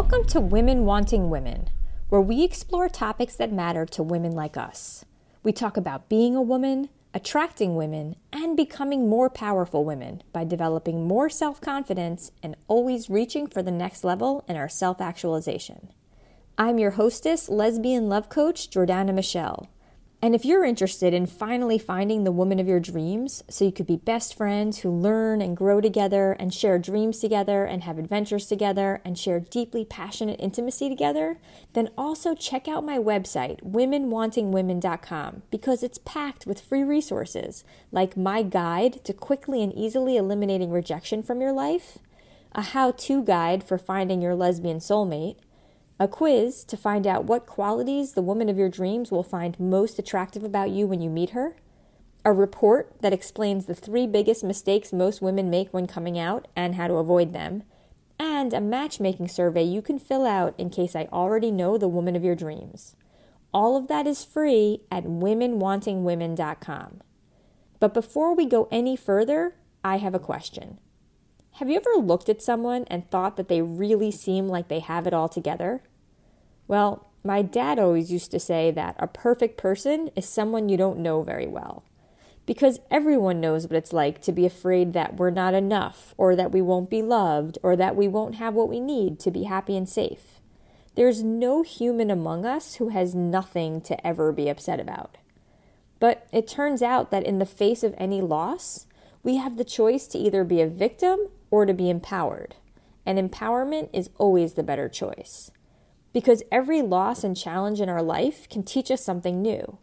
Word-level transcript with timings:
Welcome 0.00 0.28
to 0.28 0.38
Women 0.38 0.84
Wanting 0.84 1.28
Women, 1.28 1.70
where 2.08 2.20
we 2.20 2.44
explore 2.44 2.88
topics 2.88 3.34
that 3.34 3.52
matter 3.52 3.84
to 3.86 4.02
women 4.04 4.30
like 4.30 4.56
us. 4.56 5.04
We 5.42 5.50
talk 5.50 5.76
about 5.76 6.08
being 6.08 6.36
a 6.36 6.40
woman, 6.40 6.90
attracting 7.12 7.74
women, 7.74 8.14
and 8.32 8.56
becoming 8.56 9.08
more 9.08 9.28
powerful 9.28 9.84
women 9.84 10.22
by 10.32 10.44
developing 10.44 11.08
more 11.08 11.28
self 11.28 11.60
confidence 11.60 12.30
and 12.44 12.54
always 12.68 13.10
reaching 13.10 13.48
for 13.48 13.60
the 13.60 13.72
next 13.72 14.04
level 14.04 14.44
in 14.46 14.54
our 14.54 14.68
self 14.68 15.00
actualization. 15.00 15.88
I'm 16.56 16.78
your 16.78 16.92
hostess, 16.92 17.48
lesbian 17.48 18.08
love 18.08 18.28
coach, 18.28 18.70
Jordana 18.70 19.12
Michelle. 19.12 19.68
And 20.20 20.34
if 20.34 20.44
you're 20.44 20.64
interested 20.64 21.14
in 21.14 21.26
finally 21.26 21.78
finding 21.78 22.24
the 22.24 22.32
woman 22.32 22.58
of 22.58 22.66
your 22.66 22.80
dreams, 22.80 23.44
so 23.48 23.64
you 23.64 23.70
could 23.70 23.86
be 23.86 23.96
best 23.96 24.34
friends 24.34 24.78
who 24.78 24.90
learn 24.90 25.40
and 25.40 25.56
grow 25.56 25.80
together 25.80 26.32
and 26.40 26.52
share 26.52 26.76
dreams 26.76 27.20
together 27.20 27.64
and 27.64 27.84
have 27.84 27.98
adventures 27.98 28.46
together 28.46 29.00
and 29.04 29.16
share 29.16 29.38
deeply 29.38 29.84
passionate 29.84 30.40
intimacy 30.40 30.88
together, 30.88 31.38
then 31.72 31.90
also 31.96 32.34
check 32.34 32.66
out 32.66 32.84
my 32.84 32.98
website, 32.98 33.62
womenwantingwomen.com, 33.62 35.42
because 35.52 35.84
it's 35.84 35.98
packed 36.04 36.46
with 36.46 36.60
free 36.60 36.82
resources 36.82 37.62
like 37.92 38.16
my 38.16 38.42
guide 38.42 39.04
to 39.04 39.12
quickly 39.12 39.62
and 39.62 39.72
easily 39.72 40.16
eliminating 40.16 40.72
rejection 40.72 41.22
from 41.22 41.40
your 41.40 41.52
life, 41.52 41.98
a 42.56 42.62
how 42.62 42.90
to 42.90 43.22
guide 43.22 43.62
for 43.62 43.78
finding 43.78 44.20
your 44.20 44.34
lesbian 44.34 44.78
soulmate 44.78 45.36
a 46.00 46.06
quiz 46.06 46.64
to 46.64 46.76
find 46.76 47.06
out 47.06 47.24
what 47.24 47.46
qualities 47.46 48.12
the 48.12 48.22
woman 48.22 48.48
of 48.48 48.56
your 48.56 48.68
dreams 48.68 49.10
will 49.10 49.24
find 49.24 49.58
most 49.58 49.98
attractive 49.98 50.44
about 50.44 50.70
you 50.70 50.86
when 50.86 51.00
you 51.00 51.10
meet 51.10 51.30
her, 51.30 51.56
a 52.24 52.32
report 52.32 52.92
that 53.00 53.12
explains 53.12 53.66
the 53.66 53.74
three 53.74 54.06
biggest 54.06 54.44
mistakes 54.44 54.92
most 54.92 55.20
women 55.20 55.50
make 55.50 55.72
when 55.72 55.86
coming 55.86 56.18
out 56.18 56.46
and 56.54 56.76
how 56.76 56.86
to 56.86 56.94
avoid 56.94 57.32
them, 57.32 57.64
and 58.18 58.52
a 58.52 58.60
matchmaking 58.60 59.28
survey 59.28 59.62
you 59.62 59.82
can 59.82 59.98
fill 59.98 60.26
out 60.26 60.54
in 60.58 60.70
case 60.70 60.94
I 60.94 61.08
already 61.12 61.50
know 61.50 61.76
the 61.76 61.88
woman 61.88 62.14
of 62.14 62.24
your 62.24 62.34
dreams. 62.34 62.94
All 63.52 63.76
of 63.76 63.88
that 63.88 64.06
is 64.06 64.24
free 64.24 64.82
at 64.90 65.04
womenwantingwomen.com. 65.04 67.00
But 67.80 67.94
before 67.94 68.34
we 68.34 68.44
go 68.44 68.68
any 68.70 68.94
further, 68.96 69.54
I 69.82 69.98
have 69.98 70.14
a 70.14 70.18
question. 70.18 70.78
Have 71.52 71.70
you 71.70 71.76
ever 71.76 72.04
looked 72.04 72.28
at 72.28 72.42
someone 72.42 72.84
and 72.88 73.10
thought 73.10 73.36
that 73.36 73.48
they 73.48 73.62
really 73.62 74.10
seem 74.10 74.48
like 74.48 74.68
they 74.68 74.80
have 74.80 75.06
it 75.06 75.14
all 75.14 75.28
together? 75.28 75.82
Well, 76.68 77.08
my 77.24 77.42
dad 77.42 77.78
always 77.78 78.12
used 78.12 78.30
to 78.30 78.38
say 78.38 78.70
that 78.70 78.94
a 78.98 79.08
perfect 79.08 79.56
person 79.56 80.10
is 80.14 80.28
someone 80.28 80.68
you 80.68 80.76
don't 80.76 81.00
know 81.00 81.22
very 81.22 81.46
well. 81.46 81.82
Because 82.46 82.80
everyone 82.90 83.40
knows 83.40 83.64
what 83.64 83.76
it's 83.76 83.92
like 83.92 84.22
to 84.22 84.32
be 84.32 84.46
afraid 84.46 84.92
that 84.92 85.16
we're 85.16 85.30
not 85.30 85.52
enough, 85.52 86.14
or 86.16 86.36
that 86.36 86.52
we 86.52 86.62
won't 86.62 86.88
be 86.88 87.02
loved, 87.02 87.58
or 87.62 87.74
that 87.76 87.96
we 87.96 88.06
won't 88.08 88.36
have 88.36 88.54
what 88.54 88.68
we 88.68 88.80
need 88.80 89.18
to 89.20 89.30
be 89.30 89.42
happy 89.42 89.76
and 89.76 89.88
safe. 89.88 90.40
There's 90.94 91.22
no 91.22 91.62
human 91.62 92.10
among 92.10 92.46
us 92.46 92.76
who 92.76 92.88
has 92.88 93.14
nothing 93.14 93.80
to 93.82 94.06
ever 94.06 94.32
be 94.32 94.48
upset 94.48 94.80
about. 94.80 95.16
But 96.00 96.26
it 96.32 96.46
turns 96.46 96.82
out 96.82 97.10
that 97.10 97.24
in 97.24 97.38
the 97.38 97.46
face 97.46 97.82
of 97.82 97.94
any 97.98 98.20
loss, 98.20 98.86
we 99.22 99.36
have 99.36 99.56
the 99.56 99.64
choice 99.64 100.06
to 100.08 100.18
either 100.18 100.44
be 100.44 100.60
a 100.60 100.66
victim 100.66 101.28
or 101.50 101.66
to 101.66 101.74
be 101.74 101.90
empowered. 101.90 102.54
And 103.04 103.18
empowerment 103.18 103.90
is 103.92 104.10
always 104.16 104.54
the 104.54 104.62
better 104.62 104.88
choice. 104.88 105.50
Because 106.18 106.42
every 106.50 106.82
loss 106.82 107.22
and 107.22 107.36
challenge 107.36 107.80
in 107.80 107.88
our 107.88 108.02
life 108.02 108.48
can 108.48 108.64
teach 108.64 108.90
us 108.90 109.04
something 109.04 109.40
new. 109.40 109.78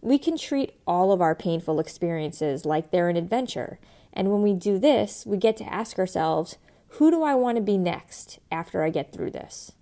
We 0.00 0.16
can 0.16 0.38
treat 0.38 0.80
all 0.86 1.12
of 1.12 1.20
our 1.20 1.34
painful 1.34 1.78
experiences 1.78 2.64
like 2.64 2.90
they're 2.90 3.10
an 3.10 3.18
adventure. 3.18 3.78
And 4.10 4.30
when 4.30 4.40
we 4.40 4.54
do 4.54 4.78
this, 4.78 5.26
we 5.26 5.36
get 5.36 5.58
to 5.58 5.70
ask 5.70 5.98
ourselves, 5.98 6.56
who 6.92 7.10
do 7.10 7.22
I 7.22 7.34
want 7.34 7.56
to 7.56 7.62
be 7.62 7.76
next 7.76 8.38
after 8.50 8.82
I 8.82 8.88
get 8.88 9.12
through 9.12 9.32
this? 9.32 9.72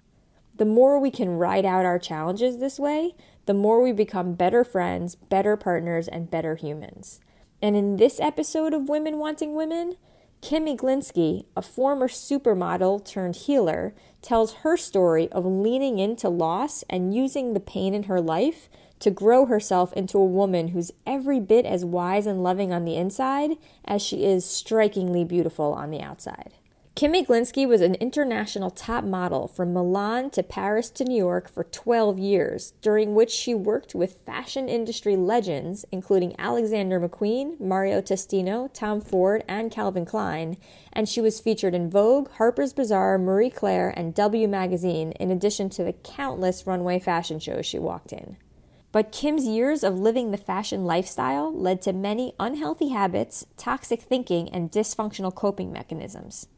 The 0.56 0.65
more 0.65 0.99
we 0.99 1.12
can 1.12 1.38
ride 1.38 1.65
out 1.65 1.84
our 1.84 2.00
challenges 2.00 2.59
this 2.59 2.81
way, 2.81 3.15
the 3.47 3.54
more 3.54 3.81
we 3.81 3.93
become 3.93 4.34
better 4.34 4.65
friends, 4.65 5.15
better 5.15 5.56
partners, 5.56 6.09
and 6.09 6.28
better 6.28 6.56
humans. 6.56 7.21
And 7.62 7.77
in 7.77 7.97
this 7.97 8.19
episode 8.19 8.75
of 8.75 8.88
Women 8.88 9.19
Wanting 9.19 9.54
Women, 9.54 9.94
Kim 10.41 10.66
Iglinski, 10.66 11.44
a 11.56 11.62
former 11.62 12.09
supermodel 12.09 13.04
turned 13.04 13.37
healer, 13.37 13.94
tells 14.22 14.55
her 14.55 14.77
story 14.77 15.31
of 15.33 15.44
leaning 15.44 15.99
into 15.99 16.28
loss 16.28 16.84
and 16.88 17.15
using 17.15 17.53
the 17.53 17.60
pain 17.60 17.93
in 17.93 18.05
her 18.05 18.21
life 18.21 18.69
to 19.00 19.10
grow 19.10 19.47
herself 19.47 19.93
into 19.94 20.16
a 20.16 20.25
woman 20.25 20.69
who's 20.69 20.93
every 21.05 21.41
bit 21.41 21.66
as 21.66 21.84
wise 21.84 22.27
and 22.27 22.43
loving 22.43 22.72
on 22.72 22.84
the 22.84 22.97
inside 22.97 23.50
as 23.84 24.00
she 24.00 24.25
is 24.25 24.44
strikingly 24.44 25.25
beautiful 25.25 25.72
on 25.72 25.91
the 25.91 26.00
outside. 26.00 26.53
Kim 26.94 27.14
Iglinski 27.14 27.66
was 27.66 27.80
an 27.80 27.94
international 27.94 28.70
top 28.70 29.03
model 29.03 29.48
from 29.48 29.72
Milan 29.72 30.28
to 30.28 30.42
Paris 30.42 30.91
to 30.91 31.04
New 31.04 31.16
York 31.16 31.48
for 31.48 31.64
12 31.64 32.19
years, 32.19 32.75
during 32.82 33.14
which 33.14 33.30
she 33.30 33.54
worked 33.54 33.94
with 33.94 34.20
fashion 34.26 34.69
industry 34.69 35.16
legends, 35.16 35.86
including 35.91 36.34
Alexander 36.38 37.00
McQueen, 37.00 37.58
Mario 37.58 38.03
Testino, 38.03 38.69
Tom 38.75 39.00
Ford, 39.00 39.42
and 39.48 39.70
Calvin 39.70 40.04
Klein, 40.04 40.58
and 40.92 41.08
she 41.08 41.22
was 41.22 41.41
featured 41.41 41.75
in 41.75 41.88
Vogue, 41.88 42.30
Harper's 42.32 42.75
Bazaar, 42.75 43.16
Marie 43.16 43.48
Claire, 43.50 43.94
and 43.97 44.14
W 44.14 44.47
Magazine, 44.47 45.12
in 45.12 45.30
addition 45.30 45.70
to 45.70 45.82
the 45.82 45.94
countless 45.94 46.66
runway 46.66 46.98
fashion 46.98 47.41
shows 47.41 47.64
she 47.64 47.78
walked 47.78 48.12
in. 48.12 48.36
But 48.92 49.12
Kim's 49.12 49.47
years 49.47 49.82
of 49.82 49.98
living 49.98 50.30
the 50.30 50.36
fashion 50.36 50.84
lifestyle 50.84 51.50
led 51.50 51.80
to 51.82 51.94
many 51.94 52.34
unhealthy 52.38 52.88
habits, 52.88 53.47
toxic 53.56 54.03
thinking, 54.03 54.50
and 54.50 54.70
dysfunctional 54.70 55.34
coping 55.34 55.72
mechanisms. 55.72 56.48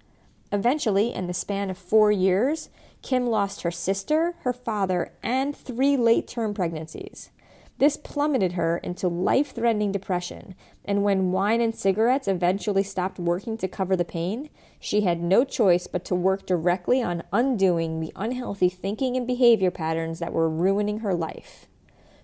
Eventually, 0.55 1.13
in 1.13 1.27
the 1.27 1.35
span 1.35 1.69
of 1.69 1.77
four 1.77 2.13
years, 2.13 2.71
Kim 3.03 3.27
lost 3.27 3.63
her 3.63 3.73
sister, 3.73 4.37
her 4.43 4.53
father, 4.53 5.13
and 5.21 5.55
three 5.55 5.97
late 5.97 6.29
term 6.29 6.55
pregnancies. 6.55 7.31
This 7.79 7.97
plummeted 7.97 8.53
her 8.53 8.79
into 8.79 9.09
life 9.09 9.53
threatening 9.53 9.91
depression, 9.91 10.55
and 10.85 11.03
when 11.03 11.33
wine 11.33 11.61
and 11.61 11.75
cigarettes 11.75 12.29
eventually 12.29 12.85
stopped 12.85 13.19
working 13.19 13.59
to 13.59 13.67
cover 13.67 13.97
the 13.97 14.05
pain, 14.05 14.49
she 14.79 15.01
had 15.01 15.21
no 15.21 15.43
choice 15.43 15.89
but 15.89 16.05
to 16.05 16.15
work 16.15 16.47
directly 16.47 17.03
on 17.03 17.25
undoing 17.33 17.99
the 17.99 18.13
unhealthy 18.15 18.69
thinking 18.69 19.17
and 19.17 19.27
behavior 19.27 19.73
patterns 19.73 20.21
that 20.21 20.33
were 20.33 20.49
ruining 20.49 21.01
her 21.01 21.17
life. 21.17 21.67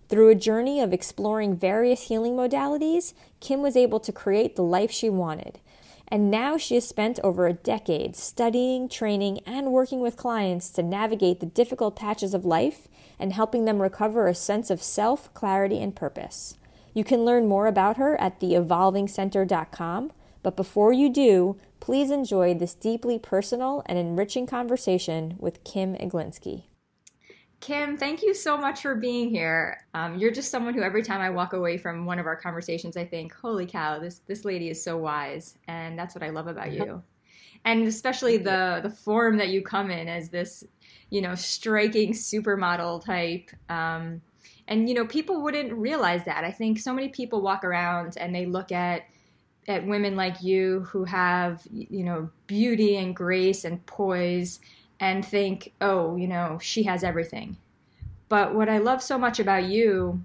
Through 0.09 0.29
a 0.29 0.37
journey 0.37 0.81
of 0.81 0.93
exploring 0.93 1.57
various 1.57 2.03
healing 2.03 2.35
modalities, 2.35 3.13
Kim 3.41 3.61
was 3.61 3.77
able 3.77 3.99
to 3.99 4.13
create 4.13 4.55
the 4.55 4.63
life 4.63 4.93
she 4.93 5.11
wanted 5.11 5.59
and 6.10 6.31
now 6.31 6.56
she 6.56 6.75
has 6.75 6.88
spent 6.88 7.21
over 7.22 7.47
a 7.47 7.53
decade 7.53 8.16
studying, 8.16 8.88
training, 8.88 9.41
and 9.47 9.72
working 9.72 10.00
with 10.00 10.16
clients 10.16 10.71
to 10.71 10.82
navigate 10.82 11.41
the 11.41 11.47
difficult 11.47 11.94
patches 11.94 12.34
of 12.34 12.44
life 12.44 12.88
and 13.19 13.32
helping 13.32 13.65
them 13.65 13.81
recover 13.81 14.26
a 14.26 14.34
sense 14.34 14.71
of 14.71 14.82
self, 14.82 15.32
clarity, 15.34 15.81
and 15.81 15.94
purpose. 15.94 16.56
You 16.93 17.04
can 17.04 17.25
learn 17.25 17.47
more 17.47 17.69
about 17.69 17.97
her 17.98 18.21
at 18.21 18.41
theevolvingcenter.com, 18.41 20.12
but 20.43 20.56
before 20.56 20.93
you 20.93 21.09
do, 21.09 21.56
please 21.78 22.10
enjoy 22.10 22.54
this 22.54 22.75
deeply 22.75 23.19
personal 23.19 23.82
and 23.87 23.97
enriching 23.97 24.47
conversation 24.47 25.37
with 25.38 25.62
Kim 25.62 25.94
Iglinski. 25.94 26.65
Kim, 27.60 27.98
thank 27.98 28.22
you 28.22 28.32
so 28.32 28.56
much 28.56 28.81
for 28.81 28.94
being 28.94 29.28
here. 29.28 29.84
Um, 29.93 30.19
you're 30.19 30.31
just 30.31 30.50
someone 30.50 30.72
who, 30.72 30.82
every 30.82 31.03
time 31.03 31.21
I 31.21 31.28
walk 31.28 31.53
away 31.53 31.76
from 31.76 32.06
one 32.06 32.19
of 32.19 32.26
our 32.26 32.37
conversations, 32.37 32.97
I 32.97 33.04
think, 33.04 33.34
"Holy 33.34 33.66
cow, 33.66 33.98
this 33.98 34.21
this 34.26 34.47
lady 34.47 34.71
is 34.71 34.82
so 34.82 34.97
wise," 34.97 35.59
and 35.69 35.98
that's 35.98 36.15
what 36.15 36.25
I 36.25 36.31
love 36.31 36.47
about 36.47 36.72
you. 36.72 37.03
And 37.66 37.87
especially 37.87 38.38
the 38.38 38.81
the 38.82 38.88
form 38.88 39.37
that 39.37 39.50
you 39.50 39.62
come 39.62 39.91
in 39.91 40.09
as 40.09 40.31
this, 40.31 40.65
you 41.10 41.21
know, 41.21 41.34
striking 41.34 42.12
supermodel 42.12 43.04
type. 43.04 43.50
Um, 43.69 44.22
and 44.68 44.89
you 44.89 44.95
know, 44.95 45.06
people 45.06 45.42
wouldn't 45.42 45.72
realize 45.74 46.24
that. 46.24 46.45
I 46.45 46.53
think 46.53 46.78
so 46.78 46.95
many 46.95 47.09
people 47.09 47.42
walk 47.42 47.63
around 47.65 48.16
and 48.16 48.34
they 48.34 48.47
look 48.47 48.72
at 48.72 49.03
at 49.68 49.86
women 49.86 50.16
like 50.16 50.42
you 50.42 50.80
who 50.91 51.04
have, 51.04 51.63
you 51.71 52.04
know, 52.04 52.30
beauty 52.47 52.97
and 52.97 53.15
grace 53.15 53.65
and 53.65 53.84
poise 53.84 54.60
and 55.01 55.25
think, 55.25 55.73
oh, 55.81 56.17
you 56.17 56.29
know, 56.29 56.59
she 56.61 56.83
has 56.85 57.03
everything. 57.03 57.57
But 58.29 58.55
what 58.55 58.69
I 58.69 58.79
love 58.79 59.03
so 59.03 59.19
much 59.19 59.41
about 59.41 59.65
you 59.65 60.23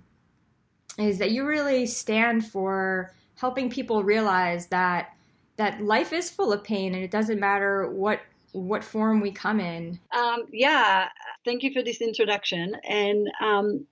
is 0.99 1.17
that 1.17 1.31
you 1.31 1.45
really 1.45 1.85
stand 1.85 2.45
for 2.45 3.11
helping 3.35 3.69
people 3.69 4.03
realize 4.03 4.67
that 4.67 5.15
that 5.57 5.81
life 5.81 6.11
is 6.11 6.29
full 6.29 6.51
of 6.51 6.63
pain 6.63 6.93
and 6.93 7.03
it 7.03 7.11
doesn't 7.11 7.39
matter 7.39 7.89
what 7.89 8.19
what 8.51 8.83
form 8.83 9.21
we 9.21 9.31
come 9.31 9.59
in. 9.59 9.99
Um, 10.15 10.43
yeah, 10.51 11.09
thank 11.43 11.63
you 11.63 11.73
for 11.73 11.83
this 11.83 12.01
introduction. 12.01 12.75
And 12.87 13.27
um, 13.41 13.85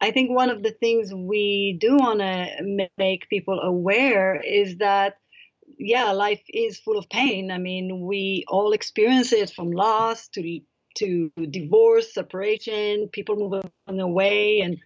I 0.00 0.10
think 0.10 0.30
one 0.30 0.50
of 0.50 0.62
the 0.62 0.72
things 0.72 1.14
we 1.14 1.78
do 1.80 1.96
want 1.96 2.20
to 2.20 2.88
make 2.98 3.28
people 3.30 3.60
aware 3.60 4.40
is 4.40 4.76
that 4.78 5.18
yeah, 5.78 6.12
life 6.12 6.42
is 6.48 6.78
full 6.78 6.98
of 6.98 7.08
pain. 7.08 7.50
I 7.50 7.58
mean, 7.58 8.06
we 8.06 8.44
all 8.48 8.72
experience 8.72 9.32
it 9.32 9.50
from 9.50 9.70
loss 9.70 10.28
to 10.28 10.60
to 10.96 11.32
divorce, 11.50 12.14
separation, 12.14 13.08
people 13.08 13.36
moving 13.36 14.00
away, 14.00 14.60
and 14.60 14.78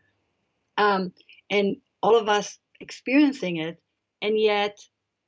um, 0.77 1.13
and 1.51 1.77
all 2.03 2.17
of 2.17 2.29
us 2.29 2.59
experiencing 2.81 3.57
it, 3.57 3.81
and 4.23 4.39
yet 4.39 4.79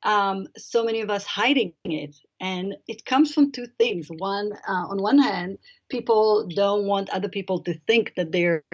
um, 0.02 0.46
so 0.56 0.84
many 0.84 1.00
of 1.00 1.10
us 1.10 1.26
hiding 1.26 1.74
it 1.84 2.16
and 2.40 2.74
it 2.88 3.04
comes 3.04 3.34
from 3.34 3.52
two 3.52 3.66
things. 3.78 4.08
One, 4.08 4.52
uh, 4.66 4.86
on 4.88 5.02
one 5.02 5.18
hand, 5.18 5.58
people 5.90 6.48
don't 6.48 6.86
want 6.86 7.10
other 7.10 7.28
people 7.28 7.62
to 7.64 7.78
think 7.86 8.14
that 8.16 8.32
they're 8.32 8.64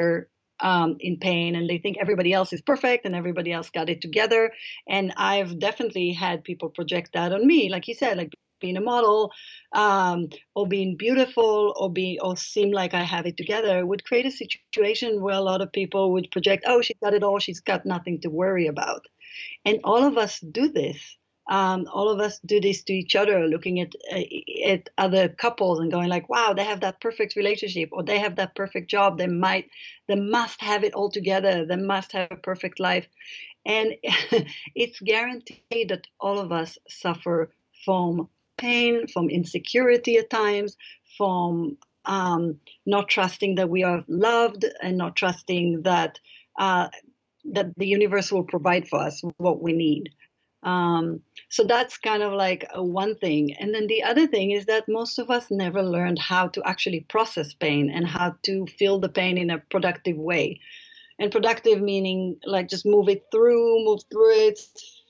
um, 0.61 0.97
in 1.00 1.19
pain 1.19 1.55
and 1.56 1.69
they 1.69 1.79
think 1.79 1.97
everybody 1.99 2.32
else 2.32 2.53
is 2.53 2.62
perfect 2.62 3.05
and 3.05 3.14
everybody 3.14 3.53
else 3.53 3.70
got 3.70 3.88
it 3.88 4.00
together. 4.00 4.53
And 4.88 5.12
I've 5.17 5.58
definitely 5.58 6.12
had 6.12 6.44
people 6.44 6.70
project 6.70 7.12
that 7.14 7.32
on 7.32 7.47
me, 7.47 7.69
like 7.70 7.88
you 7.88 7.94
said, 7.94 8.17
like 8.17 8.32
being 8.61 8.76
a 8.76 8.81
model 8.81 9.32
um, 9.73 10.29
or 10.55 10.67
being 10.67 10.97
beautiful 10.97 11.75
or 11.76 11.93
be 11.93 12.19
or 12.23 12.37
seem 12.37 12.73
like 12.73 12.94
I 12.94 13.03
have 13.03 13.26
it 13.26 13.37
together 13.37 13.85
would 13.85 14.05
create 14.05 14.26
a 14.26 14.31
situation 14.31 15.20
where 15.20 15.35
a 15.35 15.41
lot 15.41 15.61
of 15.61 15.73
people 15.73 16.12
would 16.12 16.31
project, 16.31 16.64
oh, 16.67 16.81
she's 16.81 16.97
got 17.02 17.14
it 17.14 17.23
all, 17.23 17.38
she's 17.38 17.61
got 17.61 17.85
nothing 17.85 18.20
to 18.23 18.31
worry 18.31 18.67
about. 18.67 19.05
And 19.64 19.81
all 19.85 20.05
of 20.05 20.17
us 20.17 20.41
do 20.41 20.69
this 20.69 21.17
um, 21.48 21.87
all 21.93 22.08
of 22.08 22.20
us 22.20 22.40
do 22.40 22.60
this 22.60 22.82
to 22.84 22.93
each 22.93 23.14
other, 23.14 23.46
looking 23.46 23.81
at 23.81 23.94
uh, 24.12 24.22
at 24.66 24.90
other 24.98 25.28
couples 25.28 25.78
and 25.78 25.90
going 25.93 26.08
like, 26.08 26.28
"Wow, 26.28 26.52
they 26.54 26.64
have 26.64 26.81
that 26.81 27.00
perfect 27.00 27.37
relationship, 27.37 27.90
or 27.93 28.02
they 28.02 28.19
have 28.19 28.37
that 28.37 28.56
perfect 28.56 28.90
job. 28.90 29.16
They 29.16 29.28
might, 29.28 29.70
they 30.08 30.16
must 30.16 30.60
have 30.60 30.82
it 30.82 30.94
all 30.94 31.10
together. 31.10 31.64
They 31.64 31.76
must 31.76 32.12
have 32.12 32.28
a 32.32 32.37
perfect 32.37 32.81
life." 32.81 33.06
And 33.64 33.94
it's 34.75 35.00
guaranteed 35.00 35.88
that 35.88 36.06
all 36.19 36.38
of 36.38 36.50
us 36.50 36.78
suffer 36.88 37.52
from 37.84 38.28
pain, 38.56 39.06
from 39.06 39.28
insecurity 39.28 40.16
at 40.16 40.31
times, 40.31 40.76
from 41.16 41.76
um, 42.06 42.58
not 42.87 43.08
trusting 43.08 43.56
that 43.56 43.70
we 43.70 43.84
are 43.84 44.04
loved, 44.08 44.64
and 44.82 44.96
not 44.99 45.14
trusting 45.14 45.82
that 45.82 46.19
uh, 46.58 46.88
that 47.52 47.76
the 47.76 47.87
universe 47.87 48.32
will 48.32 48.44
provide 48.44 48.88
for 48.88 48.99
us 49.00 49.22
what 49.37 49.62
we 49.62 49.72
need. 49.72 50.10
Um, 50.66 51.20
so 51.48 51.64
that's 51.64 51.96
kind 51.96 52.24
of 52.24 52.32
like 52.32 52.66
one 52.74 53.14
thing. 53.14 53.54
And 53.54 53.72
then 53.72 53.86
the 53.86 54.02
other 54.02 54.26
thing 54.26 54.50
is 54.50 54.66
that 54.66 54.88
most 54.88 55.18
of 55.20 55.30
us 55.30 55.46
never 55.48 55.80
learned 55.80 56.18
how 56.18 56.48
to 56.48 56.62
actually 56.66 57.00
process 57.08 57.54
pain 57.54 57.88
and 57.88 58.04
how 58.04 58.34
to 58.42 58.66
feel 58.66 58.98
the 58.98 59.08
pain 59.08 59.38
in 59.38 59.50
a 59.50 59.58
productive 59.70 60.16
way. 60.16 60.60
And 61.20 61.30
productive 61.30 61.80
meaning 61.80 62.38
like 62.44 62.68
just 62.68 62.84
move 62.84 63.08
it 63.08 63.26
through, 63.30 63.84
move 63.84 64.00
through 64.10 64.32
it, 64.48 64.58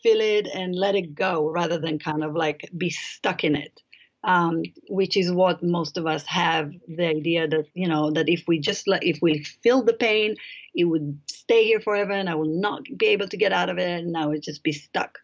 feel 0.03 0.21
it, 0.21 0.47
and 0.55 0.75
let 0.75 0.95
it 0.95 1.15
go 1.15 1.51
rather 1.51 1.79
than 1.79 1.99
kind 1.99 2.23
of 2.23 2.37
like 2.37 2.69
be 2.77 2.91
stuck 2.91 3.43
in 3.43 3.57
it. 3.57 3.81
Um, 4.25 4.63
which 4.89 5.17
is 5.17 5.31
what 5.31 5.63
most 5.63 5.97
of 5.97 6.07
us 6.07 6.27
have 6.27 6.73
the 6.89 7.07
idea 7.07 7.47
that 7.47 7.67
you 7.75 7.87
know 7.87 8.11
that 8.11 8.29
if 8.29 8.43
we 8.49 8.59
just 8.59 8.89
let 8.89 9.05
if 9.05 9.21
we 9.23 9.45
feel 9.63 9.85
the 9.85 9.93
pain 9.93 10.35
it 10.75 10.83
would 10.83 11.21
stay 11.31 11.63
here 11.63 11.79
forever 11.79 12.11
and 12.11 12.29
i 12.29 12.35
will 12.35 12.61
not 12.61 12.83
be 12.97 13.07
able 13.07 13.29
to 13.29 13.37
get 13.37 13.53
out 13.53 13.71
of 13.71 13.79
it 13.79 14.03
and 14.05 14.17
i 14.17 14.27
would 14.27 14.43
just 14.43 14.65
be 14.65 14.73
stuck 14.73 15.21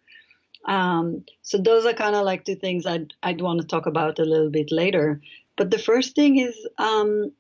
um, 0.66 1.24
so 1.42 1.58
those 1.58 1.86
are 1.86 1.92
kind 1.92 2.14
of 2.14 2.24
like 2.24 2.44
two 2.44 2.54
things 2.54 2.86
I'd, 2.86 3.12
I'd 3.22 3.40
want 3.40 3.60
to 3.60 3.66
talk 3.66 3.86
about 3.86 4.18
a 4.18 4.24
little 4.24 4.50
bit 4.50 4.70
later. 4.70 5.20
But 5.56 5.70
the 5.70 5.78
first 5.78 6.14
thing 6.14 6.38
is 6.38 6.54
um, 6.78 7.32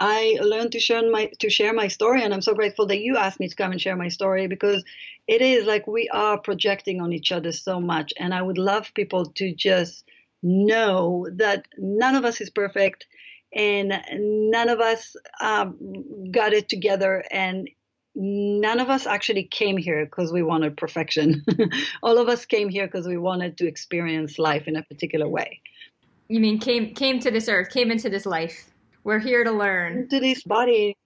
I 0.00 0.38
learned 0.40 0.72
to 0.72 0.80
share 0.80 1.08
my 1.10 1.30
to 1.40 1.50
share 1.50 1.72
my 1.72 1.88
story, 1.88 2.22
and 2.22 2.32
I'm 2.32 2.42
so 2.42 2.54
grateful 2.54 2.86
that 2.86 3.00
you 3.00 3.16
asked 3.16 3.40
me 3.40 3.48
to 3.48 3.56
come 3.56 3.72
and 3.72 3.80
share 3.80 3.96
my 3.96 4.08
story 4.08 4.46
because 4.46 4.84
it 5.26 5.42
is 5.42 5.64
like 5.64 5.86
we 5.86 6.08
are 6.10 6.38
projecting 6.38 7.00
on 7.00 7.12
each 7.12 7.32
other 7.32 7.52
so 7.52 7.80
much, 7.80 8.12
and 8.18 8.32
I 8.32 8.42
would 8.42 8.58
love 8.58 8.92
people 8.94 9.26
to 9.26 9.54
just 9.54 10.04
know 10.42 11.26
that 11.32 11.66
none 11.78 12.14
of 12.14 12.24
us 12.24 12.40
is 12.40 12.50
perfect, 12.50 13.06
and 13.52 13.92
none 14.12 14.68
of 14.68 14.80
us 14.80 15.16
um, 15.40 16.30
got 16.30 16.52
it 16.52 16.68
together, 16.68 17.24
and 17.32 17.68
none 18.18 18.80
of 18.80 18.90
us 18.90 19.06
actually 19.06 19.44
came 19.44 19.76
here 19.76 20.04
because 20.04 20.32
we 20.32 20.42
wanted 20.42 20.76
perfection. 20.76 21.44
All 22.02 22.18
of 22.18 22.28
us 22.28 22.44
came 22.44 22.68
here 22.68 22.86
because 22.86 23.06
we 23.06 23.16
wanted 23.16 23.56
to 23.58 23.66
experience 23.66 24.38
life 24.38 24.66
in 24.66 24.74
a 24.74 24.82
particular 24.82 25.28
way. 25.28 25.60
You 26.26 26.40
mean 26.40 26.58
came 26.58 26.94
came 26.94 27.20
to 27.20 27.30
this 27.30 27.48
earth, 27.48 27.70
came 27.70 27.90
into 27.90 28.10
this 28.10 28.26
life. 28.26 28.70
We're 29.04 29.20
here 29.20 29.44
to 29.44 29.52
learn. 29.52 30.08
To 30.08 30.20
this 30.20 30.42
body 30.42 30.96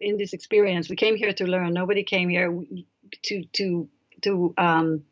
in 0.00 0.18
this 0.18 0.32
experience. 0.32 0.90
We 0.90 0.96
came 0.96 1.16
here 1.16 1.32
to 1.32 1.46
learn. 1.46 1.72
Nobody 1.72 2.02
came 2.02 2.28
here 2.28 2.52
to 3.22 3.44
to 3.52 3.88
to 4.22 4.54
um 4.58 5.04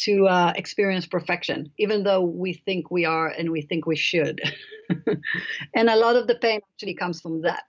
to 0.00 0.26
uh, 0.26 0.52
experience 0.56 1.06
perfection, 1.06 1.70
even 1.78 2.02
though 2.02 2.22
we 2.22 2.54
think 2.54 2.90
we 2.90 3.04
are 3.04 3.28
and 3.28 3.50
we 3.50 3.62
think 3.62 3.86
we 3.86 3.96
should. 3.96 4.40
and 5.74 5.90
a 5.90 5.96
lot 5.96 6.16
of 6.16 6.26
the 6.26 6.34
pain 6.34 6.60
actually 6.74 6.94
comes 6.94 7.20
from 7.20 7.42
that 7.42 7.64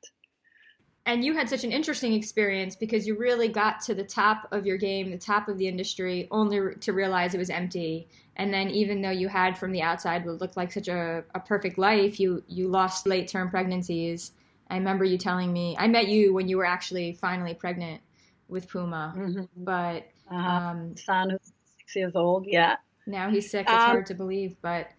and 1.06 1.26
you 1.26 1.34
had 1.34 1.50
such 1.50 1.64
an 1.64 1.72
interesting 1.72 2.14
experience 2.14 2.76
because 2.76 3.08
you 3.08 3.18
really 3.18 3.48
got 3.48 3.82
to 3.82 3.96
the 3.96 4.04
top 4.04 4.48
of 4.52 4.66
your 4.66 4.78
game, 4.78 5.10
the 5.10 5.18
top 5.18 5.48
of 5.48 5.58
the 5.58 5.68
industry, 5.68 6.28
only 6.30 6.76
to 6.76 6.94
realize 6.94 7.34
it 7.34 7.40
was 7.40 7.50
empty. 7.50 8.08
And 8.36 8.54
then, 8.54 8.70
even 8.70 9.02
though 9.02 9.12
you 9.12 9.28
had 9.28 9.58
from 9.58 9.72
the 9.72 9.82
outside 9.82 10.26
what 10.26 10.40
looked 10.40 10.58
like 10.58 10.72
such 10.72 10.88
a, 10.88 11.24
a 11.34 11.40
perfect 11.40 11.78
life, 11.78 12.20
you 12.20 12.44
you 12.48 12.68
lost 12.68 13.08
late 13.08 13.28
term 13.28 13.50
pregnancies. 13.50 14.32
I 14.70 14.78
remember 14.78 15.04
you 15.04 15.18
telling 15.18 15.52
me 15.52 15.76
I 15.78 15.88
met 15.88 16.08
you 16.08 16.34
when 16.34 16.48
you 16.48 16.58
were 16.58 16.66
actually 16.66 17.14
finally 17.14 17.56
pregnant 17.56 18.02
with 18.48 18.70
Puma, 18.70 19.14
mm-hmm. 19.18 19.44
but 19.58 20.08
uh, 20.32 20.36
um, 20.36 20.96
son 20.98 21.32
who's 21.32 21.52
six 21.80 21.96
years 21.96 22.16
old, 22.16 22.46
yeah. 22.48 22.76
Now 23.08 23.30
he's 23.30 23.50
sick. 23.50 23.64
It's 23.64 23.72
um, 23.72 23.80
hard 23.80 24.06
to 24.08 24.14
believe, 24.14 24.56
but 24.62 24.92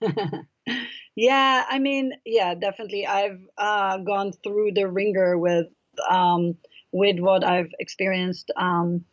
Yeah, 1.16 1.64
I 1.68 1.78
mean, 1.78 2.12
yeah, 2.24 2.54
definitely. 2.54 3.06
I've 3.06 3.40
uh, 3.58 3.98
gone 3.98 4.32
through 4.42 4.72
the 4.74 4.88
wringer 4.88 5.36
with 5.38 5.66
um, 6.08 6.56
with 6.92 7.18
what 7.20 7.44
I've 7.44 7.70
experienced, 7.78 8.50
um, 8.56 9.04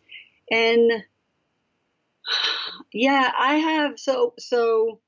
and 0.51 0.91
yeah, 2.93 3.31
I 3.37 3.55
have. 3.55 3.99
So 3.99 4.33
so, 4.39 4.99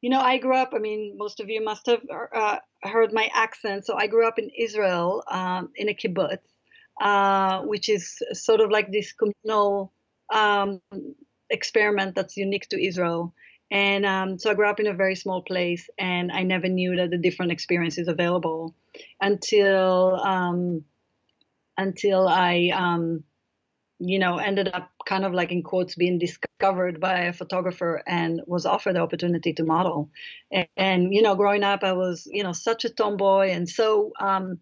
you 0.00 0.10
know, 0.10 0.20
I 0.20 0.38
grew 0.38 0.56
up. 0.56 0.72
I 0.74 0.78
mean, 0.78 1.16
most 1.18 1.40
of 1.40 1.48
you 1.50 1.64
must 1.64 1.86
have 1.86 2.02
uh, 2.34 2.58
heard 2.82 3.12
my 3.12 3.30
accent. 3.34 3.86
So 3.86 3.96
I 3.96 4.06
grew 4.06 4.26
up 4.26 4.38
in 4.38 4.50
Israel 4.58 5.24
um, 5.30 5.70
in 5.76 5.88
a 5.88 5.94
kibbutz, 5.94 6.38
uh, 7.00 7.62
which 7.62 7.88
is 7.88 8.22
sort 8.32 8.60
of 8.60 8.70
like 8.70 8.92
this 8.92 9.12
communal 9.12 9.92
um, 10.32 10.80
experiment 11.50 12.14
that's 12.14 12.36
unique 12.36 12.68
to 12.70 12.84
Israel. 12.84 13.34
And 13.70 14.06
um, 14.06 14.38
so 14.38 14.50
I 14.50 14.54
grew 14.54 14.68
up 14.68 14.80
in 14.80 14.86
a 14.86 14.94
very 14.94 15.16
small 15.16 15.42
place, 15.42 15.88
and 15.98 16.30
I 16.30 16.42
never 16.42 16.68
knew 16.68 16.96
that 16.96 17.10
the 17.10 17.18
different 17.18 17.52
experiences 17.52 18.08
available 18.08 18.74
until 19.20 20.20
um, 20.22 20.84
until 21.76 22.28
I, 22.28 22.70
um, 22.72 23.24
you 23.98 24.18
know, 24.18 24.38
ended 24.38 24.70
up 24.72 24.90
kind 25.06 25.24
of 25.24 25.32
like 25.32 25.52
in 25.52 25.62
quotes 25.62 25.94
being 25.94 26.18
discovered 26.18 27.00
by 27.00 27.22
a 27.22 27.32
photographer 27.32 28.02
and 28.06 28.40
was 28.46 28.66
offered 28.66 28.94
the 28.94 29.00
opportunity 29.00 29.52
to 29.54 29.64
model. 29.64 30.10
And, 30.50 30.68
and 30.76 31.14
you 31.14 31.22
know, 31.22 31.34
growing 31.34 31.64
up, 31.64 31.82
I 31.82 31.92
was 31.92 32.28
you 32.30 32.44
know 32.44 32.52
such 32.52 32.84
a 32.84 32.90
tomboy 32.90 33.48
and 33.50 33.68
so 33.68 34.12
um, 34.20 34.60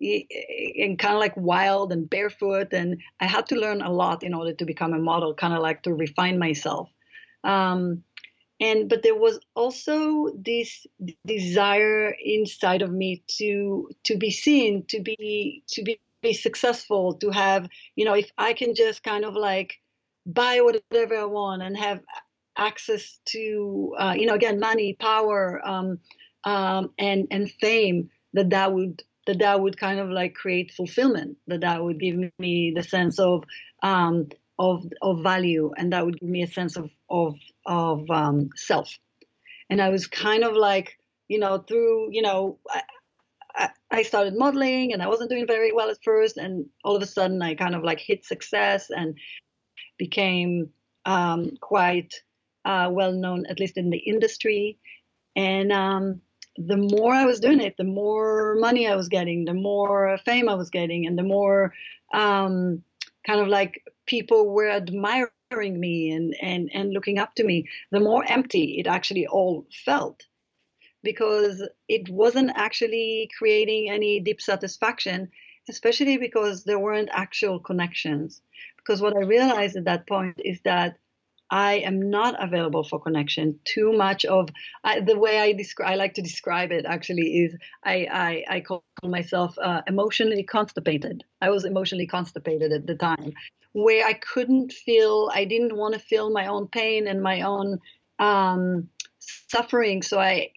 and 0.00 0.98
kind 0.98 1.14
of 1.14 1.20
like 1.20 1.36
wild 1.36 1.92
and 1.92 2.08
barefoot, 2.08 2.72
and 2.72 3.00
I 3.20 3.26
had 3.26 3.46
to 3.46 3.56
learn 3.56 3.82
a 3.82 3.90
lot 3.90 4.22
in 4.22 4.34
order 4.34 4.52
to 4.52 4.64
become 4.64 4.92
a 4.92 4.98
model, 4.98 5.34
kind 5.34 5.54
of 5.54 5.60
like 5.60 5.82
to 5.82 5.94
refine 5.94 6.38
myself. 6.38 6.90
Um, 7.44 8.04
and 8.60 8.88
but 8.88 9.02
there 9.02 9.14
was 9.14 9.38
also 9.54 10.30
this 10.36 10.86
desire 11.26 12.14
inside 12.24 12.82
of 12.82 12.90
me 12.90 13.22
to 13.26 13.90
to 14.04 14.16
be 14.16 14.30
seen 14.30 14.84
to 14.86 15.00
be 15.00 15.62
to 15.68 15.82
be, 15.82 16.00
be 16.22 16.32
successful 16.32 17.14
to 17.14 17.30
have 17.30 17.68
you 17.96 18.04
know 18.04 18.14
if 18.14 18.30
i 18.38 18.52
can 18.52 18.74
just 18.74 19.02
kind 19.02 19.24
of 19.24 19.34
like 19.34 19.80
buy 20.26 20.60
whatever 20.60 21.16
i 21.16 21.24
want 21.24 21.62
and 21.62 21.76
have 21.76 22.00
access 22.56 23.20
to 23.24 23.94
uh, 23.98 24.14
you 24.16 24.26
know 24.26 24.34
again 24.34 24.58
money 24.58 24.96
power 24.98 25.62
um, 25.64 25.98
um, 26.44 26.90
and 26.98 27.28
and 27.30 27.50
fame 27.52 28.10
that 28.32 28.50
that 28.50 28.72
would 28.72 29.02
that 29.26 29.38
that 29.38 29.60
would 29.60 29.78
kind 29.78 30.00
of 30.00 30.10
like 30.10 30.34
create 30.34 30.72
fulfillment 30.72 31.36
that 31.46 31.60
that 31.60 31.82
would 31.82 32.00
give 32.00 32.16
me 32.38 32.72
the 32.74 32.82
sense 32.82 33.18
of 33.18 33.44
um, 33.82 34.28
of 34.58 34.84
of 35.02 35.22
value 35.22 35.72
and 35.76 35.92
that 35.92 36.04
would 36.04 36.18
give 36.18 36.28
me 36.28 36.42
a 36.42 36.48
sense 36.48 36.76
of 36.76 36.90
of 37.08 37.36
of 37.66 38.10
um, 38.10 38.50
self. 38.54 38.98
And 39.70 39.80
I 39.80 39.90
was 39.90 40.06
kind 40.06 40.44
of 40.44 40.54
like, 40.54 40.98
you 41.28 41.38
know, 41.38 41.58
through, 41.58 42.08
you 42.12 42.22
know, 42.22 42.58
I, 43.54 43.70
I 43.90 44.02
started 44.02 44.36
modeling 44.36 44.92
and 44.92 45.02
I 45.02 45.08
wasn't 45.08 45.30
doing 45.30 45.46
very 45.46 45.72
well 45.72 45.90
at 45.90 46.02
first. 46.02 46.36
And 46.36 46.66
all 46.84 46.96
of 46.96 47.02
a 47.02 47.06
sudden 47.06 47.42
I 47.42 47.54
kind 47.54 47.74
of 47.74 47.82
like 47.82 48.00
hit 48.00 48.24
success 48.24 48.90
and 48.90 49.16
became 49.98 50.70
um, 51.04 51.56
quite 51.60 52.14
uh, 52.64 52.88
well 52.92 53.12
known, 53.12 53.46
at 53.46 53.60
least 53.60 53.76
in 53.76 53.90
the 53.90 53.98
industry. 53.98 54.78
And 55.36 55.72
um, 55.72 56.20
the 56.56 56.76
more 56.76 57.12
I 57.12 57.24
was 57.24 57.40
doing 57.40 57.60
it, 57.60 57.76
the 57.76 57.84
more 57.84 58.56
money 58.56 58.88
I 58.88 58.96
was 58.96 59.08
getting, 59.08 59.44
the 59.44 59.54
more 59.54 60.18
fame 60.24 60.48
I 60.48 60.54
was 60.54 60.70
getting, 60.70 61.06
and 61.06 61.18
the 61.18 61.22
more 61.22 61.72
um, 62.12 62.82
kind 63.26 63.40
of 63.40 63.48
like 63.48 63.84
people 64.06 64.48
were 64.50 64.68
admiring 64.68 65.30
me 65.50 66.10
and, 66.10 66.34
and, 66.42 66.70
and 66.74 66.92
looking 66.92 67.18
up 67.18 67.34
to 67.34 67.44
me, 67.44 67.66
the 67.90 68.00
more 68.00 68.24
empty 68.28 68.78
it 68.78 68.86
actually 68.86 69.26
all 69.26 69.66
felt 69.84 70.26
because 71.02 71.66
it 71.88 72.08
wasn't 72.08 72.50
actually 72.54 73.30
creating 73.38 73.88
any 73.88 74.20
deep 74.20 74.40
satisfaction, 74.40 75.28
especially 75.68 76.18
because 76.18 76.64
there 76.64 76.78
weren't 76.78 77.08
actual 77.12 77.58
connections. 77.60 78.42
Because 78.76 79.00
what 79.00 79.16
I 79.16 79.20
realized 79.20 79.76
at 79.76 79.84
that 79.84 80.06
point 80.06 80.38
is 80.44 80.60
that 80.64 80.98
I 81.50 81.76
am 81.76 82.10
not 82.10 82.42
available 82.42 82.84
for 82.84 83.00
connection. 83.00 83.58
Too 83.64 83.92
much 83.92 84.26
of 84.26 84.50
I, 84.84 85.00
the 85.00 85.18
way 85.18 85.38
I 85.38 85.52
describe, 85.52 85.92
I 85.92 85.94
like 85.94 86.14
to 86.14 86.22
describe 86.22 86.72
it 86.72 86.84
actually 86.84 87.44
is 87.44 87.56
I 87.84 88.06
I, 88.12 88.56
I 88.56 88.60
call 88.60 88.84
myself 89.02 89.56
uh, 89.58 89.80
emotionally 89.86 90.42
constipated. 90.42 91.24
I 91.40 91.48
was 91.48 91.64
emotionally 91.64 92.06
constipated 92.06 92.72
at 92.72 92.86
the 92.86 92.96
time, 92.96 93.32
where 93.72 94.06
I 94.06 94.14
couldn't 94.14 94.72
feel, 94.72 95.30
I 95.32 95.44
didn't 95.44 95.76
want 95.76 95.94
to 95.94 96.00
feel 96.00 96.30
my 96.30 96.46
own 96.46 96.68
pain 96.68 97.06
and 97.06 97.22
my 97.22 97.42
own 97.42 97.78
um, 98.18 98.88
suffering. 99.18 100.02
So 100.02 100.18
I 100.18 100.52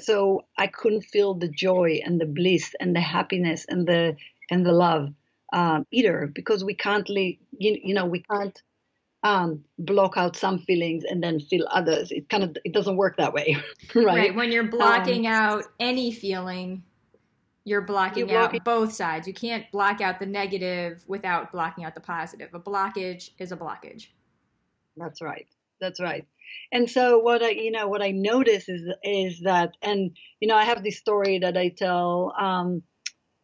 so 0.00 0.44
I 0.58 0.66
couldn't 0.66 1.02
feel 1.02 1.34
the 1.34 1.48
joy 1.48 2.00
and 2.04 2.20
the 2.20 2.26
bliss 2.26 2.74
and 2.78 2.94
the 2.94 3.00
happiness 3.00 3.64
and 3.68 3.86
the 3.86 4.16
and 4.50 4.64
the 4.66 4.72
love 4.72 5.08
um, 5.52 5.86
either 5.90 6.30
because 6.34 6.62
we 6.62 6.74
can't 6.74 7.08
you, 7.08 7.36
you 7.58 7.94
know 7.94 8.04
we 8.04 8.22
can't 8.30 8.60
um, 9.24 9.64
block 9.78 10.16
out 10.16 10.36
some 10.36 10.60
feelings 10.60 11.04
and 11.08 11.22
then 11.22 11.40
feel 11.40 11.66
others. 11.70 12.12
It 12.12 12.28
kind 12.28 12.44
of 12.44 12.56
it 12.64 12.72
doesn't 12.72 12.96
work 12.96 13.16
that 13.16 13.32
way, 13.32 13.56
right? 13.94 14.04
Right. 14.04 14.34
When 14.34 14.52
you're 14.52 14.68
blocking 14.68 15.26
um, 15.26 15.32
out 15.32 15.64
any 15.80 16.12
feeling, 16.12 16.82
you're 17.68 17.82
blocking, 17.82 18.28
you're 18.28 18.40
blocking 18.40 18.60
out 18.60 18.64
both 18.64 18.92
sides. 18.92 19.26
You 19.26 19.34
can't 19.34 19.70
block 19.70 20.00
out 20.00 20.18
the 20.18 20.26
negative 20.26 21.04
without 21.06 21.52
blocking 21.52 21.84
out 21.84 21.94
the 21.94 22.00
positive. 22.00 22.48
A 22.54 22.60
blockage 22.60 23.30
is 23.38 23.52
a 23.52 23.56
blockage. 23.56 24.06
That's 24.96 25.20
right. 25.20 25.46
That's 25.80 26.00
right. 26.00 26.26
And 26.72 26.90
so 26.90 27.18
what 27.18 27.42
I 27.42 27.50
you 27.50 27.70
know 27.70 27.88
what 27.88 28.02
I 28.02 28.10
notice 28.10 28.68
is 28.68 28.82
is 29.02 29.40
that 29.44 29.76
and 29.82 30.16
you 30.40 30.48
know 30.48 30.56
I 30.56 30.64
have 30.64 30.82
this 30.82 30.98
story 30.98 31.38
that 31.40 31.56
I 31.56 31.68
tell 31.68 32.34
um, 32.40 32.82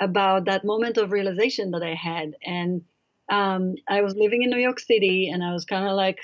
about 0.00 0.46
that 0.46 0.64
moment 0.64 0.96
of 0.96 1.12
realization 1.12 1.70
that 1.72 1.82
I 1.82 1.94
had 1.94 2.32
and 2.44 2.82
um, 3.28 3.74
I 3.88 4.02
was 4.02 4.14
living 4.14 4.42
in 4.42 4.50
New 4.50 4.58
York 4.58 4.80
City 4.80 5.30
and 5.32 5.42
I 5.42 5.52
was 5.52 5.64
kind 5.64 5.86
of 5.86 5.94
like, 5.94 6.18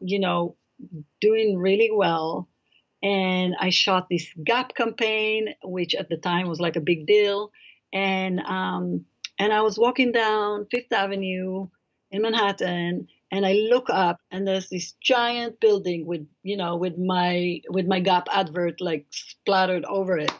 you 0.00 0.18
know, 0.18 0.56
doing 1.20 1.58
really 1.58 1.90
well. 1.92 2.48
And 3.02 3.54
I 3.58 3.70
shot 3.70 4.08
this 4.10 4.26
Gap 4.44 4.74
campaign, 4.74 5.54
which 5.62 5.94
at 5.94 6.08
the 6.08 6.16
time 6.16 6.48
was 6.48 6.60
like 6.60 6.76
a 6.76 6.80
big 6.80 7.06
deal. 7.06 7.50
And 7.92 8.40
um, 8.40 9.04
and 9.38 9.52
I 9.52 9.62
was 9.62 9.78
walking 9.78 10.12
down 10.12 10.66
Fifth 10.70 10.92
Avenue 10.92 11.68
in 12.10 12.22
Manhattan, 12.22 13.08
and 13.32 13.46
I 13.46 13.52
look 13.52 13.88
up, 13.88 14.20
and 14.30 14.46
there's 14.46 14.68
this 14.68 14.92
giant 15.00 15.60
building 15.60 16.04
with 16.06 16.26
you 16.42 16.56
know 16.56 16.76
with 16.76 16.98
my 16.98 17.60
with 17.70 17.86
my 17.86 18.00
Gap 18.00 18.28
advert 18.30 18.80
like 18.80 19.06
splattered 19.10 19.84
over 19.86 20.18
it. 20.18 20.32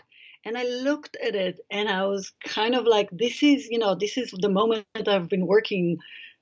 And 0.44 0.56
I 0.56 0.64
looked 0.64 1.16
at 1.22 1.34
it 1.34 1.60
and 1.70 1.88
I 1.88 2.06
was 2.06 2.32
kind 2.44 2.74
of 2.74 2.86
like, 2.86 3.10
this 3.12 3.42
is, 3.42 3.68
you 3.68 3.78
know, 3.78 3.94
this 3.94 4.16
is 4.16 4.30
the 4.30 4.48
moment 4.48 4.86
I've 5.06 5.28
been 5.28 5.46
working 5.46 5.98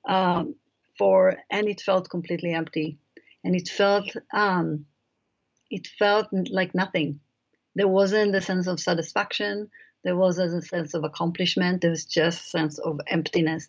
um, 0.09 0.55
for, 0.97 1.37
and 1.51 1.69
it 1.69 1.81
felt 1.81 2.09
completely 2.09 2.53
empty. 2.53 2.99
And 3.43 3.57
it 3.57 3.69
felt, 3.69 4.09
um, 4.33 4.87
it 5.71 5.87
felt 5.87 6.29
like 6.33 6.75
nothing. 6.75 7.21
There 7.75 7.89
wasn't 7.89 8.35
a 8.35 8.41
sense 8.41 8.67
of 8.67 8.81
satisfaction. 8.81 9.71
There 10.05 10.17
wasn't 10.17 10.65
a 10.65 10.67
sense 10.67 10.95
of 10.95 11.05
accomplishment. 11.05 11.81
There 11.81 11.91
was 11.91 12.05
just 12.05 12.41
a 12.41 12.51
sense 12.51 12.79
of 12.79 13.01
emptiness. 13.07 13.69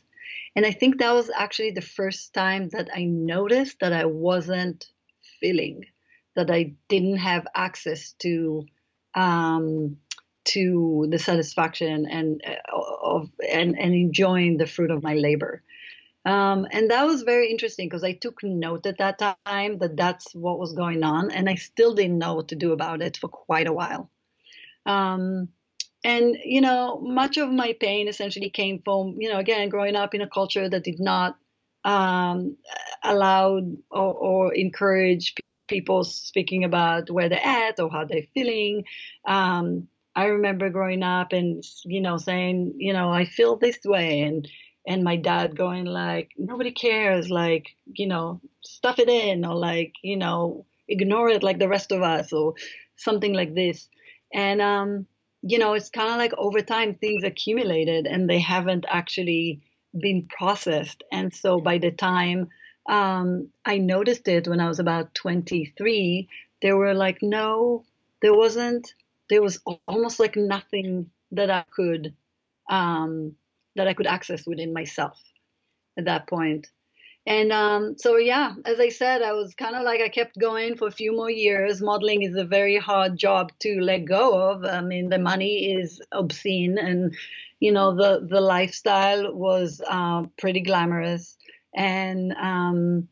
And 0.55 0.65
I 0.65 0.71
think 0.71 0.99
that 0.99 1.13
was 1.13 1.29
actually 1.35 1.71
the 1.71 1.81
first 1.81 2.33
time 2.33 2.69
that 2.69 2.89
I 2.95 3.03
noticed 3.05 3.79
that 3.79 3.93
I 3.93 4.05
wasn't 4.05 4.85
feeling, 5.39 5.85
that 6.35 6.49
I 6.51 6.75
didn't 6.87 7.17
have 7.17 7.47
access 7.55 8.13
to 8.19 8.65
um, 9.15 9.97
to 10.45 11.07
the 11.09 11.19
satisfaction 11.19 12.07
and 12.09 12.41
uh, 12.45 12.77
of 13.01 13.29
and, 13.51 13.77
and 13.77 13.93
enjoying 13.93 14.57
the 14.57 14.67
fruit 14.67 14.91
of 14.91 15.03
my 15.03 15.15
labor. 15.15 15.63
Um, 16.29 16.67
and 16.69 16.91
that 16.91 17.05
was 17.05 17.23
very 17.23 17.49
interesting 17.49 17.87
because 17.87 18.03
I 18.03 18.13
took 18.13 18.43
note 18.43 18.85
at 18.85 18.99
that 18.99 19.17
time 19.17 19.79
that 19.79 19.97
that's 19.97 20.31
what 20.35 20.59
was 20.59 20.73
going 20.73 21.03
on, 21.03 21.31
and 21.31 21.49
I 21.49 21.55
still 21.55 21.95
didn't 21.95 22.19
know 22.19 22.35
what 22.35 22.49
to 22.49 22.55
do 22.55 22.71
about 22.71 23.01
it 23.01 23.17
for 23.17 23.29
quite 23.29 23.65
a 23.65 23.73
while. 23.73 24.11
Um, 24.85 25.49
and 26.03 26.37
you 26.45 26.61
know, 26.61 26.99
much 27.01 27.37
of 27.37 27.49
my 27.49 27.75
pain 27.79 28.07
essentially 28.07 28.51
came 28.51 28.79
from 28.85 29.15
you 29.17 29.27
know 29.27 29.39
again 29.39 29.69
growing 29.69 29.95
up 29.95 30.13
in 30.13 30.21
a 30.21 30.29
culture 30.29 30.69
that 30.69 30.83
did 30.83 30.99
not 30.99 31.35
um, 31.83 32.57
allow 33.03 33.59
or, 33.89 34.13
or 34.13 34.53
encourage 34.53 35.33
people 35.67 36.03
speaking 36.03 36.63
about 36.63 37.09
where 37.09 37.29
they're 37.29 37.43
at 37.43 37.79
or 37.79 37.89
how 37.89 38.05
they're 38.05 38.29
feeling. 38.35 38.83
Um, 39.25 39.87
I 40.15 40.25
remember 40.25 40.69
growing 40.69 41.01
up 41.01 41.33
and 41.33 41.63
you 41.85 42.01
know 42.01 42.17
saying, 42.17 42.75
you 42.77 42.93
know, 42.93 43.09
I 43.09 43.25
feel 43.25 43.55
this 43.55 43.79
way 43.83 44.21
and 44.21 44.47
and 44.89 45.03
my 45.05 45.15
dad 45.17 45.55
going 45.57 45.85
like 45.85 46.31
nobody 46.37 46.71
cares 46.71 47.29
like, 47.29 47.67
you 47.93 48.07
know, 48.07 48.41
stuff 48.61 48.99
it 48.99 49.09
in 49.09 49.45
or 49.45 49.55
like, 49.55 49.93
you 50.03 50.17
know, 50.17 50.65
ignore 50.89 51.29
it 51.29 51.43
like 51.43 51.59
the 51.59 51.69
rest 51.69 51.93
of 51.93 52.03
us 52.03 52.33
or 52.33 52.55
something 52.97 53.33
like 53.33 53.55
this. 53.55 53.89
And 54.33 54.61
um 54.61 55.07
you 55.41 55.57
know, 55.59 55.73
it's 55.73 55.89
kind 55.89 56.09
of 56.11 56.17
like 56.17 56.33
over 56.37 56.61
time 56.61 56.95
things 56.95 57.23
accumulated 57.23 58.07
and 58.07 58.29
they 58.29 58.39
haven't 58.39 58.85
actually 58.89 59.61
been 59.97 60.27
processed. 60.27 61.03
And 61.11 61.33
so 61.33 61.61
by 61.61 61.77
the 61.77 61.91
time 61.91 62.49
um, 62.89 63.49
I 63.65 63.77
noticed 63.77 64.27
it 64.27 64.47
when 64.47 64.59
I 64.59 64.67
was 64.67 64.79
about 64.79 65.13
23, 65.15 66.27
there 66.61 66.77
were 66.77 66.93
like 66.93 67.19
no, 67.21 67.85
there 68.21 68.33
wasn't 68.33 68.93
there 69.29 69.41
was 69.41 69.61
almost 69.87 70.19
like 70.19 70.35
nothing 70.35 71.11
that 71.31 71.51
I 71.51 71.63
could 71.71 72.15
um, 72.69 73.35
that 73.79 73.87
I 73.87 73.93
could 73.93 74.07
access 74.07 74.45
within 74.45 74.73
myself 74.73 75.17
at 75.97 76.05
that 76.05 76.27
point. 76.27 76.67
And 77.25 77.51
um, 77.51 77.95
so, 77.97 78.17
yeah, 78.17 78.55
as 78.65 78.79
I 78.79 78.89
said, 78.89 79.21
I 79.21 79.33
was 79.33 79.53
kind 79.53 79.75
of 79.75 79.83
like 79.83 80.01
I 80.01 80.09
kept 80.09 80.37
going 80.39 80.75
for 80.75 80.87
a 80.87 80.91
few 80.91 81.11
more 81.15 81.29
years. 81.29 81.81
Modeling 81.81 82.23
is 82.23 82.35
a 82.35 82.43
very 82.43 82.77
hard 82.77 83.17
job 83.17 83.51
to 83.59 83.79
let 83.81 84.05
go 84.05 84.49
of. 84.49 84.65
I 84.65 84.81
mean, 84.81 85.09
the 85.09 85.19
money 85.19 85.71
is 85.73 86.01
obscene, 86.11 86.77
and 86.77 87.15
you 87.59 87.71
know 87.71 87.95
the 87.95 88.25
the 88.27 88.41
lifestyle 88.41 89.33
was 89.33 89.81
uh, 89.87 90.23
pretty 90.39 90.61
glamorous. 90.61 91.37
And 91.75 92.33
um, 92.33 93.07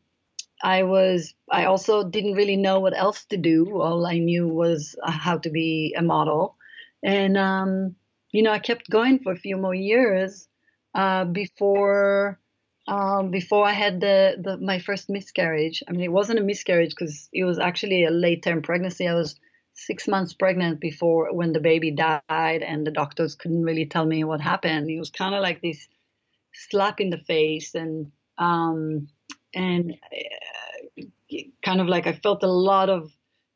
I 0.62 0.82
was 0.82 1.34
I 1.50 1.66
also 1.66 2.02
didn't 2.02 2.34
really 2.34 2.56
know 2.56 2.80
what 2.80 2.96
else 2.96 3.24
to 3.26 3.36
do. 3.36 3.80
All 3.80 4.04
I 4.04 4.18
knew 4.18 4.48
was 4.48 4.96
uh, 5.02 5.12
how 5.12 5.38
to 5.38 5.50
be 5.50 5.94
a 5.96 6.02
model, 6.02 6.56
and 7.04 7.36
um, 7.38 7.94
you 8.32 8.42
know 8.42 8.52
I 8.52 8.58
kept 8.58 8.90
going 8.90 9.20
for 9.20 9.32
a 9.32 9.44
few 9.46 9.56
more 9.56 9.74
years 9.74 10.47
uh, 10.98 11.24
before 11.24 12.40
um, 12.88 13.30
before 13.30 13.64
I 13.64 13.72
had 13.72 14.00
the, 14.00 14.36
the 14.42 14.56
my 14.56 14.78
first 14.80 15.08
miscarriage. 15.08 15.82
I 15.86 15.92
mean, 15.92 16.02
it 16.02 16.12
wasn't 16.12 16.40
a 16.40 16.42
miscarriage 16.42 16.90
because 16.90 17.28
it 17.32 17.44
was 17.44 17.58
actually 17.58 18.04
a 18.04 18.10
late 18.10 18.42
term 18.42 18.62
pregnancy. 18.62 19.06
I 19.06 19.14
was 19.14 19.36
six 19.74 20.08
months 20.08 20.34
pregnant 20.34 20.80
before 20.80 21.32
when 21.32 21.52
the 21.52 21.60
baby 21.60 21.92
died, 21.92 22.62
and 22.62 22.84
the 22.84 22.90
doctors 22.90 23.36
couldn't 23.36 23.62
really 23.62 23.86
tell 23.86 24.06
me 24.06 24.24
what 24.24 24.40
happened. 24.40 24.90
It 24.90 24.98
was 24.98 25.10
kind 25.10 25.36
of 25.36 25.42
like 25.42 25.60
this 25.62 25.86
slap 26.52 27.00
in 27.00 27.10
the 27.10 27.18
face, 27.18 27.76
and 27.76 28.10
um, 28.36 29.08
and 29.54 29.94
uh, 31.00 31.04
kind 31.64 31.80
of 31.80 31.86
like 31.86 32.08
I 32.08 32.14
felt 32.14 32.42
a 32.42 32.52
lot 32.70 32.90
of 32.90 33.12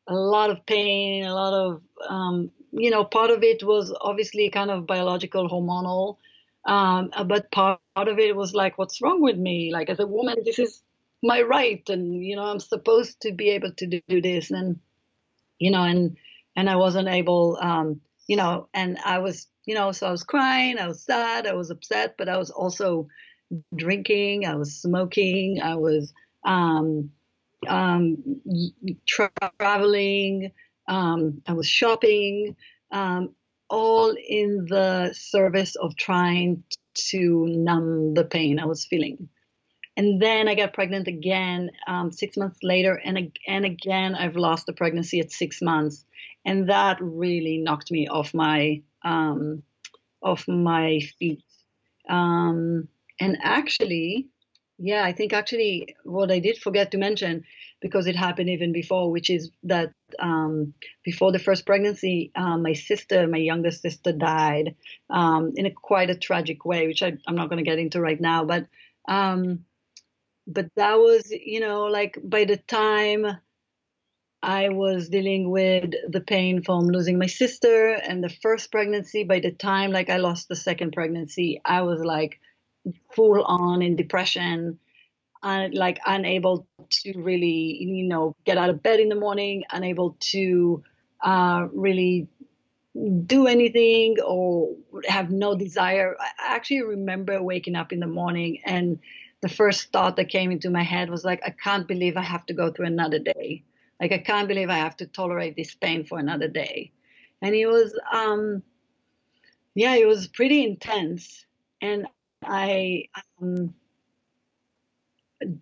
a 0.07 0.15
lot 0.15 0.49
of 0.49 0.65
pain, 0.65 1.25
a 1.25 1.33
lot 1.33 1.53
of 1.53 1.81
um, 2.07 2.51
you 2.71 2.89
know, 2.89 3.03
part 3.03 3.31
of 3.31 3.43
it 3.43 3.63
was 3.63 3.93
obviously 3.99 4.49
kind 4.49 4.71
of 4.71 4.87
biological, 4.87 5.49
hormonal, 5.49 6.17
um, 6.65 7.11
but 7.27 7.51
part 7.51 7.79
of 7.95 8.19
it 8.19 8.35
was 8.35 8.53
like, 8.53 8.77
what's 8.77 9.01
wrong 9.01 9.21
with 9.21 9.37
me? 9.37 9.71
Like 9.73 9.89
as 9.89 9.99
a 9.99 10.07
woman, 10.07 10.37
this 10.45 10.59
is 10.59 10.81
my 11.21 11.41
right, 11.41 11.87
and 11.89 12.23
you 12.23 12.35
know, 12.35 12.43
I'm 12.43 12.59
supposed 12.59 13.21
to 13.21 13.31
be 13.31 13.49
able 13.51 13.71
to 13.73 13.87
do 13.87 14.21
this, 14.21 14.51
and 14.51 14.79
you 15.59 15.71
know, 15.71 15.83
and 15.83 16.17
and 16.55 16.69
I 16.69 16.75
wasn't 16.75 17.07
able, 17.07 17.57
um, 17.61 18.01
you 18.27 18.35
know, 18.35 18.67
and 18.73 18.97
I 19.03 19.19
was, 19.19 19.47
you 19.65 19.75
know, 19.75 19.91
so 19.91 20.07
I 20.07 20.11
was 20.11 20.23
crying, 20.23 20.77
I 20.77 20.87
was 20.87 21.03
sad, 21.03 21.47
I 21.47 21.53
was 21.53 21.71
upset, 21.71 22.15
but 22.17 22.29
I 22.29 22.37
was 22.37 22.51
also 22.51 23.07
drinking, 23.75 24.45
I 24.45 24.55
was 24.55 24.81
smoking, 24.81 25.61
I 25.61 25.75
was 25.75 26.13
um, 26.45 27.11
um, 27.67 28.17
tra- 29.07 29.31
traveling, 29.59 30.51
um, 30.87 31.41
I 31.47 31.53
was 31.53 31.67
shopping, 31.67 32.55
um, 32.91 33.33
all 33.73 34.15
in 34.15 34.67
the 34.69 35.11
service 35.13 35.75
of 35.75 35.95
trying 35.95 36.63
to 36.93 37.47
numb 37.47 38.13
the 38.13 38.23
pain 38.23 38.59
I 38.59 38.65
was 38.65 38.85
feeling. 38.85 39.29
And 39.97 40.21
then 40.21 40.47
I 40.47 40.53
got 40.53 40.73
pregnant 40.73 41.07
again 41.07 41.71
um, 41.87 42.11
six 42.11 42.37
months 42.37 42.59
later, 42.61 43.01
and 43.03 43.35
and 43.47 43.65
again 43.65 44.13
I've 44.15 44.35
lost 44.35 44.67
the 44.67 44.73
pregnancy 44.73 45.19
at 45.19 45.31
six 45.31 45.61
months, 45.61 46.05
and 46.45 46.69
that 46.69 46.97
really 47.01 47.57
knocked 47.57 47.91
me 47.91 48.07
off 48.07 48.33
my 48.33 48.81
um, 49.03 49.63
off 50.21 50.47
my 50.47 50.99
feet. 51.17 51.43
Um, 52.09 52.87
and 53.19 53.37
actually, 53.43 54.27
yeah, 54.77 55.03
I 55.03 55.13
think 55.13 55.33
actually 55.33 55.95
what 56.03 56.31
I 56.31 56.39
did 56.39 56.57
forget 56.57 56.91
to 56.91 56.97
mention, 56.97 57.43
because 57.83 58.07
it 58.07 58.15
happened 58.15 58.49
even 58.49 58.71
before, 58.71 59.11
which 59.11 59.29
is 59.29 59.51
that 59.63 59.91
um, 60.17 60.73
before 61.03 61.33
the 61.33 61.37
first 61.37 61.65
pregnancy, 61.65 62.31
um, 62.33 62.63
my 62.63 62.71
sister, 62.71 63.27
my 63.27 63.37
youngest 63.37 63.81
sister, 63.81 64.13
died 64.13 64.75
um, 65.09 65.51
in 65.57 65.65
a 65.65 65.71
quite 65.71 66.09
a 66.09 66.15
tragic 66.15 66.63
way, 66.63 66.87
which 66.87 67.03
I, 67.03 67.17
am 67.27 67.35
not 67.35 67.49
going 67.49 67.63
to 67.63 67.69
get 67.69 67.79
into 67.79 67.99
right 67.99 68.19
now. 68.19 68.45
But 68.45 68.67
um, 69.09 69.65
but 70.47 70.67
that 70.77 70.95
was, 70.95 71.29
you 71.29 71.59
know, 71.59 71.83
like 71.83 72.17
by 72.23 72.45
the 72.45 72.55
time 72.55 73.27
I 74.41 74.69
was 74.69 75.09
dealing 75.09 75.51
with 75.51 75.91
the 76.09 76.21
pain 76.21 76.63
from 76.63 76.87
losing 76.87 77.19
my 77.19 77.27
sister 77.27 77.91
and 77.91 78.23
the 78.23 78.33
first 78.41 78.71
pregnancy, 78.71 79.25
by 79.25 79.41
the 79.41 79.51
time 79.51 79.91
like 79.91 80.09
I 80.09 80.17
lost 80.17 80.47
the 80.47 80.55
second 80.55 80.93
pregnancy, 80.93 81.61
I 81.65 81.81
was 81.81 81.99
like 81.99 82.39
full 83.13 83.43
on 83.43 83.81
in 83.81 83.97
depression 83.97 84.79
and 85.43 85.73
like 85.73 85.99
unable 86.05 86.65
to 86.89 87.13
really, 87.17 87.83
you 87.83 88.07
know, 88.07 88.35
get 88.45 88.57
out 88.57 88.69
of 88.69 88.81
bed 88.81 88.99
in 88.99 89.09
the 89.09 89.15
morning, 89.15 89.63
unable 89.71 90.15
to 90.19 90.83
uh, 91.21 91.67
really 91.73 92.27
do 93.25 93.47
anything 93.47 94.17
or 94.25 94.75
have 95.05 95.29
no 95.31 95.55
desire. 95.55 96.15
I 96.19 96.55
actually 96.55 96.83
remember 96.83 97.41
waking 97.41 97.75
up 97.75 97.91
in 97.91 97.99
the 97.99 98.07
morning 98.07 98.59
and 98.65 98.99
the 99.41 99.49
first 99.49 99.91
thought 99.91 100.15
that 100.15 100.29
came 100.29 100.51
into 100.51 100.69
my 100.69 100.83
head 100.83 101.09
was 101.09 101.25
like, 101.25 101.41
I 101.45 101.49
can't 101.49 101.87
believe 101.87 102.15
I 102.15 102.21
have 102.21 102.45
to 102.45 102.53
go 102.53 102.71
through 102.71 102.85
another 102.85 103.19
day. 103.19 103.63
Like, 103.99 104.13
I 104.13 104.19
can't 104.19 104.47
believe 104.47 104.69
I 104.69 104.77
have 104.77 104.95
to 104.97 105.05
tolerate 105.05 105.55
this 105.57 105.75
pain 105.75 106.05
for 106.05 106.17
another 106.17 106.47
day. 106.47 106.91
And 107.41 107.53
it 107.53 107.65
was, 107.65 107.93
um, 108.11 108.63
yeah, 109.75 109.95
it 109.95 110.07
was 110.07 110.27
pretty 110.27 110.63
intense. 110.63 111.45
And 111.81 112.07
I 112.41 113.09
um, 113.41 113.73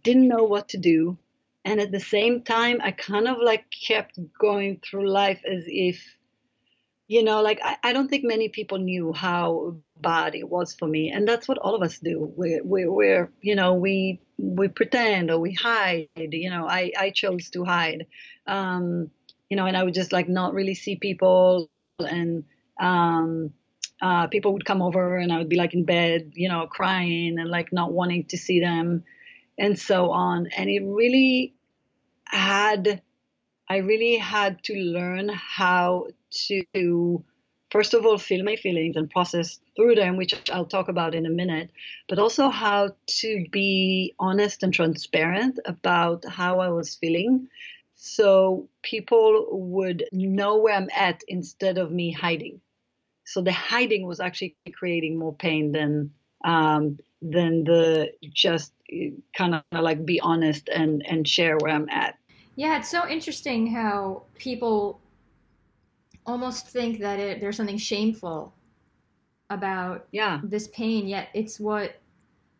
didn't 0.04 0.28
know 0.28 0.44
what 0.44 0.70
to 0.70 0.78
do. 0.78 1.18
And 1.64 1.80
at 1.80 1.92
the 1.92 2.00
same 2.00 2.42
time, 2.42 2.80
I 2.82 2.92
kind 2.92 3.28
of 3.28 3.38
like 3.42 3.66
kept 3.70 4.20
going 4.40 4.82
through 4.84 5.10
life 5.10 5.42
as 5.46 5.64
if 5.68 6.16
you 7.08 7.24
know 7.24 7.42
like 7.42 7.60
I, 7.62 7.78
I, 7.84 7.94
don't 7.94 8.08
think 8.08 8.24
many 8.24 8.48
people 8.48 8.78
knew 8.78 9.12
how 9.12 9.76
bad 10.00 10.34
it 10.34 10.50
was 10.50 10.74
for 10.74 10.88
me. 10.88 11.12
And 11.12 11.28
that's 11.28 11.48
what 11.48 11.58
all 11.58 11.76
of 11.76 11.82
us 11.82 12.00
do. 12.00 12.34
We, 12.36 12.62
we, 12.64 12.88
we're 12.88 13.32
you 13.42 13.56
know 13.56 13.76
we 13.76 14.22
we 14.38 14.70
pretend 14.70 15.30
or 15.30 15.38
we 15.38 15.54
hide 15.54 16.08
you 16.16 16.50
know. 16.50 16.68
I 16.68 16.92
i 16.98 17.12
chose 17.12 17.50
to 17.52 17.64
hide. 17.64 18.08
Um 18.48 19.12
you 19.50 19.58
know 19.58 19.66
and 19.66 19.76
i 19.76 19.84
would 19.84 19.94
just 19.94 20.14
like 20.14 20.30
not 20.30 20.54
really 20.54 20.76
see 20.76 20.96
people. 20.96 21.70
And 22.00 22.46
um 22.80 23.54
uh, 24.02 24.26
people 24.26 24.52
would 24.54 24.66
come 24.66 24.82
over 24.82 25.18
and 25.18 25.32
I 25.32 25.38
would 25.38 25.48
be 25.48 25.58
like 25.58 25.76
in 25.76 25.86
bed, 25.86 26.32
you 26.34 26.50
know, 26.50 26.66
crying 26.66 27.38
and 27.38 27.52
like 27.52 27.72
not 27.72 27.94
wanting 27.94 28.26
to 28.30 28.38
see 28.38 28.60
them 28.60 29.04
and 29.58 29.78
so 29.78 30.12
on. 30.12 30.48
And 30.58 30.70
it 30.70 30.84
really 30.84 31.54
had 32.26 33.02
I 33.72 33.78
really 33.78 34.18
had 34.18 34.62
to 34.66 34.74
learn 34.74 35.30
how 35.30 36.08
to, 36.48 37.24
first 37.70 37.94
of 37.94 38.06
all, 38.06 38.18
feel 38.18 38.44
my 38.44 38.58
feelings 38.58 38.98
and 38.98 39.10
process 39.10 39.62
through 39.78 39.96
them, 39.96 40.18
which 40.18 40.50
I'll 40.52 40.66
talk 40.66 40.90
about 40.90 41.16
in 41.16 41.26
a 41.26 41.30
minute, 41.30 41.70
but 42.10 42.20
also 42.20 42.50
how 42.50 42.90
to 43.22 43.46
be 43.50 44.14
honest 44.20 44.64
and 44.64 44.74
transparent 44.74 45.58
about 45.64 46.26
how 46.26 46.60
I 46.60 46.68
was 46.68 46.96
feeling. 46.96 47.48
So 47.96 48.68
people 48.84 49.48
would 49.52 50.04
know 50.12 50.58
where 50.58 50.76
I'm 50.76 50.90
at 50.94 51.22
instead 51.30 51.78
of 51.78 51.94
me 51.94 52.12
hiding. 52.12 52.60
So 53.24 53.42
the 53.42 53.54
hiding 53.54 54.06
was 54.06 54.20
actually 54.20 54.58
creating 54.74 55.18
more 55.18 55.34
pain 55.34 55.72
than 55.72 56.12
um, 56.44 57.00
than 57.22 57.64
the 57.64 58.12
just 58.34 58.74
kind 59.36 59.56
of 59.56 59.64
like 59.72 60.06
be 60.06 60.20
honest 60.20 60.70
and 60.70 61.06
and 61.06 61.28
share 61.28 61.58
where 61.58 61.74
I'm 61.74 61.90
at. 61.90 62.18
Yeah, 62.56 62.78
it's 62.78 62.90
so 62.90 63.08
interesting 63.08 63.68
how 63.68 64.24
people 64.38 65.00
almost 66.26 66.68
think 66.68 67.00
that 67.00 67.20
it, 67.20 67.40
there's 67.40 67.58
something 67.58 67.78
shameful 67.78 68.54
about 69.50 70.08
yeah. 70.12 70.40
this 70.44 70.68
pain, 70.70 71.08
yet 71.08 71.30
it's 71.34 71.60
what 71.60 71.96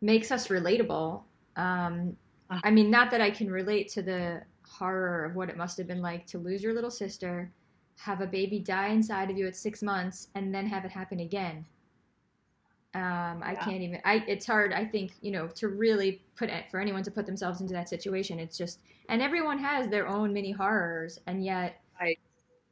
makes 0.02 0.32
us 0.32 0.48
relatable. 0.48 1.22
Um, 1.56 2.16
uh. 2.50 2.60
I 2.64 2.72
mean, 2.72 2.90
not 2.90 3.12
that 3.12 3.22
I 3.22 3.30
can 3.32 3.50
relate 3.50 3.90
to 3.90 4.02
the 4.02 4.42
horror 4.68 5.26
of 5.26 5.36
what 5.36 5.50
it 5.50 5.58
must 5.58 5.78
have 5.78 5.88
been 5.88 6.02
like 6.02 6.26
to 6.28 6.38
lose 6.38 6.64
your 6.64 6.74
little 6.74 6.92
sister, 6.92 7.52
have 7.98 8.22
a 8.22 8.28
baby 8.28 8.60
die 8.60 8.90
inside 8.90 9.30
of 9.30 9.38
you 9.38 9.48
at 9.48 9.56
six 9.56 9.82
months, 9.82 10.30
and 10.36 10.54
then 10.54 10.66
have 10.66 10.86
it 10.86 10.92
happen 10.92 11.20
again. 11.20 11.66
Um, 12.94 13.42
I 13.42 13.54
yeah. 13.54 13.64
can't 13.64 13.82
even. 13.82 14.02
I 14.04 14.24
it's 14.28 14.46
hard. 14.46 14.74
I 14.74 14.84
think 14.86 15.14
you 15.22 15.32
know 15.32 15.48
to 15.48 15.70
really 15.70 16.22
put 16.36 16.50
it 16.50 16.66
for 16.70 16.80
anyone 16.80 17.04
to 17.04 17.12
put 17.12 17.26
themselves 17.26 17.62
into 17.62 17.74
that 17.74 17.88
situation. 17.88 18.38
It's 18.38 18.58
just 18.58 18.80
and 19.08 19.22
everyone 19.22 19.60
has 19.60 19.88
their 19.88 20.08
own 20.08 20.34
mini 20.34 20.52
horrors, 20.52 21.18
and 21.26 21.44
yet 21.44 21.82
right. 22.02 22.20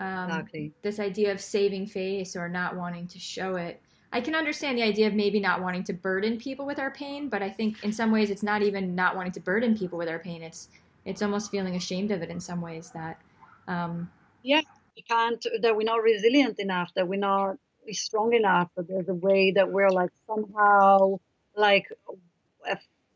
um, 0.02 0.30
exactly. 0.30 0.74
this 0.82 1.00
idea 1.00 1.32
of 1.32 1.40
saving 1.40 1.88
face 1.88 2.36
or 2.36 2.50
not 2.50 2.76
wanting 2.76 3.08
to 3.08 3.20
show 3.20 3.56
it. 3.56 3.82
I 4.12 4.20
can 4.20 4.36
understand 4.36 4.78
the 4.78 4.84
idea 4.84 5.08
of 5.08 5.14
maybe 5.14 5.40
not 5.40 5.62
wanting 5.62 5.84
to 5.86 5.94
burden 5.94 6.38
people 6.38 6.66
with 6.66 6.80
our 6.80 6.92
pain, 6.92 7.30
but 7.30 7.42
I 7.42 7.50
think 7.50 7.84
in 7.84 7.94
some 7.94 8.12
ways 8.12 8.30
it's 8.30 8.44
not 8.44 8.62
even 8.62 8.96
not 8.96 9.16
wanting 9.16 9.32
to 9.34 9.40
burden 9.40 9.78
people 9.78 9.98
with 9.98 10.10
our 10.10 10.20
pain. 10.20 10.42
It's 10.42 10.68
it's 11.06 11.22
almost 11.22 11.50
feeling 11.50 11.76
ashamed 11.76 12.12
of 12.12 12.22
it 12.22 12.30
in 12.30 12.42
some 12.42 12.60
ways 12.60 12.92
that. 12.92 13.22
Um, 13.70 14.10
yeah, 14.44 14.62
we 14.98 15.04
can't. 15.04 15.46
That 15.62 15.78
we're 15.78 15.84
not 15.84 16.04
resilient 16.04 16.60
enough. 16.60 16.94
That 16.96 17.08
we're 17.08 17.20
not 17.20 17.58
strong 17.94 18.34
enough 18.34 18.70
that 18.76 18.88
there's 18.88 19.10
a 19.10 19.14
way 19.14 19.52
that 19.52 19.72
we're 19.72 19.90
like 19.90 20.12
somehow 20.28 21.20
like 21.56 21.88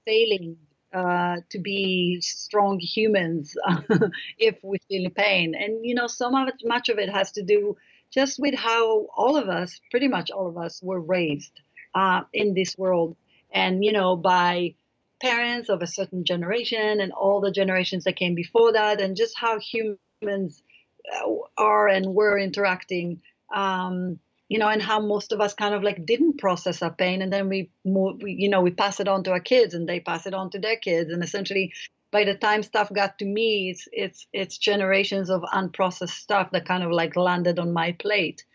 failing 0.05 0.57
uh, 0.93 1.37
to 1.49 1.59
be 1.59 2.21
strong 2.21 2.79
humans 2.79 3.55
if 4.37 4.57
we 4.63 4.77
feel 4.89 5.09
pain. 5.09 5.55
And 5.55 5.85
you 5.85 5.95
know, 5.95 6.07
so 6.07 6.29
much 6.29 6.53
much 6.63 6.89
of 6.89 6.99
it 6.99 7.09
has 7.09 7.31
to 7.33 7.43
do 7.43 7.77
just 8.11 8.39
with 8.39 8.53
how 8.53 9.07
all 9.15 9.37
of 9.37 9.49
us, 9.49 9.79
pretty 9.89 10.07
much 10.07 10.29
all 10.29 10.47
of 10.47 10.57
us, 10.57 10.81
were 10.83 10.99
raised 10.99 11.59
uh, 11.95 12.21
in 12.31 12.53
this 12.53 12.77
world, 12.77 13.15
and 13.51 13.83
you 13.83 13.91
know, 13.91 14.15
by 14.15 14.75
parents 15.21 15.69
of 15.69 15.81
a 15.81 15.87
certain 15.87 16.25
generation 16.25 16.99
and 16.99 17.11
all 17.11 17.41
the 17.41 17.51
generations 17.51 18.03
that 18.03 18.15
came 18.15 18.35
before 18.35 18.73
that, 18.73 19.01
and 19.01 19.15
just 19.15 19.35
how 19.37 19.59
humans 19.59 20.61
uh, 21.11 21.27
are 21.57 21.87
and 21.87 22.13
were 22.13 22.37
interacting. 22.37 23.21
Um, 23.53 24.19
you 24.53 24.59
know, 24.59 24.69
and 24.69 24.83
how 24.83 24.99
most 24.99 25.31
of 25.31 25.41
us 25.41 25.55
kind 25.55 25.73
of 25.73 25.81
like 25.81 26.05
didn't 26.05 26.37
process 26.37 26.83
our 26.83 26.93
pain, 26.93 27.23
and 27.23 27.33
then 27.33 27.49
we, 27.49 27.71
more, 27.83 28.13
we, 28.21 28.33
you 28.33 28.47
know, 28.47 28.61
we 28.61 28.69
pass 28.69 28.99
it 28.99 29.07
on 29.07 29.23
to 29.23 29.31
our 29.31 29.39
kids, 29.39 29.73
and 29.73 29.89
they 29.89 29.99
pass 29.99 30.27
it 30.27 30.35
on 30.35 30.51
to 30.51 30.59
their 30.59 30.77
kids, 30.77 31.11
and 31.11 31.23
essentially, 31.23 31.73
by 32.11 32.23
the 32.23 32.35
time 32.35 32.61
stuff 32.61 32.93
got 32.93 33.17
to 33.17 33.25
me, 33.25 33.71
it's 33.71 33.87
it's 33.91 34.27
it's 34.31 34.59
generations 34.59 35.31
of 35.31 35.41
unprocessed 35.41 36.19
stuff 36.25 36.51
that 36.51 36.67
kind 36.67 36.83
of 36.83 36.91
like 36.91 37.15
landed 37.15 37.57
on 37.57 37.73
my 37.73 37.93
plate. 37.93 38.45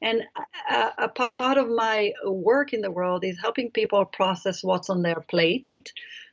And 0.00 0.22
a, 0.70 0.92
a 0.98 1.08
part 1.10 1.58
of 1.58 1.68
my 1.68 2.14
work 2.24 2.72
in 2.72 2.80
the 2.80 2.90
world 2.90 3.22
is 3.22 3.38
helping 3.38 3.70
people 3.72 4.06
process 4.06 4.64
what's 4.64 4.88
on 4.88 5.02
their 5.02 5.22
plate, 5.28 5.66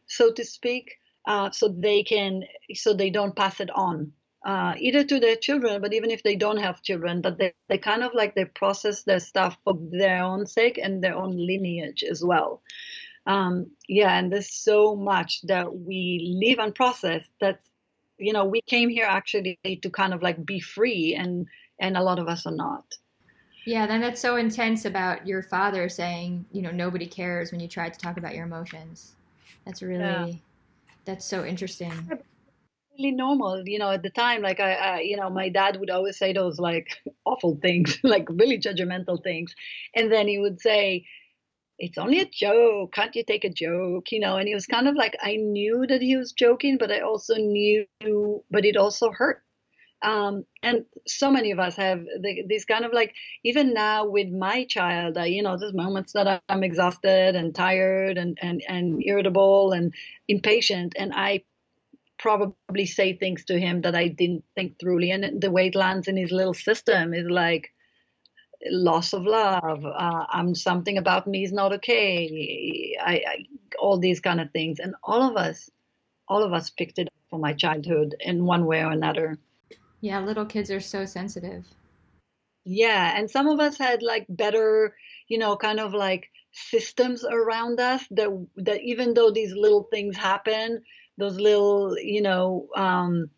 so 0.08 0.32
to 0.32 0.45
speak, 0.45 0.95
uh, 1.27 1.51
so 1.51 1.67
they 1.67 2.03
can, 2.03 2.43
so 2.73 2.93
they 2.93 3.10
don't 3.10 3.36
pass 3.36 3.60
it 3.60 3.69
on 3.75 4.13
uh, 4.45 4.73
either 4.80 5.04
to 5.04 5.19
their 5.19 5.36
children, 5.36 5.82
but 5.82 5.93
even 5.93 6.12
if 6.12 6.23
they 6.23 6.36
don't 6.36 6.58
have 6.58 6.82
children, 6.82 7.21
that 7.21 7.38
they, 7.38 7.54
they 7.67 7.78
kind 7.78 8.04
of 8.04 8.13
like 8.13 8.36
they 8.36 8.45
process 8.45 9.04
their 9.04 9.19
stuff 9.19 9.58
for 9.63 9.78
their 9.91 10.23
own 10.23 10.45
sake 10.45 10.80
and 10.82 11.04
their 11.04 11.15
own 11.15 11.36
lineage 11.36 12.04
as 12.04 12.23
well. 12.23 12.62
Um, 13.25 13.71
yeah, 13.88 14.17
and 14.17 14.32
there's 14.32 14.52
so 14.52 14.95
much 14.95 15.41
that 15.43 15.75
we 15.75 16.39
live 16.41 16.58
unprocessed 16.58 17.30
that 17.41 17.60
you 18.17 18.34
know 18.34 18.45
we 18.45 18.62
came 18.62 18.89
here 18.89 19.06
actually 19.06 19.60
to 19.63 19.89
kind 19.89 20.13
of 20.13 20.23
like 20.23 20.45
be 20.45 20.60
free, 20.60 21.15
and 21.15 21.47
and 21.80 21.97
a 21.97 22.04
lot 22.04 22.17
of 22.17 22.28
us 22.28 22.45
are 22.45 22.56
not. 22.56 22.86
Yeah, 23.65 23.86
then 23.88 23.99
that's 23.99 24.21
so 24.21 24.38
intense 24.38 24.86
about 24.86 25.28
your 25.28 25.43
father 25.43 25.89
saying, 25.89 26.45
you 26.52 26.62
know, 26.62 26.71
nobody 26.71 27.06
cares 27.06 27.52
when 27.52 27.60
you 27.60 27.67
try 27.67 27.89
to 27.89 27.99
talk 27.99 28.17
about 28.17 28.34
your 28.34 28.45
emotions. 28.45 29.15
That's 29.65 29.84
really, 29.84 30.02
yeah. 30.02 30.34
that's 31.06 31.25
so 31.25 31.45
interesting 31.45 31.91
really 32.99 33.12
normal, 33.12 33.63
you 33.65 33.79
know, 33.79 33.91
at 33.91 34.03
the 34.03 34.09
time. 34.09 34.41
Like 34.41 34.59
I, 34.59 34.73
I, 34.73 34.99
you 35.01 35.17
know, 35.17 35.29
my 35.29 35.49
dad 35.49 35.79
would 35.79 35.89
always 35.89 36.17
say 36.17 36.33
those 36.33 36.59
like 36.59 36.89
awful 37.25 37.57
things, 37.62 37.99
like 38.03 38.27
really 38.29 38.59
judgmental 38.59 39.23
things, 39.23 39.55
and 39.95 40.12
then 40.12 40.27
he 40.27 40.38
would 40.38 40.62
say, 40.62 41.05
"It's 41.79 41.97
only 41.97 42.19
a 42.19 42.29
joke. 42.29 42.93
Can't 42.93 43.15
you 43.15 43.23
take 43.23 43.45
a 43.45 43.49
joke?" 43.49 44.12
You 44.12 44.19
know, 44.19 44.38
and 44.38 44.47
he 44.47 44.53
was 44.53 44.65
kind 44.65 44.88
of 44.88 44.95
like, 44.95 45.15
I 45.21 45.38
knew 45.38 45.85
that 45.88 46.01
he 46.01 46.17
was 46.17 46.33
joking, 46.33 46.77
but 46.77 46.91
I 46.91 46.99
also 46.99 47.35
knew, 47.35 47.85
but 48.51 48.65
it 48.65 48.77
also 48.77 49.12
hurt. 49.12 49.43
Um, 50.01 50.45
and 50.63 50.85
so 51.05 51.29
many 51.29 51.51
of 51.51 51.59
us 51.59 51.75
have 51.75 52.05
the, 52.21 52.43
this 52.47 52.63
kind 52.63 52.85
of 52.85 52.93
like 52.93 53.13
even 53.43 53.73
now 53.73 54.07
with 54.07 54.29
my 54.29 54.63
child 54.63 55.17
I, 55.17 55.25
you 55.25 55.43
know 55.43 55.57
there's 55.57 55.73
moments 55.73 56.13
that 56.13 56.41
i'm 56.47 56.63
exhausted 56.63 57.35
and 57.35 57.53
tired 57.53 58.17
and, 58.17 58.38
and 58.41 58.63
and 58.69 59.03
irritable 59.05 59.73
and 59.73 59.93
impatient 60.29 60.93
and 60.97 61.12
i 61.13 61.43
probably 62.19 62.86
say 62.86 63.13
things 63.13 63.45
to 63.45 63.60
him 63.60 63.82
that 63.82 63.95
I 63.95 64.10
didn't 64.10 64.43
think 64.55 64.77
throughly. 64.77 65.12
And 65.13 65.41
the 65.41 65.51
way 65.51 65.67
it 65.67 65.75
lands 65.75 66.08
in 66.08 66.17
his 66.17 66.32
little 66.32 66.53
system 66.53 67.13
is 67.13 67.27
like 67.29 67.73
loss 68.69 69.13
of 69.13 69.23
love. 69.23 69.86
Uh, 69.86 70.25
I'm 70.29 70.53
something 70.53 70.97
about 70.97 71.27
me 71.27 71.43
is 71.43 71.51
not 71.51 71.73
okay. 71.73 72.95
I, 73.01 73.13
I, 73.13 73.45
all 73.79 73.97
these 73.97 74.19
kind 74.19 74.41
of 74.41 74.51
things, 74.51 74.79
and 74.79 74.93
all 75.03 75.29
of 75.29 75.38
us, 75.38 75.69
all 76.27 76.43
of 76.43 76.53
us 76.53 76.69
picked 76.69 76.99
it 76.99 77.08
up 77.08 77.13
from 77.29 77.41
my 77.41 77.53
childhood 77.53 78.15
in 78.19 78.45
one 78.45 78.65
way 78.65 78.84
or 78.84 78.91
another. 78.91 79.38
Yeah, 80.01 80.19
little 80.19 80.45
kids 80.45 80.71
are 80.71 80.79
so 80.79 81.05
sensitive. 81.05 81.65
Yeah, 82.65 83.17
and 83.17 83.29
some 83.32 83.47
of 83.47 83.60
us 83.60 83.77
had 83.77 84.03
like 84.03 84.25
better, 84.29 84.95
you 85.27 85.38
know, 85.38 85.55
kind 85.55 85.79
of 85.79 85.93
like 85.93 86.29
systems 86.51 87.23
around 87.23 87.79
us 87.79 88.03
that 88.12 88.29
that 88.58 88.82
even 88.82 89.13
though 89.13 89.32
these 89.32 89.53
little 89.53 89.84
things 89.84 90.17
happen, 90.17 90.84
those 91.19 91.39
little 91.39 91.97
you 91.99 92.21
know 92.21 92.67
um, 92.75 93.29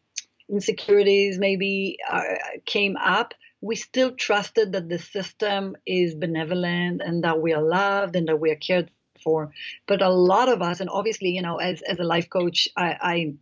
insecurities 0.50 1.38
maybe 1.38 1.98
uh, 2.10 2.24
came 2.66 2.98
up, 2.98 3.34
we 3.62 3.76
still 3.76 4.12
trusted 4.16 4.74
that 4.74 4.90
the 4.90 5.00
system 5.00 5.76
is 5.86 6.16
benevolent 6.16 7.02
and 7.04 7.24
that 7.24 7.42
we 7.42 7.54
are 7.54 7.62
loved 7.62 8.16
and 8.16 8.28
that 8.28 8.40
we 8.40 8.52
are 8.52 8.56
cared 8.56 8.92
for. 9.24 9.52
But 9.88 10.02
a 10.02 10.10
lot 10.10 10.50
of 10.50 10.62
us, 10.62 10.80
and 10.80 10.90
obviously, 10.90 11.30
you 11.30 11.42
know, 11.42 11.58
as 11.58 11.82
as 11.84 12.00
a 12.00 12.04
life 12.04 12.30
coach, 12.30 12.68
I, 12.76 12.98
I 13.02 13.34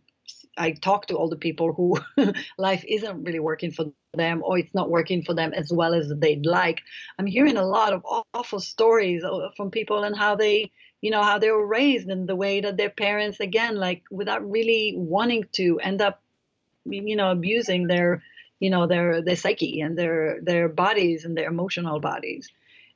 I 0.56 0.72
talk 0.72 1.06
to 1.06 1.16
all 1.16 1.28
the 1.28 1.36
people 1.36 1.72
who 1.72 1.98
life 2.58 2.84
isn't 2.86 3.24
really 3.24 3.40
working 3.40 3.70
for 3.70 3.92
them 4.14 4.42
or 4.44 4.58
it's 4.58 4.74
not 4.74 4.90
working 4.90 5.22
for 5.22 5.34
them 5.34 5.52
as 5.54 5.72
well 5.72 5.94
as 5.94 6.12
they'd 6.18 6.44
like. 6.44 6.80
I'm 7.18 7.26
hearing 7.26 7.56
a 7.56 7.64
lot 7.64 7.92
of 7.92 8.04
awful 8.34 8.60
stories 8.60 9.24
uh, 9.24 9.48
from 9.56 9.70
people 9.70 10.04
and 10.04 10.16
how 10.16 10.34
they, 10.36 10.70
you 11.00 11.10
know, 11.10 11.22
how 11.22 11.38
they 11.38 11.50
were 11.50 11.66
raised 11.66 12.08
and 12.08 12.28
the 12.28 12.36
way 12.36 12.60
that 12.60 12.76
their 12.76 12.90
parents, 12.90 13.40
again, 13.40 13.76
like 13.76 14.02
without 14.10 14.48
really 14.48 14.94
wanting 14.96 15.44
to, 15.52 15.80
end 15.80 16.02
up, 16.02 16.22
you 16.84 17.16
know, 17.16 17.30
abusing 17.30 17.86
their, 17.86 18.22
you 18.58 18.70
know, 18.70 18.86
their 18.86 19.22
their 19.22 19.36
psyche 19.36 19.80
and 19.80 19.96
their 19.96 20.40
their 20.42 20.68
bodies 20.68 21.24
and 21.24 21.36
their 21.36 21.48
emotional 21.48 22.00
bodies. 22.00 22.50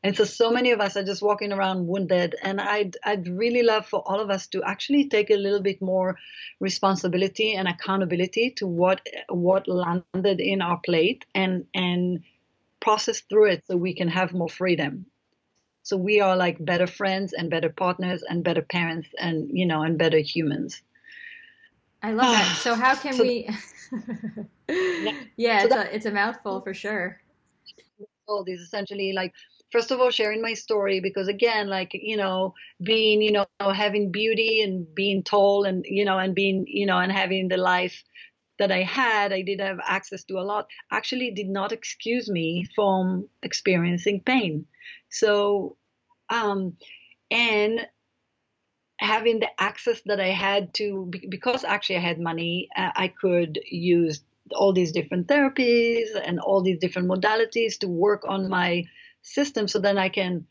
And 0.05 0.15
so, 0.15 0.25
so 0.25 0.51
many 0.51 0.73
of 0.73 0.83
us 0.83 0.99
are 0.99 1.03
just 1.03 1.23
walking 1.23 1.51
around 1.51 1.87
wounded. 1.87 2.37
And 2.43 2.61
I'd, 2.61 2.95
I'd 3.03 3.27
really 3.27 3.63
love 3.63 3.87
for 3.87 4.03
all 4.07 4.21
of 4.21 4.29
us 4.29 4.47
to 4.49 4.63
actually 4.63 5.09
take 5.09 5.31
a 5.31 5.37
little 5.37 5.63
bit 5.63 5.81
more 5.81 6.19
responsibility 6.61 7.55
and 7.55 7.67
accountability 7.67 8.51
to 8.59 8.67
what, 8.67 9.01
what 9.31 9.67
landed 9.67 10.41
in 10.41 10.61
our 10.61 10.79
plate 10.85 11.25
and, 11.35 11.65
and 11.75 12.23
process 12.81 13.21
through 13.21 13.53
it 13.53 13.65
so 13.67 13.79
we 13.79 13.95
can 13.95 14.09
have 14.09 14.35
more 14.35 14.51
freedom. 14.51 15.07
So 15.85 15.97
we 15.97 16.21
are 16.21 16.37
like 16.37 16.65
better 16.65 16.87
friends 16.87 17.35
and 17.35 17.51
better 17.51 17.69
partners 17.69 18.25
and 18.29 18.43
better 18.43 18.63
parents 18.63 19.09
and, 19.19 19.51
you 19.53 19.67
know, 19.67 19.83
and 19.83 19.99
better 19.99 20.19
humans. 20.19 20.83
I 22.03 22.13
love 22.13 22.33
that. 22.33 22.57
So 22.57 22.75
how 22.85 22.97
can 22.97 23.13
so, 23.13 23.23
we? 23.23 23.49
yeah, 25.37 25.61
so 25.61 25.67
it's, 25.67 25.75
that, 25.75 25.87
a, 25.87 25.95
it's 25.95 26.07
a 26.07 26.11
mouthful 26.11 26.63
for 26.63 26.75
sure. 26.75 27.21
All 28.27 28.45
these 28.45 28.61
essentially 28.61 29.13
like 29.13 29.35
first 29.71 29.91
of 29.91 30.01
all 30.01 30.11
sharing 30.11 30.41
my 30.41 30.55
story 30.55 31.01
because 31.01 31.29
again 31.29 31.69
like 31.69 31.91
you 31.93 32.17
know 32.17 32.55
being 32.83 33.21
you 33.21 33.33
know 33.33 33.47
having 33.61 34.11
beauty 34.11 34.63
and 34.63 34.87
being 34.95 35.23
tall 35.23 35.65
and 35.65 35.85
you 35.87 36.07
know 36.07 36.19
and 36.19 36.35
being 36.35 36.65
you 36.67 36.87
know 36.87 36.99
and 36.99 37.13
having 37.13 37.49
the 37.49 37.59
life 37.59 38.03
that 38.59 38.71
I 38.71 38.83
had, 38.83 39.33
I 39.33 39.43
did 39.43 39.61
have 39.61 39.79
access 39.85 40.25
to 40.25 40.39
a 40.39 40.47
lot, 40.47 40.69
actually 40.91 41.31
did 41.33 41.49
not 41.49 41.73
excuse 41.73 42.31
me 42.31 42.67
from 42.75 43.29
experiencing 43.43 44.21
pain. 44.21 44.67
So, 45.11 45.77
um, 46.31 46.77
and 47.31 47.87
having 48.99 49.41
the 49.41 49.49
access 49.59 50.01
that 50.07 50.21
I 50.21 50.29
had 50.29 50.73
to, 50.75 51.11
because 51.29 51.65
actually 51.65 51.97
I 51.97 52.01
had 52.01 52.21
money, 52.21 52.69
uh, 52.77 52.91
I 52.95 53.09
could 53.09 53.59
use 53.71 54.23
all 54.53 54.73
these 54.73 54.93
different 54.93 55.27
therapies 55.27 56.07
and 56.23 56.39
all 56.39 56.63
these 56.63 56.79
different 56.79 57.09
modalities 57.09 57.79
to 57.81 57.89
work 57.89 58.25
on 58.29 58.49
my 58.49 58.85
system 59.23 59.67
so 59.67 59.79
then 59.79 59.99
I 59.99 60.09
can 60.11 60.47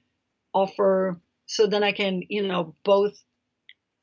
offer, 0.54 1.20
so 1.46 1.68
then 1.68 1.84
I 1.84 1.92
can, 1.92 2.24
you 2.30 2.46
know, 2.48 2.76
both 2.84 3.14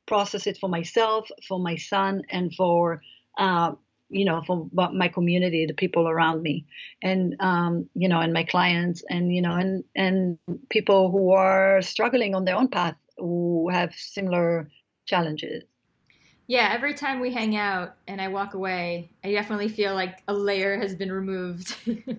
process 0.07 0.47
it 0.47 0.59
for 0.59 0.69
myself, 0.69 1.29
for 1.47 1.59
my 1.59 1.77
son, 1.77 2.23
and 2.31 2.55
for, 2.55 3.03
uh, 3.39 3.73
you 4.11 4.25
know, 4.25 4.43
for 4.47 4.69
my 4.73 5.09
community, 5.09 5.67
the 5.67 5.75
people 5.75 6.09
around 6.09 6.43
me, 6.43 6.67
and 7.03 7.37
um, 7.41 7.89
you 7.95 8.09
know, 8.09 8.21
and 8.21 8.33
my 8.33 8.45
clients, 8.45 9.03
and 9.09 9.35
you 9.35 9.43
know, 9.43 9.55
and 9.55 9.85
and 9.95 10.39
people 10.69 11.11
who 11.11 11.33
are 11.33 11.81
struggling 11.83 12.35
on 12.35 12.45
their 12.45 12.57
own 12.57 12.69
path, 12.69 12.97
who 13.17 13.69
have 13.71 13.95
similar 13.95 14.69
challenges. 15.07 15.65
Yeah, 16.47 16.71
every 16.73 16.95
time 16.95 17.21
we 17.21 17.33
hang 17.33 17.57
out 17.57 17.95
and 18.09 18.21
I 18.21 18.27
walk 18.27 18.55
away, 18.55 19.11
I 19.23 19.31
definitely 19.31 19.69
feel 19.69 19.95
like 19.95 20.23
a 20.27 20.35
layer 20.35 20.77
has 20.79 20.95
been 20.95 21.13
removed. 21.13 21.77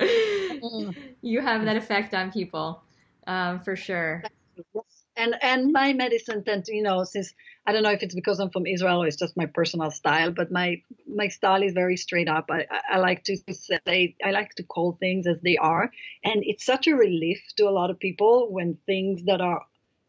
Mm. 0.00 0.94
you 1.22 1.40
have 1.40 1.64
that 1.64 1.76
effect 1.76 2.14
on 2.14 2.32
people, 2.32 2.82
um, 3.26 3.60
for 3.60 3.76
sure. 3.76 4.22
And 5.20 5.34
and 5.42 5.72
my 5.72 5.92
medicine 5.92 6.42
tends 6.44 6.68
to, 6.68 6.74
you 6.74 6.82
know, 6.82 7.04
since 7.04 7.34
I 7.66 7.72
don't 7.72 7.82
know 7.82 7.90
if 7.90 8.02
it's 8.02 8.14
because 8.14 8.40
I'm 8.40 8.50
from 8.50 8.66
Israel 8.66 9.02
or 9.02 9.06
it's 9.06 9.16
just 9.24 9.36
my 9.36 9.46
personal 9.46 9.90
style, 9.90 10.30
but 10.30 10.50
my 10.50 10.82
my 11.06 11.28
style 11.28 11.62
is 11.62 11.74
very 11.74 11.98
straight 11.98 12.28
up. 12.28 12.46
I, 12.50 12.66
I 12.90 12.96
like 12.98 13.22
to 13.24 13.36
say 13.36 14.16
I 14.24 14.30
like 14.30 14.54
to 14.54 14.62
call 14.62 14.96
things 14.98 15.26
as 15.26 15.38
they 15.42 15.56
are, 15.58 15.90
and 16.24 16.42
it's 16.50 16.64
such 16.64 16.86
a 16.86 16.96
relief 16.96 17.40
to 17.58 17.68
a 17.68 17.76
lot 17.78 17.90
of 17.90 17.98
people 17.98 18.50
when 18.50 18.78
things 18.86 19.24
that 19.24 19.42
are 19.42 19.62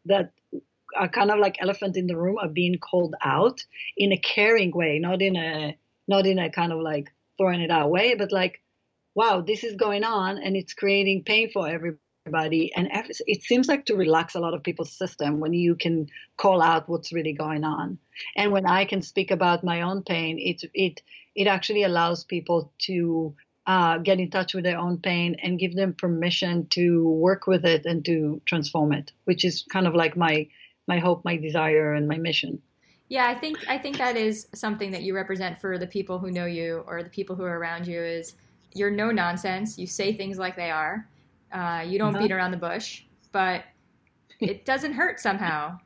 that 0.06 0.32
are 0.96 1.08
kind 1.08 1.30
of 1.30 1.38
like 1.38 1.56
elephant 1.60 1.96
in 1.96 2.06
the 2.06 2.16
room 2.16 2.38
are 2.38 2.48
being 2.48 2.78
called 2.78 3.14
out 3.22 3.64
in 3.98 4.12
a 4.12 4.18
caring 4.18 4.70
way, 4.72 4.98
not 4.98 5.20
in 5.20 5.36
a 5.36 5.76
not 6.08 6.26
in 6.26 6.38
a 6.38 6.50
kind 6.50 6.72
of 6.72 6.80
like 6.80 7.12
throwing 7.36 7.60
it 7.60 7.70
out 7.70 7.90
way, 7.90 8.14
but 8.14 8.32
like 8.32 8.62
wow, 9.14 9.42
this 9.42 9.62
is 9.62 9.76
going 9.76 10.04
on 10.04 10.38
and 10.38 10.56
it's 10.56 10.72
creating 10.72 11.22
pain 11.24 11.50
for 11.52 11.68
everybody. 11.68 11.98
And 12.24 12.88
it 13.26 13.42
seems 13.42 13.68
like 13.68 13.86
to 13.86 13.96
relax 13.96 14.34
a 14.34 14.40
lot 14.40 14.54
of 14.54 14.62
people's 14.62 14.92
system 14.92 15.40
when 15.40 15.52
you 15.52 15.74
can 15.74 16.08
call 16.36 16.62
out 16.62 16.88
what's 16.88 17.12
really 17.12 17.32
going 17.32 17.64
on. 17.64 17.98
And 18.36 18.52
when 18.52 18.66
I 18.66 18.84
can 18.84 19.02
speak 19.02 19.30
about 19.30 19.64
my 19.64 19.82
own 19.82 20.02
pain, 20.02 20.38
it, 20.38 20.62
it, 20.72 21.02
it 21.34 21.46
actually 21.46 21.82
allows 21.82 22.24
people 22.24 22.72
to 22.82 23.34
uh, 23.66 23.98
get 23.98 24.20
in 24.20 24.30
touch 24.30 24.54
with 24.54 24.64
their 24.64 24.78
own 24.78 24.98
pain 24.98 25.36
and 25.42 25.58
give 25.58 25.74
them 25.74 25.94
permission 25.94 26.66
to 26.68 27.08
work 27.08 27.46
with 27.46 27.64
it 27.64 27.86
and 27.86 28.04
to 28.04 28.40
transform 28.44 28.92
it, 28.92 29.12
which 29.24 29.44
is 29.44 29.64
kind 29.70 29.86
of 29.86 29.94
like 29.94 30.16
my, 30.16 30.46
my 30.86 30.98
hope, 30.98 31.24
my 31.24 31.36
desire, 31.36 31.92
and 31.92 32.08
my 32.08 32.18
mission. 32.18 32.60
Yeah, 33.08 33.28
I 33.28 33.34
think 33.34 33.58
I 33.68 33.76
think 33.76 33.98
that 33.98 34.16
is 34.16 34.48
something 34.54 34.90
that 34.92 35.02
you 35.02 35.14
represent 35.14 35.60
for 35.60 35.76
the 35.76 35.86
people 35.86 36.18
who 36.18 36.30
know 36.30 36.46
you 36.46 36.82
or 36.86 37.02
the 37.02 37.10
people 37.10 37.36
who 37.36 37.42
are 37.42 37.58
around 37.58 37.86
you 37.86 38.00
is 38.00 38.36
you're 38.74 38.90
no 38.90 39.10
nonsense. 39.10 39.78
You 39.78 39.86
say 39.86 40.14
things 40.14 40.38
like 40.38 40.56
they 40.56 40.70
are. 40.70 41.06
Uh, 41.52 41.84
you 41.86 41.98
don't 41.98 42.14
uh-huh. 42.14 42.22
beat 42.22 42.32
around 42.32 42.50
the 42.50 42.56
bush, 42.56 43.04
but 43.30 43.64
it 44.40 44.64
doesn't 44.70 44.92
hurt 44.92 45.20
somehow. 45.20 45.78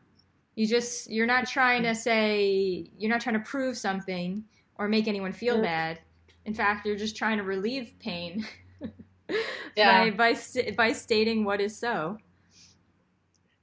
You 0.55 0.67
just 0.67 1.11
you're 1.11 1.27
not 1.27 1.47
trying 1.47 1.83
to 1.83 1.95
say 1.95 2.91
you're 2.97 3.11
not 3.11 3.21
trying 3.21 3.35
to 3.35 3.45
prove 3.45 3.77
something 3.77 4.45
or 4.77 4.89
make 4.89 5.09
anyone 5.09 5.33
feel 5.33 5.61
bad. 5.61 6.01
In 6.45 6.55
fact, 6.55 6.87
you're 6.87 6.97
just 6.97 7.17
trying 7.17 7.39
to 7.39 7.43
relieve 7.43 7.93
pain 7.99 8.47
yeah. 9.77 10.11
by 10.11 10.35
by 10.35 10.37
by 10.77 10.93
stating 10.93 11.45
what 11.45 11.61
is 11.61 11.77
so. 11.77 12.19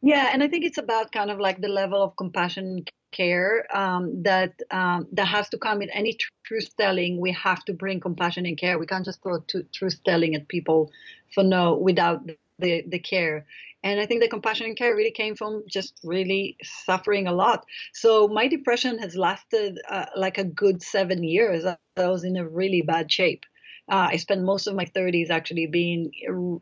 Yeah, 0.01 0.31
and 0.33 0.43
I 0.43 0.49
think 0.49 0.65
it's 0.65 0.77
about 0.77 1.13
kind 1.13 1.31
of 1.31 1.39
like 1.39 1.61
the 1.61 1.69
level 1.69 2.03
of 2.03 2.15
compassion 2.17 2.83
care 3.13 3.65
um, 3.75 4.23
that 4.23 4.53
um, 4.71 5.07
that 5.13 5.27
has 5.27 5.47
to 5.49 5.57
come 5.57 5.81
in 5.81 5.89
any 5.91 6.17
truth 6.43 6.69
telling. 6.77 7.19
We 7.21 7.31
have 7.31 7.63
to 7.65 7.73
bring 7.73 7.99
compassion 7.99 8.45
and 8.45 8.57
care. 8.57 8.77
We 8.77 8.87
can't 8.87 9.05
just 9.05 9.21
throw 9.23 9.39
truth 9.73 9.99
telling 10.03 10.35
at 10.35 10.47
people 10.47 10.91
for 11.33 11.43
no 11.43 11.77
without 11.77 12.27
the 12.59 12.83
the 12.87 12.99
care. 12.99 13.45
And 13.83 13.99
I 13.99 14.05
think 14.05 14.21
the 14.21 14.29
compassion 14.29 14.67
and 14.67 14.77
care 14.77 14.95
really 14.95 15.11
came 15.11 15.35
from 15.35 15.63
just 15.67 15.99
really 16.03 16.55
suffering 16.63 17.27
a 17.27 17.33
lot. 17.33 17.65
So 17.93 18.27
my 18.29 18.47
depression 18.47 18.97
has 18.99 19.15
lasted 19.15 19.79
uh, 19.89 20.05
like 20.15 20.37
a 20.37 20.45
good 20.45 20.81
seven 20.81 21.21
years. 21.23 21.65
I 21.65 21.77
was 21.97 22.23
in 22.23 22.37
a 22.37 22.47
really 22.47 22.81
bad 22.81 23.11
shape. 23.11 23.45
Uh, 23.91 24.07
I 24.11 24.15
spent 24.17 24.43
most 24.43 24.67
of 24.67 24.75
my 24.75 24.85
30s 24.85 25.29
actually 25.29 25.67
being 25.67 26.11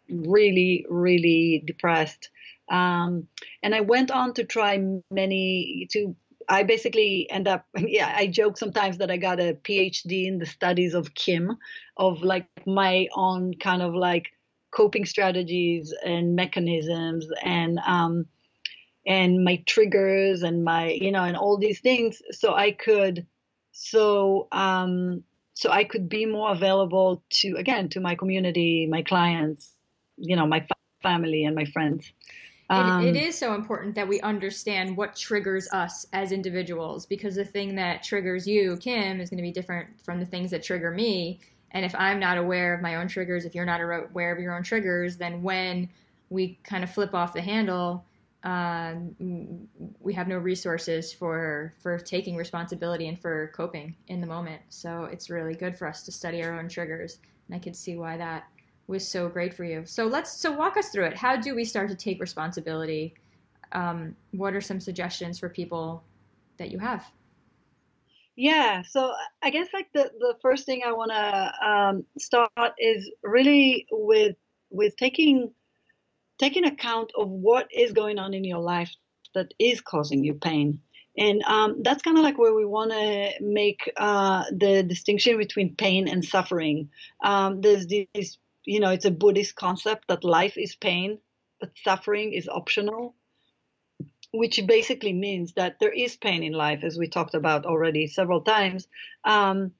really, 0.09 0.85
really 0.89 1.63
depressed. 1.65 2.29
Um, 2.69 3.27
and 3.61 3.75
I 3.75 3.81
went 3.81 4.09
on 4.09 4.33
to 4.33 4.43
try 4.43 4.83
many 5.11 5.87
to 5.91 6.15
I 6.49 6.63
basically 6.63 7.29
end 7.29 7.47
up, 7.47 7.65
yeah, 7.77 8.13
I 8.15 8.27
joke 8.27 8.57
sometimes 8.57 8.97
that 8.97 9.11
I 9.11 9.17
got 9.17 9.39
a 9.39 9.53
PhD 9.53 10.27
in 10.27 10.39
the 10.39 10.45
studies 10.45 10.93
of 10.93 11.13
Kim, 11.13 11.57
of 11.97 12.21
like 12.21 12.47
my 12.65 13.07
own 13.15 13.53
kind 13.55 13.81
of 13.81 13.93
like 13.93 14.31
coping 14.71 15.05
strategies 15.05 15.93
and 16.05 16.35
mechanisms 16.35 17.27
and, 17.43 17.79
um, 17.79 18.25
and 19.05 19.43
my 19.43 19.61
triggers 19.65 20.43
and 20.43 20.63
my, 20.63 20.91
you 20.91 21.11
know, 21.11 21.23
and 21.23 21.35
all 21.35 21.57
these 21.57 21.79
things. 21.81 22.21
So 22.31 22.53
I 22.53 22.71
could, 22.71 23.25
so, 23.71 24.47
um, 24.51 25.23
so 25.53 25.69
I 25.69 25.83
could 25.83 26.07
be 26.07 26.25
more 26.25 26.51
available 26.51 27.23
to, 27.41 27.55
again, 27.55 27.89
to 27.89 27.99
my 27.99 28.15
community, 28.15 28.87
my 28.89 29.01
clients, 29.01 29.73
you 30.17 30.35
know, 30.35 30.45
my 30.45 30.65
family 31.01 31.43
and 31.45 31.55
my 31.55 31.65
friends. 31.65 32.11
Um, 32.71 33.05
it, 33.05 33.17
it 33.17 33.21
is 33.21 33.37
so 33.37 33.53
important 33.53 33.95
that 33.95 34.07
we 34.07 34.21
understand 34.21 34.95
what 34.95 35.15
triggers 35.15 35.67
us 35.73 36.05
as 36.13 36.31
individuals 36.31 37.05
because 37.05 37.35
the 37.35 37.43
thing 37.43 37.75
that 37.75 38.01
triggers 38.01 38.47
you, 38.47 38.77
Kim, 38.77 39.19
is 39.19 39.29
going 39.29 39.37
to 39.37 39.43
be 39.43 39.51
different 39.51 39.89
from 40.03 40.19
the 40.19 40.25
things 40.25 40.51
that 40.51 40.63
trigger 40.63 40.89
me. 40.89 41.41
And 41.71 41.83
if 41.83 41.93
I'm 41.95 42.19
not 42.19 42.37
aware 42.37 42.73
of 42.73 42.81
my 42.81 42.95
own 42.95 43.09
triggers, 43.09 43.43
if 43.43 43.53
you're 43.53 43.65
not 43.65 43.81
aware 43.81 44.31
of 44.31 44.39
your 44.39 44.55
own 44.55 44.63
triggers, 44.63 45.17
then 45.17 45.43
when 45.43 45.89
we 46.29 46.59
kind 46.63 46.83
of 46.83 46.89
flip 46.89 47.13
off 47.13 47.33
the 47.33 47.41
handle, 47.41 48.05
um, 48.43 49.15
we 49.99 50.13
have 50.13 50.27
no 50.27 50.37
resources 50.37 51.13
for 51.13 51.73
for 51.77 51.99
taking 51.99 52.35
responsibility 52.35 53.07
and 53.07 53.19
for 53.19 53.51
coping 53.53 53.95
in 54.07 54.19
the 54.21 54.27
moment. 54.27 54.61
So 54.69 55.03
it's 55.11 55.29
really 55.29 55.53
good 55.53 55.77
for 55.77 55.87
us 55.87 56.03
to 56.03 56.11
study 56.11 56.41
our 56.41 56.57
own 56.57 56.67
triggers, 56.67 57.19
and 57.47 57.55
I 57.55 57.59
could 57.59 57.75
see 57.75 57.97
why 57.97 58.17
that 58.17 58.45
was 58.91 59.07
so 59.07 59.27
great 59.27 59.53
for 59.53 59.63
you. 59.63 59.83
So 59.85 60.05
let's 60.05 60.31
so 60.31 60.51
walk 60.51 60.77
us 60.77 60.89
through 60.89 61.05
it. 61.05 61.17
How 61.17 61.35
do 61.35 61.55
we 61.55 61.65
start 61.65 61.89
to 61.89 61.95
take 61.95 62.21
responsibility 62.21 63.15
um, 63.71 64.15
what 64.31 64.53
are 64.53 64.61
some 64.61 64.79
suggestions 64.79 65.39
for 65.39 65.49
people 65.49 66.03
that 66.57 66.71
you 66.71 66.79
have? 66.79 67.05
Yeah, 68.35 68.81
so 68.83 69.13
I 69.41 69.49
guess 69.49 69.67
like 69.73 69.87
the, 69.93 70.09
the 70.19 70.35
first 70.41 70.65
thing 70.65 70.81
I 70.85 70.93
want 70.93 71.11
to 71.11 71.67
um, 71.67 72.05
start 72.17 72.51
is 72.79 73.11
really 73.23 73.87
with 73.91 74.35
with 74.69 74.95
taking 74.95 75.51
taking 76.39 76.65
account 76.65 77.11
of 77.17 77.29
what 77.29 77.67
is 77.71 77.91
going 77.91 78.17
on 78.17 78.33
in 78.33 78.43
your 78.43 78.59
life 78.59 78.91
that 79.35 79.53
is 79.59 79.81
causing 79.81 80.23
you 80.23 80.33
pain. 80.33 80.79
And 81.17 81.43
um, 81.43 81.83
that's 81.83 82.01
kind 82.01 82.17
of 82.17 82.23
like 82.23 82.37
where 82.37 82.53
we 82.53 82.65
want 82.65 82.91
to 82.91 83.31
make 83.41 83.91
uh, 83.97 84.45
the 84.49 84.81
distinction 84.81 85.37
between 85.37 85.75
pain 85.75 86.07
and 86.07 86.23
suffering. 86.23 86.89
Um, 87.21 87.59
there's 87.59 87.85
this, 87.85 88.37
you 88.65 88.79
know, 88.79 88.91
it's 88.91 89.05
a 89.05 89.11
Buddhist 89.11 89.55
concept 89.55 90.07
that 90.07 90.23
life 90.23 90.57
is 90.57 90.75
pain, 90.75 91.19
but 91.59 91.71
suffering 91.83 92.33
is 92.33 92.47
optional 92.47 93.15
which 94.31 94.61
basically 94.65 95.13
means 95.13 95.53
that 95.53 95.77
there 95.79 95.91
is 95.91 96.15
pain 96.15 96.43
in 96.43 96.53
life, 96.53 96.83
as 96.83 96.97
we 96.97 97.07
talked 97.07 97.33
about 97.33 97.65
already 97.65 98.07
several 98.07 98.41
times. 98.41 98.87
Um, 99.25 99.71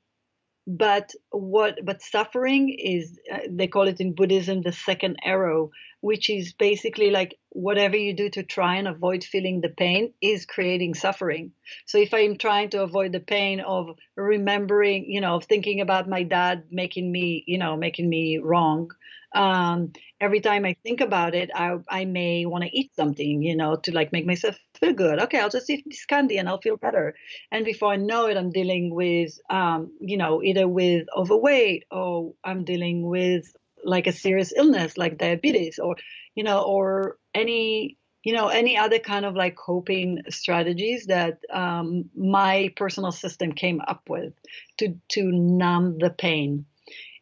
but 0.67 1.13
what 1.31 1.79
but 1.83 2.01
suffering 2.01 2.69
is 2.69 3.19
uh, 3.33 3.39
they 3.49 3.67
call 3.67 3.87
it 3.87 3.99
in 3.99 4.13
buddhism 4.13 4.61
the 4.61 4.71
second 4.71 5.17
arrow 5.23 5.71
which 6.01 6.29
is 6.29 6.53
basically 6.53 7.09
like 7.09 7.37
whatever 7.49 7.95
you 7.95 8.13
do 8.13 8.29
to 8.29 8.43
try 8.43 8.75
and 8.75 8.87
avoid 8.87 9.23
feeling 9.23 9.61
the 9.61 9.69
pain 9.69 10.13
is 10.21 10.45
creating 10.45 10.93
suffering 10.93 11.51
so 11.85 11.97
if 11.97 12.13
i'm 12.13 12.37
trying 12.37 12.69
to 12.69 12.81
avoid 12.81 13.11
the 13.11 13.19
pain 13.19 13.59
of 13.61 13.89
remembering 14.15 15.05
you 15.07 15.21
know 15.21 15.35
of 15.35 15.45
thinking 15.45 15.81
about 15.81 16.09
my 16.09 16.23
dad 16.23 16.63
making 16.71 17.11
me 17.11 17.43
you 17.47 17.57
know 17.57 17.75
making 17.77 18.09
me 18.09 18.37
wrong 18.37 18.89
um, 19.33 19.93
every 20.19 20.41
time 20.41 20.65
I 20.65 20.75
think 20.83 20.99
about 20.99 21.35
it, 21.35 21.51
I, 21.55 21.77
I 21.89 22.05
may 22.05 22.45
want 22.45 22.63
to 22.65 22.77
eat 22.77 22.93
something, 22.95 23.41
you 23.41 23.55
know, 23.55 23.77
to 23.77 23.93
like 23.93 24.11
make 24.11 24.25
myself 24.25 24.57
feel 24.79 24.93
good. 24.93 25.19
Okay, 25.21 25.39
I'll 25.39 25.49
just 25.49 25.69
eat 25.69 25.85
this 25.87 26.05
candy 26.05 26.37
and 26.37 26.49
I'll 26.49 26.61
feel 26.61 26.77
better. 26.77 27.15
And 27.51 27.63
before 27.63 27.93
I 27.93 27.95
know 27.95 28.27
it, 28.27 28.37
I'm 28.37 28.51
dealing 28.51 28.93
with, 28.93 29.39
um, 29.49 29.91
you 30.01 30.17
know, 30.17 30.43
either 30.43 30.67
with 30.67 31.07
overweight 31.15 31.85
or 31.91 32.33
I'm 32.43 32.65
dealing 32.65 33.07
with 33.07 33.45
like 33.83 34.07
a 34.07 34.11
serious 34.11 34.53
illness 34.55 34.97
like 34.97 35.17
diabetes 35.17 35.79
or, 35.79 35.95
you 36.35 36.43
know, 36.43 36.61
or 36.61 37.17
any, 37.33 37.97
you 38.23 38.33
know, 38.33 38.47
any 38.47 38.77
other 38.77 38.99
kind 38.99 39.25
of 39.25 39.35
like 39.35 39.55
coping 39.55 40.21
strategies 40.29 41.07
that 41.07 41.39
um, 41.51 42.09
my 42.15 42.71
personal 42.75 43.11
system 43.11 43.51
came 43.51 43.81
up 43.87 44.03
with 44.09 44.33
to 44.77 44.95
to 45.09 45.31
numb 45.31 45.97
the 45.97 46.09
pain. 46.09 46.65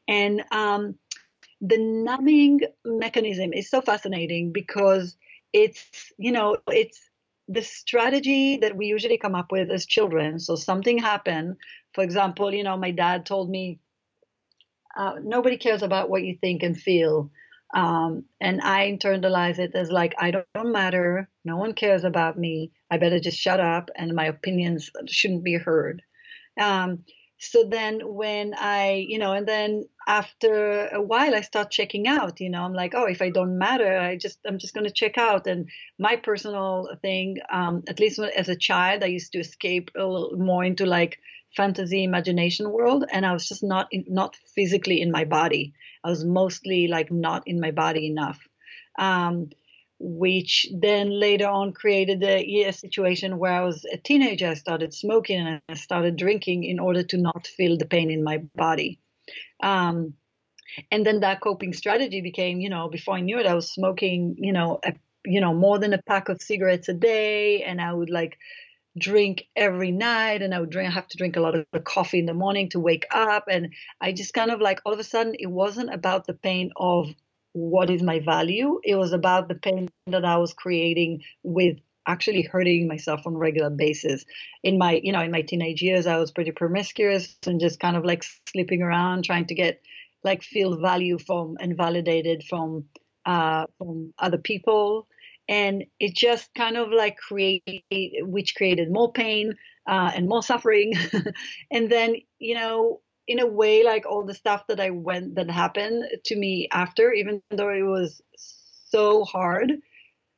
And 0.08 0.44
um, 0.52 0.96
the 1.62 1.78
numbing 1.78 2.62
mechanism 2.86 3.54
is 3.54 3.70
so 3.70 3.82
fascinating 3.82 4.52
because 4.52 5.18
it's 5.54 6.12
you 6.18 6.32
know 6.32 6.58
it's 6.68 7.10
the 7.48 7.62
strategy 7.62 8.58
that 8.58 8.78
we 8.78 8.86
usually 8.86 9.18
come 9.18 9.36
up 9.36 9.52
with 9.52 9.72
as 9.72 9.86
children 9.86 10.40
so 10.40 10.56
something 10.56 10.98
happened 10.98 11.56
for 11.94 12.04
example 12.04 12.54
you 12.54 12.64
know 12.64 12.78
my 12.78 12.92
dad 12.92 13.26
told 13.26 13.50
me 13.50 13.80
uh, 14.98 15.16
nobody 15.24 15.58
cares 15.58 15.84
about 15.84 16.10
what 16.10 16.24
you 16.24 16.38
think 16.40 16.64
and 16.64 16.78
feel. 16.78 17.32
Um, 17.72 18.24
and 18.42 18.62
i 18.62 18.90
internalize 18.90 19.60
it 19.60 19.76
as 19.76 19.92
like 19.92 20.16
i 20.18 20.32
don't, 20.32 20.48
matter. 20.72 21.30
No 21.46 21.58
one 21.58 21.74
cares 21.74 22.04
about 22.04 22.38
me. 22.38 22.72
I 22.90 22.98
better 22.98 23.20
just 23.20 23.38
shut 23.38 23.60
up 23.60 23.92
and 23.96 24.16
my 24.16 24.26
opinions 24.26 24.90
shouldn't 25.08 25.44
be 25.44 25.56
heard. 25.56 26.02
Um, 26.60 27.04
so 27.40 27.64
then 27.64 28.02
when 28.04 28.54
i 28.58 29.06
you 29.08 29.18
know 29.18 29.32
and 29.32 29.48
then 29.48 29.86
after 30.08 30.88
a 30.88 31.02
while 31.02 31.34
i 31.34 31.40
start 31.40 31.72
checking 31.72 32.06
out 32.06 32.42
you 32.42 32.50
know 32.50 32.64
i'm 32.64 32.74
like 32.74 32.94
oh 32.94 33.06
if 33.06 33.22
i 33.22 33.30
don't 33.30 33.58
matter 33.58 33.98
i 33.98 34.18
just 34.18 34.40
i'm 34.46 34.60
just 34.60 34.74
going 34.74 34.86
to 34.86 34.92
check 34.92 35.18
out. 35.18 35.48
And 35.48 35.70
my 35.98 36.18
personal 36.18 36.90
thing 37.02 37.38
um, 37.52 37.84
at 37.88 38.00
least 38.00 38.20
as 38.20 38.50
a 38.50 38.58
child 38.58 39.04
i 39.04 39.08
used 39.08 39.32
to 39.32 39.40
escape 39.40 39.90
a 39.96 40.06
little 40.06 40.38
more 40.38 40.66
into 40.66 40.86
like 40.86 41.18
fantasy 41.56 42.04
imagination 42.04 42.72
world 42.72 43.04
and 43.12 43.26
i 43.26 43.34
was 43.34 43.48
just 43.48 43.64
not 43.64 43.88
in, 43.92 44.06
not 44.08 44.36
physically 44.56 45.02
in 45.02 45.12
my 45.12 45.26
body 45.26 45.74
i 46.04 46.10
was 46.10 46.24
mostly 46.24 46.88
like 46.88 47.12
not 47.12 47.48
in 47.48 47.60
my 47.60 47.72
body 47.72 48.08
enough 48.08 48.40
um, 48.98 49.50
which 50.00 50.68
then 50.74 51.10
later 51.10 51.48
on 51.48 51.74
created 51.74 52.24
a, 52.24 52.72
situation 52.72 53.38
where 53.38 53.52
I 53.52 53.62
was 53.62 53.86
a 53.92 53.98
teenager. 53.98 54.48
I 54.48 54.54
started 54.54 54.94
smoking 54.94 55.40
and 55.40 55.62
I 55.68 55.74
started 55.74 56.16
drinking 56.16 56.64
in 56.64 56.80
order 56.80 57.04
to 57.04 57.18
not 57.18 57.48
feel 57.48 57.78
the 57.78 57.86
pain 57.86 58.10
in 58.10 58.24
my 58.24 58.38
body. 58.56 59.00
Um, 59.62 60.14
and 60.92 61.06
then 61.06 61.20
that 61.22 61.42
coping 61.42 61.74
strategy 61.74 62.22
became, 62.22 62.62
you 62.62 62.70
know, 62.70 62.88
before 62.88 63.16
I 63.16 63.22
knew 63.22 63.40
it, 63.40 63.46
I 63.46 63.56
was 63.56 63.74
smoking, 63.74 64.36
you 64.38 64.54
know, 64.54 64.80
a, 64.86 64.94
you 65.26 65.42
know, 65.42 65.54
more 65.54 65.80
than 65.80 65.94
a 65.94 66.02
pack 66.02 66.30
of 66.30 66.42
cigarettes 66.42 66.88
a 66.88 66.94
day, 66.94 67.64
and 67.64 67.82
I 67.82 67.92
would 67.92 68.10
like 68.10 68.38
drink 69.00 69.48
every 69.56 69.92
night, 69.92 70.42
and 70.42 70.54
I 70.54 70.60
would 70.60 70.70
drink, 70.70 70.94
have 70.94 71.08
to 71.08 71.18
drink 71.18 71.36
a 71.36 71.42
lot 71.42 71.56
of 71.56 71.66
coffee 71.84 72.20
in 72.20 72.26
the 72.26 72.34
morning 72.34 72.70
to 72.70 72.80
wake 72.80 73.06
up, 73.12 73.46
and 73.50 73.74
I 74.02 74.12
just 74.12 74.34
kind 74.34 74.52
of 74.52 74.62
like 74.62 74.80
all 74.86 74.94
of 74.94 75.00
a 75.00 75.04
sudden, 75.04 75.36
it 75.40 75.48
wasn't 75.48 75.94
about 75.94 76.28
the 76.28 76.34
pain 76.34 76.72
of 76.78 77.14
what 77.54 77.90
is 77.90 78.04
my 78.04 78.20
value. 78.20 78.80
It 78.84 78.96
was 78.96 79.12
about 79.12 79.48
the 79.48 79.56
pain 79.56 79.90
that 80.08 80.26
I 80.26 80.38
was 80.38 80.54
creating 80.54 81.24
with 81.44 81.78
actually 82.08 82.42
hurting 82.42 82.88
myself 82.88 83.26
on 83.26 83.36
a 83.36 83.38
regular 83.38 83.70
basis. 83.70 84.26
In 84.64 84.78
my, 84.78 85.00
you 85.04 85.12
know, 85.12 85.22
in 85.22 85.32
my 85.32 85.42
teenage 85.42 85.82
years, 85.82 86.08
I 86.08 86.18
was 86.18 86.32
pretty 86.32 86.52
promiscuous 86.52 87.36
and 87.46 87.60
just 87.60 87.80
kind 87.80 87.96
of 87.96 88.06
like 88.06 88.24
sleeping 88.48 88.82
around, 88.82 89.24
trying 89.24 89.46
to 89.48 89.56
get 89.56 89.82
like 90.24 90.44
feel 90.44 90.78
value 90.80 91.18
from 91.18 91.58
and 91.60 91.78
validated 91.78 92.44
from 92.44 92.86
uh, 93.26 93.66
from 93.78 94.14
other 94.18 94.38
people. 94.38 95.08
And 95.50 95.84
it 96.00 96.16
just 96.16 96.54
kind 96.54 96.78
of 96.78 96.92
like 96.92 97.18
created, 97.18 97.82
which 98.22 98.56
created 98.56 98.92
more 98.92 99.12
pain 99.12 99.56
uh, 99.88 100.12
and 100.16 100.30
more 100.30 100.44
suffering. 100.44 100.94
and 101.72 101.92
then, 101.92 102.16
you 102.38 102.56
know, 102.56 103.02
in 103.28 103.40
a 103.40 103.48
way 103.48 103.84
like 103.84 104.06
all 104.06 104.24
the 104.24 104.34
stuff 104.34 104.68
that 104.68 104.80
I 104.80 104.92
went 104.92 105.36
that 105.36 105.50
happened 105.50 106.06
to 106.26 106.36
me 106.36 106.68
after, 106.72 107.12
even 107.12 107.42
though 107.50 107.70
it 107.70 107.82
was 107.82 108.22
so 108.38 109.24
hard, 109.24 109.74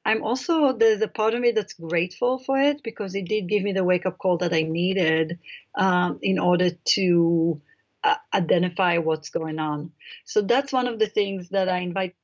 I'm 0.06 0.24
also 0.24 0.74
there's 0.74 1.02
a 1.02 1.08
part 1.08 1.34
of 1.34 1.42
me 1.42 1.52
that's 1.52 1.74
grateful 1.74 2.40
for 2.40 2.60
it 2.60 2.82
because 2.84 3.14
it 3.14 3.26
did 3.26 3.48
give 3.48 3.64
me 3.64 3.74
the 3.74 3.84
wake 3.84 4.06
up 4.06 4.18
call 4.18 4.38
that 4.38 4.54
I 4.54 4.64
needed 4.64 5.40
um, 5.76 6.20
in 6.22 6.40
order 6.40 6.72
to 6.96 7.62
uh, 8.04 8.16
identify 8.34 8.98
what's 8.98 9.30
going 9.30 9.60
on. 9.60 9.92
So 10.26 10.42
that's 10.42 10.74
one 10.74 10.88
of 10.88 10.98
the 10.98 11.08
things 11.08 11.50
that 11.50 11.70
I 11.70 11.80
invite 11.80 12.16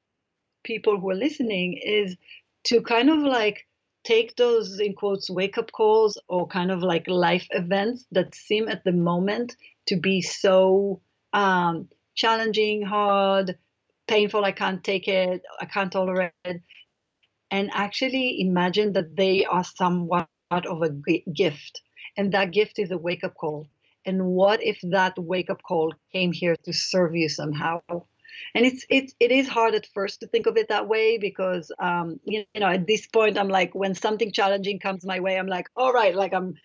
people 0.64 1.00
who 1.00 1.10
are 1.12 1.16
listening 1.16 1.78
is 1.78 2.18
to 2.68 2.82
kind 2.82 3.10
of 3.10 3.20
like 3.20 3.66
take 4.04 4.36
those 4.36 4.80
in 4.80 4.94
quotes 4.94 5.30
wake 5.30 5.58
up 5.58 5.72
calls 5.72 6.20
or 6.28 6.48
kind 6.48 6.72
of 6.72 6.82
like 6.82 7.08
life 7.08 7.48
events 7.52 8.06
that 8.12 8.36
seem 8.36 8.68
at 8.68 8.84
the 8.84 8.92
moment 8.92 9.56
to 9.88 9.98
be 9.98 10.22
so 10.22 11.02
um, 11.34 11.88
challenging, 12.16 12.82
hard, 12.82 13.58
painful. 14.08 14.44
I 14.44 14.52
can't 14.52 14.84
take 14.84 15.08
it. 15.08 15.42
I 15.62 15.66
can't 15.66 15.92
tolerate 15.92 16.32
it. 16.46 16.62
And 17.52 17.70
actually 17.74 18.42
imagine 18.42 18.94
that 18.94 19.16
they 19.16 19.46
are 19.46 19.64
somewhat 19.64 20.28
of 20.52 20.82
a 20.84 20.90
gift. 21.34 21.82
And 22.18 22.34
that 22.34 22.52
gift 22.52 22.80
is 22.80 22.92
a 22.92 22.98
wake 22.98 23.24
up 23.24 23.36
call. 23.36 23.68
And 24.06 24.26
what 24.26 24.62
if 24.64 24.80
that 24.84 25.14
wake 25.18 25.50
up 25.50 25.62
call 25.64 25.94
came 26.12 26.32
here 26.34 26.56
to 26.64 26.74
serve 26.74 27.16
you 27.16 27.30
somehow? 27.30 27.82
And 28.56 28.66
it's 28.66 28.86
it 28.90 29.12
it 29.20 29.32
is 29.32 29.48
hard 29.48 29.76
at 29.76 29.88
first 29.94 30.20
to 30.20 30.28
think 30.28 30.46
of 30.48 30.58
it 30.58 30.70
that 30.70 30.88
way 30.88 31.18
because 31.18 31.72
um, 31.80 32.20
you, 32.24 32.44
you 32.54 32.62
know 32.62 32.68
at 32.68 32.88
this 32.88 33.08
point 33.08 33.38
I'm 33.38 33.50
like 33.50 33.74
when 33.74 33.96
something 33.96 34.32
challenging 34.32 34.80
comes 34.80 35.06
my 35.06 35.20
way 35.20 35.38
I'm 35.38 35.48
like 35.48 35.68
all 35.76 35.94
right 35.94 36.16
like 36.16 36.34
I'm 36.34 36.56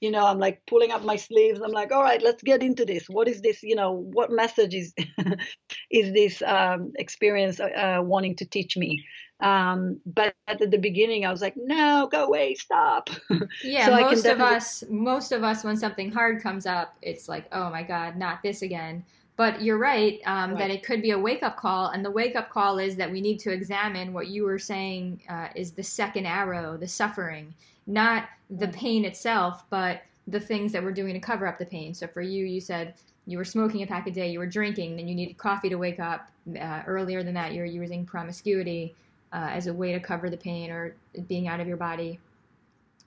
you 0.00 0.10
know 0.10 0.26
i'm 0.26 0.38
like 0.38 0.60
pulling 0.66 0.90
up 0.90 1.04
my 1.04 1.16
sleeves. 1.16 1.60
I'm 1.60 1.70
like 1.70 1.92
all 1.92 2.02
right 2.02 2.22
let's 2.22 2.42
get 2.42 2.62
into 2.62 2.84
this. 2.84 3.06
What 3.08 3.28
is 3.28 3.40
this 3.40 3.62
you 3.62 3.76
know 3.76 3.92
what 3.92 4.30
message 4.30 4.74
is 4.74 4.92
is 5.90 6.12
this 6.12 6.42
um, 6.42 6.92
experience 6.96 7.60
uh, 7.60 8.00
wanting 8.02 8.36
to 8.36 8.44
teach 8.44 8.76
me? 8.76 9.04
Um, 9.40 10.00
but 10.06 10.34
at 10.46 10.58
the 10.70 10.78
beginning 10.78 11.26
i 11.26 11.30
was 11.32 11.42
like 11.42 11.54
no 11.56 12.08
go 12.10 12.26
away 12.26 12.54
stop. 12.54 13.10
Yeah 13.64 13.86
so 13.86 14.00
most 14.00 14.22
definitely... 14.22 14.54
of 14.54 14.56
us 14.56 14.84
most 14.88 15.32
of 15.32 15.42
us 15.42 15.64
when 15.64 15.76
something 15.76 16.12
hard 16.12 16.42
comes 16.42 16.64
up 16.64 16.94
it's 17.02 17.28
like 17.28 17.46
oh 17.50 17.68
my 17.70 17.82
god 17.82 18.16
not 18.16 18.42
this 18.42 18.62
again 18.62 19.04
but 19.42 19.60
you're 19.60 19.78
right, 19.78 20.20
um, 20.24 20.50
right, 20.50 20.58
that 20.60 20.70
it 20.70 20.84
could 20.84 21.02
be 21.02 21.10
a 21.10 21.18
wake 21.18 21.42
up 21.42 21.56
call. 21.56 21.88
And 21.88 22.04
the 22.04 22.10
wake 22.10 22.36
up 22.36 22.48
call 22.50 22.78
is 22.78 22.94
that 22.96 23.10
we 23.10 23.20
need 23.20 23.40
to 23.40 23.50
examine 23.50 24.12
what 24.12 24.28
you 24.28 24.44
were 24.44 24.58
saying 24.58 25.20
uh, 25.28 25.48
is 25.56 25.72
the 25.72 25.82
second 25.82 26.26
arrow, 26.26 26.76
the 26.76 26.86
suffering 26.86 27.52
not 27.86 28.28
the 28.50 28.68
pain 28.68 29.04
itself, 29.04 29.64
but 29.70 30.02
the 30.28 30.40
things 30.40 30.72
that 30.72 30.82
we're 30.82 30.92
doing 30.92 31.14
to 31.14 31.20
cover 31.20 31.46
up 31.46 31.58
the 31.58 31.66
pain. 31.66 31.94
So 31.94 32.06
for 32.06 32.22
you, 32.22 32.44
you 32.44 32.60
said 32.60 32.94
you 33.26 33.38
were 33.38 33.44
smoking 33.44 33.82
a 33.82 33.86
pack 33.86 34.06
a 34.06 34.10
day, 34.10 34.30
you 34.30 34.38
were 34.38 34.46
drinking, 34.46 34.96
then 34.96 35.08
you 35.08 35.14
needed 35.14 35.36
coffee 35.38 35.68
to 35.68 35.76
wake 35.76 36.00
up. 36.00 36.28
Uh, 36.60 36.82
earlier 36.86 37.22
than 37.22 37.34
that, 37.34 37.52
you're 37.54 37.64
using 37.64 38.04
promiscuity 38.04 38.94
uh, 39.32 39.48
as 39.50 39.66
a 39.66 39.74
way 39.74 39.92
to 39.92 40.00
cover 40.00 40.30
the 40.30 40.36
pain 40.36 40.70
or 40.70 40.94
being 41.26 41.48
out 41.48 41.60
of 41.60 41.66
your 41.66 41.76
body. 41.76 42.18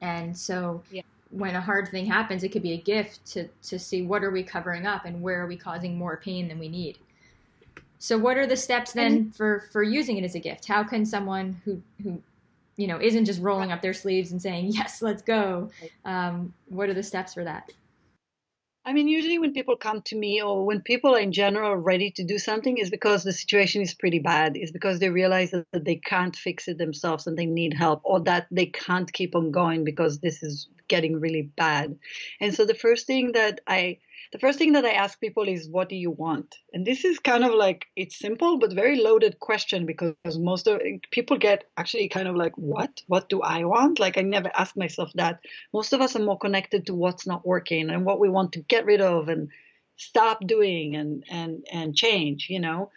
And 0.01 0.37
so 0.37 0.81
yeah. 0.91 1.01
When 1.35 1.55
a 1.55 1.61
hard 1.61 1.89
thing 1.89 2.05
happens, 2.05 2.43
it 2.43 2.49
could 2.49 2.61
be 2.61 2.73
a 2.73 2.81
gift 2.81 3.25
to, 3.33 3.47
to 3.63 3.77
see 3.77 4.01
what 4.01 4.23
are 4.23 4.31
we 4.31 4.43
covering 4.43 4.85
up 4.85 5.05
and 5.05 5.21
where 5.21 5.41
are 5.41 5.47
we 5.47 5.57
causing 5.57 5.97
more 5.97 6.17
pain 6.17 6.47
than 6.47 6.59
we 6.59 6.69
need. 6.69 6.97
So 7.99 8.17
what 8.17 8.37
are 8.37 8.47
the 8.47 8.57
steps 8.57 8.93
then 8.93 9.31
for, 9.31 9.67
for 9.71 9.83
using 9.83 10.17
it 10.17 10.23
as 10.23 10.35
a 10.35 10.39
gift? 10.39 10.65
How 10.65 10.83
can 10.83 11.05
someone 11.05 11.59
who, 11.65 11.81
who 12.03 12.21
you 12.77 12.87
know 12.87 12.99
isn't 13.01 13.25
just 13.25 13.41
rolling 13.41 13.71
up 13.71 13.81
their 13.81 13.93
sleeves 13.93 14.31
and 14.31 14.41
saying 14.41 14.67
yes 14.73 15.01
let's 15.01 15.21
go 15.21 15.69
um, 16.03 16.53
what 16.67 16.89
are 16.89 16.93
the 16.93 17.03
steps 17.03 17.33
for 17.33 17.43
that 17.43 17.71
I 18.87 18.93
mean, 18.93 19.07
usually 19.07 19.39
when 19.39 19.53
people 19.53 19.75
come 19.75 20.03
to 20.03 20.15
me 20.15 20.43
or 20.43 20.63
when 20.63 20.81
people 20.81 21.15
are 21.15 21.19
in 21.19 21.31
general 21.31 21.75
ready 21.75 22.11
to 22.11 22.23
do 22.23 22.37
something 22.37 22.77
is 22.77 22.91
because 22.91 23.23
the 23.23 23.33
situation 23.33 23.81
is 23.81 23.95
pretty 23.95 24.19
bad. 24.19 24.55
Is 24.55 24.71
because 24.71 24.99
they 24.99 25.09
realize 25.09 25.51
that 25.51 25.65
they 25.73 25.95
can't 25.95 26.35
fix 26.35 26.67
it 26.67 26.77
themselves 26.77 27.25
and 27.25 27.35
they 27.35 27.47
need 27.47 27.73
help 27.73 28.01
or 28.03 28.19
that 28.21 28.45
they 28.51 28.67
can't 28.67 29.11
keep 29.11 29.35
on 29.35 29.49
going 29.49 29.85
because 29.85 30.19
this 30.19 30.43
is 30.43 30.69
getting 30.87 31.19
really 31.19 31.41
bad. 31.41 31.97
And 32.39 32.53
so 32.53 32.63
the 32.63 32.75
first 32.75 33.07
thing 33.07 33.31
that 33.31 33.59
I 33.65 33.97
the 34.31 34.39
first 34.39 34.57
thing 34.57 34.73
that 34.73 34.85
I 34.85 34.91
ask 34.91 35.19
people 35.19 35.47
is, 35.47 35.69
what 35.69 35.89
do 35.89 35.95
you 35.95 36.11
want? 36.11 36.55
And 36.73 36.85
this 36.85 37.05
is 37.05 37.19
kind 37.19 37.43
of 37.43 37.53
like, 37.53 37.85
it's 37.95 38.19
simple, 38.19 38.57
but 38.59 38.73
very 38.73 39.01
loaded 39.01 39.39
question 39.39 39.85
because 39.85 40.15
most 40.37 40.67
of 40.67 40.81
people 41.11 41.37
get 41.37 41.65
actually 41.77 42.09
kind 42.09 42.27
of 42.27 42.35
like, 42.35 42.57
what? 42.57 43.01
What 43.07 43.29
do 43.29 43.41
I 43.41 43.63
want? 43.63 43.99
Like, 43.99 44.17
I 44.17 44.21
never 44.21 44.51
ask 44.55 44.75
myself 44.75 45.11
that. 45.15 45.39
Most 45.73 45.93
of 45.93 46.01
us 46.01 46.15
are 46.15 46.23
more 46.23 46.37
connected 46.37 46.85
to 46.87 46.93
what's 46.93 47.27
not 47.27 47.45
working 47.45 47.89
and 47.89 48.05
what 48.05 48.19
we 48.19 48.29
want 48.29 48.53
to 48.53 48.61
get 48.61 48.85
rid 48.85 49.01
of 49.01 49.29
and 49.29 49.49
stop 49.97 50.45
doing 50.45 50.95
and, 50.95 51.23
and, 51.29 51.65
and 51.71 51.95
change, 51.95 52.47
you 52.49 52.59
know? 52.59 52.91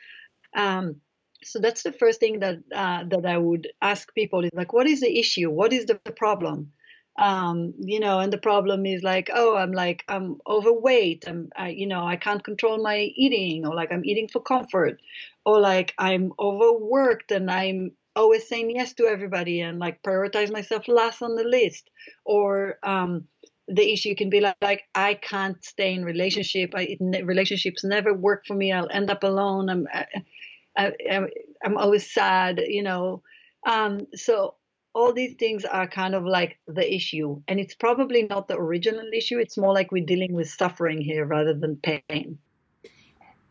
Um, 0.56 1.00
so 1.44 1.60
that's 1.60 1.82
the 1.82 1.92
first 1.92 2.20
thing 2.20 2.40
that 2.40 2.58
uh, 2.74 3.04
that 3.04 3.24
I 3.24 3.38
would 3.38 3.68
ask 3.80 4.12
people 4.14 4.44
is 4.44 4.50
like, 4.52 4.72
what 4.72 4.88
is 4.88 5.00
the 5.00 5.18
issue? 5.18 5.48
What 5.50 5.72
is 5.72 5.86
the 5.86 5.94
problem? 5.94 6.72
Um, 7.18 7.74
you 7.80 8.00
know, 8.00 8.20
and 8.20 8.32
the 8.32 8.38
problem 8.38 8.86
is 8.86 9.02
like, 9.02 9.28
oh, 9.34 9.56
I'm 9.56 9.72
like, 9.72 10.04
I'm 10.08 10.38
overweight. 10.46 11.24
I'm, 11.26 11.50
I, 11.56 11.70
you 11.70 11.86
know, 11.86 12.06
I 12.06 12.16
can't 12.16 12.44
control 12.44 12.82
my 12.82 12.98
eating, 13.16 13.66
or 13.66 13.74
like 13.74 13.92
I'm 13.92 14.04
eating 14.04 14.28
for 14.28 14.40
comfort, 14.40 15.00
or 15.44 15.60
like 15.60 15.94
I'm 15.98 16.32
overworked 16.38 17.32
and 17.32 17.50
I'm 17.50 17.92
always 18.16 18.48
saying 18.48 18.70
yes 18.70 18.94
to 18.94 19.06
everybody 19.06 19.60
and 19.60 19.78
like 19.78 20.02
prioritize 20.02 20.52
myself 20.52 20.88
last 20.88 21.22
on 21.22 21.34
the 21.34 21.44
list, 21.44 21.90
or 22.24 22.78
um, 22.84 23.24
the 23.66 23.92
issue 23.92 24.14
can 24.14 24.30
be 24.30 24.40
like, 24.40 24.56
like 24.62 24.84
I 24.94 25.14
can't 25.14 25.62
stay 25.64 25.94
in 25.94 26.04
relationship. 26.04 26.72
I, 26.76 26.96
relationships 27.24 27.84
never 27.84 28.14
work 28.14 28.46
for 28.46 28.54
me. 28.54 28.72
I'll 28.72 28.90
end 28.90 29.10
up 29.10 29.24
alone. 29.24 29.68
I'm, 29.68 29.86
I, 29.92 30.92
I, 31.10 31.20
I'm 31.64 31.76
always 31.76 32.10
sad, 32.10 32.60
you 32.66 32.82
know. 32.82 33.22
Um, 33.66 34.06
so 34.14 34.54
all 34.94 35.12
these 35.12 35.34
things 35.34 35.64
are 35.64 35.86
kind 35.86 36.14
of 36.14 36.24
like 36.24 36.58
the 36.66 36.94
issue. 36.94 37.40
And 37.48 37.60
it's 37.60 37.74
probably 37.74 38.22
not 38.24 38.48
the 38.48 38.56
original 38.56 39.08
issue. 39.12 39.38
It's 39.38 39.56
more 39.56 39.72
like 39.72 39.92
we're 39.92 40.04
dealing 40.04 40.32
with 40.32 40.48
suffering 40.48 41.00
here 41.00 41.24
rather 41.24 41.54
than 41.54 41.76
pain. 41.76 42.38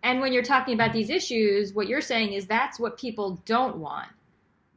And 0.03 0.21
when 0.21 0.33
you're 0.33 0.43
talking 0.43 0.73
about 0.73 0.93
these 0.93 1.09
issues, 1.09 1.73
what 1.73 1.87
you're 1.87 2.01
saying 2.01 2.33
is 2.33 2.47
that's 2.47 2.79
what 2.79 2.97
people 2.97 3.41
don't 3.45 3.77
want, 3.77 4.07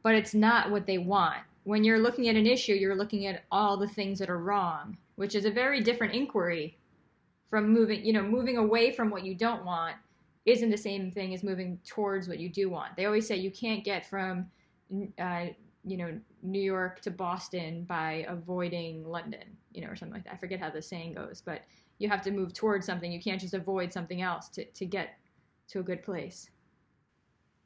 but 0.03 0.15
it's 0.15 0.33
not 0.33 0.71
what 0.71 0.85
they 0.85 0.97
want. 0.97 1.37
When 1.63 1.83
you're 1.83 1.99
looking 1.99 2.27
at 2.27 2.35
an 2.35 2.47
issue, 2.47 2.73
you're 2.73 2.95
looking 2.95 3.27
at 3.27 3.43
all 3.51 3.77
the 3.77 3.87
things 3.87 4.17
that 4.19 4.29
are 4.29 4.39
wrong, 4.39 4.97
which 5.15 5.35
is 5.35 5.45
a 5.45 5.51
very 5.51 5.81
different 5.81 6.13
inquiry 6.13 6.77
from 7.49 7.71
moving, 7.71 8.03
you 8.03 8.13
know, 8.13 8.23
moving 8.23 8.57
away 8.57 8.91
from 8.91 9.09
what 9.09 9.23
you 9.23 9.35
don't 9.35 9.63
want 9.63 9.95
isn't 10.45 10.71
the 10.71 10.77
same 10.77 11.11
thing 11.11 11.33
as 11.33 11.43
moving 11.43 11.79
towards 11.85 12.27
what 12.27 12.39
you 12.39 12.49
do 12.49 12.69
want. 12.69 12.95
They 12.95 13.05
always 13.05 13.27
say 13.27 13.35
you 13.35 13.51
can't 13.51 13.83
get 13.83 14.09
from 14.09 14.47
uh, 15.19 15.47
you 15.83 15.97
know 15.97 16.19
New 16.43 16.61
York 16.61 17.01
to 17.01 17.11
Boston 17.11 17.83
by 17.83 18.25
avoiding 18.27 19.05
London, 19.05 19.57
you 19.73 19.81
know, 19.81 19.89
or 19.89 19.95
something 19.95 20.15
like 20.15 20.25
that. 20.25 20.33
I 20.33 20.37
forget 20.37 20.59
how 20.59 20.69
the 20.69 20.81
saying 20.81 21.13
goes, 21.13 21.41
but 21.45 21.61
you 21.97 22.09
have 22.09 22.21
to 22.23 22.31
move 22.31 22.53
towards 22.53 22.85
something. 22.85 23.11
You 23.11 23.21
can't 23.21 23.39
just 23.39 23.53
avoid 23.53 23.93
something 23.93 24.21
else 24.21 24.49
to, 24.49 24.65
to 24.65 24.85
get 24.85 25.17
to 25.69 25.79
a 25.79 25.83
good 25.83 26.03
place. 26.03 26.49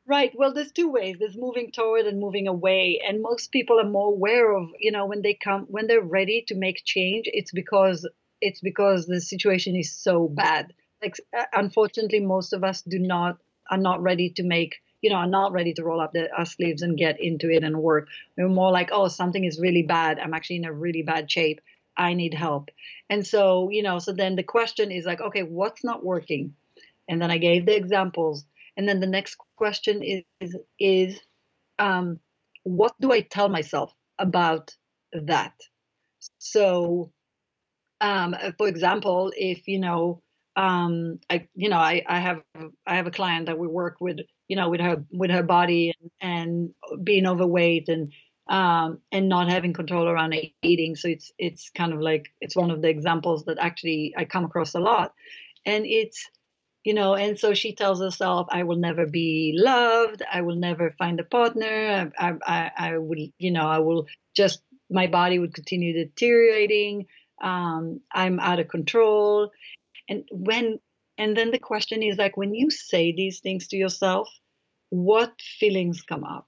Right. 0.08 0.32
Well, 0.36 0.54
there's 0.54 0.72
two 0.72 0.92
ways. 0.92 1.18
There's 1.20 1.38
moving 1.38 1.72
toward 1.72 2.06
and 2.06 2.20
moving 2.20 2.48
away. 2.48 3.02
And 3.06 3.24
most 3.24 3.52
people 3.52 3.80
are 3.80 3.90
more 3.90 4.10
aware 4.10 4.56
of, 4.56 4.70
you 4.80 4.92
know, 4.92 5.08
when 5.08 5.24
they 5.24 5.34
come 5.34 5.66
when 5.70 5.88
they're 5.88 6.02
ready 6.02 6.44
to 6.48 6.56
make 6.56 6.84
change, 6.86 7.26
it's 7.28 7.52
because 7.52 8.08
it's 8.40 8.62
because 8.62 9.08
the 9.08 9.20
situation 9.20 9.76
is 9.76 9.92
so 9.92 10.28
bad. 10.28 10.74
Like 11.02 11.16
uh, 11.36 11.46
unfortunately 11.54 12.20
most 12.20 12.54
of 12.54 12.64
us 12.64 12.84
do 12.84 13.00
not 13.00 13.38
are 13.70 13.80
not 13.80 14.04
ready 14.04 14.30
to 14.32 14.44
make 14.44 14.76
you 15.06 15.12
know, 15.12 15.18
are 15.18 15.28
not 15.28 15.52
ready 15.52 15.72
to 15.72 15.84
roll 15.84 16.02
up 16.02 16.14
the, 16.14 16.32
our 16.36 16.46
sleeves 16.46 16.82
and 16.82 16.98
get 16.98 17.22
into 17.22 17.48
it 17.48 17.64
and 17.64 17.78
work. 17.78 18.08
We're 18.36 18.50
more 18.50 18.72
like, 18.72 18.90
oh, 18.92 19.08
something 19.08 19.46
is 19.46 19.60
really 19.60 19.84
bad. 19.84 20.18
I'm 20.18 20.34
actually 20.34 20.56
in 20.56 20.66
a 20.66 20.74
really 20.74 21.04
bad 21.04 21.30
shape. 21.30 21.62
I 21.96 22.16
need 22.16 22.34
help. 22.34 22.72
And 23.08 23.26
so, 23.26 23.70
you 23.70 23.84
know, 23.84 24.00
so 24.00 24.14
then 24.14 24.36
the 24.36 24.42
question 24.42 24.92
is 24.92 25.06
like, 25.06 25.22
okay, 25.22 25.44
what's 25.44 25.84
not 25.84 26.04
working? 26.04 26.56
And 27.08 27.22
then 27.22 27.30
I 27.30 27.38
gave 27.38 27.68
the 27.68 27.76
examples. 27.76 28.46
And 28.78 28.90
then 28.90 29.00
the 29.00 29.06
next 29.06 29.38
question 29.58 30.02
is, 30.02 30.56
is 30.80 31.20
um, 31.78 32.20
what 32.64 32.96
do 33.00 33.12
I 33.12 33.22
tell 33.22 33.48
myself 33.48 33.94
about 34.18 34.76
that? 35.14 35.54
So, 36.40 37.12
um, 38.02 38.36
for 38.58 38.68
example, 38.68 39.32
if 39.38 39.68
you 39.68 39.78
know, 39.78 40.24
um, 40.56 41.20
I 41.30 41.48
you 41.56 41.70
know, 41.70 41.78
I, 41.78 42.04
I 42.08 42.20
have 42.20 42.42
I 42.88 42.96
have 42.96 43.08
a 43.08 43.12
client 43.12 43.48
that 43.48 43.58
we 43.60 43.68
work 43.68 43.98
with 44.00 44.20
you 44.48 44.56
know, 44.56 44.70
with 44.70 44.82
her 44.82 45.04
with 45.12 45.32
her 45.32 45.44
body 45.44 45.94
and, 46.22 46.74
and 46.92 47.06
being 47.06 47.26
overweight 47.26 47.90
and 47.90 48.12
um, 48.48 49.00
and 49.12 49.28
not 49.28 49.50
having 49.50 49.74
control 49.74 50.08
around 50.08 50.36
eating. 50.62 50.96
So 50.96 51.08
it's 51.08 51.32
it's 51.38 51.70
kind 51.72 51.94
of 51.94 52.00
like 52.00 52.28
it's 52.42 52.56
one 52.56 52.72
of 52.72 52.82
the 52.82 52.90
examples 52.90 53.46
that 53.46 53.58
actually 53.60 54.14
I 54.18 54.26
come 54.26 54.46
across 54.46 54.76
a 54.76 54.80
lot, 54.80 55.14
and 55.66 55.86
it's 55.86 56.30
you 56.84 56.94
know, 56.94 57.16
and 57.16 57.40
so 57.40 57.54
she 57.56 57.74
tells 57.74 58.00
herself, 58.00 58.48
"I 58.52 58.64
will 58.64 58.78
never 58.78 59.08
be 59.08 59.54
loved. 59.58 60.22
I 60.32 60.42
will 60.42 60.56
never 60.56 60.92
find 61.00 61.20
a 61.20 61.24
partner. 61.24 62.12
I 62.20 62.34
I, 62.46 62.72
I 62.78 62.98
will 63.00 63.28
you 63.40 63.52
know 63.52 63.68
I 63.68 63.80
will 63.80 64.06
just 64.36 64.62
my 64.92 65.08
body 65.08 65.40
would 65.40 65.56
continue 65.56 65.94
deteriorating. 65.94 67.08
Um, 67.42 68.02
I'm 68.14 68.40
out 68.40 68.60
of 68.60 68.68
control." 68.68 69.52
And 70.10 70.24
when 70.32 70.80
and 71.18 71.36
then 71.36 71.52
the 71.52 71.60
question 71.60 72.04
is 72.04 72.18
like 72.18 72.38
when 72.38 72.54
you 72.54 72.70
say 72.70 73.12
these 73.12 73.40
things 73.40 73.68
to 73.68 73.78
yourself, 73.78 74.28
what 74.90 75.34
feelings 75.60 76.02
come 76.02 76.24
up? 76.24 76.48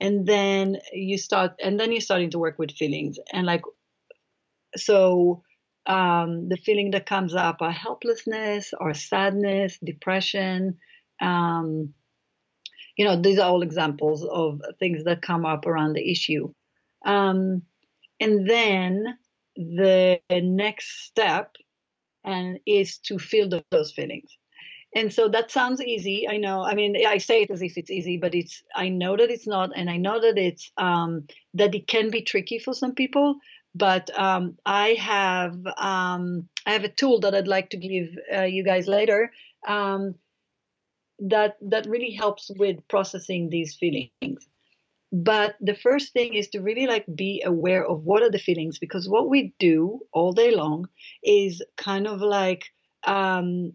And 0.00 0.26
then 0.26 0.78
you 0.92 1.18
start, 1.18 1.54
and 1.62 1.78
then 1.78 1.92
you're 1.92 2.00
starting 2.00 2.30
to 2.30 2.38
work 2.38 2.58
with 2.58 2.72
feelings. 2.72 3.18
And 3.32 3.46
like, 3.46 3.62
so 4.76 5.42
um, 5.86 6.48
the 6.48 6.56
feeling 6.56 6.90
that 6.92 7.06
comes 7.06 7.34
up 7.34 7.62
are 7.62 7.70
helplessness 7.70 8.72
or 8.78 8.94
sadness, 8.94 9.78
depression. 9.82 10.78
Um, 11.20 11.94
you 12.96 13.04
know, 13.04 13.20
these 13.20 13.38
are 13.38 13.48
all 13.48 13.62
examples 13.62 14.24
of 14.24 14.60
things 14.78 15.04
that 15.04 15.22
come 15.22 15.44
up 15.44 15.66
around 15.66 15.94
the 15.94 16.10
issue. 16.10 16.52
Um, 17.04 17.62
and 18.20 18.48
then 18.48 19.18
the 19.56 20.20
next 20.30 21.06
step 21.06 21.54
and 22.24 22.58
is 22.66 22.98
to 22.98 23.18
feel 23.18 23.48
those 23.70 23.92
feelings. 23.92 24.36
And 24.94 25.12
so 25.12 25.28
that 25.28 25.50
sounds 25.50 25.82
easy 25.82 26.28
i 26.28 26.36
know. 26.36 26.62
I 26.62 26.74
mean 26.74 26.96
i 27.06 27.18
say 27.18 27.42
it 27.42 27.50
as 27.50 27.62
if 27.62 27.76
it's 27.76 27.90
easy 27.90 28.16
but 28.16 28.34
it's 28.34 28.62
i 28.74 28.88
know 28.88 29.16
that 29.16 29.30
it's 29.30 29.46
not 29.46 29.70
and 29.74 29.90
i 29.90 29.96
know 29.96 30.20
that 30.20 30.38
it's 30.38 30.70
um, 30.76 31.26
that 31.54 31.74
it 31.74 31.86
can 31.86 32.10
be 32.10 32.22
tricky 32.22 32.58
for 32.58 32.74
some 32.74 32.94
people 32.94 33.36
but 33.74 34.16
um, 34.18 34.56
i 34.64 34.90
have 34.90 35.58
um, 35.76 36.48
i 36.66 36.72
have 36.72 36.84
a 36.84 36.88
tool 36.88 37.20
that 37.20 37.34
i'd 37.34 37.48
like 37.48 37.70
to 37.70 37.76
give 37.76 38.08
uh, 38.32 38.42
you 38.42 38.64
guys 38.64 38.86
later 38.86 39.32
um, 39.66 40.14
that 41.18 41.56
that 41.60 41.86
really 41.86 42.12
helps 42.12 42.50
with 42.56 42.86
processing 42.88 43.50
these 43.50 43.74
feelings 43.74 44.46
but 45.14 45.54
the 45.60 45.76
first 45.76 46.12
thing 46.12 46.34
is 46.34 46.48
to 46.48 46.60
really 46.60 46.88
like 46.88 47.06
be 47.14 47.40
aware 47.46 47.86
of 47.86 48.02
what 48.02 48.24
are 48.24 48.30
the 48.30 48.38
feelings 48.38 48.80
because 48.80 49.08
what 49.08 49.30
we 49.30 49.54
do 49.60 50.00
all 50.12 50.32
day 50.32 50.52
long 50.52 50.88
is 51.22 51.62
kind 51.76 52.08
of 52.08 52.20
like 52.20 52.64
um 53.06 53.72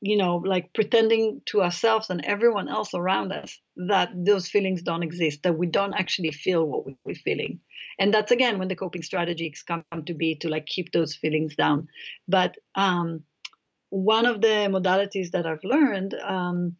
you 0.00 0.16
know 0.16 0.36
like 0.36 0.72
pretending 0.72 1.40
to 1.46 1.62
ourselves 1.62 2.10
and 2.10 2.24
everyone 2.24 2.68
else 2.68 2.94
around 2.94 3.32
us 3.32 3.58
that 3.88 4.10
those 4.14 4.48
feelings 4.48 4.82
don't 4.82 5.02
exist 5.02 5.42
that 5.42 5.58
we 5.58 5.66
don't 5.66 5.94
actually 5.94 6.30
feel 6.30 6.64
what 6.64 6.84
we're 7.04 7.14
feeling. 7.14 7.58
And 7.98 8.14
that's 8.14 8.30
again 8.30 8.58
when 8.60 8.68
the 8.68 8.76
coping 8.76 9.02
strategies 9.02 9.64
come 9.66 9.84
to 10.06 10.14
be 10.14 10.36
to 10.36 10.48
like 10.48 10.66
keep 10.66 10.92
those 10.92 11.16
feelings 11.16 11.56
down. 11.56 11.88
But 12.28 12.56
um 12.76 13.24
one 13.90 14.26
of 14.26 14.40
the 14.40 14.68
modalities 14.70 15.32
that 15.32 15.44
i've 15.44 15.62
learned 15.64 16.14
um 16.24 16.76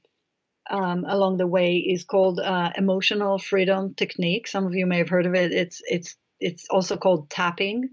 um, 0.70 1.04
along 1.06 1.36
the 1.36 1.46
way 1.46 1.76
is 1.76 2.04
called 2.04 2.40
uh, 2.40 2.70
emotional 2.76 3.38
freedom 3.38 3.94
technique. 3.94 4.48
Some 4.48 4.66
of 4.66 4.74
you 4.74 4.86
may 4.86 4.98
have 4.98 5.08
heard 5.08 5.26
of 5.26 5.34
it. 5.34 5.52
It's 5.52 5.82
it's 5.86 6.16
it's 6.40 6.66
also 6.70 6.96
called 6.96 7.30
tapping, 7.30 7.90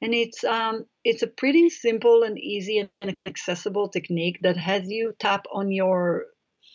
and 0.00 0.14
it's 0.14 0.44
um, 0.44 0.86
it's 1.04 1.22
a 1.22 1.26
pretty 1.26 1.70
simple 1.70 2.22
and 2.22 2.38
easy 2.38 2.88
and 3.00 3.14
accessible 3.26 3.88
technique 3.88 4.38
that 4.42 4.56
has 4.56 4.88
you 4.88 5.14
tap 5.18 5.46
on 5.52 5.72
your 5.72 6.26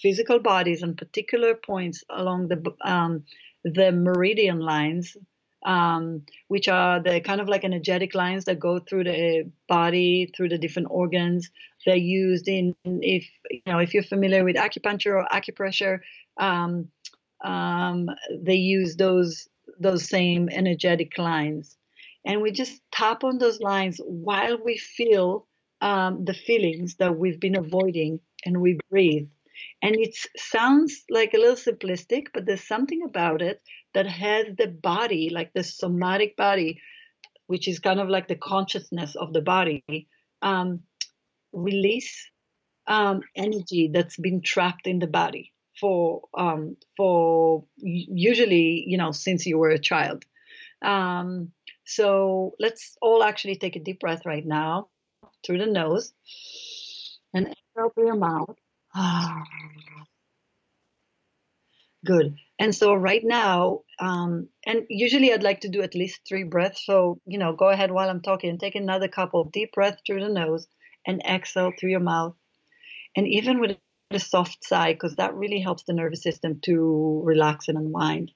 physical 0.01 0.39
bodies 0.39 0.83
on 0.83 0.95
particular 0.95 1.55
points 1.55 2.03
along 2.09 2.47
the 2.49 2.61
um, 2.83 3.23
the 3.63 3.91
meridian 3.91 4.59
lines 4.59 5.15
um, 5.66 6.24
which 6.47 6.68
are 6.68 7.01
the 7.01 7.22
kind 7.22 7.41
of 7.41 7.47
like 7.47 7.64
energetic 7.64 8.14
lines 8.16 8.45
that 8.45 8.59
go 8.59 8.80
through 8.80 9.05
the 9.05 9.49
body, 9.68 10.32
through 10.36 10.49
the 10.49 10.57
different 10.57 10.89
organs. 10.91 11.49
They're 11.86 11.95
used 11.95 12.47
in 12.47 12.76
if 12.86 13.28
you 13.49 13.61
know 13.68 13.80
if 13.80 13.93
you're 13.93 14.03
familiar 14.03 14.43
with 14.43 14.55
acupuncture 14.55 15.16
or 15.16 15.28
acupressure, 15.32 15.99
um, 16.38 16.89
um, 17.43 18.09
they 18.32 18.55
use 18.55 18.95
those 18.95 19.47
those 19.80 20.07
same 20.07 20.49
energetic 20.49 21.18
lines. 21.18 21.78
And 22.26 22.41
we 22.41 22.51
just 22.51 22.82
tap 22.91 23.24
on 23.24 23.38
those 23.38 23.59
lines 23.59 23.99
while 24.05 24.57
we 24.64 24.78
feel 24.78 25.45
um, 25.82 26.24
the 26.24 26.34
feelings 26.34 26.95
that 26.95 27.18
we've 27.18 27.39
been 27.39 27.57
avoiding 27.57 28.22
and 28.45 28.61
we 28.61 28.80
breathe. 28.89 29.28
And 29.82 29.95
it 29.95 30.16
sounds 30.38 31.03
like 31.09 31.34
a 31.34 31.38
little 31.38 31.55
simplistic, 31.55 32.28
but 32.34 32.45
there's 32.45 32.66
something 32.66 33.03
about 33.03 33.41
it 33.41 33.61
that 33.93 34.07
has 34.07 34.47
the 34.57 34.67
body, 34.67 35.29
like 35.29 35.53
the 35.53 35.63
somatic 35.63 36.35
body, 36.35 36.81
which 37.47 37.67
is 37.67 37.79
kind 37.79 37.99
of 37.99 38.09
like 38.09 38.27
the 38.27 38.35
consciousness 38.35 39.15
of 39.15 39.33
the 39.33 39.41
body, 39.41 40.07
um, 40.41 40.81
release 41.51 42.29
um, 42.87 43.21
energy 43.35 43.89
that's 43.93 44.17
been 44.17 44.41
trapped 44.41 44.87
in 44.87 44.99
the 44.99 45.07
body 45.07 45.53
for 45.79 46.21
um, 46.37 46.77
for 46.97 47.65
usually 47.77 48.83
you 48.87 48.97
know 48.97 49.11
since 49.11 49.45
you 49.45 49.57
were 49.57 49.69
a 49.69 49.79
child. 49.79 50.23
Um, 50.81 51.51
so 51.85 52.55
let's 52.59 52.97
all 53.01 53.23
actually 53.23 53.55
take 53.55 53.75
a 53.75 53.79
deep 53.79 53.99
breath 53.99 54.25
right 54.25 54.45
now 54.45 54.89
through 55.45 55.59
the 55.59 55.65
nose 55.65 56.13
and 57.33 57.47
exhale 57.47 57.91
through 57.93 58.07
your 58.07 58.15
mouth. 58.15 58.55
Good. 62.05 62.35
And 62.59 62.75
so 62.75 62.93
right 62.93 63.23
now, 63.23 63.81
um, 63.99 64.49
and 64.65 64.85
usually 64.89 65.33
I'd 65.33 65.43
like 65.43 65.61
to 65.61 65.69
do 65.69 65.81
at 65.81 65.95
least 65.95 66.21
three 66.27 66.43
breaths. 66.43 66.85
So, 66.85 67.19
you 67.25 67.37
know, 67.37 67.53
go 67.53 67.69
ahead 67.69 67.91
while 67.91 68.09
I'm 68.09 68.21
talking. 68.21 68.49
and 68.49 68.59
Take 68.59 68.75
another 68.75 69.07
couple 69.07 69.41
of 69.41 69.51
deep 69.51 69.71
breaths 69.73 70.01
through 70.05 70.21
the 70.21 70.29
nose 70.29 70.67
and 71.07 71.21
exhale 71.25 71.71
through 71.77 71.91
your 71.91 71.99
mouth. 71.99 72.35
And 73.15 73.27
even 73.27 73.59
with 73.59 73.77
a 74.11 74.19
soft 74.19 74.63
sigh, 74.63 74.93
because 74.93 75.15
that 75.15 75.35
really 75.35 75.59
helps 75.59 75.83
the 75.83 75.93
nervous 75.93 76.23
system 76.23 76.59
to 76.63 77.21
relax 77.23 77.67
and 77.67 77.77
unwind. 77.77 78.31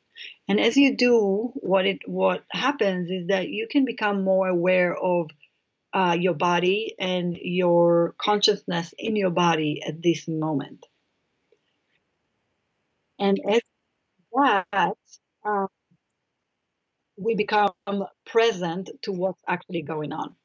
And 0.47 0.59
as 0.59 0.77
you 0.77 0.95
do, 0.97 1.51
what 1.55 1.85
it 1.85 1.99
what 2.05 2.43
happens 2.51 3.09
is 3.11 3.27
that 3.27 3.49
you 3.49 3.67
can 3.69 3.85
become 3.85 4.23
more 4.23 4.47
aware 4.47 4.95
of 4.95 5.29
uh, 5.93 6.17
your 6.19 6.33
body 6.33 6.95
and 6.99 7.37
your 7.39 8.15
consciousness 8.19 8.93
in 8.97 9.15
your 9.15 9.29
body 9.29 9.81
at 9.87 10.01
this 10.01 10.27
moment. 10.27 10.85
And 13.19 13.39
as 13.49 13.61
that, 14.33 14.97
um, 15.45 15.67
we 17.17 17.35
become 17.35 17.71
present 18.25 18.89
to 19.03 19.11
what's 19.11 19.41
actually 19.47 19.81
going 19.81 20.13
on. 20.13 20.35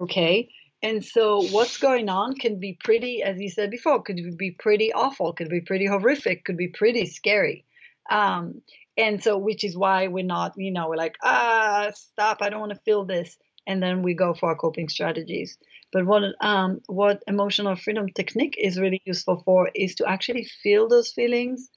Okay. 0.00 0.48
And 0.82 1.04
so 1.04 1.42
what's 1.50 1.76
going 1.76 2.08
on 2.08 2.34
can 2.34 2.58
be 2.58 2.78
pretty, 2.82 3.22
as 3.22 3.38
you 3.38 3.50
said 3.50 3.70
before, 3.70 4.02
could 4.02 4.38
be 4.38 4.52
pretty 4.52 4.92
awful, 4.92 5.34
could 5.34 5.50
be 5.50 5.60
pretty 5.60 5.84
horrific, 5.86 6.44
could 6.44 6.56
be 6.56 6.68
pretty 6.68 7.04
scary. 7.04 7.66
Um, 8.10 8.62
and 8.96 9.22
so, 9.22 9.36
which 9.36 9.62
is 9.62 9.76
why 9.76 10.06
we're 10.06 10.24
not, 10.24 10.54
you 10.56 10.70
know, 10.70 10.88
we're 10.88 10.96
like, 10.96 11.16
ah, 11.22 11.90
stop, 11.94 12.38
I 12.40 12.48
don't 12.48 12.60
want 12.60 12.72
to 12.72 12.80
feel 12.80 13.04
this. 13.04 13.36
And 13.66 13.82
then 13.82 14.02
we 14.02 14.14
go 14.14 14.32
for 14.32 14.48
our 14.48 14.56
coping 14.56 14.88
strategies. 14.88 15.58
But 15.92 16.06
what 16.06 16.22
um, 16.40 16.80
what 16.86 17.22
emotional 17.26 17.76
freedom 17.76 18.08
technique 18.08 18.56
is 18.58 18.78
really 18.78 19.02
useful 19.04 19.42
for 19.44 19.70
is 19.74 19.96
to 19.96 20.06
actually 20.06 20.44
feel 20.62 20.88
those 20.88 21.12
feelings 21.12 21.68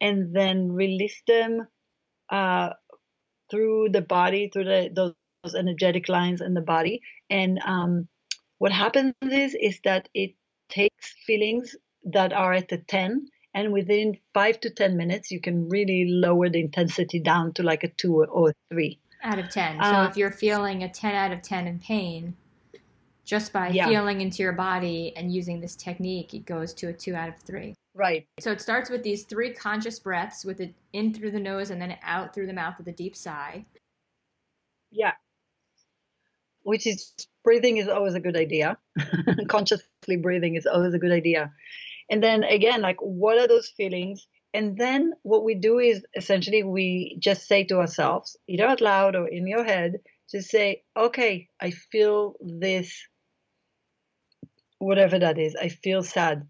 and 0.00 0.34
then 0.34 0.72
release 0.72 1.22
them 1.26 1.68
uh, 2.30 2.70
through 3.50 3.90
the 3.90 4.00
body, 4.00 4.48
through 4.52 4.64
the, 4.64 4.90
those, 4.94 5.14
those, 5.42 5.54
energetic 5.54 6.08
lines 6.08 6.40
in 6.40 6.54
the 6.54 6.60
body. 6.60 7.02
And 7.28 7.60
um, 7.64 8.08
what 8.58 8.72
happens 8.72 9.14
is 9.22 9.54
is 9.54 9.80
that 9.84 10.08
it 10.14 10.34
takes 10.68 11.14
feelings 11.26 11.76
that 12.04 12.32
are 12.32 12.52
at 12.52 12.68
the 12.68 12.78
10 12.78 13.26
and 13.54 13.72
within 13.72 14.16
five 14.32 14.60
to 14.60 14.70
10 14.70 14.96
minutes 14.96 15.30
you 15.30 15.40
can 15.40 15.68
really 15.68 16.06
lower 16.08 16.48
the 16.48 16.60
intensity 16.60 17.20
down 17.20 17.52
to 17.54 17.62
like 17.62 17.84
a 17.84 17.88
two 17.88 18.22
or 18.22 18.54
three 18.70 18.98
out 19.22 19.38
of 19.38 19.48
10 19.50 19.76
so 19.76 19.82
uh, 19.82 20.06
if 20.06 20.16
you're 20.16 20.30
feeling 20.30 20.82
a 20.82 20.88
10 20.88 21.14
out 21.14 21.32
of 21.32 21.42
10 21.42 21.66
in 21.66 21.78
pain 21.78 22.36
just 23.24 23.52
by 23.52 23.68
yeah. 23.68 23.88
feeling 23.88 24.20
into 24.20 24.42
your 24.42 24.52
body 24.52 25.12
and 25.16 25.32
using 25.32 25.60
this 25.60 25.76
technique, 25.76 26.34
it 26.34 26.44
goes 26.46 26.72
to 26.74 26.88
a 26.88 26.92
two 26.92 27.14
out 27.14 27.28
of 27.28 27.36
three. 27.36 27.74
Right. 27.94 28.26
So 28.38 28.52
it 28.52 28.60
starts 28.60 28.88
with 28.88 29.02
these 29.02 29.24
three 29.24 29.52
conscious 29.52 29.98
breaths 29.98 30.44
with 30.44 30.60
it 30.60 30.74
in 30.92 31.12
through 31.12 31.32
the 31.32 31.40
nose 31.40 31.70
and 31.70 31.80
then 31.80 31.96
out 32.02 32.34
through 32.34 32.46
the 32.46 32.52
mouth 32.52 32.74
with 32.78 32.86
a 32.88 32.92
deep 32.92 33.16
sigh. 33.16 33.64
Yeah. 34.90 35.12
Which 36.62 36.86
is 36.86 37.12
breathing 37.44 37.78
is 37.78 37.88
always 37.88 38.14
a 38.14 38.20
good 38.20 38.36
idea. 38.36 38.78
Consciously 39.48 40.16
breathing 40.20 40.56
is 40.56 40.66
always 40.66 40.94
a 40.94 40.98
good 40.98 41.12
idea. 41.12 41.52
And 42.10 42.22
then 42.22 42.44
again, 42.44 42.80
like 42.80 42.98
what 43.00 43.38
are 43.38 43.48
those 43.48 43.68
feelings? 43.68 44.26
And 44.52 44.76
then 44.76 45.12
what 45.22 45.44
we 45.44 45.54
do 45.54 45.78
is 45.78 46.04
essentially 46.16 46.62
we 46.62 47.16
just 47.20 47.46
say 47.46 47.64
to 47.64 47.78
ourselves, 47.78 48.36
either 48.48 48.66
out 48.66 48.80
loud 48.80 49.14
or 49.14 49.28
in 49.28 49.46
your 49.46 49.64
head, 49.64 50.00
just 50.30 50.50
say, 50.50 50.82
okay, 50.96 51.48
I 51.60 51.70
feel 51.70 52.34
this 52.40 52.92
whatever 54.80 55.18
that 55.18 55.38
is. 55.38 55.54
I 55.54 55.68
feel 55.68 56.02
sad. 56.02 56.48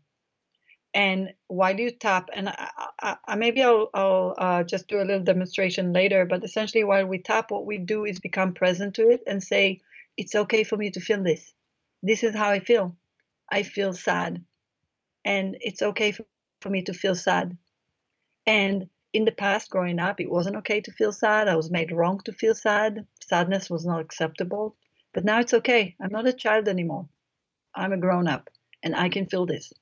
And 0.95 1.35
while 1.47 1.79
you 1.79 1.91
tap, 1.91 2.31
and 2.33 2.49
I, 2.49 2.71
I, 3.01 3.17
I, 3.27 3.37
maybe 3.37 3.63
I'll, 3.63 3.91
I'll 3.95 4.35
uh, 4.39 4.63
just 4.65 4.89
do 4.89 5.01
a 5.01 5.05
little 5.05 5.23
demonstration 5.23 5.93
later, 5.93 6.25
but 6.25 6.43
essentially 6.43 6.83
while 6.83 7.07
we 7.07 7.19
tap, 7.19 7.51
what 7.51 7.67
we 7.67 7.79
do 7.79 8.05
is 8.05 8.19
become 8.19 8.55
present 8.55 8.95
to 8.95 9.09
it 9.11 9.23
and 9.27 9.43
say, 9.43 9.81
it's 10.17 10.35
okay 10.35 10.65
for 10.65 10.77
me 10.77 10.91
to 10.91 11.01
feel 11.01 11.23
this. 11.23 11.53
This 12.03 12.25
is 12.25 12.35
how 12.35 12.51
I 12.51 12.61
feel. 12.61 12.97
I 13.51 13.63
feel 13.63 13.93
sad. 13.93 14.45
And 15.25 15.57
it's 15.61 15.83
okay 15.83 16.13
for, 16.13 16.25
for 16.61 16.71
me 16.71 16.83
to 16.83 16.95
feel 16.95 17.15
sad. 17.15 17.57
And 18.47 18.89
in 19.13 19.25
the 19.25 19.33
past, 19.33 19.71
growing 19.71 19.99
up, 20.01 20.21
it 20.21 20.31
wasn't 20.31 20.57
okay 20.57 20.81
to 20.81 20.93
feel 20.93 21.13
sad. 21.13 21.47
I 21.49 21.57
was 21.57 21.71
made 21.71 21.93
wrong 21.93 22.21
to 22.25 22.33
feel 22.33 22.55
sad. 22.55 23.07
Sadness 23.23 23.71
was 23.71 23.85
not 23.85 24.01
acceptable. 24.01 24.77
But 25.13 25.25
now 25.25 25.41
it's 25.41 25.55
okay. 25.55 25.97
I'm 26.01 26.11
not 26.13 26.27
a 26.27 26.33
child 26.33 26.69
anymore. 26.69 27.09
I'm 27.75 27.93
a 27.93 27.97
grown 27.97 28.29
up 28.29 28.49
and 28.83 28.95
I 28.95 29.09
can 29.09 29.27
feel 29.27 29.47
this. 29.47 29.73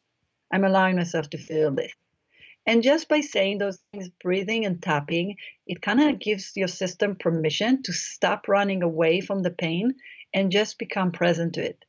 I'm 0.53 0.65
allowing 0.65 0.97
myself 0.97 1.31
to 1.31 1.39
feel 1.39 1.75
this. 1.75 1.93
And 2.67 2.83
just 2.83 3.09
by 3.09 3.21
saying 3.21 3.59
those 3.59 3.79
things, 3.93 4.11
breathing 4.23 4.67
and 4.67 4.83
tapping, 4.83 5.37
it 5.67 5.81
kind 5.81 6.01
of 6.01 6.19
gives 6.19 6.53
your 6.55 6.69
system 6.69 7.17
permission 7.17 7.83
to 7.85 7.93
stop 7.93 8.47
running 8.47 8.83
away 8.83 9.21
from 9.21 9.43
the 9.43 9.51
pain 9.51 9.95
and 10.35 10.53
just 10.53 10.79
become 10.79 11.13
present 11.13 11.55
to 11.55 11.65
it. 11.65 11.85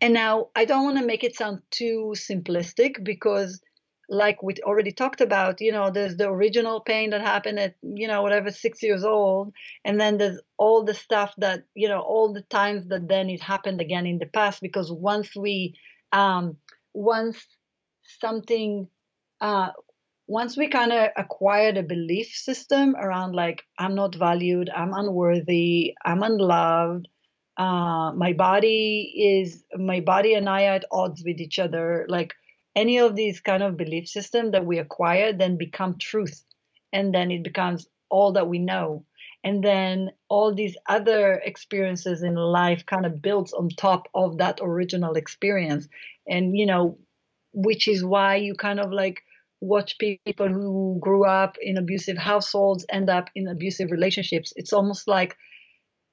And 0.00 0.14
now 0.14 0.50
I 0.54 0.64
don't 0.64 0.84
want 0.84 0.98
to 0.98 1.04
make 1.04 1.24
it 1.24 1.34
sound 1.36 1.62
too 1.70 2.14
simplistic 2.14 3.02
because 3.02 3.60
like 4.10 4.42
we 4.42 4.54
already 4.64 4.90
talked 4.90 5.20
about, 5.20 5.60
you 5.60 5.70
know, 5.70 5.88
there's 5.88 6.16
the 6.16 6.28
original 6.28 6.80
pain 6.80 7.10
that 7.10 7.20
happened 7.20 7.60
at, 7.60 7.76
you 7.80 8.08
know, 8.08 8.22
whatever, 8.22 8.50
six 8.50 8.82
years 8.82 9.04
old. 9.04 9.52
And 9.84 10.00
then 10.00 10.18
there's 10.18 10.40
all 10.58 10.84
the 10.84 10.94
stuff 10.94 11.32
that, 11.38 11.62
you 11.74 11.88
know, 11.88 12.00
all 12.00 12.32
the 12.32 12.42
times 12.42 12.88
that 12.88 13.06
then 13.08 13.30
it 13.30 13.40
happened 13.40 13.80
again 13.80 14.06
in 14.06 14.18
the 14.18 14.26
past. 14.26 14.60
Because 14.60 14.90
once 14.90 15.36
we, 15.36 15.76
um, 16.10 16.56
once 16.92 17.46
something, 18.20 18.88
uh, 19.40 19.70
once 20.26 20.56
we 20.56 20.68
kind 20.68 20.92
of 20.92 21.10
acquired 21.16 21.76
a 21.76 21.84
belief 21.84 22.26
system 22.34 22.96
around 22.96 23.36
like, 23.36 23.62
I'm 23.78 23.94
not 23.94 24.16
valued, 24.16 24.70
I'm 24.74 24.92
unworthy, 24.92 25.94
I'm 26.04 26.24
unloved, 26.24 27.06
uh, 27.56 28.12
my 28.12 28.32
body 28.32 29.12
is, 29.16 29.64
my 29.76 30.00
body 30.00 30.34
and 30.34 30.48
I 30.48 30.64
are 30.64 30.74
at 30.74 30.84
odds 30.90 31.22
with 31.24 31.40
each 31.40 31.60
other. 31.60 32.06
Like, 32.08 32.34
any 32.80 32.98
of 32.98 33.14
these 33.14 33.40
kind 33.40 33.62
of 33.62 33.76
belief 33.76 34.08
system 34.08 34.52
that 34.52 34.64
we 34.64 34.78
acquire 34.78 35.32
then 35.32 35.56
become 35.56 35.98
truth. 35.98 36.44
And 36.92 37.14
then 37.14 37.30
it 37.30 37.44
becomes 37.44 37.86
all 38.08 38.32
that 38.32 38.48
we 38.48 38.58
know. 38.58 39.04
And 39.44 39.62
then 39.62 40.10
all 40.28 40.54
these 40.54 40.76
other 40.86 41.34
experiences 41.44 42.22
in 42.22 42.34
life 42.34 42.84
kind 42.86 43.06
of 43.06 43.22
builds 43.22 43.52
on 43.52 43.68
top 43.68 44.08
of 44.14 44.38
that 44.38 44.58
original 44.62 45.14
experience. 45.14 45.88
And 46.26 46.56
you 46.56 46.66
know 46.66 46.98
which 47.52 47.88
is 47.88 48.04
why 48.04 48.36
you 48.36 48.54
kind 48.54 48.80
of 48.80 48.92
like 48.92 49.22
watch 49.60 49.98
people 49.98 50.48
who 50.48 50.98
grew 51.00 51.24
up 51.24 51.56
in 51.60 51.76
abusive 51.76 52.16
households 52.16 52.86
end 52.88 53.10
up 53.10 53.28
in 53.34 53.48
abusive 53.48 53.90
relationships. 53.90 54.52
It's 54.56 54.72
almost 54.72 55.08
like 55.08 55.36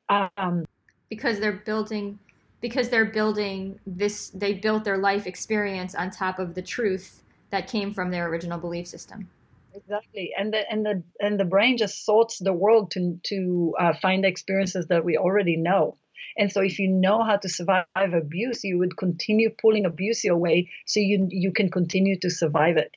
um 0.10 0.66
because 1.10 1.40
they're 1.40 1.64
building 1.66 2.20
because 2.62 2.90
they're 2.90 3.06
building 3.06 3.80
this 3.86 4.30
they 4.30 4.54
built 4.54 4.84
their 4.84 4.98
life 4.98 5.28
experience 5.28 5.96
on 5.96 6.10
top 6.10 6.40
of 6.40 6.56
the 6.56 6.62
truth 6.62 7.24
that 7.50 7.68
came 7.68 7.94
from 7.94 8.12
their 8.12 8.28
original 8.28 8.60
belief 8.60 8.88
system. 8.88 9.30
Exactly. 9.74 10.32
And 10.38 10.54
the 10.54 10.70
and 10.70 10.86
the 10.86 11.04
and 11.20 11.40
the 11.40 11.46
brain 11.46 11.78
just 11.78 12.04
sorts 12.04 12.40
the 12.40 12.54
world 12.54 12.92
to 12.92 13.20
to 13.26 13.76
uh, 13.80 13.94
find 14.02 14.26
experiences 14.26 14.88
that 14.88 15.06
we 15.06 15.18
already 15.18 15.56
know. 15.56 15.98
And 16.36 16.52
so 16.52 16.62
if 16.62 16.80
you 16.80 16.88
know 16.88 17.24
how 17.24 17.38
to 17.38 17.50
survive 17.50 17.86
abuse 17.96 18.64
you 18.64 18.80
would 18.80 18.98
continue 18.98 19.50
pulling 19.62 19.86
abuse 19.86 20.24
your 20.24 20.38
way 20.38 20.70
so 20.86 21.00
you 21.00 21.28
you 21.30 21.52
can 21.52 21.70
continue 21.70 22.20
to 22.20 22.30
survive 22.30 22.78
it. 22.78 22.92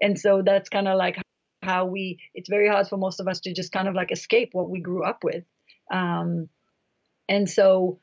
And 0.00 0.18
so 0.18 0.42
that's 0.44 0.68
kind 0.68 0.86
of 0.86 0.96
like 0.98 1.16
how 1.62 1.86
we 1.86 2.18
it's 2.34 2.48
very 2.48 2.68
hard 2.68 2.88
for 2.88 2.98
most 2.98 3.20
of 3.20 3.28
us 3.28 3.40
to 3.40 3.54
just 3.54 3.72
kind 3.72 3.88
of 3.88 3.94
like 3.94 4.12
escape 4.12 4.50
what 4.52 4.68
we 4.68 4.80
grew 4.80 5.04
up 5.04 5.24
with. 5.24 5.44
Um, 5.90 6.48
and 7.28 7.48
so 7.48 8.00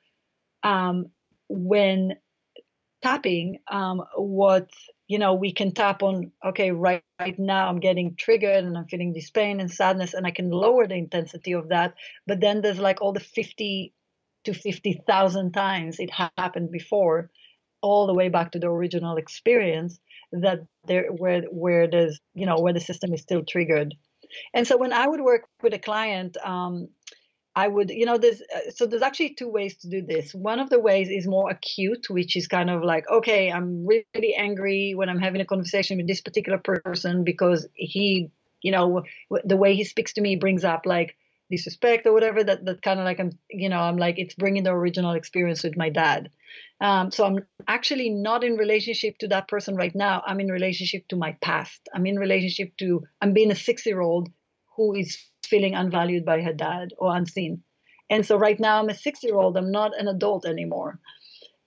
um, 0.66 1.12
when 1.48 2.16
tapping, 3.04 3.60
um, 3.72 4.02
what 4.16 4.70
you 5.08 5.20
know, 5.20 5.36
we 5.36 5.54
can 5.54 5.72
tap 5.72 6.02
on, 6.02 6.32
okay, 6.44 6.72
right, 6.72 7.04
right 7.20 7.38
now 7.38 7.70
I'm 7.70 7.80
getting 7.80 8.16
triggered 8.16 8.64
and 8.64 8.76
I'm 8.76 8.88
feeling 8.88 9.14
this 9.14 9.30
pain 9.30 9.60
and 9.60 9.72
sadness, 9.72 10.16
and 10.16 10.26
I 10.26 10.32
can 10.32 10.50
lower 10.50 10.88
the 10.88 10.96
intensity 10.96 11.52
of 11.52 11.70
that. 11.70 11.94
But 12.26 12.42
then 12.42 12.62
there's 12.62 12.80
like 12.80 13.02
all 13.02 13.14
the 13.14 13.20
50 13.20 13.94
to 14.46 14.54
50,000 14.54 15.52
times 15.52 16.00
it 16.00 16.10
happened 16.38 16.72
before, 16.72 17.30
all 17.82 18.08
the 18.08 18.16
way 18.16 18.30
back 18.30 18.52
to 18.54 18.60
the 18.60 18.68
original 18.68 19.18
experience 19.18 20.00
that 20.32 20.62
there 20.88 21.08
where 21.12 21.44
where 21.52 21.88
there's 21.88 22.20
you 22.34 22.46
know 22.48 22.60
where 22.60 22.74
the 22.74 22.80
system 22.80 23.14
is 23.14 23.22
still 23.22 23.44
triggered 23.48 23.94
and 24.54 24.68
so 24.68 24.76
when 24.76 24.92
i 24.92 25.08
would 25.08 25.22
work 25.22 25.44
with 25.62 25.74
a 25.74 25.80
client 25.80 26.36
um, 26.44 26.90
I 27.56 27.68
would, 27.68 27.90
you 27.90 28.06
know, 28.06 28.18
there's 28.18 28.42
uh, 28.42 28.72
so 28.76 28.86
there's 28.86 29.02
actually 29.02 29.34
two 29.34 29.48
ways 29.48 29.78
to 29.78 29.90
do 29.90 30.02
this. 30.02 30.36
One 30.36 30.60
of 30.60 30.70
the 30.70 30.80
ways 30.80 31.10
is 31.10 31.26
more 31.26 31.50
acute, 31.50 32.08
which 32.10 32.36
is 32.36 32.48
kind 32.48 32.70
of 32.70 32.84
like, 32.84 33.10
okay, 33.10 33.50
I'm 33.52 33.86
really 33.86 34.36
angry 34.36 34.94
when 34.94 35.08
I'm 35.08 35.20
having 35.20 35.40
a 35.40 35.46
conversation 35.46 35.98
with 35.98 36.08
this 36.08 36.22
particular 36.22 36.58
person 36.58 37.24
because 37.24 37.68
he, 37.74 38.30
you 38.62 38.72
know, 38.72 39.04
the 39.46 39.56
way 39.56 39.76
he 39.76 39.86
speaks 39.86 40.14
to 40.14 40.22
me 40.22 40.36
brings 40.36 40.66
up 40.66 40.86
like 40.86 41.16
disrespect 41.50 42.06
or 42.06 42.12
whatever. 42.12 42.44
That 42.44 42.66
that 42.66 42.82
kind 42.82 43.00
of 43.00 43.06
like 43.06 43.22
I'm, 43.22 43.32
you 43.50 43.70
know, 43.70 43.80
I'm 43.80 43.98
like 43.98 44.20
it's 44.20 44.36
bringing 44.36 44.64
the 44.64 44.72
original 44.72 45.14
experience 45.14 45.64
with 45.64 45.78
my 45.78 45.90
dad. 45.90 46.32
Um, 46.82 47.10
so 47.10 47.26
I'm 47.26 47.40
actually 47.70 48.10
not 48.10 48.44
in 48.44 48.58
relationship 48.58 49.18
to 49.20 49.30
that 49.30 49.48
person 49.48 49.78
right 49.78 49.96
now. 49.96 50.22
I'm 50.26 50.42
in 50.42 50.50
relationship 50.50 51.08
to 51.10 51.16
my 51.16 51.38
past. 51.42 51.88
I'm 51.94 52.06
in 52.06 52.20
relationship 52.20 52.76
to 52.80 53.04
I'm 53.22 53.32
being 53.32 53.52
a 53.52 53.56
six 53.56 53.86
year 53.86 54.02
old 54.02 54.30
who 54.76 54.94
is 54.94 55.18
feeling 55.46 55.76
unvalued 55.76 56.26
by 56.26 56.42
her 56.42 56.54
dad 56.54 56.94
or 56.98 57.16
unseen. 57.16 57.64
And 58.10 58.26
so 58.26 58.38
right 58.38 58.60
now 58.60 58.80
I'm 58.80 58.90
a 58.90 58.96
six 58.96 59.24
year 59.24 59.36
old, 59.36 59.58
I'm 59.58 59.72
not 59.72 59.98
an 60.00 60.08
adult 60.08 60.46
anymore. 60.46 61.00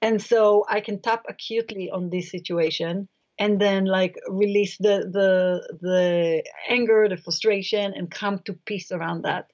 And 0.00 0.22
so 0.22 0.64
I 0.68 0.80
can 0.80 1.00
tap 1.00 1.24
acutely 1.28 1.90
on 1.90 2.10
this 2.10 2.30
situation 2.30 3.08
and 3.38 3.60
then 3.60 3.84
like 3.84 4.16
release 4.28 4.76
the 4.78 5.08
the 5.12 5.78
the 5.80 6.44
anger, 6.68 7.08
the 7.08 7.16
frustration 7.16 7.92
and 7.94 8.10
come 8.10 8.40
to 8.44 8.52
peace 8.66 8.92
around 8.92 9.22
that. 9.22 9.50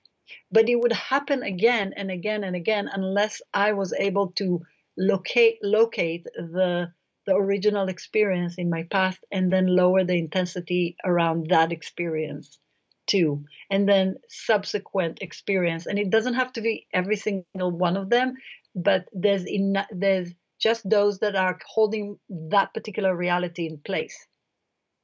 But 0.51 0.68
it 0.68 0.77
would 0.77 0.93
happen 0.93 1.43
again 1.43 1.95
and 1.97 2.11
again 2.11 2.45
and 2.45 2.57
again 2.57 2.89
unless 2.93 3.41
I 3.53 3.72
was 3.72 3.93
able 3.95 4.33
to 4.33 4.61
locate 4.97 5.59
locate 5.62 6.25
the 6.35 6.93
the 7.27 7.35
original 7.35 7.89
experience 7.89 8.57
in 8.59 8.68
my 8.68 8.83
past 8.91 9.25
and 9.33 9.51
then 9.51 9.66
lower 9.66 10.05
the 10.05 10.18
intensity 10.18 10.97
around 11.05 11.49
that 11.49 11.72
experience 11.72 12.59
too 13.07 13.44
and 13.70 13.88
then 13.88 14.16
subsequent 14.28 15.18
experience. 15.20 15.86
And 15.86 15.98
it 15.98 16.11
doesn't 16.11 16.34
have 16.34 16.52
to 16.55 16.61
be 16.61 16.86
every 16.92 17.16
single 17.16 17.70
one 17.70 17.96
of 17.96 18.11
them 18.11 18.36
but 18.74 19.09
there's 19.12 19.44
in 19.44 19.76
there's 19.90 20.32
just 20.59 20.88
those 20.88 21.18
that 21.18 21.36
are 21.36 21.59
holding 21.66 22.18
that 22.28 22.72
particular 22.74 23.14
reality 23.14 23.66
in 23.66 23.78
place. 23.78 24.26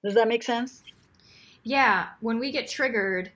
Does 0.05 0.15
that 0.15 0.29
make 0.29 0.43
sense? 0.43 0.83
Yeah 1.63 2.09
when 2.21 2.39
we 2.39 2.51
get 2.51 2.69
triggered 2.69 3.31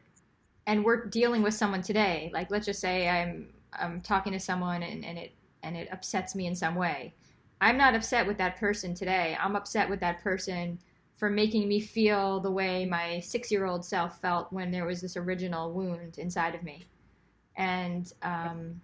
and 0.66 0.84
we're 0.84 1.06
dealing 1.06 1.42
with 1.42 1.54
someone 1.54 1.82
today 1.82 2.30
like 2.32 2.50
let's 2.50 2.64
just 2.64 2.80
say 2.80 3.06
i'm 3.06 3.48
i'm 3.74 4.00
talking 4.00 4.32
to 4.32 4.40
someone 4.40 4.82
and, 4.82 5.04
and 5.04 5.18
it 5.18 5.32
and 5.62 5.76
it 5.76 5.88
upsets 5.90 6.34
me 6.34 6.46
in 6.46 6.54
some 6.54 6.74
way. 6.74 7.12
I'm 7.60 7.76
not 7.76 7.94
upset 7.94 8.26
with 8.26 8.38
that 8.38 8.56
person 8.58 8.94
today. 8.94 9.36
I'm 9.40 9.56
upset 9.56 9.88
with 9.88 10.00
that 10.00 10.22
person 10.22 10.78
for 11.24 11.30
making 11.30 11.66
me 11.66 11.80
feel 11.80 12.38
the 12.38 12.50
way 12.50 12.84
my 12.84 13.18
six 13.20 13.50
year 13.50 13.64
old 13.64 13.82
self 13.82 14.20
felt 14.20 14.52
when 14.52 14.70
there 14.70 14.84
was 14.84 15.00
this 15.00 15.16
original 15.16 15.72
wound 15.72 16.18
inside 16.18 16.54
of 16.54 16.62
me. 16.62 16.84
And, 17.56 18.12
um, 18.20 18.78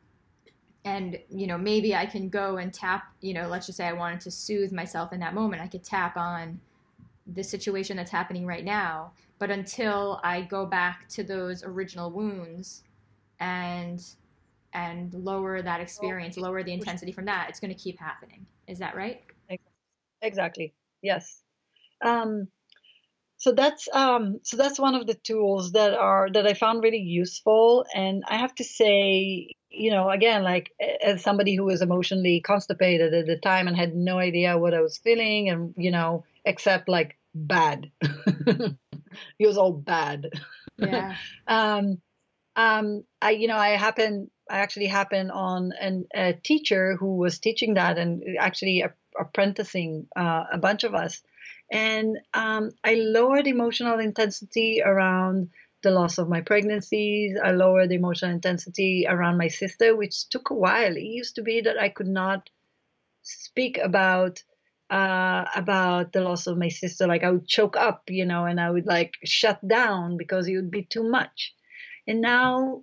and 0.86 1.18
you 1.28 1.46
know 1.46 1.58
maybe 1.58 1.94
i 1.94 2.06
can 2.06 2.30
go 2.30 2.56
and 2.56 2.72
tap 2.72 3.12
you 3.20 3.34
know 3.34 3.46
let's 3.46 3.66
just 3.66 3.76
say 3.76 3.86
i 3.86 3.92
wanted 3.92 4.18
to 4.18 4.30
soothe 4.30 4.72
myself 4.72 5.12
in 5.12 5.20
that 5.20 5.34
moment 5.34 5.60
i 5.60 5.66
could 5.66 5.84
tap 5.84 6.16
on 6.16 6.58
the 7.34 7.44
situation 7.44 7.98
that's 7.98 8.10
happening 8.10 8.46
right 8.46 8.64
now. 8.64 9.12
But 9.38 9.50
until 9.50 10.18
i 10.24 10.40
go 10.40 10.64
back 10.64 11.06
to 11.10 11.22
those 11.22 11.62
original 11.62 12.10
wounds 12.10 12.84
and 13.40 14.02
and 14.72 15.12
lower 15.12 15.60
that 15.60 15.82
experience 15.82 16.38
lower 16.38 16.62
the 16.62 16.72
intensity 16.72 17.12
from 17.12 17.26
that 17.26 17.50
it's 17.50 17.60
going 17.60 17.74
to 17.74 17.78
keep 17.78 17.98
happening. 17.98 18.46
Is 18.66 18.78
that 18.78 18.96
right? 18.96 19.20
Exactly. 20.22 20.72
Yes 21.02 21.42
um, 22.02 22.48
so 23.40 23.52
that's 23.52 23.88
um, 23.92 24.40
so 24.42 24.58
that's 24.58 24.78
one 24.78 24.94
of 24.94 25.06
the 25.06 25.14
tools 25.14 25.72
that 25.72 25.94
are 25.94 26.28
that 26.30 26.46
I 26.46 26.52
found 26.52 26.82
really 26.82 26.98
useful. 26.98 27.86
And 27.94 28.22
I 28.28 28.36
have 28.36 28.54
to 28.56 28.64
say, 28.64 29.54
you 29.70 29.90
know, 29.90 30.10
again, 30.10 30.42
like 30.42 30.72
as 31.02 31.22
somebody 31.22 31.54
who 31.54 31.64
was 31.64 31.80
emotionally 31.80 32.42
constipated 32.42 33.14
at 33.14 33.26
the 33.26 33.38
time 33.38 33.66
and 33.66 33.74
had 33.74 33.94
no 33.94 34.18
idea 34.18 34.58
what 34.58 34.74
I 34.74 34.82
was 34.82 34.98
feeling, 34.98 35.48
and 35.48 35.74
you 35.78 35.90
know, 35.90 36.24
except 36.44 36.86
like 36.86 37.16
bad, 37.34 37.90
it 38.02 38.76
was 39.38 39.56
all 39.56 39.72
bad. 39.72 40.28
Yeah. 40.76 41.16
um, 41.46 42.02
um, 42.56 43.04
I, 43.22 43.30
you 43.30 43.48
know, 43.48 43.56
I 43.56 43.70
happened, 43.70 44.30
I 44.50 44.58
actually 44.58 44.88
happened 44.88 45.30
on 45.32 45.72
an, 45.80 46.06
a 46.14 46.34
teacher 46.34 46.94
who 46.96 47.16
was 47.16 47.38
teaching 47.38 47.74
that 47.74 47.96
and 47.96 48.22
actually 48.38 48.84
apprenticing 49.18 50.08
uh, 50.14 50.44
a 50.52 50.58
bunch 50.58 50.84
of 50.84 50.94
us 50.94 51.22
and 51.70 52.18
um, 52.34 52.70
I 52.82 52.94
lowered 52.94 53.46
emotional 53.46 53.98
intensity 53.98 54.82
around 54.84 55.50
the 55.82 55.90
loss 55.90 56.18
of 56.18 56.28
my 56.28 56.40
pregnancies. 56.40 57.38
I 57.42 57.52
lowered 57.52 57.92
emotional 57.92 58.32
intensity 58.32 59.06
around 59.08 59.38
my 59.38 59.48
sister, 59.48 59.96
which 59.96 60.28
took 60.28 60.50
a 60.50 60.54
while. 60.54 60.96
It 60.96 61.02
used 61.02 61.36
to 61.36 61.42
be 61.42 61.60
that 61.62 61.78
I 61.78 61.88
could 61.88 62.08
not 62.08 62.50
speak 63.22 63.78
about 63.78 64.42
uh, 64.90 65.44
about 65.54 66.12
the 66.12 66.20
loss 66.20 66.48
of 66.48 66.58
my 66.58 66.68
sister. 66.68 67.06
Like 67.06 67.22
I 67.22 67.30
would 67.30 67.46
choke 67.46 67.76
up, 67.76 68.02
you 68.08 68.26
know, 68.26 68.44
and 68.44 68.60
I 68.60 68.70
would 68.70 68.86
like 68.86 69.14
shut 69.24 69.66
down 69.66 70.16
because 70.16 70.48
it 70.48 70.56
would 70.56 70.70
be 70.70 70.82
too 70.82 71.08
much. 71.08 71.54
And 72.08 72.20
now 72.20 72.82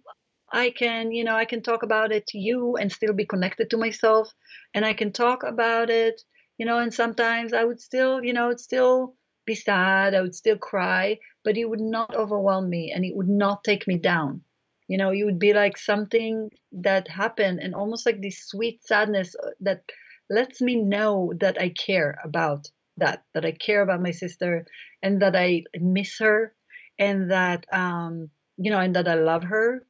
I 0.52 0.70
can, 0.70 1.12
you 1.12 1.26
know, 1.26 1.36
I 1.36 1.44
can 1.44 1.62
talk 1.62 1.84
about 1.84 2.14
it 2.14 2.28
to 2.28 2.38
you 2.38 2.78
and 2.78 2.92
still 2.92 3.14
be 3.14 3.26
connected 3.26 3.70
to 3.72 3.78
myself. 3.78 4.34
And 4.74 4.86
I 4.86 4.94
can 4.94 5.12
talk 5.12 5.44
about 5.44 5.90
it 5.90 6.22
you 6.58 6.66
know, 6.66 6.80
and 6.80 6.94
sometimes 6.94 7.54
I 7.54 7.64
would 7.64 7.80
still, 7.80 8.24
you 8.24 8.34
know, 8.34 8.56
still 8.56 9.16
be 9.46 9.56
sad, 9.56 10.14
I 10.14 10.22
would 10.22 10.36
still 10.36 10.58
cry, 10.58 11.20
but 11.44 11.58
it 11.58 11.66
would 11.66 11.82
not 11.82 12.16
overwhelm 12.16 12.70
me 12.70 12.92
and 12.94 13.06
it 13.06 13.16
would 13.16 13.30
not 13.30 13.64
take 13.64 13.88
me 13.88 13.98
down. 13.98 14.42
You 14.88 14.98
know, 14.98 15.12
it 15.12 15.24
would 15.24 15.40
be 15.40 15.54
like 15.54 15.78
something 15.78 16.50
that 16.72 17.08
happened 17.08 17.60
and 17.60 17.76
almost 17.76 18.06
like 18.06 18.22
this 18.22 18.48
sweet 18.48 18.84
sadness 18.86 19.36
uh, 19.36 19.52
that 19.62 19.84
lets 20.30 20.62
me 20.62 20.76
know 20.76 21.34
that 21.40 21.60
I 21.60 21.70
care 21.70 22.20
about 22.24 22.70
that, 22.98 23.24
that 23.34 23.46
I 23.46 23.52
care 23.52 23.82
about 23.82 24.02
my 24.02 24.12
sister 24.12 24.66
and 25.02 25.22
that 25.22 25.36
I 25.36 25.64
miss 25.80 26.20
her 26.20 26.54
and 27.00 27.32
that, 27.32 27.66
um, 27.72 28.30
you 28.58 28.72
know, 28.72 28.80
and 28.80 28.96
that 28.96 29.08
I 29.08 29.16
love 29.16 29.44
her, 29.44 29.86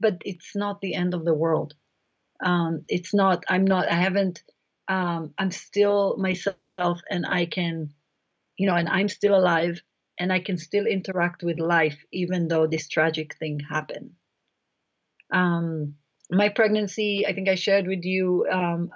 but 0.00 0.18
it's 0.24 0.56
not 0.56 0.80
the 0.80 0.94
end 0.94 1.14
of 1.14 1.24
the 1.24 1.34
world. 1.34 1.74
Um, 2.42 2.84
it's 2.88 3.14
not, 3.14 3.44
I'm 3.48 3.64
not, 3.64 3.88
I 3.88 3.94
haven't, 3.94 4.42
um, 4.88 5.34
I'm 5.38 5.50
still 5.50 6.16
myself 6.16 7.00
and 7.10 7.26
I 7.26 7.46
can, 7.46 7.92
you 8.56 8.66
know, 8.66 8.74
and 8.74 8.88
I'm 8.88 9.08
still 9.08 9.34
alive 9.34 9.80
and 10.18 10.32
I 10.32 10.40
can 10.40 10.56
still 10.58 10.86
interact 10.86 11.42
with 11.42 11.60
life 11.60 11.98
even 12.12 12.48
though 12.48 12.66
this 12.66 12.88
tragic 12.88 13.36
thing 13.36 13.60
happened. 13.60 14.10
Um, 15.32 15.94
my 16.30 16.48
pregnancy, 16.48 17.26
I 17.26 17.34
think 17.34 17.48
I 17.48 17.54
shared 17.54 17.86
with 17.86 18.04
you, 18.04 18.46
um, 18.50 18.90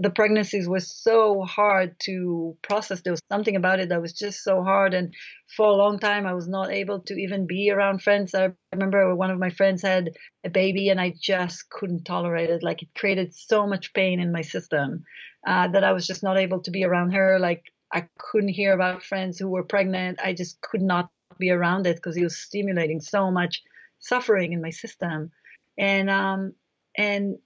the 0.00 0.10
pregnancies 0.10 0.68
were 0.68 0.80
so 0.80 1.42
hard 1.42 1.94
to 2.00 2.56
process. 2.62 3.02
There 3.02 3.12
was 3.12 3.22
something 3.30 3.56
about 3.56 3.80
it 3.80 3.90
that 3.90 4.00
was 4.00 4.12
just 4.12 4.42
so 4.42 4.62
hard. 4.62 4.94
And 4.94 5.14
for 5.56 5.66
a 5.66 5.76
long 5.76 5.98
time, 5.98 6.26
I 6.26 6.34
was 6.34 6.48
not 6.48 6.70
able 6.70 7.00
to 7.00 7.14
even 7.14 7.46
be 7.46 7.70
around 7.70 8.02
friends. 8.02 8.34
I 8.34 8.50
remember 8.72 9.14
one 9.14 9.30
of 9.30 9.38
my 9.38 9.50
friends 9.50 9.82
had 9.82 10.10
a 10.44 10.50
baby 10.50 10.88
and 10.88 11.00
I 11.00 11.14
just 11.20 11.68
couldn't 11.68 12.04
tolerate 12.04 12.50
it. 12.50 12.62
Like 12.62 12.82
it 12.82 12.88
created 12.96 13.34
so 13.34 13.66
much 13.66 13.92
pain 13.92 14.20
in 14.20 14.32
my 14.32 14.42
system 14.42 15.04
uh, 15.46 15.68
that 15.68 15.84
I 15.84 15.92
was 15.92 16.06
just 16.06 16.22
not 16.22 16.38
able 16.38 16.60
to 16.62 16.70
be 16.70 16.84
around 16.84 17.12
her. 17.12 17.38
Like 17.38 17.64
I 17.92 18.06
couldn't 18.18 18.50
hear 18.50 18.72
about 18.72 19.02
friends 19.02 19.38
who 19.38 19.48
were 19.48 19.64
pregnant. 19.64 20.20
I 20.24 20.32
just 20.32 20.60
could 20.62 20.82
not 20.82 21.10
be 21.38 21.50
around 21.50 21.86
it 21.86 21.96
because 21.96 22.16
it 22.16 22.22
was 22.22 22.38
stimulating 22.38 23.00
so 23.00 23.30
much 23.30 23.62
suffering 23.98 24.52
in 24.52 24.62
my 24.62 24.70
system. 24.70 25.30
And, 25.78 26.08
um, 26.08 26.54
and 26.96 27.38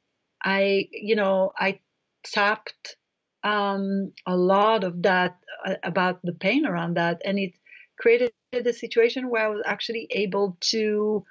I, 0.45 0.89
you 0.93 1.17
know, 1.17 1.53
I 1.59 1.81
tapped 2.25 2.97
um, 3.45 4.13
a 4.27 4.37
lot 4.37 4.85
of 4.85 5.03
that 5.03 5.39
uh, 5.65 5.75
about 5.83 6.21
the 6.23 6.33
pain 6.33 6.67
around 6.67 6.97
that, 6.97 7.21
and 7.25 7.39
it 7.39 7.53
created 7.99 8.33
a 8.53 8.73
situation 8.73 9.29
where 9.29 9.47
I 9.47 9.49
was 9.49 9.63
actually 9.67 10.07
able 10.11 10.57
to, 10.73 11.25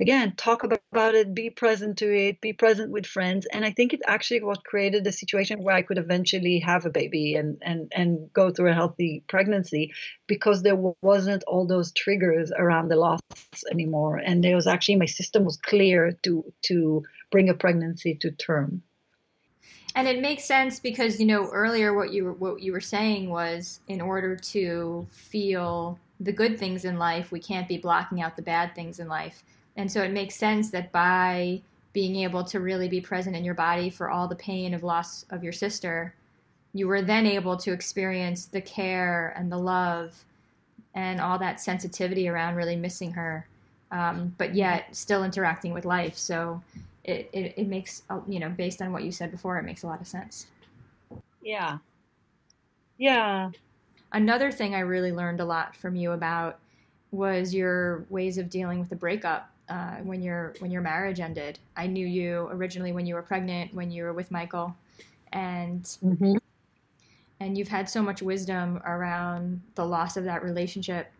again, 0.00 0.34
talk 0.36 0.62
about 0.62 1.14
it, 1.14 1.34
be 1.34 1.50
present 1.50 1.98
to 1.98 2.16
it, 2.16 2.40
be 2.40 2.52
present 2.52 2.92
with 2.92 3.04
friends, 3.06 3.46
and 3.52 3.64
I 3.64 3.72
think 3.72 3.92
it 3.92 4.00
actually 4.06 4.42
what 4.42 4.64
created 4.64 5.02
the 5.02 5.12
situation 5.12 5.62
where 5.62 5.74
I 5.74 5.82
could 5.82 5.98
eventually 5.98 6.60
have 6.60 6.86
a 6.86 6.90
baby 6.90 7.34
and 7.34 7.58
and 7.62 7.92
and 7.94 8.32
go 8.32 8.50
through 8.50 8.70
a 8.70 8.74
healthy 8.74 9.24
pregnancy 9.28 9.92
because 10.28 10.62
there 10.62 10.78
wasn't 11.02 11.42
all 11.44 11.66
those 11.66 11.92
triggers 11.92 12.52
around 12.56 12.88
the 12.88 12.96
loss 12.96 13.20
anymore, 13.70 14.18
and 14.18 14.44
there 14.44 14.54
was 14.54 14.68
actually 14.68 14.96
my 14.96 15.06
system 15.06 15.44
was 15.44 15.56
clear 15.56 16.12
to 16.22 16.44
to 16.66 17.02
bring 17.32 17.48
a 17.48 17.54
pregnancy 17.54 18.14
to 18.14 18.30
term. 18.30 18.82
And 19.96 20.06
it 20.06 20.20
makes 20.20 20.44
sense 20.44 20.78
because 20.78 21.18
you 21.18 21.24
know 21.24 21.48
earlier 21.48 21.94
what 21.94 22.12
you 22.12 22.24
were 22.26 22.32
what 22.34 22.60
you 22.60 22.70
were 22.72 22.82
saying 22.82 23.30
was 23.30 23.80
in 23.88 24.02
order 24.02 24.36
to 24.36 25.06
feel 25.10 25.98
the 26.20 26.32
good 26.32 26.58
things 26.58 26.84
in 26.84 26.98
life, 26.98 27.32
we 27.32 27.40
can't 27.40 27.66
be 27.66 27.78
blocking 27.78 28.20
out 28.20 28.36
the 28.36 28.42
bad 28.42 28.74
things 28.74 29.00
in 29.00 29.08
life. 29.08 29.42
And 29.76 29.90
so 29.90 30.02
it 30.02 30.12
makes 30.12 30.34
sense 30.34 30.70
that 30.70 30.92
by 30.92 31.62
being 31.94 32.16
able 32.16 32.44
to 32.44 32.60
really 32.60 32.88
be 32.88 33.00
present 33.00 33.34
in 33.34 33.44
your 33.44 33.54
body 33.54 33.88
for 33.88 34.10
all 34.10 34.28
the 34.28 34.36
pain 34.36 34.74
of 34.74 34.82
loss 34.82 35.24
of 35.30 35.42
your 35.42 35.52
sister, 35.52 36.14
you 36.74 36.86
were 36.86 37.00
then 37.00 37.26
able 37.26 37.56
to 37.56 37.72
experience 37.72 38.46
the 38.46 38.60
care 38.60 39.32
and 39.34 39.50
the 39.50 39.58
love 39.58 40.24
and 40.94 41.22
all 41.22 41.38
that 41.38 41.58
sensitivity 41.60 42.28
around 42.28 42.54
really 42.54 42.76
missing 42.76 43.12
her, 43.12 43.46
um, 43.92 44.34
but 44.36 44.54
yet 44.54 44.94
still 44.94 45.24
interacting 45.24 45.72
with 45.72 45.86
life. 45.86 46.18
So 46.18 46.62
it, 47.06 47.30
it, 47.32 47.54
it 47.56 47.68
makes, 47.68 48.02
you 48.28 48.40
know, 48.40 48.50
based 48.50 48.82
on 48.82 48.92
what 48.92 49.04
you 49.04 49.12
said 49.12 49.30
before, 49.30 49.58
it 49.58 49.64
makes 49.64 49.84
a 49.84 49.86
lot 49.86 50.00
of 50.00 50.06
sense. 50.06 50.48
Yeah. 51.40 51.78
Yeah. 52.98 53.50
Another 54.12 54.50
thing 54.50 54.74
I 54.74 54.80
really 54.80 55.12
learned 55.12 55.40
a 55.40 55.44
lot 55.44 55.76
from 55.76 55.94
you 55.94 56.12
about 56.12 56.58
was 57.12 57.54
your 57.54 58.04
ways 58.10 58.38
of 58.38 58.50
dealing 58.50 58.80
with 58.80 58.88
the 58.88 58.96
breakup 58.96 59.50
uh, 59.68 59.96
when 59.96 60.22
your 60.22 60.54
when 60.58 60.70
your 60.70 60.82
marriage 60.82 61.20
ended. 61.20 61.58
I 61.76 61.86
knew 61.86 62.06
you 62.06 62.48
originally 62.50 62.92
when 62.92 63.06
you 63.06 63.14
were 63.14 63.22
pregnant, 63.22 63.72
when 63.74 63.90
you 63.90 64.04
were 64.04 64.12
with 64.12 64.30
Michael, 64.30 64.74
and 65.32 65.82
mm-hmm. 65.82 66.36
and 67.40 67.56
you've 67.56 67.68
had 67.68 67.88
so 67.88 68.02
much 68.02 68.22
wisdom 68.22 68.80
around 68.84 69.60
the 69.74 69.84
loss 69.84 70.16
of 70.16 70.24
that 70.24 70.42
relationship. 70.42 71.12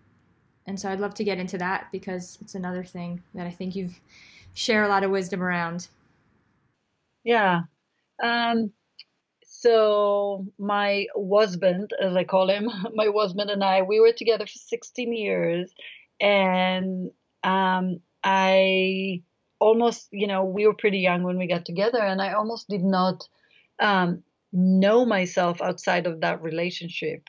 And 0.67 0.79
so 0.79 0.91
I'd 0.91 1.01
love 1.01 1.15
to 1.15 1.25
get 1.25 1.39
into 1.39 1.59
that 1.59 1.89
because 1.93 2.39
it's 2.41 2.57
another 2.57 2.83
thing 2.83 3.23
that 3.35 3.47
I 3.47 3.51
think 3.51 3.77
you've 3.77 4.01
share 4.57 4.85
a 4.85 4.89
lot 4.89 5.05
of 5.05 5.11
wisdom 5.11 5.43
around. 5.43 5.87
Yeah. 7.23 7.63
Um, 8.23 8.73
so 9.45 10.47
my 10.59 11.07
husband, 11.15 11.91
as 12.01 12.17
I 12.17 12.25
call 12.25 12.49
him, 12.49 12.71
my 12.95 13.09
husband 13.15 13.51
and 13.51 13.63
I, 13.63 13.83
we 13.83 14.01
were 14.01 14.13
together 14.13 14.47
for 14.47 14.59
16 14.59 15.13
years, 15.13 15.73
and 16.21 17.11
um, 17.45 18.01
I 18.25 19.23
almost, 19.59 20.09
you 20.11 20.27
know, 20.27 20.45
we 20.45 20.67
were 20.67 20.75
pretty 20.75 20.99
young 20.99 21.23
when 21.23 21.39
we 21.39 21.47
got 21.47 21.67
together, 21.67 22.01
and 22.01 22.23
I 22.23 22.33
almost 22.33 22.69
did 22.69 22.83
not 22.83 23.29
um, 23.79 24.23
know 24.53 25.05
myself 25.05 25.61
outside 25.61 26.07
of 26.07 26.23
that 26.23 26.43
relationship, 26.43 27.29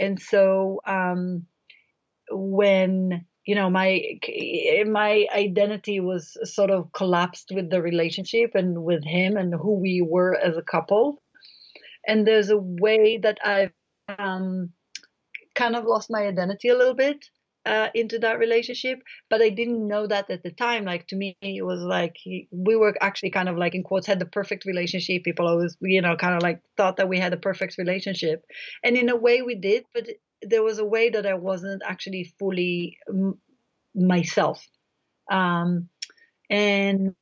and 0.00 0.20
so 0.20 0.80
um, 0.86 1.46
when 2.30 3.26
you 3.46 3.54
know 3.54 3.68
my 3.68 4.02
my 4.86 5.26
identity 5.34 6.00
was 6.00 6.36
sort 6.44 6.70
of 6.70 6.92
collapsed 6.92 7.50
with 7.54 7.70
the 7.70 7.82
relationship 7.82 8.52
and 8.54 8.82
with 8.82 9.04
him 9.04 9.36
and 9.36 9.54
who 9.54 9.74
we 9.74 10.02
were 10.06 10.34
as 10.36 10.56
a 10.56 10.62
couple. 10.62 11.22
And 12.06 12.26
there's 12.26 12.50
a 12.50 12.58
way 12.58 13.18
that 13.18 13.38
i've 13.44 13.72
um, 14.18 14.70
kind 15.54 15.76
of 15.76 15.84
lost 15.84 16.10
my 16.10 16.26
identity 16.26 16.68
a 16.68 16.76
little 16.76 16.94
bit 16.94 17.24
uh, 17.64 17.88
into 17.94 18.18
that 18.18 18.38
relationship 18.38 18.98
but 19.30 19.40
i 19.40 19.48
didn't 19.48 19.88
know 19.88 20.06
that 20.06 20.28
at 20.28 20.42
the 20.42 20.50
time. 20.50 20.84
Like 20.84 21.06
to 21.08 21.16
me 21.16 21.36
it 21.40 21.64
was 21.64 21.80
like 21.80 22.14
he, 22.16 22.48
we 22.50 22.76
were 22.76 22.94
actually 23.00 23.30
kind 23.30 23.48
of 23.48 23.56
like 23.56 23.74
in 23.74 23.82
quotes 23.82 24.06
had 24.06 24.18
the 24.18 24.26
perfect 24.26 24.66
relationship. 24.66 25.24
People 25.24 25.48
always 25.48 25.76
you 25.80 26.02
know 26.02 26.16
kind 26.16 26.34
of 26.34 26.42
like 26.42 26.60
thought 26.76 26.96
that 26.98 27.08
we 27.08 27.18
had 27.18 27.32
a 27.32 27.38
perfect 27.38 27.78
relationship. 27.78 28.44
And 28.82 28.96
in 28.96 29.08
a 29.08 29.16
way 29.16 29.40
we 29.42 29.54
did 29.54 29.84
but 29.94 30.08
there 30.48 30.62
was 30.62 30.78
a 30.78 30.84
way 30.84 31.10
that 31.10 31.26
I 31.26 31.34
wasn't 31.34 31.82
actually 31.86 32.34
fully 32.38 32.98
m- 33.08 33.40
myself. 33.94 34.66
Um, 35.30 35.88
and 36.50 37.14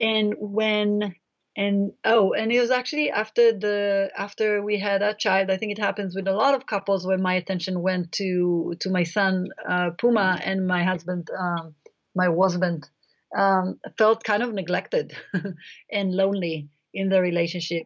and 0.00 0.34
when 0.38 1.14
and 1.56 1.92
oh 2.04 2.32
and 2.34 2.52
it 2.52 2.60
was 2.60 2.70
actually 2.70 3.10
after 3.10 3.52
the 3.52 4.10
after 4.16 4.62
we 4.62 4.78
had 4.78 5.02
a 5.02 5.14
child 5.14 5.50
i 5.50 5.56
think 5.56 5.72
it 5.72 5.78
happens 5.78 6.14
with 6.14 6.28
a 6.28 6.32
lot 6.32 6.54
of 6.54 6.66
couples 6.66 7.06
where 7.06 7.18
my 7.18 7.34
attention 7.34 7.80
went 7.80 8.12
to 8.12 8.74
to 8.80 8.90
my 8.90 9.04
son 9.04 9.48
uh, 9.68 9.90
puma 9.98 10.38
and 10.44 10.66
my 10.66 10.84
husband 10.84 11.28
um, 11.38 11.74
my 12.14 12.26
husband 12.26 12.88
um, 13.36 13.78
felt 13.98 14.24
kind 14.24 14.42
of 14.42 14.52
neglected 14.52 15.14
and 15.90 16.12
lonely 16.14 16.68
in 16.94 17.08
the 17.08 17.20
relationship 17.20 17.84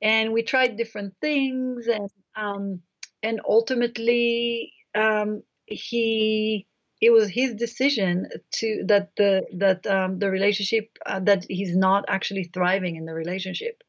and 0.00 0.32
we 0.32 0.42
tried 0.42 0.76
different 0.76 1.14
things 1.20 1.88
and 1.88 2.08
um, 2.36 2.80
and 3.22 3.40
ultimately 3.46 4.72
um, 4.94 5.42
he 5.66 6.66
it 7.00 7.10
was 7.10 7.28
his 7.28 7.54
decision 7.54 8.26
to 8.52 8.84
that 8.86 9.10
the 9.16 9.46
that 9.56 9.86
um, 9.86 10.18
the 10.18 10.30
relationship 10.30 10.88
uh, 11.06 11.20
that 11.20 11.44
he's 11.48 11.76
not 11.76 12.04
actually 12.08 12.44
thriving 12.44 12.96
in 12.96 13.04
the 13.04 13.14
relationship 13.14 13.82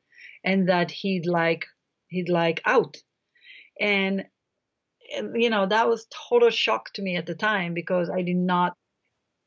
and 0.44 0.70
that 0.70 0.92
he'd 0.92 1.26
like 1.26 1.66
he'd 2.10 2.30
like 2.30 2.62
out. 2.66 2.98
And, 3.80 4.26
and 5.16 5.42
you 5.42 5.50
know 5.50 5.66
that 5.66 5.88
was 5.88 6.08
total 6.30 6.50
shock 6.50 6.94
to 6.94 7.02
me 7.02 7.16
at 7.16 7.26
the 7.26 7.34
time 7.34 7.74
because 7.74 8.10
i 8.10 8.22
did 8.22 8.36
not 8.36 8.76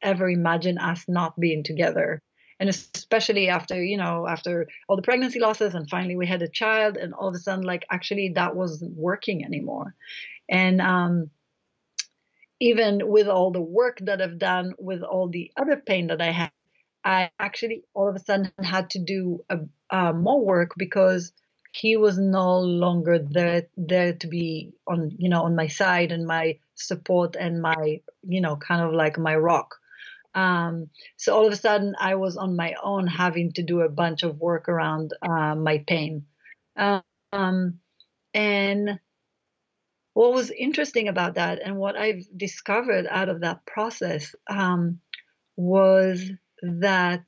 ever 0.03 0.29
imagine 0.29 0.79
us 0.79 1.05
not 1.07 1.39
being 1.39 1.63
together 1.63 2.21
and 2.63 2.71
especially 2.71 3.49
after 3.49 3.83
you 3.83 3.97
know 3.97 4.25
after 4.29 4.69
all 4.89 4.95
the 4.95 5.03
pregnancy 5.03 5.41
losses 5.41 5.75
and 5.75 5.91
finally 5.91 6.15
we 6.15 6.29
had 6.29 6.43
a 6.43 6.49
child 6.49 6.97
and 6.97 7.13
all 7.13 7.29
of 7.29 7.35
a 7.35 7.39
sudden 7.39 7.65
like 7.65 7.85
actually 7.91 8.29
that 8.37 8.55
wasn't 8.55 8.97
working 8.97 9.45
anymore. 9.45 9.97
And 10.49 10.81
um, 10.81 11.31
even 12.61 13.01
with 13.09 13.27
all 13.27 13.51
the 13.51 13.61
work 13.61 13.99
that 14.03 14.23
i've 14.23 14.39
done 14.39 14.75
with 14.79 15.03
all 15.03 15.29
the 15.29 15.51
other 15.57 15.77
pain 15.77 16.07
that 16.07 16.23
i 16.23 16.31
had 16.31 16.53
i 17.05 17.29
actually 17.41 17.83
all 17.95 18.09
of 18.09 18.15
a 18.15 18.21
sudden 18.21 18.53
had 18.63 18.89
to 18.91 19.01
do 19.01 19.45
a, 19.51 19.59
uh, 19.91 20.13
more 20.13 20.45
work 20.45 20.71
because 20.77 21.33
he 21.73 21.97
was 21.97 22.17
no 22.17 22.61
longer 22.61 23.19
there 23.19 23.67
there 23.77 24.13
to 24.13 24.29
be 24.29 24.73
on 24.87 25.11
you 25.19 25.29
know 25.29 25.43
on 25.43 25.57
my 25.57 25.67
side 25.67 26.13
and 26.13 26.27
my 26.27 26.57
support 26.77 27.35
and 27.35 27.61
my 27.61 28.01
you 28.23 28.41
know 28.41 28.55
kind 28.55 28.83
of 28.87 28.93
like 28.95 29.19
my 29.19 29.35
rock 29.35 29.82
um, 30.35 30.89
so 31.17 31.35
all 31.35 31.47
of 31.47 31.53
a 31.53 31.57
sudden, 31.57 31.95
I 31.99 32.15
was 32.15 32.37
on 32.37 32.57
my 32.57 32.75
own 32.83 33.07
having 33.07 33.53
to 33.53 33.63
do 33.63 33.81
a 33.81 33.89
bunch 33.89 34.23
of 34.23 34.39
work 34.39 34.69
around 34.69 35.13
uh, 35.23 35.55
my 35.55 35.85
pain. 35.87 36.27
Um, 36.77 37.79
and 38.35 38.99
what 40.15 40.33
was 40.33 40.51
interesting 40.51 41.09
about 41.09 41.35
that, 41.35 41.61
and 41.63 41.77
what 41.77 41.97
I've 41.97 42.25
discovered 42.37 43.07
out 43.09 43.29
of 43.29 43.41
that 43.41 43.65
process, 43.67 44.35
um, 44.49 45.01
was 45.57 46.31
that 46.63 47.25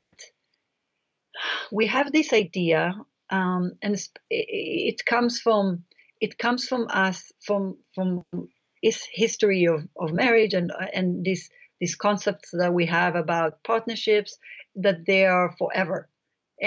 we 1.71 1.87
have 1.87 2.13
this 2.13 2.33
idea, 2.33 2.95
um, 3.31 3.73
and 3.83 4.01
it 4.31 5.05
comes 5.05 5.41
from 5.41 5.85
it 6.21 6.39
comes 6.39 6.67
from 6.67 6.87
us 6.89 7.33
from 7.41 7.77
from 7.95 8.25
its 8.83 9.07
history 9.11 9.65
of, 9.65 9.87
of 9.99 10.13
marriage 10.13 10.55
and 10.55 10.71
and 10.93 11.25
this 11.25 11.51
these 11.85 11.95
concepts 12.09 12.49
that 12.53 12.73
we 12.73 12.87
have 12.87 13.15
about 13.15 13.63
partnerships 13.63 14.39
that 14.75 15.05
they 15.07 15.27
are 15.27 15.55
forever 15.59 16.09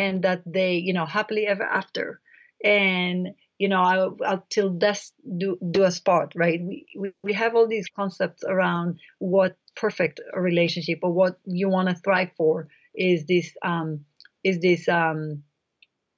and 0.04 0.22
that 0.22 0.44
they 0.46 0.74
you 0.88 0.94
know 0.94 1.08
happily 1.08 1.48
ever 1.48 1.64
after. 1.64 2.22
And 2.64 3.30
you 3.58 3.68
know 3.72 3.82
I'll, 3.82 4.18
I'll 4.24 4.46
till 4.56 4.70
death 4.86 5.12
do 5.42 5.58
do 5.72 5.84
us 5.90 6.00
part 6.00 6.34
right? 6.36 6.60
We, 6.70 6.86
we 7.02 7.08
we 7.24 7.34
have 7.34 7.56
all 7.56 7.68
these 7.68 7.90
concepts 8.00 8.44
around 8.54 9.00
what 9.18 9.58
perfect 9.76 10.22
relationship 10.50 11.00
or 11.02 11.12
what 11.12 11.36
you 11.46 11.68
want 11.76 11.90
to 11.90 11.96
thrive 11.96 12.32
for 12.38 12.68
is 12.94 13.26
this 13.26 13.48
um 13.72 14.06
is 14.44 14.60
this 14.60 14.88
um 14.88 15.20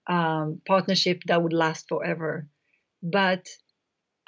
um 0.08 0.62
partnership 0.74 1.18
that 1.28 1.42
would 1.42 1.54
last 1.66 1.88
forever. 1.88 2.50
But 3.02 3.44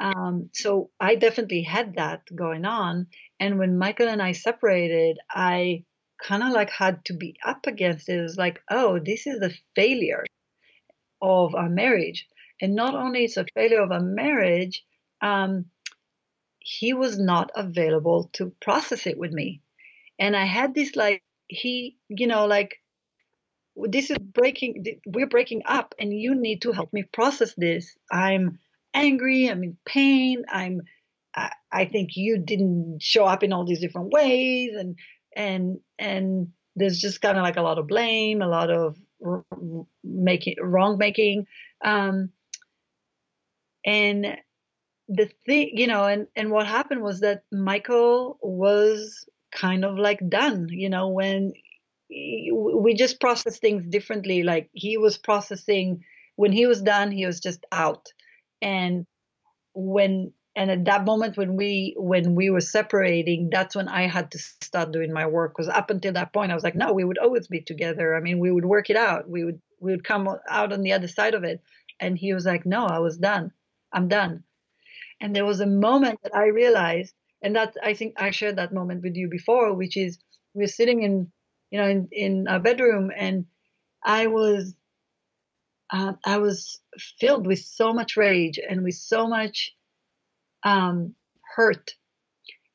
um, 0.01 0.49
so 0.51 0.89
I 0.99 1.15
definitely 1.15 1.61
had 1.61 1.95
that 1.95 2.23
going 2.35 2.65
on. 2.65 3.07
And 3.39 3.59
when 3.59 3.77
Michael 3.77 4.09
and 4.09 4.21
I 4.21 4.31
separated, 4.31 5.19
I 5.29 5.85
kind 6.21 6.41
of 6.41 6.49
like 6.49 6.71
had 6.71 7.05
to 7.05 7.13
be 7.13 7.35
up 7.45 7.67
against 7.67 8.09
it. 8.09 8.17
It 8.17 8.21
was 8.23 8.37
like, 8.37 8.61
oh, 8.69 8.99
this 8.99 9.27
is 9.27 9.41
a 9.41 9.51
failure 9.75 10.25
of 11.21 11.53
our 11.53 11.69
marriage. 11.69 12.27
And 12.59 12.75
not 12.75 12.95
only 12.95 13.25
it's 13.25 13.37
a 13.37 13.45
failure 13.53 13.81
of 13.81 13.91
a 13.91 13.99
marriage, 13.99 14.83
um, 15.21 15.65
he 16.59 16.93
was 16.93 17.19
not 17.19 17.51
available 17.55 18.31
to 18.33 18.53
process 18.59 19.05
it 19.05 19.19
with 19.19 19.31
me. 19.31 19.61
And 20.17 20.35
I 20.35 20.45
had 20.45 20.73
this 20.73 20.95
like, 20.95 21.21
he, 21.47 21.97
you 22.09 22.25
know, 22.25 22.45
like, 22.47 22.77
this 23.75 24.09
is 24.09 24.17
breaking, 24.17 24.83
we're 25.05 25.27
breaking 25.27 25.61
up, 25.65 25.95
and 25.99 26.11
you 26.13 26.35
need 26.35 26.63
to 26.63 26.71
help 26.71 26.91
me 26.91 27.03
process 27.03 27.53
this. 27.55 27.95
I'm 28.11 28.59
angry, 28.93 29.47
I'm 29.49 29.63
in 29.63 29.77
pain, 29.85 30.43
I'm 30.49 30.81
I, 31.35 31.51
I 31.71 31.85
think 31.85 32.11
you 32.15 32.37
didn't 32.39 32.99
show 33.01 33.25
up 33.25 33.43
in 33.43 33.53
all 33.53 33.65
these 33.65 33.79
different 33.79 34.11
ways 34.11 34.71
and 34.77 34.97
and 35.35 35.79
and 35.97 36.49
there's 36.75 36.99
just 36.99 37.21
kind 37.21 37.37
of 37.37 37.43
like 37.43 37.57
a 37.57 37.61
lot 37.61 37.77
of 37.79 37.87
blame, 37.87 38.41
a 38.41 38.47
lot 38.47 38.69
of 38.69 38.97
r- 39.25 39.45
making 40.03 40.55
wrong 40.61 40.97
making 40.97 41.45
um 41.83 42.29
and 43.85 44.37
the 45.09 45.29
thing 45.45 45.71
you 45.73 45.87
know 45.87 46.05
and 46.05 46.27
and 46.35 46.51
what 46.51 46.67
happened 46.67 47.01
was 47.01 47.21
that 47.21 47.43
Michael 47.51 48.37
was 48.41 49.25
kind 49.51 49.83
of 49.83 49.97
like 49.97 50.19
done 50.29 50.67
you 50.69 50.89
know 50.89 51.09
when 51.09 51.53
we 52.09 52.93
just 52.95 53.19
process 53.19 53.59
things 53.59 53.85
differently 53.89 54.43
like 54.43 54.69
he 54.73 54.97
was 54.97 55.17
processing 55.17 56.03
when 56.35 56.51
he 56.51 56.65
was 56.65 56.81
done, 56.81 57.11
he 57.11 57.25
was 57.25 57.39
just 57.39 57.65
out. 57.71 58.07
And 58.61 59.05
when 59.73 60.33
and 60.55 60.69
at 60.69 60.85
that 60.85 61.05
moment 61.05 61.37
when 61.37 61.55
we 61.55 61.95
when 61.97 62.35
we 62.35 62.49
were 62.49 62.61
separating 62.61 63.49
that's 63.49 63.75
when 63.75 63.87
i 63.87 64.05
had 64.05 64.31
to 64.31 64.37
start 64.37 64.91
doing 64.91 65.13
my 65.13 65.25
work. 65.25 65.53
Because 65.55 65.69
up 65.69 65.89
until 65.89 66.13
that 66.13 66.33
point 66.33 66.51
i 66.51 66.55
was 66.55 66.63
like 66.63 66.75
no 66.75 66.93
we 66.93 67.03
would 67.03 67.17
always 67.17 67.47
be 67.47 67.61
together. 67.61 68.15
I 68.15 68.19
mean 68.19 68.39
we 68.39 68.51
would 68.51 68.65
work 68.65 68.89
it 68.89 68.97
out. 68.97 69.29
We 69.29 69.43
would 69.45 69.61
we 69.79 69.91
would 69.91 70.03
come 70.03 70.27
out 70.49 70.73
on 70.73 70.81
the 70.81 70.93
other 70.93 71.07
side 71.07 71.33
of 71.33 71.43
it. 71.43 71.61
And 71.99 72.17
he 72.17 72.33
was 72.33 72.45
like 72.45 72.65
no 72.65 72.85
i 72.85 72.99
was 72.99 73.17
done. 73.17 73.51
I'm 73.93 74.07
done. 74.07 74.43
And 75.19 75.35
there 75.35 75.45
was 75.45 75.61
a 75.61 75.65
moment 75.67 76.19
that 76.23 76.35
i 76.35 76.47
realized 76.47 77.13
and 77.41 77.55
that 77.55 77.75
i 77.83 77.93
think 77.93 78.13
i 78.17 78.31
shared 78.31 78.57
that 78.57 78.73
moment 78.73 79.03
with 79.03 79.15
you 79.15 79.29
before 79.29 79.73
which 79.73 79.97
is 79.97 80.19
we 80.53 80.63
were 80.63 80.67
sitting 80.67 81.03
in 81.03 81.31
you 81.69 81.79
know 81.79 81.87
in 81.87 82.07
in 82.11 82.47
a 82.47 82.59
bedroom 82.59 83.11
and 83.15 83.45
i 84.03 84.27
was 84.27 84.75
uh, 85.91 86.13
i 86.25 86.37
was 86.37 86.79
filled 87.19 87.47
with 87.47 87.59
so 87.59 87.93
much 87.93 88.17
rage 88.17 88.59
and 88.69 88.83
with 88.83 88.95
so 88.95 89.27
much 89.27 89.75
um, 90.63 91.15
hurt. 91.55 91.95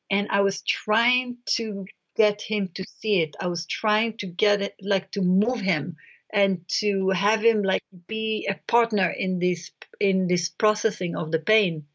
And 0.09 0.27
I 0.31 0.41
was 0.41 0.61
trying 0.61 1.37
to 1.57 1.85
get 2.15 2.41
him 2.41 2.69
to 2.75 2.85
see 2.99 3.21
it. 3.21 3.35
I 3.39 3.47
was 3.47 3.65
trying 3.65 4.17
to 4.17 4.27
get 4.27 4.61
it, 4.61 4.75
like 4.81 5.11
to 5.11 5.21
move 5.21 5.59
him 5.59 5.95
and 6.31 6.61
to 6.67 7.09
have 7.09 7.41
him 7.43 7.63
like 7.63 7.83
be 8.07 8.47
a 8.49 8.59
partner 8.67 9.09
in 9.09 9.39
this 9.39 9.71
in 9.99 10.27
this 10.27 10.49
processing 10.49 11.15
of 11.15 11.31
the 11.31 11.39
pain 11.39 11.85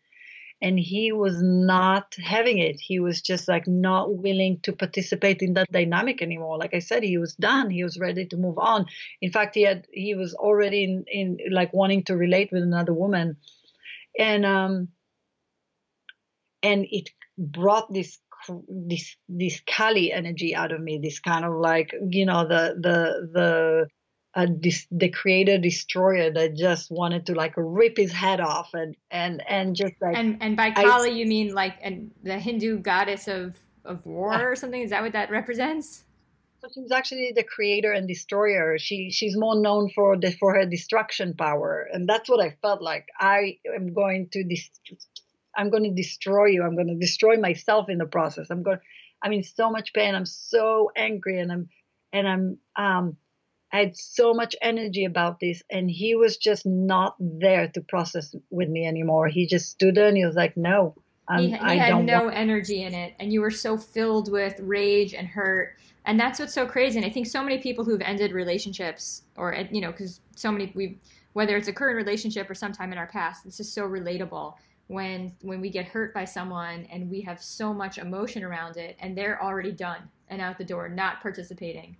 and 0.62 0.78
he 0.78 1.10
was 1.10 1.42
not 1.42 2.14
having 2.22 2.58
it. 2.58 2.80
He 2.80 3.00
was 3.00 3.20
just 3.20 3.48
like 3.48 3.66
not 3.66 4.16
willing 4.16 4.60
to 4.62 4.72
participate 4.72 5.42
in 5.42 5.54
that 5.54 5.70
dynamic 5.72 6.22
anymore. 6.22 6.56
Like 6.56 6.72
i 6.72 6.78
said 6.78 7.02
he 7.02 7.18
was 7.18 7.34
done. 7.34 7.68
He 7.68 7.82
was 7.82 7.98
ready 7.98 8.24
to 8.26 8.36
move 8.36 8.58
on. 8.58 8.86
In 9.20 9.32
fact 9.32 9.56
he 9.56 9.62
had 9.62 9.86
he 9.92 10.14
was 10.14 10.34
already 10.34 10.84
in, 10.84 11.04
in 11.08 11.38
like 11.50 11.72
wanting 11.72 12.04
to 12.04 12.16
relate 12.16 12.50
with 12.52 12.62
another 12.62 12.94
woman. 12.94 13.36
And 14.16 14.46
um 14.46 14.88
and 16.62 16.86
it 16.90 17.10
brought 17.36 17.92
this 17.92 18.20
this 18.68 19.16
this 19.28 19.60
Kali 19.66 20.12
energy 20.12 20.54
out 20.54 20.70
of 20.70 20.80
me. 20.80 21.00
This 21.02 21.18
kind 21.18 21.44
of 21.44 21.54
like 21.54 21.92
you 22.08 22.24
know 22.24 22.46
the 22.46 22.76
the 22.80 23.28
the 23.32 23.86
uh, 24.34 24.46
this, 24.48 24.86
the 24.90 25.08
creator 25.08 25.58
destroyer 25.58 26.30
that 26.30 26.56
just 26.56 26.90
wanted 26.90 27.26
to 27.26 27.34
like 27.34 27.52
rip 27.56 27.96
his 27.96 28.12
head 28.12 28.40
off 28.40 28.70
and 28.74 28.96
and 29.10 29.42
and 29.48 29.76
just 29.76 29.94
like 30.00 30.16
and 30.16 30.38
and 30.40 30.56
by 30.56 30.70
Kali 30.70 31.10
I, 31.10 31.12
you 31.12 31.26
mean 31.26 31.54
like 31.54 31.74
and 31.82 32.10
the 32.22 32.38
Hindu 32.38 32.78
goddess 32.78 33.28
of 33.28 33.56
of 33.84 34.04
war 34.06 34.52
or 34.52 34.56
something? 34.56 34.80
Is 34.80 34.90
that 34.90 35.02
what 35.02 35.12
that 35.12 35.30
represents? 35.30 36.04
So 36.60 36.68
she's 36.72 36.92
actually 36.92 37.32
the 37.34 37.42
creator 37.42 37.92
and 37.92 38.06
destroyer. 38.06 38.78
She 38.78 39.10
she's 39.10 39.36
more 39.36 39.60
known 39.60 39.90
for 39.94 40.16
the 40.16 40.30
for 40.32 40.54
her 40.54 40.64
destruction 40.64 41.34
power, 41.34 41.88
and 41.92 42.08
that's 42.08 42.28
what 42.28 42.40
I 42.40 42.56
felt 42.62 42.80
like. 42.80 43.08
I 43.18 43.58
am 43.74 43.92
going 43.92 44.28
to 44.32 44.44
dis- 44.44 44.70
I'm 45.56 45.70
going 45.70 45.84
to 45.84 45.90
destroy 45.90 46.46
you. 46.46 46.62
I'm 46.62 46.74
going 46.74 46.88
to 46.88 46.94
destroy 46.94 47.36
myself 47.36 47.88
in 47.88 47.98
the 47.98 48.06
process. 48.06 48.50
I'm 48.50 48.62
going, 48.62 48.78
I'm 49.22 49.32
in 49.32 49.42
so 49.42 49.70
much 49.70 49.92
pain. 49.92 50.14
I'm 50.14 50.26
so 50.26 50.90
angry 50.96 51.38
and 51.38 51.52
I'm, 51.52 51.68
and 52.12 52.28
I'm, 52.28 52.58
um, 52.76 53.16
I 53.72 53.78
had 53.78 53.96
so 53.96 54.34
much 54.34 54.54
energy 54.60 55.04
about 55.04 55.40
this 55.40 55.62
and 55.70 55.90
he 55.90 56.14
was 56.14 56.36
just 56.36 56.66
not 56.66 57.16
there 57.18 57.68
to 57.68 57.80
process 57.80 58.34
with 58.50 58.68
me 58.68 58.86
anymore. 58.86 59.28
He 59.28 59.46
just 59.46 59.70
stood 59.70 59.94
there 59.94 60.08
and 60.08 60.16
he 60.16 60.26
was 60.26 60.36
like, 60.36 60.56
no, 60.56 60.94
he, 61.38 61.50
he 61.50 61.54
I 61.54 61.76
had 61.76 62.04
no 62.04 62.24
want- 62.24 62.36
energy 62.36 62.82
in 62.82 62.94
it. 62.94 63.14
And 63.18 63.32
you 63.32 63.40
were 63.40 63.50
so 63.50 63.78
filled 63.78 64.30
with 64.30 64.60
rage 64.60 65.14
and 65.14 65.26
hurt. 65.26 65.76
And 66.04 66.20
that's 66.20 66.38
what's 66.38 66.52
so 66.52 66.66
crazy. 66.66 66.98
And 66.98 67.06
I 67.06 67.10
think 67.10 67.26
so 67.26 67.42
many 67.42 67.58
people 67.58 67.84
who've 67.84 68.02
ended 68.02 68.32
relationships 68.32 69.22
or, 69.36 69.56
you 69.70 69.80
know, 69.80 69.92
cause 69.92 70.20
so 70.36 70.52
many, 70.52 70.70
we 70.74 70.98
whether 71.32 71.56
it's 71.56 71.68
a 71.68 71.72
current 71.72 71.96
relationship 71.96 72.50
or 72.50 72.54
sometime 72.54 72.92
in 72.92 72.98
our 72.98 73.06
past, 73.06 73.46
it's 73.46 73.56
just 73.56 73.72
so 73.72 73.88
relatable 73.88 74.54
when 74.88 75.32
when 75.40 75.60
we 75.60 75.70
get 75.70 75.86
hurt 75.86 76.12
by 76.12 76.24
someone 76.24 76.86
and 76.92 77.08
we 77.10 77.20
have 77.22 77.42
so 77.42 77.72
much 77.72 77.96
emotion 77.96 78.44
around 78.44 78.76
it 78.76 78.96
and 79.00 79.16
they're 79.16 79.42
already 79.42 79.72
done 79.72 80.02
and 80.28 80.42
out 80.42 80.58
the 80.58 80.64
door 80.64 80.88
not 80.88 81.22
participating 81.22 81.96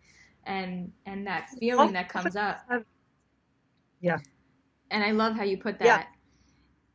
and 0.47 0.93
and 1.07 1.27
that 1.27 1.49
feeling 1.59 1.93
that 1.93 2.09
comes 2.09 2.37
up. 2.37 2.61
yeah. 4.01 4.19
And 4.91 5.03
i 5.03 5.11
love 5.11 5.37
how 5.37 5.45
you 5.45 5.59
put 5.59 5.79
that. 5.79 5.85
Yeah. 5.85 6.05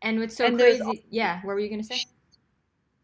and 0.02 0.20
what's 0.20 0.36
so 0.36 0.46
and 0.46 0.58
crazy 0.58 1.06
yeah 1.10 1.42
what 1.44 1.54
were 1.54 1.60
you 1.60 1.70
going 1.70 1.82
to 1.82 1.88
say? 1.88 2.04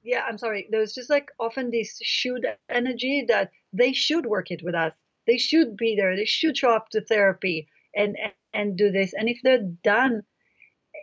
Yeah 0.04 0.24
i'm 0.28 0.38
sorry. 0.38 0.68
There's 0.70 0.94
just 0.94 1.10
like 1.10 1.30
often 1.40 1.72
this 1.72 2.00
should 2.02 2.46
energy 2.70 3.26
that 3.28 3.52
they 3.72 3.94
should 3.94 4.26
work 4.26 4.52
it 4.52 4.62
with 4.64 4.76
us. 4.76 4.94
They 5.26 5.38
should 5.38 5.78
be 5.78 5.96
there. 5.96 6.16
They 6.16 6.26
should 6.26 6.58
show 6.58 6.72
up 6.72 6.90
to 6.90 7.02
therapy 7.02 7.68
and 7.96 8.18
and, 8.22 8.34
and 8.54 8.78
do 8.78 8.92
this. 8.92 9.14
And 9.14 9.30
if 9.30 9.40
they're 9.44 9.68
done 9.84 10.24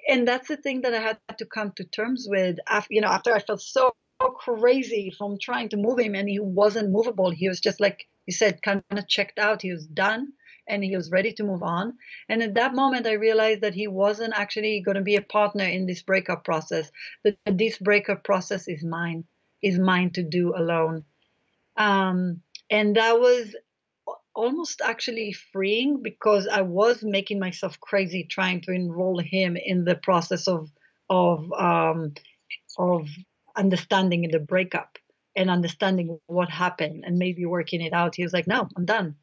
and 0.09 0.26
that's 0.26 0.49
the 0.49 0.57
thing 0.57 0.82
that 0.82 0.95
I 0.95 1.01
had 1.01 1.18
to 1.38 1.47
come 1.47 1.72
to 1.76 1.84
terms 1.84 2.26
with. 2.28 2.59
After, 2.68 2.95
you 2.95 3.01
know, 3.01 3.09
after 3.09 3.32
I 3.32 3.41
felt 3.41 3.61
so 3.61 3.93
crazy 4.29 5.12
from 5.16 5.39
trying 5.39 5.68
to 5.71 5.77
move 5.77 5.99
him, 5.99 6.14
and 6.14 6.29
he 6.29 6.39
wasn't 6.39 6.91
movable. 6.91 7.31
He 7.31 7.49
was 7.49 7.61
just 7.61 7.81
like 7.81 8.07
he 8.27 8.33
said, 8.33 8.62
kind 8.62 8.83
of 8.91 9.09
checked 9.09 9.39
out. 9.39 9.62
He 9.62 9.73
was 9.73 9.87
done, 9.87 10.33
and 10.68 10.85
he 10.85 10.97
was 10.97 11.11
ready 11.11 11.33
to 11.33 11.45
move 11.45 11.62
on. 11.62 11.95
And 12.29 12.43
at 12.43 12.55
that 12.55 12.75
moment, 12.75 13.07
I 13.07 13.12
realized 13.12 13.62
that 13.62 13.75
he 13.75 13.89
wasn't 13.89 14.35
actually 14.37 14.81
going 14.81 14.97
to 14.97 15.03
be 15.03 15.16
a 15.16 15.23
partner 15.23 15.64
in 15.64 15.87
this 15.87 16.03
breakup 16.03 16.45
process. 16.45 16.91
That 17.25 17.37
this 17.47 17.79
breakup 17.79 18.25
process 18.25 18.68
is 18.68 18.85
mine, 18.85 19.25
is 19.62 19.79
mine 19.79 20.11
to 20.11 20.23
do 20.23 20.55
alone. 20.55 21.05
Um, 21.77 22.43
and 22.71 22.97
that 22.97 23.18
was 23.18 23.55
almost 24.35 24.81
actually 24.81 25.33
freeing 25.33 26.03
because 26.03 26.47
I 26.47 26.62
was 26.62 27.03
making 27.03 27.41
myself 27.41 27.81
crazy 27.81 28.25
trying 28.25 28.61
to 28.62 28.73
enroll 28.73 29.18
him 29.18 29.57
in 29.57 29.85
the 29.85 29.97
process 29.97 30.47
of 30.47 30.71
of 31.09 31.51
um, 31.53 32.14
of 32.79 33.09
understanding 33.57 34.29
the 34.31 34.39
breakup 34.39 34.99
and 35.37 35.51
understanding 35.51 36.19
what 36.27 36.51
happened 36.51 37.05
and 37.07 37.19
maybe 37.19 37.45
working 37.45 37.81
it 37.81 37.93
out. 37.93 38.15
He 38.15 38.23
was 38.23 38.33
like, 38.33 38.47
"No, 38.47 38.69
I'm 38.77 38.85
done." 38.85 39.17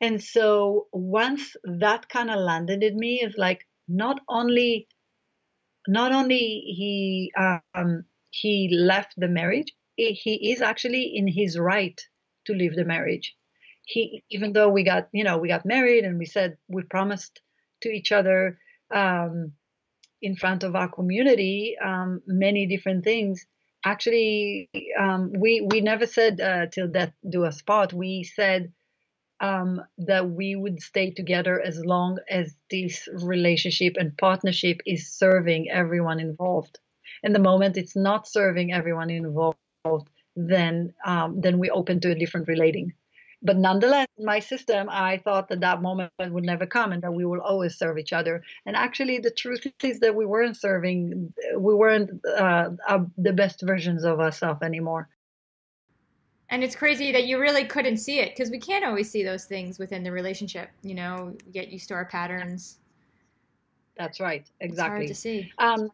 And 0.00 0.22
so 0.22 0.88
once 0.92 1.56
that 1.64 2.08
kind 2.08 2.30
of 2.30 2.38
landed 2.38 2.82
in 2.82 2.96
me, 2.96 3.20
is 3.22 3.36
like 3.36 3.66
not 3.88 4.20
only 4.28 4.88
not 5.86 6.12
only 6.12 6.36
he 6.78 7.32
um, 7.36 8.04
he 8.30 8.68
left 8.72 9.14
the 9.16 9.28
marriage, 9.28 9.72
he 9.96 10.52
is 10.52 10.62
actually 10.62 11.12
in 11.14 11.28
his 11.28 11.58
right 11.58 12.00
to 12.46 12.54
leave 12.54 12.74
the 12.74 12.84
marriage 12.84 13.36
he 13.86 14.24
even 14.30 14.52
though 14.52 14.68
we 14.68 14.82
got 14.82 15.08
you 15.12 15.24
know 15.24 15.38
we 15.38 15.48
got 15.48 15.66
married 15.66 16.04
and 16.04 16.18
we 16.18 16.26
said 16.26 16.56
we 16.68 16.82
promised 16.82 17.40
to 17.82 17.90
each 17.90 18.12
other 18.12 18.58
um, 18.94 19.52
in 20.22 20.36
front 20.36 20.62
of 20.62 20.74
our 20.74 20.88
community 20.88 21.76
um, 21.84 22.22
many 22.26 22.66
different 22.66 23.04
things 23.04 23.46
actually 23.84 24.68
um, 24.98 25.32
we 25.36 25.66
we 25.70 25.80
never 25.80 26.06
said 26.06 26.40
uh, 26.40 26.66
till 26.66 26.88
death 26.88 27.12
do 27.28 27.44
us 27.44 27.62
part. 27.62 27.92
We 27.92 28.24
said 28.24 28.72
um, 29.40 29.82
that 29.98 30.30
we 30.30 30.56
would 30.56 30.80
stay 30.80 31.10
together 31.10 31.60
as 31.60 31.84
long 31.84 32.18
as 32.30 32.54
this 32.70 33.08
relationship 33.12 33.94
and 33.98 34.16
partnership 34.16 34.80
is 34.86 35.12
serving 35.12 35.70
everyone 35.70 36.20
involved. 36.20 36.78
And 37.22 37.34
the 37.34 37.40
moment 37.50 37.76
it's 37.76 37.96
not 37.96 38.28
serving 38.28 38.72
everyone 38.72 39.10
involved 39.10 39.58
then 40.36 40.94
um, 41.04 41.40
then 41.40 41.58
we 41.58 41.70
open 41.70 42.00
to 42.00 42.10
a 42.10 42.14
different 42.14 42.48
relating 42.48 42.92
but 43.44 43.58
nonetheless, 43.58 44.08
in 44.16 44.24
my 44.24 44.40
system, 44.40 44.88
I 44.90 45.18
thought 45.18 45.48
that 45.48 45.60
that 45.60 45.82
moment 45.82 46.10
would 46.18 46.44
never 46.44 46.64
come 46.64 46.92
and 46.92 47.02
that 47.02 47.12
we 47.12 47.26
will 47.26 47.42
always 47.42 47.76
serve 47.76 47.98
each 47.98 48.14
other. 48.14 48.42
And 48.64 48.74
actually, 48.74 49.18
the 49.18 49.30
truth 49.30 49.66
is 49.82 50.00
that 50.00 50.16
we 50.16 50.24
weren't 50.24 50.56
serving, 50.56 51.32
we 51.56 51.74
weren't 51.74 52.10
uh, 52.26 52.70
uh, 52.88 53.04
the 53.18 53.34
best 53.34 53.60
versions 53.60 54.02
of 54.04 54.18
ourselves 54.18 54.62
anymore. 54.62 55.10
And 56.48 56.64
it's 56.64 56.74
crazy 56.74 57.12
that 57.12 57.26
you 57.26 57.38
really 57.38 57.64
couldn't 57.64 57.98
see 57.98 58.20
it 58.20 58.30
because 58.34 58.50
we 58.50 58.58
can't 58.58 58.84
always 58.84 59.10
see 59.10 59.22
those 59.22 59.44
things 59.44 59.78
within 59.78 60.02
the 60.02 60.12
relationship. 60.12 60.70
You 60.82 60.94
know, 60.94 61.36
get 61.52 61.68
used 61.68 61.88
to 61.88 61.94
our 61.94 62.06
patterns. 62.06 62.78
That's 63.98 64.20
right. 64.20 64.48
Exactly. 64.60 65.04
It's 65.04 65.22
hard 65.22 65.42
to 65.42 65.46
see. 65.46 65.52
Um, 65.58 65.90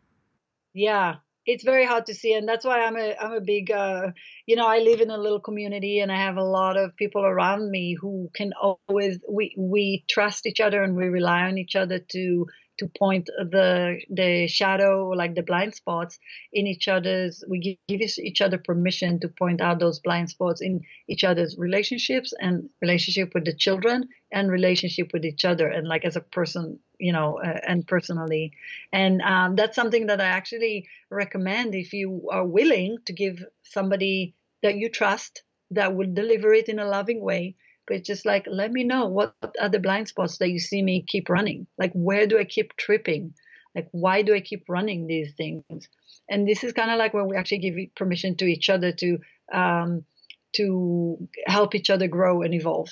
yeah, 0.72 1.16
it's 1.46 1.64
very 1.64 1.86
hard 1.86 2.06
to 2.06 2.14
see 2.14 2.32
and 2.34 2.48
that's 2.48 2.64
why 2.64 2.84
i'm 2.84 2.96
a 2.96 3.14
i'm 3.20 3.32
a 3.32 3.40
big 3.40 3.70
uh, 3.70 4.08
you 4.46 4.56
know 4.56 4.66
i 4.66 4.78
live 4.78 5.00
in 5.00 5.10
a 5.10 5.18
little 5.18 5.40
community 5.40 6.00
and 6.00 6.12
i 6.12 6.16
have 6.16 6.36
a 6.36 6.44
lot 6.44 6.76
of 6.76 6.96
people 6.96 7.24
around 7.24 7.70
me 7.70 7.96
who 8.00 8.30
can 8.34 8.52
always 8.60 9.18
we 9.28 9.54
we 9.56 10.04
trust 10.08 10.46
each 10.46 10.60
other 10.60 10.82
and 10.82 10.96
we 10.96 11.06
rely 11.06 11.42
on 11.42 11.58
each 11.58 11.76
other 11.76 11.98
to 11.98 12.46
to 12.80 12.88
point 12.98 13.26
the 13.26 14.00
the 14.08 14.48
shadow 14.48 15.10
like 15.10 15.34
the 15.34 15.42
blind 15.42 15.74
spots 15.74 16.18
in 16.52 16.66
each 16.66 16.88
other's 16.88 17.44
we 17.46 17.78
give, 17.86 18.00
each 18.18 18.40
other 18.40 18.56
permission 18.56 19.20
to 19.20 19.28
point 19.28 19.60
out 19.60 19.78
those 19.78 20.00
blind 20.00 20.30
spots 20.30 20.62
in 20.62 20.80
each 21.06 21.22
other's 21.22 21.56
relationships 21.58 22.32
and 22.40 22.70
relationship 22.80 23.34
with 23.34 23.44
the 23.44 23.54
children 23.54 24.08
and 24.32 24.50
relationship 24.50 25.10
with 25.12 25.26
each 25.26 25.44
other 25.44 25.68
and 25.68 25.86
like 25.86 26.06
as 26.06 26.16
a 26.16 26.22
person 26.22 26.78
you 26.98 27.12
know 27.12 27.38
uh, 27.38 27.60
and 27.68 27.86
personally. 27.86 28.52
And 28.92 29.20
um, 29.20 29.56
that's 29.56 29.76
something 29.76 30.06
that 30.06 30.20
i 30.20 30.30
actually 30.40 30.88
recommend 31.10 31.74
if 31.74 31.92
you 31.92 32.28
are 32.32 32.46
willing 32.46 32.96
to 33.06 33.12
give 33.12 33.44
somebody 33.62 34.34
that 34.62 34.76
you 34.76 34.88
trust 34.88 35.42
that 35.70 35.94
will 35.94 36.12
deliver 36.12 36.52
it 36.54 36.68
in 36.68 36.78
a 36.78 36.88
loving 36.88 37.20
way 37.20 37.56
but 37.90 37.96
it's 37.96 38.06
just 38.06 38.24
like 38.24 38.46
let 38.48 38.70
me 38.70 38.84
know 38.84 39.06
what 39.06 39.34
are 39.60 39.68
the 39.68 39.80
blind 39.80 40.06
spots 40.06 40.38
that 40.38 40.48
you 40.48 40.60
see 40.60 40.80
me 40.80 41.02
keep 41.04 41.28
running. 41.28 41.66
Like 41.76 41.90
where 41.92 42.28
do 42.28 42.38
i 42.38 42.44
keep 42.44 42.76
tripping? 42.76 43.34
Like 43.74 43.88
why 43.90 44.22
do 44.22 44.32
i 44.32 44.38
keep 44.38 44.66
running 44.68 45.08
these 45.08 45.32
things? 45.32 45.88
And 46.28 46.46
this 46.46 46.62
is 46.62 46.72
kind 46.72 46.92
of 46.92 46.98
like 46.98 47.14
when 47.14 47.26
we 47.26 47.34
actually 47.34 47.58
give 47.58 47.74
permission 47.96 48.36
to 48.36 48.44
each 48.44 48.70
other 48.70 48.92
to 48.92 49.18
um, 49.52 50.04
to 50.52 51.28
help 51.46 51.74
each 51.74 51.90
other 51.90 52.06
grow 52.06 52.42
and 52.42 52.54
evolve. 52.54 52.90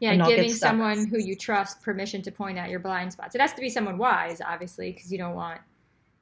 Yeah 0.00 0.12
and 0.12 0.24
giving 0.24 0.54
someone 0.54 1.06
who 1.06 1.18
you 1.18 1.36
trust 1.36 1.82
permission 1.82 2.22
to 2.22 2.32
point 2.32 2.58
out 2.58 2.70
your 2.70 2.80
blind 2.80 3.12
spots. 3.12 3.34
It 3.34 3.42
has 3.42 3.52
to 3.52 3.60
be 3.60 3.68
someone 3.68 3.98
wise 3.98 4.40
obviously 4.40 4.92
because 4.92 5.12
you 5.12 5.18
don't 5.18 5.34
want 5.34 5.60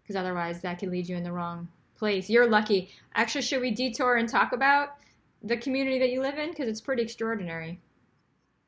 because 0.03 0.17
otherwise 0.17 0.61
that 0.63 0.81
could 0.81 0.91
lead 0.91 1.09
you 1.09 1.17
in 1.17 1.23
the 1.23 1.31
wrong 1.31 1.69
place. 1.95 2.29
You're 2.29 2.51
lucky. 2.51 2.91
Actually 3.15 3.43
should 3.43 3.61
we 3.61 3.71
detour 3.71 4.17
and 4.17 4.29
talk 4.29 4.53
about 4.53 4.97
the 5.41 5.57
community 5.57 6.01
that 6.01 6.11
you 6.11 6.21
live 6.21 6.39
in? 6.39 6.51
Because 6.51 6.67
it's 6.67 6.81
pretty 6.81 7.03
extraordinary 7.05 7.79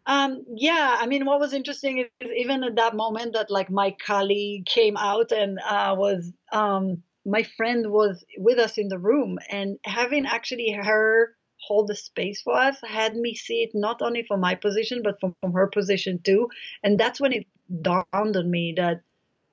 um, 0.07 0.45
yeah, 0.55 0.99
I 1.01 1.07
mean, 1.07 1.25
what 1.25 1.41
was 1.41 1.53
interesting 1.53 1.99
is 1.99 2.29
even 2.37 2.63
at 2.63 2.77
that 2.77 2.95
moment 2.95 3.33
that 3.33 3.51
like 3.51 3.71
my 3.71 3.97
colleague 4.05 4.67
came 4.67 4.97
out 4.97 5.33
and 5.33 5.59
uh, 5.61 5.95
was 5.97 6.31
um, 6.53 7.03
my 7.25 7.43
friend 7.43 7.91
was 7.91 8.23
with 8.37 8.59
us 8.59 8.77
in 8.77 8.89
the 8.89 8.99
room, 8.99 9.39
and 9.51 9.79
having 9.85 10.27
actually 10.27 10.71
her 10.73 11.35
hold 11.67 11.89
the 11.89 11.95
space 11.95 12.43
for 12.43 12.55
us 12.55 12.77
had 12.87 13.17
me 13.17 13.35
see 13.35 13.63
it 13.63 13.71
not 13.73 14.03
only 14.03 14.23
from 14.23 14.39
my 14.41 14.55
position 14.55 15.01
but 15.03 15.19
from, 15.19 15.35
from 15.41 15.53
her 15.53 15.67
position 15.67 16.21
too, 16.23 16.49
and 16.83 16.99
that's 17.01 17.21
when 17.21 17.33
it 17.33 17.47
dawned 17.81 18.37
on 18.37 18.51
me 18.51 18.75
that 18.77 19.01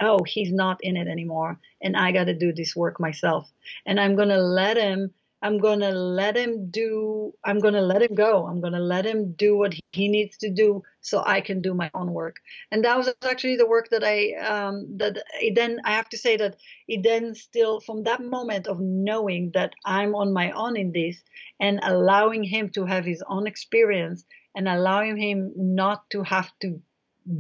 oh, 0.03 0.23
he's 0.25 0.51
not 0.51 0.79
in 0.83 0.97
it 0.97 1.07
anymore, 1.07 1.59
and 1.81 1.95
I 1.95 2.11
got 2.11 2.25
to 2.25 2.33
do 2.33 2.51
this 2.51 2.75
work 2.75 2.99
myself, 2.99 3.49
and 3.85 3.99
I'm 4.01 4.17
gonna 4.17 4.39
let 4.39 4.75
him 4.75 5.13
I'm 5.43 5.57
going 5.57 5.79
to 5.79 5.89
let 5.89 6.37
him 6.37 6.69
do, 6.69 7.33
I'm 7.43 7.59
going 7.59 7.73
to 7.73 7.81
let 7.81 8.03
him 8.03 8.13
go. 8.13 8.45
I'm 8.45 8.61
going 8.61 8.73
to 8.73 8.79
let 8.79 9.05
him 9.05 9.33
do 9.33 9.57
what 9.57 9.73
he 9.91 10.07
needs 10.07 10.37
to 10.37 10.51
do 10.51 10.83
so 11.01 11.23
I 11.25 11.41
can 11.41 11.61
do 11.61 11.73
my 11.73 11.89
own 11.95 12.11
work. 12.13 12.35
And 12.71 12.83
that 12.85 12.95
was 12.95 13.11
actually 13.23 13.55
the 13.55 13.67
work 13.67 13.89
that 13.89 14.03
I, 14.03 14.33
um, 14.33 14.97
that 14.97 15.17
it 15.41 15.55
then, 15.55 15.79
I 15.83 15.93
have 15.93 16.09
to 16.09 16.17
say 16.17 16.37
that 16.37 16.57
it 16.87 17.01
then 17.03 17.33
still, 17.33 17.79
from 17.79 18.03
that 18.03 18.21
moment 18.21 18.67
of 18.67 18.79
knowing 18.79 19.51
that 19.55 19.73
I'm 19.83 20.13
on 20.13 20.31
my 20.31 20.51
own 20.51 20.77
in 20.77 20.91
this 20.91 21.23
and 21.59 21.79
allowing 21.81 22.43
him 22.43 22.69
to 22.71 22.85
have 22.85 23.03
his 23.03 23.23
own 23.27 23.47
experience 23.47 24.23
and 24.53 24.67
allowing 24.67 25.17
him 25.17 25.53
not 25.55 26.07
to 26.11 26.21
have 26.21 26.51
to 26.61 26.79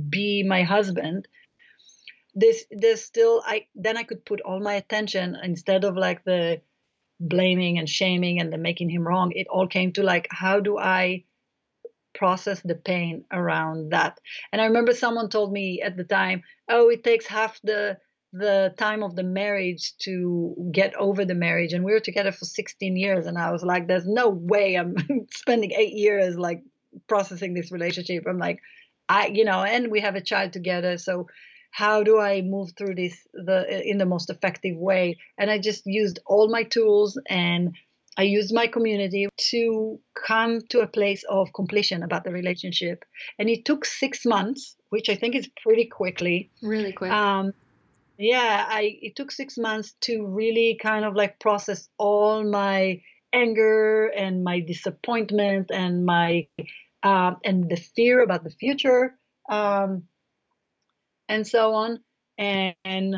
be 0.09 0.41
my 0.41 0.63
husband, 0.63 1.27
this, 2.33 2.65
this 2.71 3.05
still, 3.05 3.43
I, 3.45 3.67
then 3.75 3.97
I 3.97 4.03
could 4.03 4.25
put 4.25 4.41
all 4.41 4.59
my 4.59 4.73
attention 4.73 5.37
instead 5.43 5.83
of 5.83 5.97
like 5.97 6.23
the, 6.23 6.61
blaming 7.21 7.77
and 7.77 7.87
shaming 7.87 8.41
and 8.41 8.51
then 8.51 8.61
making 8.61 8.89
him 8.89 9.07
wrong. 9.07 9.31
It 9.33 9.47
all 9.49 9.67
came 9.67 9.93
to 9.93 10.03
like 10.03 10.27
how 10.31 10.59
do 10.59 10.77
i 10.77 11.23
process 12.13 12.59
the 12.61 12.75
pain 12.75 13.23
around 13.31 13.91
that? 13.91 14.19
And 14.51 14.61
i 14.61 14.65
remember 14.65 14.93
someone 14.93 15.29
told 15.29 15.53
me 15.53 15.81
at 15.81 15.95
the 15.95 16.03
time 16.03 16.41
oh 16.69 16.89
it 16.89 17.03
takes 17.03 17.25
half 17.27 17.59
the 17.63 17.97
the 18.33 18.73
time 18.77 19.03
of 19.03 19.15
the 19.15 19.23
marriage 19.23 19.93
to 19.97 20.55
get 20.71 20.95
over 20.95 21.25
the 21.25 21.35
marriage. 21.35 21.73
And 21.73 21.83
we 21.83 21.91
were 21.91 21.99
together 21.99 22.31
for 22.31 22.45
16 22.45 22.97
years 22.97 23.27
and 23.27 23.37
i 23.37 23.51
was 23.51 23.63
like 23.63 23.87
there's 23.87 24.07
no 24.07 24.29
way 24.29 24.75
i'm 24.75 24.95
spending 25.31 25.71
8 25.71 25.93
years 25.93 26.37
like 26.37 26.63
processing 27.07 27.53
this 27.53 27.71
relationship. 27.71 28.25
I'm 28.27 28.39
like 28.39 28.59
i 29.07 29.27
you 29.27 29.45
know 29.45 29.63
and 29.63 29.91
we 29.91 30.01
have 30.01 30.15
a 30.15 30.21
child 30.21 30.53
together 30.53 30.97
so 30.97 31.27
how 31.71 32.03
do 32.03 32.19
I 32.19 32.41
move 32.41 32.71
through 32.77 32.95
this 32.95 33.17
the 33.33 33.81
in 33.89 33.97
the 33.97 34.05
most 34.05 34.29
effective 34.29 34.77
way? 34.77 35.17
And 35.37 35.49
I 35.49 35.57
just 35.57 35.83
used 35.85 36.19
all 36.25 36.49
my 36.49 36.63
tools 36.63 37.17
and 37.27 37.75
I 38.17 38.23
used 38.23 38.53
my 38.53 38.67
community 38.67 39.29
to 39.51 39.99
come 40.13 40.61
to 40.69 40.81
a 40.81 40.87
place 40.87 41.23
of 41.29 41.53
completion 41.53 42.03
about 42.03 42.25
the 42.25 42.31
relationship. 42.31 43.05
And 43.39 43.49
it 43.49 43.63
took 43.63 43.85
six 43.85 44.25
months, 44.25 44.75
which 44.89 45.09
I 45.09 45.15
think 45.15 45.35
is 45.35 45.49
pretty 45.63 45.85
quickly. 45.85 46.51
Really 46.61 46.91
quick. 46.91 47.11
Um, 47.11 47.53
yeah, 48.17 48.65
I 48.67 48.99
it 49.01 49.15
took 49.15 49.31
six 49.31 49.57
months 49.57 49.95
to 50.01 50.25
really 50.25 50.77
kind 50.81 51.05
of 51.05 51.15
like 51.15 51.39
process 51.39 51.89
all 51.97 52.43
my 52.43 53.01
anger 53.33 54.07
and 54.07 54.43
my 54.43 54.59
disappointment 54.59 55.71
and 55.73 56.05
my 56.05 56.47
uh, 57.01 57.35
and 57.43 57.69
the 57.69 57.77
fear 57.77 58.21
about 58.21 58.43
the 58.43 58.51
future. 58.51 59.15
Um, 59.49 60.03
and 61.31 61.47
so 61.47 61.73
on 61.73 61.99
and 62.37 63.15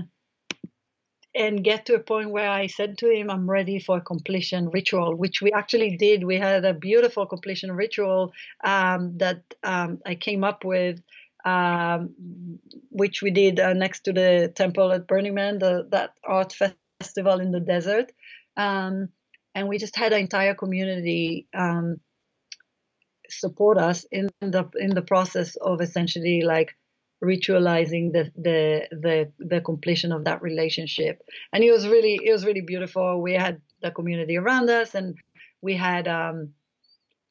and 1.35 1.63
get 1.63 1.87
to 1.87 1.95
a 1.95 1.99
point 1.99 2.29
where 2.29 2.49
I 2.49 2.67
said 2.67 2.99
to 2.99 3.09
him, 3.09 3.31
I'm 3.31 3.49
ready 3.49 3.79
for 3.79 3.97
a 3.97 4.01
completion 4.01 4.69
ritual, 4.69 5.15
which 5.15 5.41
we 5.41 5.51
actually 5.51 5.97
did. 5.97 6.23
We 6.23 6.37
had 6.37 6.63
a 6.63 6.75
beautiful 6.75 7.25
completion 7.25 7.71
ritual 7.71 8.33
um, 8.63 9.17
that 9.17 9.41
um, 9.63 9.99
I 10.05 10.13
came 10.13 10.43
up 10.43 10.63
with, 10.63 11.01
um, 11.43 12.13
which 12.91 13.23
we 13.23 13.31
did 13.31 13.59
uh, 13.59 13.73
next 13.73 14.01
to 14.01 14.13
the 14.13 14.53
temple 14.53 14.91
at 14.91 15.07
Burning 15.07 15.33
Man, 15.33 15.57
the, 15.57 15.87
that 15.89 16.11
art 16.23 16.53
festival 16.53 17.39
in 17.39 17.49
the 17.49 17.59
desert. 17.59 18.11
Um, 18.55 19.09
and 19.55 19.67
we 19.67 19.79
just 19.79 19.95
had 19.95 20.13
an 20.13 20.19
entire 20.19 20.53
community 20.53 21.47
um, 21.55 21.99
support 23.27 23.79
us 23.79 24.05
in 24.11 24.29
the 24.41 24.69
in 24.75 24.91
the 24.91 25.01
process 25.01 25.55
of 25.55 25.81
essentially 25.81 26.41
like 26.41 26.75
ritualizing 27.23 28.11
the, 28.11 28.31
the 28.35 28.87
the 28.91 29.31
the 29.39 29.61
completion 29.61 30.11
of 30.11 30.25
that 30.25 30.41
relationship. 30.41 31.21
And 31.53 31.63
it 31.63 31.71
was 31.71 31.87
really 31.87 32.19
it 32.23 32.31
was 32.31 32.45
really 32.45 32.61
beautiful. 32.61 33.21
We 33.21 33.33
had 33.33 33.61
the 33.81 33.91
community 33.91 34.37
around 34.37 34.69
us 34.69 34.95
and 34.95 35.15
we 35.61 35.75
had 35.75 36.07
um 36.07 36.53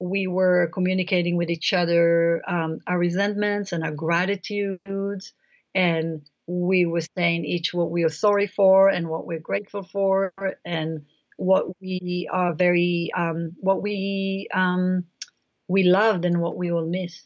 we 0.00 0.26
were 0.26 0.68
communicating 0.72 1.36
with 1.36 1.48
each 1.50 1.72
other 1.72 2.42
um, 2.48 2.78
our 2.88 2.98
resentments 2.98 3.72
and 3.72 3.84
our 3.84 3.92
gratitudes. 3.92 5.32
And 5.74 6.22
we 6.46 6.86
were 6.86 7.02
saying 7.16 7.44
each 7.44 7.72
what 7.72 7.90
we 7.90 8.02
are 8.04 8.08
sorry 8.10 8.48
for 8.48 8.88
and 8.88 9.08
what 9.08 9.26
we're 9.26 9.38
grateful 9.38 9.84
for 9.84 10.32
and 10.64 11.02
what 11.36 11.66
we 11.80 12.28
are 12.32 12.52
very 12.52 13.10
um, 13.16 13.52
what 13.60 13.80
we 13.82 14.48
um, 14.52 15.04
we 15.68 15.84
loved 15.84 16.24
and 16.24 16.40
what 16.40 16.56
we 16.56 16.72
will 16.72 16.86
miss 16.88 17.22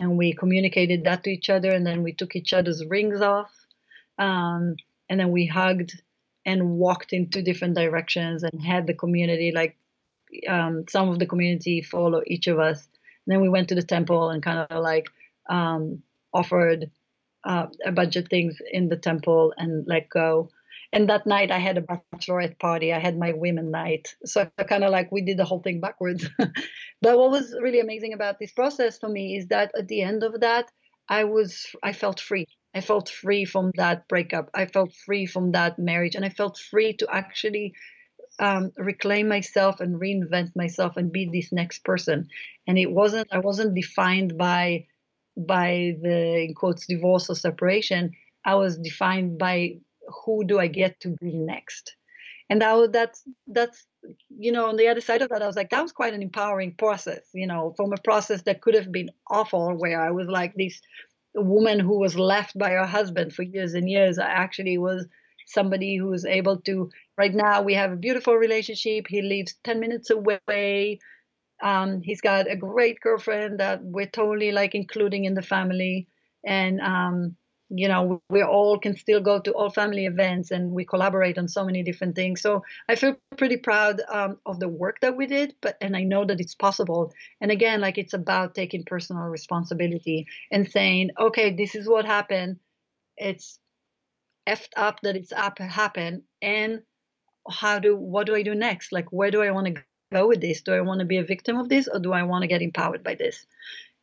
and 0.00 0.16
we 0.16 0.32
communicated 0.32 1.04
that 1.04 1.22
to 1.24 1.30
each 1.30 1.50
other 1.50 1.70
and 1.70 1.86
then 1.86 2.02
we 2.02 2.12
took 2.12 2.34
each 2.34 2.52
other's 2.52 2.84
rings 2.86 3.20
off 3.20 3.50
um, 4.18 4.76
and 5.08 5.20
then 5.20 5.30
we 5.30 5.46
hugged 5.46 6.02
and 6.46 6.78
walked 6.78 7.12
in 7.12 7.28
two 7.28 7.42
different 7.42 7.74
directions 7.74 8.42
and 8.42 8.62
had 8.62 8.86
the 8.86 8.94
community 8.94 9.52
like 9.54 9.76
um, 10.48 10.84
some 10.88 11.08
of 11.08 11.18
the 11.18 11.26
community 11.26 11.82
follow 11.82 12.22
each 12.26 12.46
of 12.46 12.58
us. 12.58 12.88
And 13.26 13.34
then 13.34 13.40
we 13.40 13.48
went 13.48 13.68
to 13.68 13.74
the 13.74 13.82
temple 13.82 14.30
and 14.30 14.42
kind 14.42 14.58
of 14.58 14.82
like 14.82 15.08
um, 15.48 16.02
offered 16.32 16.90
uh, 17.44 17.66
a 17.84 17.92
bunch 17.92 18.16
of 18.16 18.28
things 18.28 18.58
in 18.70 18.88
the 18.88 18.96
temple 18.96 19.54
and 19.56 19.86
let 19.86 20.08
go 20.08 20.50
and 20.92 21.08
that 21.08 21.26
night 21.26 21.50
I 21.50 21.58
had 21.58 21.78
a 21.78 21.82
bachelorette 21.82 22.58
party. 22.58 22.92
I 22.92 22.98
had 22.98 23.16
my 23.18 23.32
women 23.32 23.70
night. 23.70 24.14
So 24.24 24.50
kind 24.68 24.84
of 24.84 24.90
like 24.90 25.12
we 25.12 25.22
did 25.22 25.36
the 25.36 25.44
whole 25.44 25.62
thing 25.62 25.80
backwards. 25.80 26.28
but 26.38 27.18
what 27.18 27.30
was 27.30 27.54
really 27.60 27.80
amazing 27.80 28.12
about 28.12 28.38
this 28.38 28.52
process 28.52 28.98
for 28.98 29.08
me 29.08 29.36
is 29.36 29.48
that 29.48 29.70
at 29.78 29.88
the 29.88 30.02
end 30.02 30.22
of 30.22 30.40
that, 30.40 30.70
I 31.08 31.24
was 31.24 31.66
I 31.82 31.92
felt 31.92 32.20
free. 32.20 32.46
I 32.74 32.80
felt 32.80 33.08
free 33.08 33.44
from 33.44 33.72
that 33.76 34.06
breakup. 34.08 34.50
I 34.54 34.66
felt 34.66 34.92
free 34.94 35.26
from 35.26 35.52
that 35.52 35.78
marriage, 35.78 36.14
and 36.14 36.24
I 36.24 36.28
felt 36.28 36.56
free 36.56 36.96
to 36.98 37.08
actually 37.10 37.74
um, 38.38 38.70
reclaim 38.76 39.28
myself 39.28 39.80
and 39.80 40.00
reinvent 40.00 40.54
myself 40.54 40.96
and 40.96 41.10
be 41.12 41.28
this 41.32 41.52
next 41.52 41.84
person. 41.84 42.28
And 42.66 42.78
it 42.78 42.90
wasn't 42.90 43.28
I 43.32 43.38
wasn't 43.38 43.74
defined 43.74 44.36
by 44.38 44.86
by 45.36 45.94
the 46.02 46.44
in 46.44 46.54
quotes 46.54 46.86
divorce 46.86 47.28
or 47.30 47.34
separation. 47.34 48.12
I 48.44 48.54
was 48.54 48.78
defined 48.78 49.38
by 49.38 49.80
who 50.24 50.44
do 50.44 50.58
I 50.58 50.66
get 50.66 51.00
to 51.00 51.16
be 51.20 51.32
next? 51.32 51.96
And 52.48 52.60
that, 52.62 52.92
that's 52.92 53.22
that's 53.46 53.86
you 54.36 54.50
know 54.50 54.66
on 54.66 54.76
the 54.76 54.88
other 54.88 55.00
side 55.00 55.22
of 55.22 55.28
that, 55.28 55.42
I 55.42 55.46
was 55.46 55.56
like 55.56 55.70
that 55.70 55.82
was 55.82 55.92
quite 55.92 56.14
an 56.14 56.22
empowering 56.22 56.74
process. 56.74 57.20
You 57.32 57.46
know, 57.46 57.74
from 57.76 57.92
a 57.92 58.02
process 58.02 58.42
that 58.42 58.60
could 58.60 58.74
have 58.74 58.90
been 58.90 59.10
awful, 59.30 59.76
where 59.76 60.00
I 60.00 60.10
was 60.10 60.26
like 60.26 60.54
this 60.54 60.80
woman 61.34 61.78
who 61.78 61.98
was 61.98 62.16
left 62.16 62.58
by 62.58 62.70
her 62.70 62.86
husband 62.86 63.32
for 63.32 63.42
years 63.42 63.74
and 63.74 63.88
years. 63.88 64.18
I 64.18 64.26
actually 64.26 64.78
was 64.78 65.06
somebody 65.46 65.96
who 65.96 66.08
was 66.08 66.24
able 66.24 66.60
to. 66.62 66.90
Right 67.16 67.34
now, 67.34 67.62
we 67.62 67.74
have 67.74 67.92
a 67.92 67.96
beautiful 67.96 68.34
relationship. 68.34 69.06
He 69.08 69.22
lives 69.22 69.54
ten 69.62 69.78
minutes 69.78 70.10
away. 70.10 70.98
Um, 71.62 72.00
he's 72.02 72.20
got 72.20 72.50
a 72.50 72.56
great 72.56 73.00
girlfriend 73.00 73.60
that 73.60 73.80
we're 73.84 74.06
totally 74.06 74.50
like 74.50 74.74
including 74.74 75.24
in 75.24 75.34
the 75.34 75.42
family, 75.42 76.08
and 76.44 76.80
um, 76.80 77.36
you 77.70 77.88
know 77.88 78.20
we 78.30 78.42
all 78.42 78.78
can 78.78 78.96
still 78.96 79.20
go 79.20 79.40
to 79.40 79.52
all 79.52 79.70
family 79.70 80.06
events 80.06 80.50
and 80.50 80.72
we 80.72 80.84
collaborate 80.84 81.38
on 81.38 81.48
so 81.48 81.64
many 81.64 81.82
different 81.82 82.14
things. 82.14 82.40
So 82.40 82.62
i 82.88 82.94
feel 82.94 83.16
pretty 83.36 83.56
proud 83.56 84.00
um, 84.08 84.38
of 84.46 84.60
the 84.60 84.68
work 84.68 85.00
that 85.00 85.16
we 85.16 85.26
did 85.26 85.54
but 85.60 85.76
and 85.80 85.96
i 85.96 86.02
know 86.02 86.24
that 86.24 86.40
it's 86.40 86.54
possible. 86.54 87.12
And 87.40 87.50
again 87.50 87.80
like 87.80 87.98
it's 87.98 88.14
about 88.14 88.54
taking 88.54 88.84
personal 88.84 89.24
responsibility 89.24 90.26
and 90.50 90.70
saying 90.70 91.10
okay 91.18 91.54
this 91.54 91.74
is 91.74 91.88
what 91.88 92.04
happened. 92.04 92.58
It's 93.16 93.58
effed 94.48 94.72
up 94.76 95.00
that 95.02 95.16
it's 95.16 95.32
up 95.32 95.58
happen 95.58 96.22
and 96.42 96.82
how 97.48 97.78
do 97.78 97.96
what 97.96 98.26
do 98.26 98.34
i 98.34 98.42
do 98.42 98.54
next? 98.54 98.92
Like 98.92 99.12
where 99.12 99.30
do 99.30 99.42
i 99.42 99.50
want 99.50 99.66
to 99.68 99.82
go 100.12 100.26
with 100.26 100.40
this? 100.40 100.62
Do 100.62 100.72
I 100.72 100.80
want 100.80 101.00
to 101.00 101.06
be 101.06 101.18
a 101.18 101.24
victim 101.24 101.56
of 101.56 101.68
this, 101.68 101.88
or 101.88 101.98
do 101.98 102.12
I 102.12 102.22
want 102.24 102.42
to 102.42 102.48
get 102.48 102.62
empowered 102.62 103.02
by 103.02 103.14
this? 103.14 103.46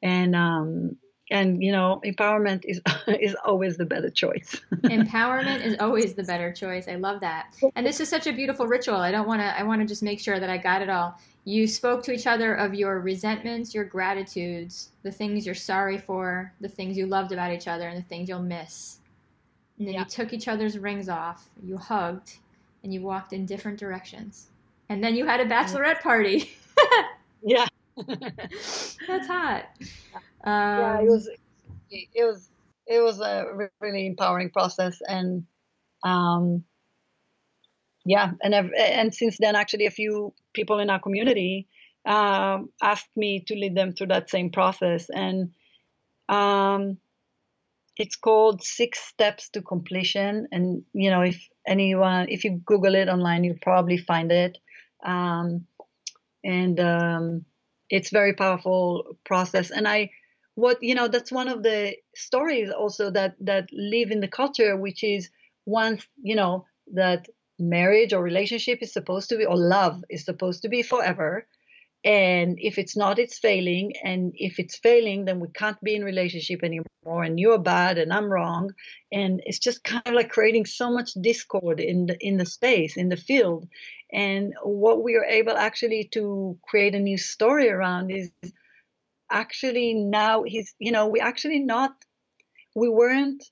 And 0.01 0.35
um, 0.35 0.97
and 1.31 1.61
you 1.61 1.71
know 1.71 2.01
empowerment 2.05 2.63
is 2.65 2.81
is 3.07 3.35
always 3.45 3.77
the 3.77 3.85
better 3.85 4.09
choice. 4.09 4.61
Empowerment 4.83 5.63
is 5.63 5.75
always 5.79 6.13
the 6.13 6.23
better 6.23 6.51
choice. 6.51 6.87
I 6.87 6.95
love 6.95 7.19
that. 7.21 7.55
And 7.75 7.85
this 7.85 7.99
is 7.99 8.09
such 8.09 8.27
a 8.27 8.33
beautiful 8.33 8.67
ritual. 8.67 8.97
I 8.97 9.11
don't 9.11 9.27
want 9.27 9.41
to 9.41 9.59
i 9.59 9.63
want 9.63 9.81
to 9.81 9.87
just 9.87 10.03
make 10.03 10.19
sure 10.19 10.39
that 10.39 10.49
i 10.49 10.57
got 10.57 10.81
it 10.81 10.89
all. 10.89 11.19
You 11.45 11.65
spoke 11.65 12.03
to 12.03 12.11
each 12.11 12.27
other 12.27 12.55
of 12.55 12.73
your 12.73 12.99
resentments 12.99 13.73
your 13.73 13.85
gratitudes 13.85 14.89
the 15.03 15.11
things 15.11 15.45
you're 15.45 15.55
sorry 15.55 15.97
for 15.97 16.53
the 16.61 16.69
things 16.69 16.97
you 16.97 17.07
loved 17.07 17.31
about 17.31 17.51
each 17.51 17.67
other 17.67 17.87
and 17.87 17.97
the 17.97 18.07
things 18.07 18.29
you'll 18.29 18.39
miss. 18.39 18.99
And 19.77 19.87
then 19.87 19.95
yeah. 19.95 20.01
you 20.01 20.05
took 20.05 20.33
each 20.33 20.47
other's 20.47 20.77
rings 20.77 21.09
off 21.09 21.49
you 21.63 21.77
hugged 21.77 22.37
and 22.83 22.93
you 22.93 23.01
walked 23.01 23.33
in 23.33 23.45
different 23.45 23.79
directions. 23.79 24.47
And 24.89 25.03
then 25.03 25.15
you 25.15 25.25
had 25.25 25.39
a 25.41 25.45
bachelorette 25.45 26.01
party. 26.01 26.51
Yeah 27.43 27.67
that's 29.07 29.27
hot 29.27 29.65
um, 30.43 30.53
yeah, 30.53 30.97
it 30.97 31.01
um, 31.01 31.07
was 31.07 31.29
it 31.89 32.25
was 32.25 32.49
it 32.87 32.99
was 33.01 33.19
a 33.19 33.69
really 33.81 34.07
empowering 34.07 34.49
process, 34.49 34.99
and 35.05 35.45
um, 36.03 36.63
yeah, 38.05 38.31
and 38.41 38.55
I've, 38.55 38.71
and 38.77 39.13
since 39.13 39.37
then, 39.39 39.55
actually, 39.55 39.85
a 39.85 39.91
few 39.91 40.33
people 40.53 40.79
in 40.79 40.89
our 40.89 40.99
community 40.99 41.67
um, 42.05 42.69
asked 42.81 43.15
me 43.15 43.43
to 43.47 43.55
lead 43.55 43.75
them 43.75 43.93
through 43.93 44.07
that 44.07 44.29
same 44.29 44.51
process, 44.51 45.09
and 45.09 45.51
um, 46.29 46.97
it's 47.97 48.15
called 48.15 48.63
Six 48.63 48.99
Steps 48.99 49.49
to 49.49 49.61
Completion. 49.61 50.47
And 50.51 50.83
you 50.93 51.09
know, 51.09 51.21
if 51.21 51.45
anyone, 51.67 52.27
if 52.29 52.45
you 52.45 52.61
Google 52.65 52.95
it 52.95 53.09
online, 53.09 53.43
you'll 53.43 53.57
probably 53.61 53.97
find 53.97 54.31
it. 54.31 54.57
Um, 55.05 55.65
and 56.43 56.79
um, 56.79 57.45
it's 57.89 58.09
very 58.09 58.33
powerful 58.33 59.17
process. 59.25 59.71
And 59.71 59.87
I 59.87 60.11
what 60.55 60.81
you 60.81 60.95
know 60.95 61.07
that's 61.07 61.31
one 61.31 61.47
of 61.47 61.63
the 61.63 61.95
stories 62.15 62.71
also 62.71 63.11
that 63.11 63.35
that 63.41 63.69
live 63.71 64.09
in 64.09 64.21
the 64.21 64.27
culture 64.27 64.75
which 64.75 65.03
is 65.03 65.29
once 65.65 66.07
you 66.21 66.35
know 66.35 66.65
that 66.93 67.27
marriage 67.59 68.13
or 68.13 68.23
relationship 68.23 68.79
is 68.81 68.91
supposed 68.91 69.29
to 69.29 69.37
be 69.37 69.45
or 69.45 69.55
love 69.57 70.03
is 70.09 70.25
supposed 70.25 70.63
to 70.63 70.69
be 70.69 70.81
forever 70.81 71.47
and 72.07 72.57
if 72.61 72.77
it's 72.77 72.95
not 72.95 73.19
it's 73.19 73.37
failing. 73.37 73.93
And 74.01 74.31
if 74.35 74.59
it's 74.59 74.77
failing 74.77 75.25
then 75.25 75.41
we 75.41 75.49
can't 75.49 75.81
be 75.83 75.93
in 75.93 76.05
relationship 76.05 76.63
anymore. 76.63 77.23
And 77.23 77.37
you're 77.37 77.59
bad 77.59 77.97
and 77.97 78.13
i'm 78.13 78.31
wrong. 78.31 78.73
And 79.11 79.41
it's 79.45 79.59
just 79.59 79.83
kind 79.83 80.07
of 80.07 80.13
like 80.13 80.29
creating 80.29 80.65
so 80.65 80.89
much 80.89 81.11
discord 81.21 81.81
in 81.81 82.05
the 82.05 82.17
in 82.25 82.37
the 82.37 82.45
space 82.45 82.95
in 82.95 83.09
the 83.09 83.17
field. 83.17 83.67
And 84.13 84.53
what 84.63 85.03
we 85.03 85.15
are 85.15 85.25
able 85.25 85.57
actually 85.57 86.05
to 86.13 86.57
create 86.69 86.95
a 86.95 86.99
new 86.99 87.17
story 87.17 87.69
around 87.69 88.09
is 88.09 88.31
actually 89.29 89.93
now 89.93 90.43
he's 90.43 90.73
you 90.79 90.93
know 90.93 91.07
we 91.07 91.19
actually 91.19 91.59
not 91.59 91.91
we 92.73 92.87
weren't 92.87 93.43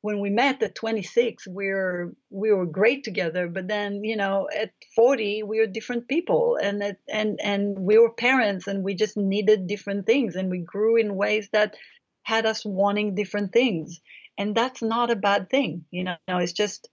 when 0.00 0.20
we 0.20 0.30
met 0.30 0.62
at 0.62 0.74
26 0.74 1.46
we 1.48 1.68
were 1.68 2.14
we 2.30 2.52
were 2.52 2.66
great 2.66 3.02
together 3.04 3.48
but 3.48 3.66
then 3.68 4.04
you 4.04 4.16
know 4.16 4.48
at 4.56 4.72
40 4.94 5.42
we 5.42 5.58
were 5.58 5.66
different 5.66 6.08
people 6.08 6.58
and 6.62 6.82
it, 6.82 6.98
and 7.08 7.40
and 7.42 7.78
we 7.78 7.98
were 7.98 8.12
parents 8.12 8.66
and 8.66 8.84
we 8.84 8.94
just 8.94 9.16
needed 9.16 9.66
different 9.66 10.06
things 10.06 10.36
and 10.36 10.50
we 10.50 10.58
grew 10.58 10.96
in 10.96 11.16
ways 11.16 11.48
that 11.52 11.74
had 12.22 12.44
us 12.44 12.62
wanting 12.64 13.14
different 13.14 13.52
things. 13.52 14.00
And 14.36 14.54
that's 14.54 14.82
not 14.82 15.10
a 15.10 15.16
bad 15.16 15.50
thing 15.50 15.84
you 15.90 16.04
know 16.04 16.16
it's 16.28 16.52
just 16.52 16.88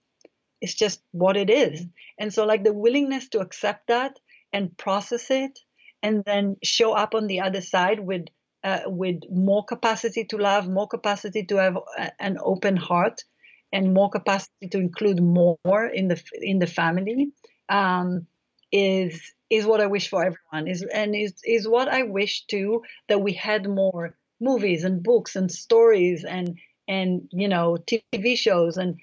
it's 0.61 0.73
just 0.73 1.01
what 1.11 1.37
it 1.37 1.49
is. 1.49 1.85
And 2.17 2.33
so 2.33 2.45
like 2.45 2.63
the 2.63 2.73
willingness 2.73 3.29
to 3.29 3.39
accept 3.39 3.87
that 3.87 4.17
and 4.53 4.75
process 4.77 5.29
it 5.29 5.59
and 6.01 6.23
then 6.25 6.57
show 6.63 6.93
up 6.93 7.13
on 7.13 7.27
the 7.27 7.41
other 7.41 7.61
side 7.61 7.99
with 7.99 8.25
uh, 8.65 8.81
with 8.87 9.21
more 9.29 9.63
capacity 9.63 10.25
to 10.25 10.37
love, 10.37 10.67
more 10.67 10.87
capacity 10.87 11.43
to 11.45 11.57
have 11.57 11.77
an 12.19 12.39
open 12.41 12.75
heart, 12.75 13.23
and 13.71 13.93
more 13.93 14.09
capacity 14.09 14.67
to 14.71 14.79
include 14.79 15.21
more 15.21 15.85
in 15.93 16.07
the 16.07 16.21
in 16.41 16.57
the 16.59 16.67
family 16.67 17.31
um, 17.69 18.25
is 18.71 19.33
is 19.51 19.65
what 19.67 19.81
I 19.81 19.85
wish 19.85 20.09
for 20.09 20.21
everyone. 20.25 20.67
Is 20.67 20.81
and 20.81 21.15
is 21.15 21.33
is 21.43 21.67
what 21.67 21.87
I 21.87 22.03
wish 22.03 22.45
too 22.47 22.81
that 23.07 23.21
we 23.21 23.33
had 23.33 23.69
more 23.69 24.17
movies 24.41 24.83
and 24.83 25.03
books 25.03 25.35
and 25.35 25.51
stories 25.51 26.25
and 26.25 26.57
and 26.87 27.29
you 27.31 27.47
know 27.47 27.77
TV 27.85 28.35
shows 28.35 28.77
and 28.77 28.95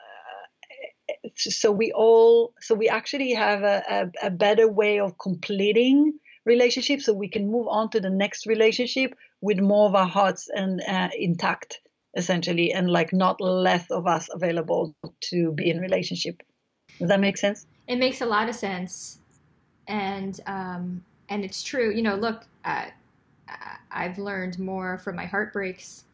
uh, 0.00 1.28
so 1.36 1.70
we 1.70 1.92
all 1.92 2.54
so 2.60 2.74
we 2.74 2.88
actually 2.88 3.34
have 3.34 3.62
a, 3.62 3.82
a, 4.22 4.28
a 4.28 4.30
better 4.30 4.66
way 4.66 4.98
of 4.98 5.18
completing 5.18 6.18
relationship 6.44 7.00
so 7.00 7.12
we 7.12 7.28
can 7.28 7.50
move 7.50 7.66
on 7.68 7.90
to 7.90 8.00
the 8.00 8.10
next 8.10 8.46
relationship 8.46 9.14
with 9.40 9.58
more 9.60 9.88
of 9.88 9.94
our 9.94 10.06
hearts 10.06 10.48
and 10.54 10.82
uh, 10.86 11.08
intact 11.18 11.80
essentially 12.16 12.72
and 12.72 12.88
like 12.88 13.12
not 13.12 13.40
less 13.40 13.90
of 13.90 14.06
us 14.06 14.28
available 14.32 14.94
to 15.20 15.52
be 15.52 15.70
in 15.70 15.80
relationship. 15.80 16.42
Does 16.98 17.08
that 17.08 17.20
make 17.20 17.36
sense? 17.36 17.66
It 17.88 17.96
makes 17.96 18.20
a 18.20 18.26
lot 18.26 18.48
of 18.48 18.54
sense. 18.54 19.18
And 19.88 20.40
um 20.46 21.04
and 21.28 21.44
it's 21.44 21.62
true. 21.62 21.90
You 21.90 22.02
know 22.02 22.14
look 22.14 22.44
uh, 22.64 22.86
i've 23.90 24.18
learned 24.18 24.58
more 24.58 24.98
from 24.98 25.16
my 25.16 25.26
heartbreaks 25.26 26.04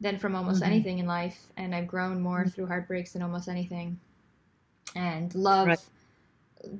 than 0.00 0.18
from 0.18 0.34
almost 0.34 0.60
mm-hmm. 0.60 0.72
anything 0.72 0.98
in 0.98 1.06
life 1.06 1.46
and 1.56 1.72
i've 1.72 1.86
grown 1.86 2.20
more 2.20 2.40
mm-hmm. 2.40 2.48
through 2.48 2.66
heartbreaks 2.66 3.12
than 3.12 3.22
almost 3.22 3.48
anything. 3.48 3.98
And 4.96 5.34
love 5.34 5.66
right 5.68 5.78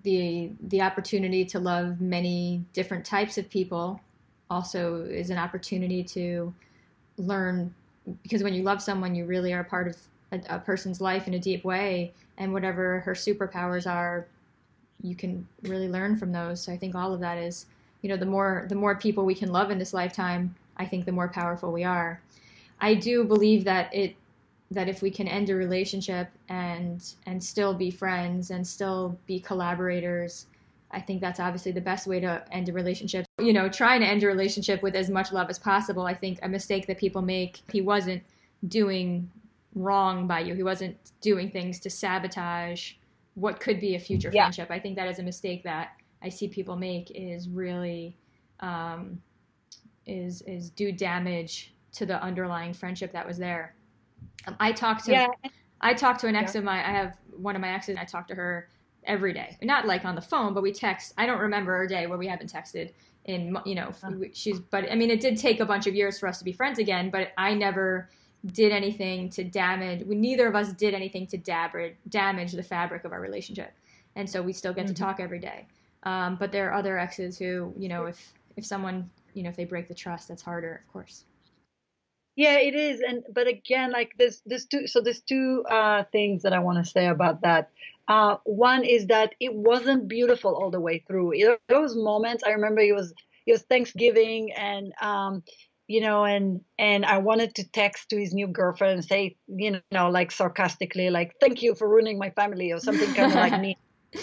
the 0.02 0.50
the 0.68 0.80
opportunity 0.80 1.44
to 1.44 1.58
love 1.58 2.00
many 2.00 2.64
different 2.72 3.04
types 3.04 3.38
of 3.38 3.48
people 3.50 4.00
also 4.50 5.02
is 5.02 5.30
an 5.30 5.38
opportunity 5.38 6.02
to 6.02 6.52
learn 7.16 7.74
because 8.22 8.42
when 8.42 8.54
you 8.54 8.62
love 8.62 8.82
someone 8.82 9.14
you 9.14 9.24
really 9.24 9.52
are 9.52 9.64
part 9.64 9.88
of 9.88 9.96
a, 10.32 10.40
a, 10.56 10.58
person's 10.58 11.00
life 11.00 11.26
in 11.26 11.34
a 11.34 11.38
deep 11.38 11.64
way 11.64 12.12
and 12.38 12.52
whatever 12.52 13.00
her 13.00 13.14
superpowers 13.14 13.90
are 13.90 14.26
you 15.02 15.14
can 15.14 15.46
really 15.62 15.88
learn 15.88 16.16
from 16.16 16.32
those. 16.32 16.60
So 16.62 16.72
i 16.72 16.76
think 16.76 16.94
all 16.94 17.12
of 17.12 17.20
that 17.20 17.38
is 17.38 17.66
you 18.02 18.08
know 18.08 18.16
the 18.16 18.26
more 18.26 18.66
the 18.68 18.74
more 18.74 18.94
people 18.94 19.24
we 19.24 19.34
can 19.34 19.50
love 19.50 19.70
in 19.70 19.78
this 19.78 19.94
lifetime 19.94 20.54
i 20.76 20.84
think 20.84 21.04
the 21.04 21.12
more 21.12 21.28
powerful 21.28 21.72
we 21.72 21.84
are. 21.84 22.20
I 22.80 22.94
do 22.94 23.24
believe 23.24 23.64
that 23.64 23.94
it 23.94 24.16
that 24.74 24.88
if 24.88 25.02
we 25.02 25.10
can 25.10 25.26
end 25.28 25.50
a 25.50 25.54
relationship 25.54 26.28
and 26.48 27.14
and 27.26 27.42
still 27.42 27.74
be 27.74 27.90
friends 27.90 28.50
and 28.50 28.66
still 28.66 29.18
be 29.26 29.40
collaborators 29.40 30.46
i 30.90 31.00
think 31.00 31.20
that's 31.20 31.40
obviously 31.40 31.72
the 31.72 31.80
best 31.80 32.06
way 32.06 32.20
to 32.20 32.44
end 32.52 32.68
a 32.68 32.72
relationship. 32.72 33.26
You 33.38 33.52
know 33.52 33.68
trying 33.68 34.00
to 34.00 34.06
end 34.06 34.22
a 34.22 34.26
relationship 34.26 34.82
with 34.82 34.94
as 34.94 35.08
much 35.10 35.32
love 35.32 35.48
as 35.50 35.58
possible 35.58 36.06
i 36.06 36.14
think 36.14 36.38
a 36.42 36.48
mistake 36.48 36.86
that 36.86 36.98
people 36.98 37.22
make 37.22 37.62
he 37.70 37.80
wasn't 37.80 38.22
doing 38.68 39.30
wrong 39.74 40.26
by 40.26 40.40
you. 40.40 40.54
He 40.54 40.62
wasn't 40.62 40.96
doing 41.20 41.50
things 41.50 41.80
to 41.80 41.90
sabotage 41.90 42.92
what 43.34 43.60
could 43.60 43.80
be 43.80 43.96
a 43.96 43.98
future 43.98 44.30
yeah. 44.32 44.44
friendship. 44.44 44.70
I 44.70 44.78
think 44.78 44.96
that 44.96 45.08
is 45.08 45.18
a 45.18 45.22
mistake 45.22 45.64
that 45.64 45.92
i 46.22 46.28
see 46.28 46.48
people 46.48 46.74
make 46.74 47.10
is 47.14 47.48
really 47.48 48.16
um, 48.60 49.20
is 50.06 50.42
is 50.42 50.70
do 50.70 50.90
damage 50.90 51.74
to 51.92 52.06
the 52.06 52.20
underlying 52.22 52.72
friendship 52.72 53.12
that 53.12 53.26
was 53.26 53.36
there 53.38 53.74
I 54.60 54.72
talked 54.72 55.04
to 55.06 55.12
yeah. 55.12 55.28
I 55.80 55.94
talked 55.94 56.20
to 56.20 56.28
an 56.28 56.36
ex 56.36 56.54
yeah. 56.54 56.60
of 56.60 56.64
mine. 56.64 56.84
I 56.84 56.92
have 56.92 57.16
one 57.36 57.54
of 57.54 57.62
my 57.62 57.72
exes. 57.72 57.90
And 57.90 57.98
I 57.98 58.04
talk 58.04 58.26
to 58.28 58.34
her 58.34 58.68
every 59.04 59.32
day, 59.32 59.56
not 59.62 59.86
like 59.86 60.04
on 60.04 60.14
the 60.14 60.20
phone, 60.20 60.54
but 60.54 60.62
we 60.62 60.72
text. 60.72 61.12
I 61.18 61.26
don't 61.26 61.40
remember 61.40 61.82
a 61.82 61.88
day 61.88 62.06
where 62.06 62.18
we 62.18 62.26
haven't 62.26 62.52
texted. 62.52 62.92
In 63.26 63.56
you 63.64 63.74
know, 63.74 63.90
she's 64.34 64.60
but 64.60 64.90
I 64.92 64.96
mean, 64.96 65.10
it 65.10 65.20
did 65.20 65.38
take 65.38 65.60
a 65.60 65.64
bunch 65.64 65.86
of 65.86 65.94
years 65.94 66.18
for 66.18 66.28
us 66.28 66.38
to 66.38 66.44
be 66.44 66.52
friends 66.52 66.78
again. 66.78 67.08
But 67.08 67.32
I 67.38 67.54
never 67.54 68.10
did 68.52 68.70
anything 68.70 69.30
to 69.30 69.44
damage. 69.44 70.04
We, 70.04 70.14
neither 70.14 70.46
of 70.46 70.54
us 70.54 70.74
did 70.74 70.92
anything 70.92 71.26
to 71.28 71.38
damage 71.38 71.94
damage 72.10 72.52
the 72.52 72.62
fabric 72.62 73.04
of 73.04 73.12
our 73.12 73.20
relationship, 73.20 73.72
and 74.14 74.28
so 74.28 74.42
we 74.42 74.52
still 74.52 74.74
get 74.74 74.84
mm-hmm. 74.84 74.94
to 74.94 75.02
talk 75.02 75.20
every 75.20 75.38
day. 75.38 75.66
Um, 76.02 76.36
but 76.36 76.52
there 76.52 76.68
are 76.68 76.74
other 76.74 76.98
exes 76.98 77.38
who, 77.38 77.72
you 77.78 77.88
know, 77.88 78.04
if 78.04 78.34
if 78.56 78.66
someone, 78.66 79.10
you 79.32 79.42
know, 79.42 79.48
if 79.48 79.56
they 79.56 79.64
break 79.64 79.88
the 79.88 79.94
trust, 79.94 80.28
that's 80.28 80.42
harder, 80.42 80.82
of 80.86 80.92
course. 80.92 81.24
Yeah, 82.36 82.58
it 82.58 82.74
is, 82.74 83.00
and 83.00 83.22
but 83.32 83.46
again, 83.46 83.92
like 83.92 84.12
there's 84.18 84.42
there's 84.44 84.66
two 84.66 84.86
so 84.88 85.00
there's 85.00 85.20
two 85.20 85.64
uh, 85.70 86.02
things 86.10 86.42
that 86.42 86.52
I 86.52 86.58
want 86.58 86.84
to 86.84 86.90
say 86.90 87.06
about 87.06 87.42
that. 87.42 87.70
Uh, 88.08 88.36
one 88.44 88.84
is 88.84 89.06
that 89.06 89.34
it 89.40 89.54
wasn't 89.54 90.08
beautiful 90.08 90.54
all 90.54 90.70
the 90.70 90.80
way 90.80 91.04
through. 91.06 91.32
Those 91.68 91.96
moments, 91.96 92.42
I 92.44 92.50
remember 92.50 92.80
it 92.80 92.94
was 92.94 93.14
it 93.46 93.52
was 93.52 93.62
Thanksgiving, 93.62 94.52
and 94.52 94.92
um, 95.00 95.44
you 95.86 96.00
know, 96.00 96.24
and 96.24 96.60
and 96.76 97.04
I 97.06 97.18
wanted 97.18 97.54
to 97.56 97.70
text 97.70 98.08
to 98.10 98.18
his 98.18 98.34
new 98.34 98.48
girlfriend 98.48 98.94
and 98.94 99.04
say, 99.04 99.36
you 99.46 99.80
know, 99.92 100.10
like 100.10 100.32
sarcastically, 100.32 101.10
like 101.10 101.34
"Thank 101.40 101.62
you 101.62 101.76
for 101.76 101.88
ruining 101.88 102.18
my 102.18 102.30
family" 102.30 102.72
or 102.72 102.80
something 102.80 103.12
kind 103.14 103.30
of 103.30 103.36
like 103.36 103.60
me. 103.60 103.76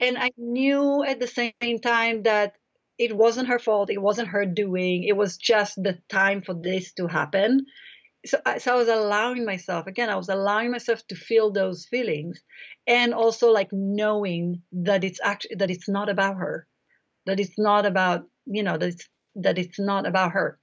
And 0.00 0.16
I 0.16 0.30
knew 0.36 1.02
at 1.02 1.18
the 1.18 1.26
same 1.26 1.80
time 1.80 2.22
that 2.22 2.54
it 2.98 3.16
wasn't 3.16 3.48
her 3.48 3.58
fault. 3.58 3.90
It 3.90 4.02
wasn't 4.02 4.28
her 4.28 4.44
doing. 4.46 5.04
It 5.04 5.16
was 5.16 5.36
just 5.36 5.76
the 5.82 5.98
time 6.08 6.42
for 6.42 6.54
this 6.54 6.92
to 6.94 7.06
happen. 7.06 7.66
So, 8.26 8.38
so 8.58 8.74
I 8.74 8.76
was 8.76 8.88
allowing 8.88 9.44
myself 9.44 9.86
again. 9.86 10.10
I 10.10 10.16
was 10.16 10.28
allowing 10.28 10.70
myself 10.72 11.06
to 11.08 11.16
feel 11.16 11.52
those 11.52 11.86
feelings, 11.86 12.42
and 12.86 13.14
also 13.14 13.50
like 13.52 13.68
knowing 13.72 14.62
that 14.72 15.04
it's 15.04 15.20
actually 15.22 15.56
that 15.56 15.70
it's 15.70 15.88
not 15.88 16.08
about 16.08 16.36
her. 16.36 16.66
that 17.26 17.40
it's 17.40 17.58
not 17.58 17.86
about 17.86 18.24
you 18.46 18.62
know 18.62 18.76
that 18.78 18.88
it's, 18.90 19.08
that 19.36 19.58
it's 19.58 19.78
not 19.78 20.06
about 20.06 20.32
her 20.32 20.58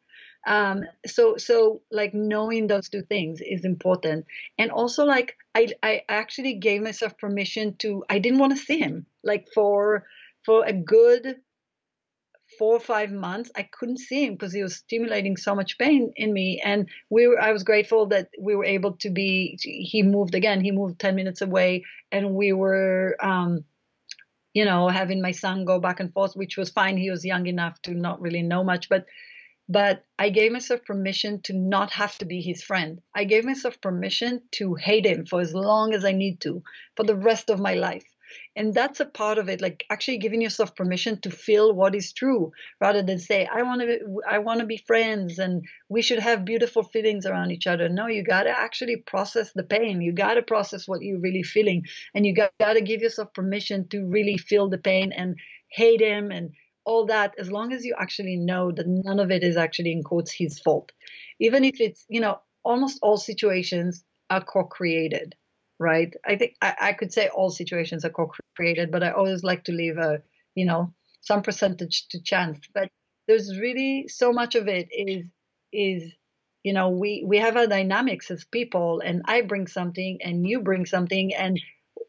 um, 0.48 0.84
so 1.06 1.38
so 1.38 1.82
like 1.92 2.14
knowing 2.14 2.68
those 2.68 2.90
two 2.90 3.02
things 3.04 3.40
is 3.42 3.66
important 3.66 4.26
and 4.58 4.72
also 4.72 5.06
like 5.06 5.36
i 5.56 5.68
i 5.84 6.02
actually 6.10 6.56
gave 6.56 6.82
myself 6.82 7.18
permission 7.18 7.76
to 7.78 8.04
i 8.10 8.20
didn't 8.20 8.40
want 8.40 8.52
to 8.56 8.64
see 8.64 8.80
him 8.80 9.06
like 9.24 9.48
for 9.54 10.06
for 10.46 10.66
a 10.66 10.74
good 10.74 11.38
four 12.58 12.76
or 12.76 12.80
five 12.80 13.12
months 13.12 13.52
i 13.56 13.64
couldn't 13.64 14.00
see 14.00 14.26
him 14.26 14.34
because 14.34 14.54
he 14.54 14.64
was 14.64 14.76
stimulating 14.76 15.38
so 15.38 15.56
much 15.56 15.78
pain 15.78 16.12
in 16.16 16.34
me 16.34 16.62
and 16.64 16.90
we 17.10 17.28
were 17.28 17.40
i 17.40 17.52
was 17.52 17.64
grateful 17.64 18.08
that 18.08 18.30
we 18.40 18.56
were 18.56 18.66
able 18.66 18.94
to 18.94 19.10
be 19.10 19.58
he 19.62 20.04
moved 20.04 20.36
again 20.36 20.62
he 20.62 20.72
moved 20.72 21.00
10 21.00 21.16
minutes 21.16 21.42
away 21.42 21.84
and 22.12 22.34
we 22.34 22.54
were 22.54 23.16
um 23.20 23.64
you 24.54 24.66
know 24.66 24.88
having 24.88 25.22
my 25.22 25.32
son 25.32 25.66
go 25.66 25.80
back 25.80 26.00
and 26.00 26.14
forth 26.14 26.36
which 26.36 26.58
was 26.58 26.70
fine 26.70 26.98
he 26.98 27.12
was 27.12 27.26
young 27.26 27.48
enough 27.48 27.82
to 27.82 27.94
not 27.94 28.22
really 28.22 28.42
know 28.42 28.64
much 28.64 28.90
but 28.90 29.06
but 29.68 30.06
I 30.20 30.30
gave 30.30 30.52
myself 30.52 30.86
permission 30.86 31.42
to 31.44 31.54
not 31.54 31.92
have 31.94 32.18
to 32.20 32.26
be 32.26 32.42
his 32.42 32.62
friend. 32.62 33.02
I 33.16 33.24
gave 33.24 33.46
myself 33.46 33.82
permission 33.82 34.44
to 34.52 34.76
hate 34.76 35.06
him 35.06 35.26
for 35.26 35.42
as 35.42 35.54
long 35.56 35.94
as 35.94 36.06
I 36.06 36.12
need 36.12 36.40
to, 36.42 36.62
for 36.96 37.04
the 37.04 37.16
rest 37.16 37.50
of 37.50 37.60
my 37.60 37.74
life. 37.74 38.06
And 38.56 38.74
that's 38.74 39.00
a 39.02 39.06
part 39.06 39.38
of 39.38 39.50
it, 39.50 39.60
like 39.62 39.86
actually 39.90 40.18
giving 40.18 40.42
yourself 40.42 40.76
permission 40.76 41.20
to 41.22 41.30
feel 41.32 41.74
what 41.74 41.94
is 41.94 42.14
true, 42.14 42.52
rather 42.80 43.04
than 43.04 43.20
say, 43.20 43.46
"I 43.46 43.64
want 43.64 43.82
to, 43.82 44.22
I 44.28 44.40
want 44.40 44.62
to 44.62 44.66
be 44.66 44.78
friends, 44.78 45.40
and 45.40 45.66
we 45.90 46.02
should 46.02 46.20
have 46.20 46.46
beautiful 46.46 46.84
feelings 46.84 47.26
around 47.26 47.52
each 47.52 47.68
other." 47.68 47.90
No, 47.90 48.08
you 48.08 48.24
got 48.24 48.44
to 48.44 48.58
actually 48.58 48.98
process 48.98 49.52
the 49.54 49.64
pain. 49.64 50.02
You 50.02 50.14
got 50.14 50.36
to 50.36 50.42
process 50.42 50.88
what 50.88 51.02
you're 51.02 51.20
really 51.20 51.44
feeling, 51.44 51.84
and 52.14 52.26
you 52.26 52.34
got 52.34 52.52
to 52.60 52.82
give 52.82 53.02
yourself 53.02 53.34
permission 53.34 53.88
to 53.90 54.06
really 54.06 54.38
feel 54.38 54.70
the 54.70 54.78
pain 54.78 55.12
and 55.12 55.36
hate 55.70 56.02
him 56.02 56.32
and 56.32 56.52
all 56.86 57.06
that 57.08 57.34
as 57.40 57.52
long 57.52 57.74
as 57.74 57.84
you 57.84 57.96
actually 57.98 58.38
know 58.38 58.72
that 58.72 58.88
none 58.88 59.20
of 59.20 59.32
it 59.32 59.44
is 59.44 59.58
actually 59.58 59.92
in 59.92 60.04
quotes 60.04 60.32
his 60.32 60.60
fault 60.60 60.92
even 61.40 61.64
if 61.64 61.82
it's 61.82 62.06
you 62.10 62.22
know 62.22 62.40
almost 62.64 63.00
all 63.02 63.18
situations 63.18 64.04
are 64.30 64.44
co-created 64.44 65.36
right? 65.80 66.14
I 66.26 66.36
think 66.38 66.56
I, 66.62 66.76
I, 66.80 66.94
could 66.94 67.12
say 67.12 67.28
all 67.28 67.50
situations 67.50 68.06
are 68.06 68.10
co-created 68.10 68.92
but 68.92 69.04
i 69.04 69.12
always 69.12 69.44
like 69.44 69.66
to 69.66 69.72
leave 69.72 69.98
a 69.98 70.22
you 70.56 70.66
know 70.66 70.94
some 71.22 71.42
percentage 71.42 72.08
to 72.10 72.22
chance. 72.22 72.60
But 72.74 72.90
there's 73.28 73.60
really 73.60 74.08
so 74.08 74.32
much 74.32 74.56
of 74.56 74.68
it 74.68 74.90
is 74.92 75.26
is 75.74 76.12
you 76.64 76.74
know 76.74 76.90
we 76.90 77.24
we 77.26 77.38
have 77.38 77.58
our 77.58 77.68
dynamics 77.68 78.32
as 78.32 78.46
people 78.46 79.02
and 79.02 79.24
i 79.26 79.42
bring 79.42 79.68
something 79.68 80.20
and 80.24 80.48
you 80.48 80.62
bring 80.62 80.86
something 80.86 81.34
and 81.34 81.60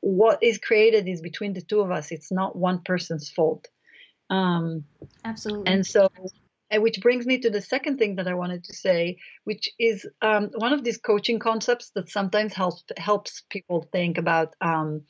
what 0.06 0.38
is 0.40 0.58
created 0.58 1.08
is 1.08 1.20
between 1.20 1.52
the 1.52 1.60
two 1.60 1.80
of 1.80 1.90
us. 1.90 2.12
It's 2.12 2.30
not 2.30 2.54
one 2.54 2.80
person's 2.84 3.28
fault. 3.28 3.66
Um, 4.30 4.84
Absolutely. 5.24 5.72
And 5.72 5.84
so, 5.84 6.08
and 6.70 6.82
which 6.82 7.00
brings 7.00 7.26
me 7.26 7.38
to 7.38 7.50
the 7.50 7.60
second 7.60 7.98
thing 7.98 8.16
that 8.16 8.26
I 8.26 8.34
wanted 8.34 8.64
to 8.64 8.74
say, 8.74 9.18
which 9.44 9.68
is 9.78 10.06
um, 10.22 10.50
one 10.56 10.72
of 10.72 10.82
these 10.82 10.98
coaching 10.98 11.38
concepts 11.38 11.90
that 11.94 12.08
sometimes 12.08 12.54
helps 12.54 12.84
helps 12.96 13.42
people 13.50 13.88
think 13.92 14.18
about 14.18 14.54
um, 14.60 15.02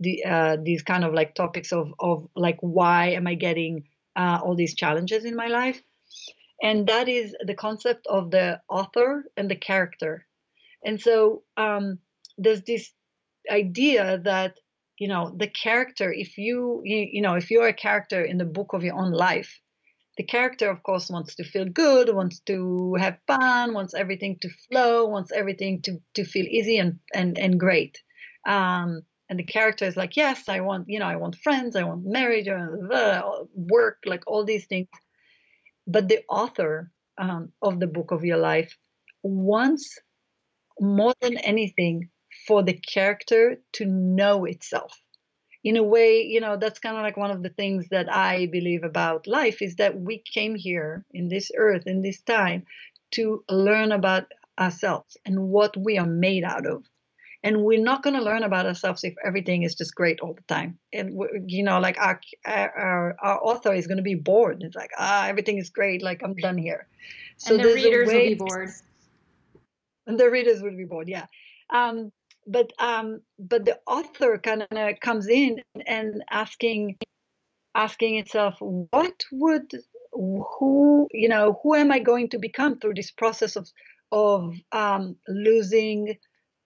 the 0.00 0.24
uh, 0.24 0.56
these 0.62 0.82
kind 0.82 1.04
of 1.04 1.14
like 1.14 1.34
topics 1.34 1.72
of 1.72 1.92
of 2.00 2.28
like 2.34 2.58
why 2.60 3.10
am 3.10 3.26
I 3.26 3.34
getting 3.34 3.84
uh, 4.16 4.40
all 4.42 4.56
these 4.56 4.74
challenges 4.74 5.24
in 5.24 5.36
my 5.36 5.46
life, 5.46 5.80
and 6.62 6.86
that 6.88 7.08
is 7.08 7.34
the 7.44 7.54
concept 7.54 8.06
of 8.08 8.30
the 8.30 8.60
author 8.68 9.24
and 9.36 9.50
the 9.50 9.56
character, 9.56 10.26
and 10.84 11.00
so 11.00 11.44
um, 11.56 11.98
there's 12.38 12.62
this 12.62 12.90
idea 13.50 14.18
that 14.24 14.58
you 14.98 15.06
know 15.06 15.32
the 15.36 15.48
character 15.48 16.12
if 16.12 16.38
you, 16.38 16.80
you 16.84 17.08
you 17.12 17.22
know 17.22 17.34
if 17.34 17.50
you're 17.50 17.68
a 17.68 17.72
character 17.72 18.24
in 18.24 18.38
the 18.38 18.44
book 18.44 18.72
of 18.72 18.82
your 18.82 18.96
own 18.96 19.12
life 19.12 19.60
the 20.16 20.24
character 20.24 20.70
of 20.70 20.82
course 20.82 21.10
wants 21.10 21.34
to 21.34 21.44
feel 21.44 21.64
good 21.64 22.14
wants 22.14 22.40
to 22.40 22.94
have 22.98 23.18
fun 23.26 23.74
wants 23.74 23.94
everything 23.94 24.38
to 24.40 24.48
flow 24.68 25.06
wants 25.06 25.32
everything 25.32 25.82
to 25.82 25.98
to 26.14 26.24
feel 26.24 26.46
easy 26.46 26.78
and 26.78 26.98
and 27.14 27.38
and 27.38 27.58
great. 27.58 28.02
Um 28.46 29.02
and 29.28 29.38
the 29.38 29.44
character 29.44 29.86
is 29.86 29.96
like 29.96 30.16
yes 30.16 30.48
i 30.48 30.60
want 30.60 30.84
you 30.88 30.98
know 30.98 31.06
i 31.06 31.16
want 31.16 31.36
friends 31.36 31.76
i 31.76 31.82
want 31.82 32.04
marriage 32.04 32.46
uh, 32.46 33.22
work 33.54 33.98
like 34.06 34.22
all 34.26 34.44
these 34.44 34.66
things. 34.66 34.88
But 35.86 36.08
the 36.08 36.20
author 36.28 36.90
um, 37.18 37.52
of 37.60 37.78
the 37.78 37.86
book 37.86 38.10
of 38.10 38.24
your 38.24 38.38
life 38.38 38.76
wants 39.22 39.98
more 40.80 41.14
than 41.20 41.36
anything 41.38 42.08
for 42.46 42.62
the 42.62 42.74
character 42.74 43.56
to 43.72 43.84
know 43.86 44.44
itself 44.44 45.03
in 45.64 45.76
a 45.76 45.82
way 45.82 46.22
you 46.22 46.40
know 46.40 46.56
that's 46.56 46.78
kind 46.78 46.96
of 46.96 47.02
like 47.02 47.16
one 47.16 47.30
of 47.30 47.42
the 47.42 47.48
things 47.48 47.88
that 47.90 48.12
i 48.12 48.46
believe 48.46 48.84
about 48.84 49.26
life 49.26 49.60
is 49.62 49.76
that 49.76 49.98
we 49.98 50.22
came 50.32 50.54
here 50.54 51.04
in 51.12 51.28
this 51.28 51.50
earth 51.56 51.86
in 51.86 52.02
this 52.02 52.20
time 52.22 52.64
to 53.14 53.44
learn 53.48 53.92
about 53.92 54.26
ourselves 54.58 55.16
and 55.24 55.48
what 55.48 55.76
we 55.76 55.98
are 55.98 56.06
made 56.06 56.44
out 56.44 56.66
of. 56.66 56.84
And 57.42 57.62
we're 57.62 57.82
not 57.82 58.02
going 58.02 58.16
to 58.16 58.22
learn 58.22 58.42
about 58.42 58.64
ourselves 58.64 59.04
if 59.04 59.14
everything 59.24 59.64
is 59.64 59.74
just 59.74 59.94
great 59.94 60.20
all 60.20 60.32
the 60.32 60.42
time. 60.42 60.78
And 60.94 61.20
you 61.46 61.62
know 61.62 61.78
like 61.78 61.98
our 61.98 62.18
our, 62.46 63.16
our 63.20 63.44
author 63.44 63.74
is 63.74 63.86
going 63.86 63.98
to 63.98 64.02
be 64.02 64.14
bored. 64.14 64.62
It's 64.62 64.74
like 64.74 64.90
ah 64.98 65.26
everything 65.26 65.58
is 65.58 65.68
great. 65.68 66.02
Like 66.02 66.22
i'm 66.22 66.34
done 66.34 66.56
here. 66.56 66.86
So 67.36 67.54
and 67.54 67.64
the 67.64 67.74
readers 67.74 68.06
will 68.06 68.20
be 68.20 68.34
bored. 68.34 68.70
And 70.06 70.18
the 70.20 70.30
readers 70.30 70.62
will 70.62 70.76
be 70.76 70.84
bored 70.84 71.08
yeah. 71.08 71.26
Um, 71.68 72.12
but 72.46 72.72
um, 72.78 73.20
but 73.38 73.64
the 73.64 73.78
author 73.86 74.38
kind 74.38 74.66
of 74.70 75.00
comes 75.00 75.28
in 75.28 75.62
and 75.86 76.22
asking 76.30 76.96
asking 77.74 78.16
itself 78.16 78.56
what 78.60 79.24
would 79.32 79.70
who 80.12 81.08
you 81.12 81.28
know 81.28 81.58
who 81.62 81.74
am 81.74 81.90
i 81.90 81.98
going 81.98 82.28
to 82.28 82.38
become 82.38 82.78
through 82.78 82.94
this 82.94 83.10
process 83.10 83.56
of 83.56 83.68
of 84.12 84.54
um, 84.70 85.16
losing 85.28 86.14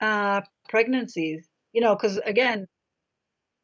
uh, 0.01 0.41
pregnancies? 0.69 1.47
You 1.73 1.81
know 1.81 1.95
because 1.95 2.17
again 2.17 2.67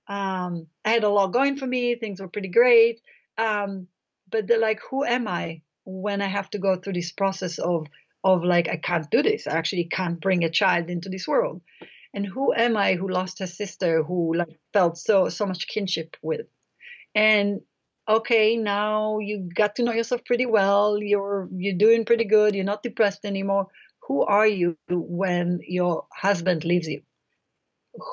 um, 0.07 0.67
i 0.85 0.89
had 0.89 1.03
a 1.03 1.09
lot 1.09 1.33
going 1.33 1.57
for 1.57 1.67
me 1.67 1.95
things 1.95 2.21
were 2.21 2.27
pretty 2.27 2.49
great 2.49 3.01
um, 3.37 3.87
but 4.29 4.47
they're 4.47 4.59
like 4.59 4.79
who 4.89 5.03
am 5.03 5.27
i 5.27 5.61
when 5.85 6.21
i 6.21 6.27
have 6.27 6.49
to 6.51 6.59
go 6.59 6.75
through 6.75 6.93
this 6.93 7.11
process 7.11 7.57
of 7.57 7.87
of 8.23 8.43
like 8.43 8.67
i 8.69 8.77
can't 8.77 9.09
do 9.11 9.21
this. 9.21 9.45
I 9.45 9.51
actually 9.51 9.85
can't 9.85 10.19
bring 10.19 10.43
a 10.43 10.49
child 10.49 10.89
into 10.89 11.09
this 11.09 11.27
world 11.27 11.61
and 12.15 12.25
who 12.25 12.53
am 12.53 12.77
I 12.77 12.95
who 12.95 13.09
lost 13.09 13.39
her 13.39 13.47
sister 13.47 14.01
who 14.01 14.33
like 14.33 14.57
felt 14.71 14.97
so 14.97 15.29
so 15.29 15.45
much 15.45 15.67
kinship 15.67 16.15
with? 16.21 16.47
And 17.13 17.61
okay 18.07 18.55
now 18.55 19.19
you 19.19 19.49
got 19.53 19.75
to 19.75 19.83
know 19.83 19.91
yourself 19.91 20.23
pretty 20.25 20.45
well. 20.45 20.97
You're 20.97 21.49
you're 21.55 21.77
doing 21.77 22.05
pretty 22.05 22.23
good. 22.23 22.55
You're 22.55 22.71
not 22.73 22.83
depressed 22.83 23.25
anymore. 23.25 23.67
Who 24.07 24.23
are 24.23 24.47
you 24.47 24.77
when 24.89 25.59
your 25.67 26.07
husband 26.13 26.63
leaves 26.63 26.87
you? 26.87 27.01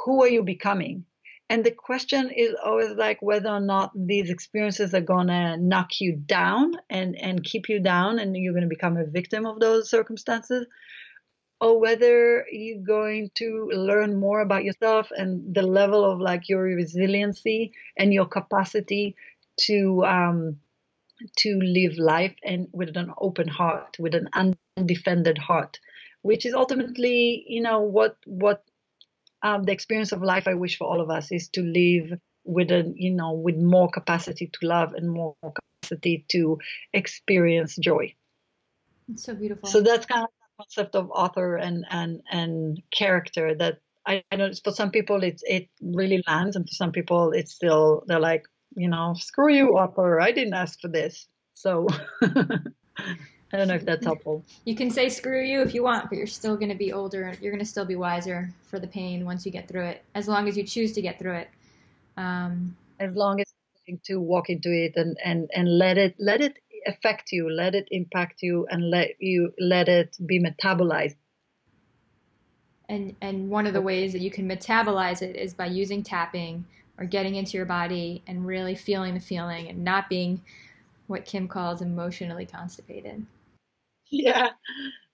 Who 0.05 0.23
are 0.23 0.29
you 0.29 0.43
becoming? 0.43 1.05
And 1.49 1.65
the 1.65 1.71
question 1.71 2.31
is 2.31 2.55
always 2.65 2.93
like 2.93 3.21
whether 3.21 3.51
or 3.51 3.61
not 3.61 3.93
these 3.95 4.31
experiences 4.31 4.95
are 4.95 5.01
gonna 5.03 5.59
knock 5.59 6.01
you 6.01 6.17
down 6.17 6.73
and 6.91 7.15
and 7.17 7.45
keep 7.45 7.69
you 7.69 7.79
down 7.79 8.19
and 8.19 8.37
you're 8.37 8.55
gonna 8.55 8.67
become 8.67 8.97
a 8.97 9.05
victim 9.05 9.47
of 9.47 9.61
those 9.61 9.91
circumstances 9.91 10.67
or 11.63 11.79
whether 11.79 12.45
you're 12.51 12.83
going 12.85 13.31
to 13.37 13.71
learn 13.73 14.19
more 14.19 14.41
about 14.41 14.65
yourself 14.65 15.13
and 15.17 15.55
the 15.55 15.63
level 15.63 16.05
of 16.05 16.19
like 16.19 16.49
your 16.49 16.65
resiliency 16.65 17.73
and 17.97 18.13
your 18.13 18.27
capacity 18.27 19.15
to 19.61 20.05
um, 20.05 20.57
to 21.37 21.61
live 21.63 21.97
life 21.99 22.35
and 22.43 22.67
with 22.73 22.97
an 22.97 23.13
open 23.17 23.47
heart, 23.47 23.97
with 24.01 24.13
an 24.17 24.29
undefended 24.77 25.39
heart, 25.39 25.79
which 26.23 26.45
is 26.45 26.53
ultimately, 26.53 27.45
you 27.47 27.63
know, 27.63 27.81
what 27.81 28.17
what 28.27 28.65
um, 29.45 29.63
the 29.63 29.71
experience 29.71 30.11
of 30.11 30.21
life 30.21 30.49
I 30.49 30.55
wish 30.55 30.77
for 30.77 30.89
all 30.89 31.01
of 31.01 31.11
us 31.11 31.31
is 31.31 31.49
to 31.51 31.63
live 31.63 32.19
with 32.43 32.73
a, 32.73 32.93
you 32.97 33.13
know, 33.13 33.35
with 33.35 33.57
more 33.57 33.89
capacity 33.89 34.51
to 34.53 34.67
love 34.67 34.95
and 34.95 35.09
more 35.09 35.37
capacity 35.45 36.25
to 36.33 36.59
experience 36.93 37.77
joy. 37.77 38.15
It's 39.13 39.23
so 39.23 39.35
beautiful. 39.37 39.69
So 39.69 39.81
that's 39.81 40.07
kind 40.07 40.25
of 40.25 40.42
concept 40.59 40.95
of 40.95 41.11
author 41.11 41.57
and 41.57 41.85
and 41.91 42.21
and 42.31 42.83
character 42.91 43.55
that 43.55 43.79
I, 44.07 44.23
I 44.33 44.37
know 44.37 44.51
for 44.65 44.73
some 44.73 44.91
people 44.91 45.23
it's 45.23 45.43
it 45.47 45.69
really 45.81 46.23
lands 46.27 46.57
and 46.57 46.69
for 46.69 46.75
some 46.75 46.93
people 46.93 47.33
it's 47.33 47.53
still 47.53 48.05
they're 48.07 48.21
like 48.21 48.45
you 48.75 48.89
know 48.89 49.15
screw 49.17 49.53
you 49.53 49.71
author 49.71 50.21
I 50.21 50.33
didn't 50.33 50.55
ask 50.55 50.81
for 50.81 50.89
this 50.89 51.29
so 51.55 51.87
I 53.53 53.59
don't 53.59 53.69
know 53.69 53.75
if 53.75 53.85
that's 53.85 54.07
helpful. 54.07 54.43
You 54.65 54.75
can 54.75 54.91
say 54.91 55.11
screw 55.11 55.43
you 55.43 55.61
if 55.61 55.75
you 55.75 55.83
want, 55.83 56.09
but 56.09 56.17
you're 56.17 56.27
still 56.27 56.57
going 56.57 56.71
to 56.71 56.75
be 56.75 56.91
older. 56.93 57.35
You're 57.39 57.53
going 57.53 57.63
to 57.63 57.71
still 57.71 57.85
be 57.85 57.97
wiser 57.97 58.51
for 58.65 58.79
the 58.79 58.87
pain 58.87 59.27
once 59.27 59.45
you 59.45 59.53
get 59.53 59.69
through 59.69 59.85
it, 59.85 60.03
as 60.15 60.27
long 60.27 60.49
as 60.49 60.57
you 60.57 60.65
choose 60.65 60.93
to 60.93 61.03
get 61.03 61.19
through 61.19 61.35
it. 61.35 61.51
Um, 62.17 62.75
as 62.99 63.15
long 63.15 63.41
as 63.41 63.53
to 64.07 64.21
walk 64.21 64.49
into 64.49 64.71
it 64.71 64.95
and, 64.97 65.19
and, 65.23 65.51
and 65.55 65.77
let 65.77 65.99
it 65.99 66.15
let 66.19 66.41
it 66.41 66.57
affect 66.87 67.33
you, 67.33 67.51
let 67.51 67.75
it 67.75 67.89
impact 67.91 68.43
you, 68.43 68.67
and 68.71 68.91
let 68.91 69.11
you 69.21 69.53
let 69.59 69.89
it 69.89 70.17
be 70.27 70.41
metabolized. 70.41 71.17
And 72.89 73.15
and 73.21 73.49
one 73.49 73.67
of 73.67 73.73
the 73.73 73.81
ways 73.81 74.13
that 74.13 74.21
you 74.21 74.31
can 74.31 74.49
metabolize 74.49 75.23
it 75.23 75.37
is 75.37 75.55
by 75.55 75.67
using 75.67 76.03
tapping 76.03 76.65
or 76.99 77.05
getting 77.05 77.37
into 77.37 77.57
your 77.57 77.67
body 77.67 78.23
and 78.27 78.47
really 78.47 78.75
feeling 78.75 79.15
the 79.15 79.21
feeling 79.21 79.69
and 79.69 79.83
not 79.83 80.09
being 80.09 80.41
what 81.07 81.25
Kim 81.25 81.49
calls 81.49 81.83
emotionally 81.83 82.47
constipated. 82.47 83.25
Yeah. 84.11 84.51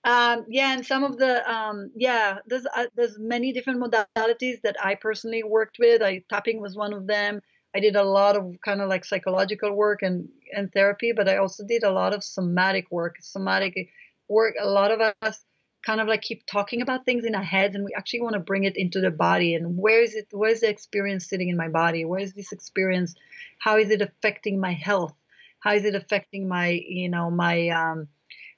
Um, 0.05 0.45
yeah, 0.47 0.73
and 0.73 0.85
some 0.85 1.03
of 1.03 1.17
the 1.17 1.49
um, 1.51 1.91
yeah, 1.95 2.37
there's 2.47 2.65
uh, 2.75 2.85
there's 2.95 3.19
many 3.19 3.51
different 3.51 3.81
modalities 3.81 4.61
that 4.61 4.77
I 4.81 4.95
personally 4.95 5.43
worked 5.43 5.77
with. 5.77 6.01
I 6.01 6.23
tapping 6.29 6.61
was 6.61 6.75
one 6.75 6.93
of 6.93 7.05
them. 7.05 7.41
I 7.75 7.79
did 7.79 7.95
a 7.95 8.03
lot 8.03 8.35
of 8.35 8.55
kind 8.63 8.81
of 8.81 8.89
like 8.89 9.05
psychological 9.05 9.73
work 9.73 10.01
and 10.01 10.27
and 10.53 10.71
therapy, 10.71 11.11
but 11.15 11.29
I 11.29 11.37
also 11.37 11.63
did 11.65 11.83
a 11.83 11.91
lot 11.91 12.13
of 12.13 12.23
somatic 12.23 12.87
work. 12.91 13.17
Somatic 13.21 13.89
work. 14.27 14.55
A 14.59 14.67
lot 14.67 14.91
of 14.91 15.01
us 15.21 15.43
kind 15.85 16.01
of 16.01 16.07
like 16.07 16.21
keep 16.21 16.45
talking 16.45 16.81
about 16.81 17.05
things 17.05 17.25
in 17.25 17.35
our 17.35 17.43
heads, 17.43 17.75
and 17.75 17.83
we 17.83 17.91
actually 17.97 18.21
want 18.21 18.33
to 18.33 18.39
bring 18.39 18.63
it 18.63 18.77
into 18.77 18.99
the 18.99 19.11
body. 19.11 19.55
And 19.55 19.77
where 19.77 20.01
is 20.01 20.15
it? 20.15 20.27
Where 20.31 20.51
is 20.51 20.61
the 20.61 20.69
experience 20.69 21.27
sitting 21.27 21.49
in 21.49 21.57
my 21.57 21.69
body? 21.69 22.05
Where 22.05 22.19
is 22.19 22.33
this 22.33 22.51
experience? 22.51 23.15
How 23.59 23.77
is 23.77 23.89
it 23.89 24.01
affecting 24.01 24.59
my 24.59 24.73
health? 24.73 25.13
How 25.59 25.73
is 25.73 25.85
it 25.85 25.95
affecting 25.95 26.47
my 26.47 26.81
you 26.87 27.09
know 27.09 27.31
my 27.31 27.69
um, 27.69 28.07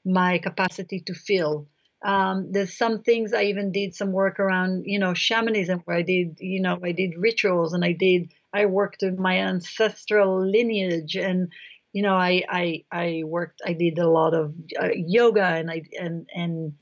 my 0.05 0.39
capacity 0.39 1.01
to 1.01 1.13
feel? 1.13 1.67
Um, 2.03 2.51
there's 2.51 2.75
some 2.75 3.03
things 3.03 3.31
I 3.31 3.43
even 3.43 3.71
did 3.71 3.93
some 3.93 4.11
work 4.11 4.39
around, 4.39 4.85
you 4.85 4.97
know, 4.97 5.13
shamanism 5.13 5.81
where 5.85 5.97
I 5.97 6.01
did, 6.01 6.37
you 6.39 6.59
know, 6.59 6.79
I 6.83 6.93
did 6.93 7.15
rituals 7.15 7.73
and 7.73 7.85
I 7.85 7.91
did, 7.91 8.33
I 8.51 8.65
worked 8.65 9.03
with 9.03 9.19
my 9.19 9.37
ancestral 9.37 10.43
lineage 10.43 11.15
and, 11.15 11.51
you 11.93 12.03
know, 12.03 12.15
I, 12.15 12.43
I, 12.49 12.85
I 12.91 13.23
worked, 13.25 13.61
I 13.65 13.73
did 13.73 13.99
a 13.99 14.09
lot 14.09 14.33
of 14.33 14.53
uh, 14.81 14.89
yoga 14.95 15.43
and 15.43 15.69
I, 15.69 15.83
and, 15.99 16.29
and, 16.33 16.73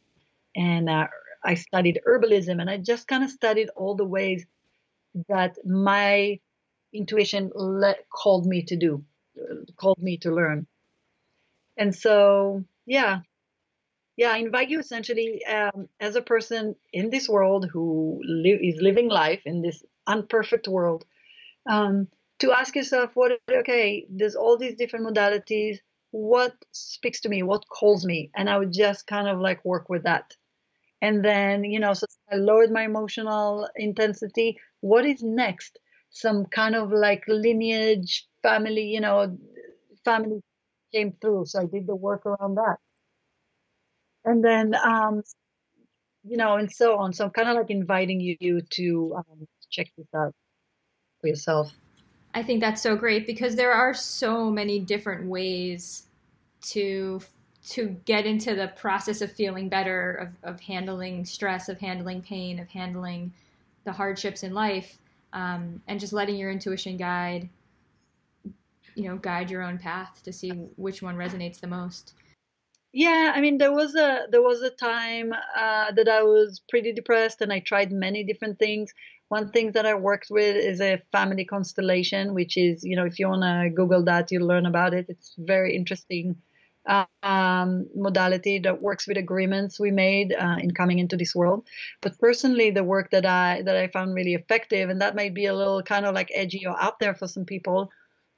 and 0.55 0.89
uh, 0.89 1.07
I 1.43 1.55
studied 1.55 2.01
herbalism 2.07 2.59
and 2.61 2.69
I 2.69 2.77
just 2.77 3.07
kind 3.07 3.23
of 3.23 3.31
studied 3.31 3.69
all 3.75 3.95
the 3.95 4.05
ways 4.05 4.45
that 5.29 5.55
my 5.65 6.39
intuition 6.93 7.51
let, 7.55 8.09
called 8.09 8.45
me 8.45 8.63
to 8.63 8.75
do, 8.75 9.03
called 9.77 9.99
me 10.01 10.17
to 10.17 10.31
learn. 10.31 10.67
And 11.77 11.95
so, 11.95 12.65
yeah, 12.85 13.21
yeah, 14.17 14.31
I 14.31 14.37
invite 14.37 14.69
you 14.69 14.79
essentially 14.79 15.43
um, 15.45 15.87
as 15.99 16.15
a 16.15 16.21
person 16.21 16.75
in 16.91 17.09
this 17.09 17.29
world 17.29 17.69
who 17.71 18.21
li- 18.23 18.73
is 18.73 18.81
living 18.81 19.07
life 19.09 19.41
in 19.45 19.61
this 19.61 19.83
unperfect 20.07 20.67
world 20.67 21.05
um, 21.69 22.07
to 22.39 22.51
ask 22.51 22.75
yourself, 22.75 23.11
what, 23.13 23.39
okay, 23.51 24.05
there's 24.09 24.35
all 24.35 24.57
these 24.57 24.75
different 24.75 25.05
modalities. 25.05 25.77
What 26.11 26.53
speaks 26.71 27.21
to 27.21 27.29
me? 27.29 27.43
What 27.43 27.67
calls 27.69 28.05
me? 28.05 28.31
And 28.35 28.49
I 28.49 28.57
would 28.57 28.73
just 28.73 29.07
kind 29.07 29.27
of 29.27 29.39
like 29.39 29.63
work 29.63 29.89
with 29.89 30.03
that. 30.03 30.35
And 31.01 31.23
then, 31.23 31.63
you 31.63 31.79
know, 31.79 31.93
so 31.93 32.05
I 32.31 32.35
lowered 32.35 32.71
my 32.71 32.83
emotional 32.83 33.69
intensity. 33.75 34.57
What 34.81 35.05
is 35.05 35.21
next? 35.21 35.79
Some 36.09 36.45
kind 36.45 36.75
of 36.75 36.91
like 36.91 37.23
lineage, 37.27 38.27
family, 38.41 38.83
you 38.83 38.99
know, 38.99 39.37
family 40.03 40.41
came 40.93 41.13
through. 41.21 41.45
So 41.45 41.61
I 41.61 41.65
did 41.65 41.87
the 41.87 41.95
work 41.95 42.25
around 42.25 42.55
that 42.55 42.77
and 44.25 44.43
then 44.43 44.75
um, 44.75 45.23
you 46.23 46.37
know, 46.37 46.55
and 46.55 46.71
so 46.71 46.97
on. 46.97 47.13
So 47.13 47.25
I'm 47.25 47.31
kind 47.31 47.49
of 47.49 47.55
like 47.55 47.69
inviting 47.69 48.19
you 48.19 48.61
to 48.61 49.15
um, 49.17 49.47
check 49.69 49.87
this 49.97 50.07
out 50.15 50.33
for 51.21 51.27
yourself. 51.27 51.71
I 52.33 52.43
think 52.43 52.61
that's 52.61 52.81
so 52.81 52.95
great 52.95 53.25
because 53.25 53.55
there 53.55 53.71
are 53.71 53.93
so 53.93 54.49
many 54.51 54.79
different 54.79 55.27
ways 55.27 56.03
to 56.61 57.21
to 57.69 57.89
get 58.05 58.25
into 58.25 58.55
the 58.55 58.69
process 58.77 59.21
of 59.21 59.31
feeling 59.31 59.69
better, 59.69 60.33
of, 60.43 60.53
of 60.53 60.59
handling 60.61 61.25
stress, 61.25 61.69
of 61.69 61.77
handling 61.79 62.21
pain, 62.21 62.59
of 62.59 62.67
handling 62.69 63.31
the 63.83 63.91
hardships 63.91 64.43
in 64.43 64.53
life, 64.53 64.97
um, 65.33 65.81
and 65.87 65.99
just 65.99 66.13
letting 66.13 66.35
your 66.35 66.49
intuition 66.49 66.97
guide, 66.97 67.47
you 68.95 69.03
know, 69.03 69.17
guide 69.17 69.51
your 69.51 69.61
own 69.61 69.77
path 69.77 70.21
to 70.23 70.33
see 70.33 70.49
which 70.77 71.01
one 71.01 71.15
resonates 71.15 71.59
the 71.59 71.67
most. 71.67 72.13
Yeah, 72.91 73.33
I 73.35 73.41
mean, 73.41 73.59
there 73.59 73.71
was 73.71 73.95
a 73.95 74.25
there 74.31 74.41
was 74.41 74.61
a 74.61 74.71
time 74.71 75.31
uh, 75.55 75.91
that 75.91 76.07
I 76.09 76.23
was 76.23 76.61
pretty 76.69 76.91
depressed, 76.91 77.41
and 77.41 77.53
I 77.53 77.59
tried 77.59 77.91
many 77.91 78.23
different 78.23 78.57
things. 78.57 78.93
One 79.29 79.51
thing 79.51 79.71
that 79.73 79.85
I 79.85 79.93
worked 79.93 80.27
with 80.29 80.55
is 80.55 80.81
a 80.81 81.01
family 81.11 81.45
constellation, 81.45 82.33
which 82.33 82.57
is, 82.57 82.83
you 82.83 82.95
know, 82.95 83.05
if 83.05 83.19
you 83.19 83.27
want 83.29 83.43
to 83.43 83.69
Google 83.73 84.03
that, 84.05 84.31
you'll 84.31 84.47
learn 84.47 84.65
about 84.65 84.93
it. 84.93 85.05
It's 85.07 85.35
very 85.37 85.75
interesting 85.75 86.35
um, 87.23 87.87
modality 87.95 88.59
that 88.59 88.81
works 88.81 89.07
with 89.07 89.17
agreements 89.17 89.79
we 89.79 89.91
made 89.91 90.33
uh, 90.33 90.57
in 90.59 90.71
coming 90.71 90.99
into 90.99 91.15
this 91.15 91.35
world. 91.35 91.67
But 92.01 92.17
personally, 92.19 92.71
the 92.71 92.83
work 92.83 93.11
that 93.11 93.25
I 93.25 93.61
that 93.61 93.75
I 93.75 93.87
found 93.87 94.15
really 94.15 94.33
effective, 94.33 94.89
and 94.89 95.01
that 95.01 95.15
might 95.15 95.33
be 95.33 95.45
a 95.45 95.53
little 95.53 95.83
kind 95.83 96.05
of 96.05 96.15
like 96.15 96.31
edgy 96.33 96.65
or 96.65 96.79
out 96.81 96.99
there 96.99 97.13
for 97.13 97.27
some 97.27 97.45
people, 97.45 97.91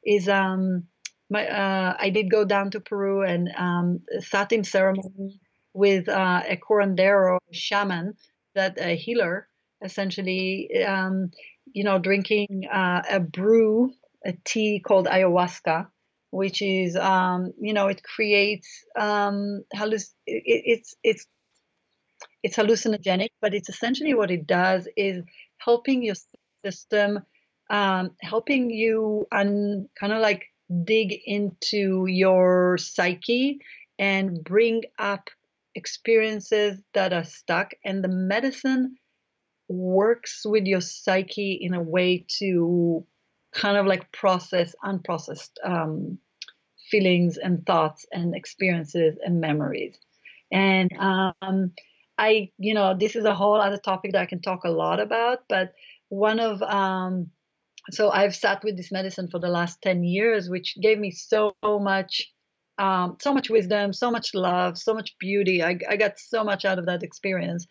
is 0.03 0.27
um, 0.27 0.83
my, 1.29 1.47
uh, 1.47 1.95
I 1.97 2.09
did 2.09 2.29
go 2.29 2.43
down 2.43 2.71
to 2.71 2.81
Peru 2.81 3.21
and 3.23 3.49
um, 3.55 4.01
sat 4.19 4.51
in 4.51 4.63
ceremony 4.63 5.39
with 5.73 6.09
uh, 6.09 6.41
a 6.45 6.57
curandero 6.57 7.37
shaman, 7.51 8.15
that 8.55 8.77
a 8.77 8.97
healer, 8.97 9.47
essentially, 9.83 10.83
um, 10.85 11.31
you 11.73 11.83
know, 11.83 11.99
drinking 11.99 12.67
uh, 12.71 13.01
a 13.09 13.19
brew, 13.19 13.91
a 14.25 14.33
tea 14.45 14.79
called 14.85 15.07
ayahuasca, 15.07 15.87
which 16.31 16.61
is, 16.61 16.95
um, 16.95 17.53
you 17.59 17.73
know, 17.73 17.87
it 17.87 18.01
creates 18.03 18.67
um, 18.99 19.63
halluc- 19.75 20.13
it, 20.25 20.43
it's 20.45 20.95
it's 21.03 21.25
it's 22.43 22.57
hallucinogenic, 22.57 23.29
but 23.41 23.53
it's 23.53 23.69
essentially 23.69 24.13
what 24.13 24.31
it 24.31 24.47
does 24.47 24.87
is 24.97 25.23
helping 25.57 26.03
your 26.03 26.15
system, 26.65 27.19
um, 27.69 28.11
helping 28.21 28.69
you 28.69 29.25
un, 29.31 29.87
kind 29.99 30.13
of 30.13 30.21
like 30.21 30.45
dig 30.83 31.13
into 31.25 32.05
your 32.07 32.77
psyche 32.77 33.59
and 33.99 34.43
bring 34.43 34.83
up 34.97 35.29
experiences 35.75 36.81
that 36.93 37.13
are 37.13 37.23
stuck. 37.23 37.71
And 37.85 38.03
the 38.03 38.07
medicine 38.09 38.95
works 39.71 40.41
with 40.45 40.65
your 40.65 40.81
psyche 40.81 41.53
in 41.61 41.73
a 41.73 41.81
way 41.81 42.25
to 42.39 43.05
kind 43.53 43.77
of 43.77 43.85
like 43.85 44.11
process 44.11 44.75
unprocessed 44.83 45.51
um, 45.63 46.17
feelings 46.89 47.37
and 47.37 47.65
thoughts 47.65 48.05
and 48.11 48.35
experiences 48.35 49.17
and 49.23 49.41
memories. 49.41 49.97
And 50.51 50.91
um, 50.97 51.71
I, 52.17 52.51
you 52.57 52.73
know, 52.73 52.95
this 52.97 53.15
is 53.15 53.25
a 53.25 53.33
whole 53.33 53.55
other 53.55 53.77
topic 53.77 54.11
that 54.13 54.21
I 54.21 54.25
can 54.25 54.41
talk 54.41 54.63
a 54.63 54.69
lot 54.69 54.99
about, 54.99 55.39
but 55.47 55.73
one 56.09 56.39
of 56.39 56.61
um, 56.61 57.31
so 57.89 58.11
I've 58.11 58.35
sat 58.35 58.63
with 58.63 58.77
this 58.77 58.91
medicine 58.91 59.27
for 59.27 59.39
the 59.39 59.47
last 59.47 59.81
10 59.81 60.03
years, 60.03 60.49
which 60.49 60.77
gave 60.81 60.99
me 60.99 61.09
so 61.09 61.55
much, 61.63 62.31
um, 62.77 63.17
so 63.19 63.33
much 63.33 63.49
wisdom, 63.49 63.91
so 63.91 64.11
much 64.11 64.35
love, 64.35 64.77
so 64.77 64.93
much 64.93 65.17
beauty. 65.19 65.63
I, 65.63 65.79
I 65.89 65.95
got 65.95 66.19
so 66.19 66.43
much 66.43 66.63
out 66.63 66.77
of 66.77 66.85
that 66.85 67.01
experience. 67.01 67.67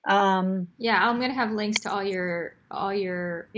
Um, 0.09 0.67
yeah, 0.79 1.07
I'm 1.07 1.19
gonna 1.19 1.33
have 1.33 1.51
links 1.51 1.81
to 1.81 1.91
all 1.91 2.03
your 2.03 2.55
all 2.71 2.93
your 2.93 3.49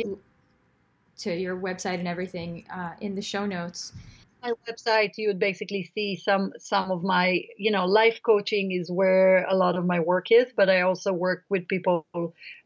to 1.20 1.34
your 1.36 1.58
website 1.58 2.00
and 2.00 2.08
everything 2.08 2.66
uh, 2.74 2.94
in 3.02 3.16
the 3.16 3.22
show 3.22 3.46
notes. 3.46 3.94
My 4.42 4.54
website, 4.70 5.18
you 5.18 5.28
would 5.28 5.40
basically 5.40 5.92
see 5.94 6.16
some 6.16 6.54
some 6.58 6.92
of 6.92 7.04
my, 7.04 7.42
you 7.58 7.72
know, 7.72 7.86
life 7.86 8.22
coaching 8.26 8.72
is 8.72 8.90
where 8.90 9.46
a 9.46 9.56
lot 9.56 9.76
of 9.76 9.86
my 9.86 10.00
work 10.00 10.32
is, 10.32 10.48
but 10.56 10.70
I 10.70 10.82
also 10.82 11.12
work 11.12 11.44
with 11.50 11.68
people 11.68 12.06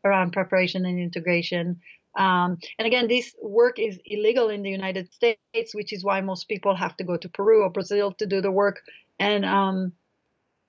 around 0.06 0.34
preparation 0.34 0.86
and 0.86 1.00
integration. 1.00 1.82
Um, 2.16 2.60
and 2.78 2.86
again, 2.86 3.08
this 3.08 3.34
work 3.42 3.80
is 3.80 4.00
illegal 4.06 4.50
in 4.50 4.62
the 4.62 4.70
United 4.70 5.12
States, 5.12 5.74
which 5.74 5.92
is 5.92 6.04
why 6.04 6.22
most 6.22 6.48
people 6.48 6.76
have 6.76 6.96
to 6.98 7.04
go 7.04 7.18
to 7.18 7.30
Peru 7.30 7.64
or 7.64 7.72
Brazil 7.72 8.12
to 8.14 8.28
do 8.28 8.40
the 8.40 8.52
work. 8.52 8.82
And 9.20 9.44
um, 9.44 9.94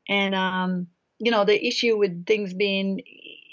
and 0.08 0.34
um, 0.34 0.86
you 1.18 1.30
know, 1.30 1.44
the 1.44 1.66
issue 1.66 1.98
with 1.98 2.26
things 2.26 2.54
being 2.54 3.02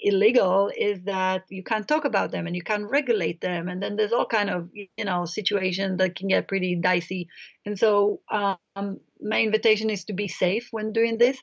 illegal 0.01 0.71
is 0.75 0.99
that 1.03 1.43
you 1.49 1.63
can't 1.63 1.87
talk 1.87 2.05
about 2.05 2.31
them 2.31 2.47
and 2.47 2.55
you 2.55 2.61
can't 2.63 2.89
regulate 2.89 3.39
them 3.41 3.69
and 3.69 3.81
then 3.81 3.95
there's 3.95 4.11
all 4.11 4.25
kind 4.25 4.49
of 4.49 4.69
you 4.73 5.05
know 5.05 5.25
situations 5.25 5.99
that 5.99 6.15
can 6.15 6.27
get 6.27 6.47
pretty 6.47 6.75
dicey 6.75 7.27
and 7.65 7.77
so 7.77 8.19
um, 8.31 8.99
my 9.21 9.41
invitation 9.41 9.89
is 9.89 10.05
to 10.05 10.13
be 10.13 10.27
safe 10.27 10.67
when 10.71 10.91
doing 10.91 11.17
this 11.17 11.37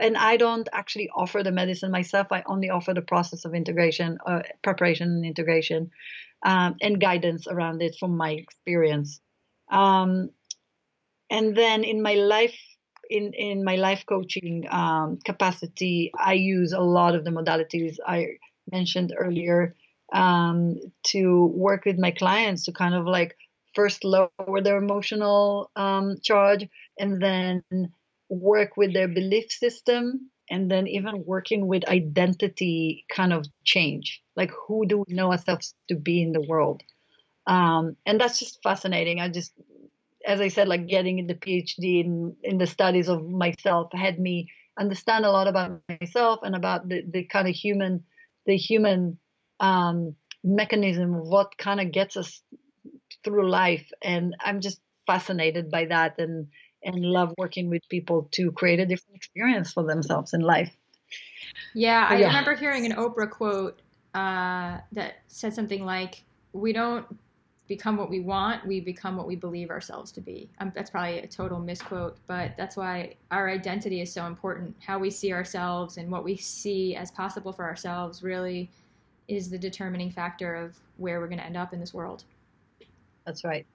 and 0.00 0.16
I 0.16 0.36
don't 0.36 0.68
actually 0.72 1.10
offer 1.14 1.42
the 1.42 1.52
medicine 1.52 1.90
myself. 1.90 2.28
I 2.30 2.44
only 2.46 2.70
offer 2.70 2.94
the 2.94 3.02
process 3.02 3.44
of 3.44 3.54
integration, 3.54 4.18
uh, 4.24 4.42
preparation 4.62 5.08
and 5.08 5.24
integration, 5.24 5.90
um, 6.44 6.76
and 6.80 7.00
guidance 7.00 7.46
around 7.48 7.82
it 7.82 7.96
from 7.98 8.16
my 8.16 8.30
experience. 8.30 9.20
Um, 9.70 10.30
and 11.30 11.56
then 11.56 11.84
in 11.84 12.02
my 12.02 12.14
life, 12.14 12.56
in 13.10 13.32
in 13.34 13.64
my 13.64 13.76
life 13.76 14.04
coaching 14.06 14.66
um, 14.70 15.18
capacity, 15.24 16.12
I 16.18 16.34
use 16.34 16.72
a 16.72 16.80
lot 16.80 17.14
of 17.14 17.24
the 17.24 17.30
modalities 17.30 17.96
I 18.06 18.38
mentioned 18.70 19.14
earlier 19.16 19.74
um, 20.12 20.76
to 21.08 21.46
work 21.46 21.84
with 21.84 21.98
my 21.98 22.10
clients 22.10 22.64
to 22.64 22.72
kind 22.72 22.94
of 22.94 23.06
like 23.06 23.36
first 23.74 24.04
lower 24.04 24.60
their 24.62 24.78
emotional 24.78 25.70
um, 25.76 26.16
charge 26.22 26.66
and 26.98 27.22
then 27.22 27.62
work 28.28 28.76
with 28.76 28.92
their 28.92 29.08
belief 29.08 29.50
system 29.50 30.30
and 30.50 30.70
then 30.70 30.86
even 30.86 31.24
working 31.26 31.66
with 31.66 31.88
identity 31.88 33.04
kind 33.10 33.32
of 33.32 33.46
change. 33.64 34.22
Like 34.36 34.50
who 34.66 34.86
do 34.86 35.04
we 35.06 35.14
know 35.14 35.30
ourselves 35.30 35.74
to 35.88 35.94
be 35.94 36.22
in 36.22 36.32
the 36.32 36.40
world? 36.40 36.82
Um, 37.46 37.96
and 38.04 38.20
that's 38.20 38.38
just 38.38 38.62
fascinating. 38.62 39.20
I 39.20 39.28
just 39.28 39.52
as 40.28 40.40
i 40.40 40.48
said 40.48 40.68
like 40.68 40.86
getting 40.86 41.26
the 41.26 41.34
phd 41.34 41.78
in, 41.78 42.36
in 42.42 42.58
the 42.58 42.66
studies 42.66 43.08
of 43.08 43.28
myself 43.28 43.90
had 43.92 44.18
me 44.18 44.48
understand 44.78 45.24
a 45.24 45.30
lot 45.30 45.48
about 45.48 45.80
myself 46.00 46.40
and 46.42 46.54
about 46.54 46.88
the, 46.88 47.02
the 47.10 47.24
kind 47.24 47.48
of 47.48 47.54
human 47.54 48.04
the 48.46 48.56
human 48.56 49.18
um, 49.60 50.14
mechanism 50.44 51.14
of 51.14 51.26
what 51.26 51.58
kind 51.58 51.80
of 51.80 51.90
gets 51.90 52.16
us 52.16 52.42
through 53.24 53.50
life 53.50 53.90
and 54.02 54.36
i'm 54.40 54.60
just 54.60 54.80
fascinated 55.06 55.70
by 55.70 55.84
that 55.86 56.14
and 56.18 56.46
and 56.82 56.96
love 57.00 57.34
working 57.38 57.70
with 57.70 57.82
people 57.88 58.28
to 58.32 58.52
create 58.52 58.80
a 58.80 58.86
different 58.86 59.16
experience 59.16 59.72
for 59.72 59.84
themselves 59.84 60.32
in 60.32 60.40
life. 60.40 60.74
Yeah, 61.74 62.06
I 62.08 62.18
yeah. 62.18 62.26
remember 62.28 62.54
hearing 62.54 62.86
an 62.86 62.92
Oprah 62.92 63.30
quote 63.30 63.80
uh, 64.14 64.78
that 64.92 65.18
said 65.28 65.54
something 65.54 65.84
like, 65.84 66.22
"We 66.52 66.72
don't 66.72 67.06
become 67.68 67.96
what 67.96 68.10
we 68.10 68.20
want; 68.20 68.66
we 68.66 68.80
become 68.80 69.16
what 69.16 69.26
we 69.26 69.36
believe 69.36 69.70
ourselves 69.70 70.10
to 70.12 70.20
be." 70.20 70.48
Um, 70.58 70.72
that's 70.74 70.90
probably 70.90 71.20
a 71.20 71.26
total 71.26 71.60
misquote, 71.60 72.16
but 72.26 72.56
that's 72.56 72.76
why 72.76 73.14
our 73.30 73.48
identity 73.48 74.00
is 74.00 74.12
so 74.12 74.26
important. 74.26 74.74
How 74.80 74.98
we 74.98 75.10
see 75.10 75.32
ourselves 75.32 75.98
and 75.98 76.10
what 76.10 76.24
we 76.24 76.36
see 76.36 76.96
as 76.96 77.10
possible 77.10 77.52
for 77.52 77.64
ourselves 77.64 78.22
really 78.22 78.70
is 79.28 79.50
the 79.50 79.58
determining 79.58 80.10
factor 80.10 80.54
of 80.54 80.76
where 80.96 81.20
we're 81.20 81.28
going 81.28 81.38
to 81.38 81.44
end 81.44 81.56
up 81.56 81.72
in 81.72 81.80
this 81.80 81.94
world. 81.94 82.24
That's 83.24 83.44
right. 83.44 83.66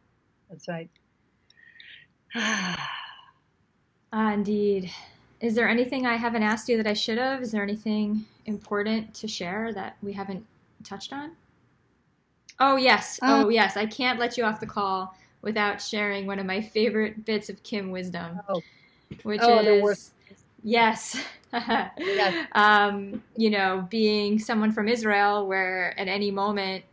That's 0.49 0.67
right. 0.67 0.89
ah, 2.35 2.89
indeed. 4.11 4.91
Is 5.39 5.55
there 5.55 5.67
anything 5.67 6.05
I 6.07 6.15
haven't 6.15 6.43
asked 6.43 6.69
you 6.69 6.77
that 6.77 6.87
I 6.87 6.93
should 6.93 7.17
have? 7.17 7.41
Is 7.41 7.51
there 7.51 7.61
anything 7.61 8.25
important 8.45 9.13
to 9.15 9.27
share 9.27 9.73
that 9.73 9.97
we 10.01 10.13
haven't 10.13 10.45
touched 10.83 11.13
on? 11.13 11.31
Oh, 12.59 12.75
yes. 12.75 13.19
Um, 13.21 13.45
oh, 13.45 13.49
yes. 13.49 13.77
I 13.77 13.85
can't 13.85 14.19
let 14.19 14.37
you 14.37 14.43
off 14.43 14.59
the 14.59 14.65
call 14.65 15.15
without 15.41 15.81
sharing 15.81 16.25
one 16.25 16.39
of 16.39 16.45
my 16.45 16.61
favorite 16.61 17.25
bits 17.25 17.49
of 17.49 17.61
Kim 17.63 17.91
wisdom, 17.91 18.39
oh. 18.49 18.61
which 19.23 19.41
oh, 19.43 19.59
is 19.59 20.11
yes. 20.63 21.23
yes. 21.53 22.47
Um, 22.53 23.21
you 23.37 23.51
know, 23.51 23.87
being 23.91 24.39
someone 24.39 24.71
from 24.71 24.87
Israel, 24.87 25.45
where 25.45 25.97
at 25.99 26.07
any 26.07 26.31
moment, 26.31 26.83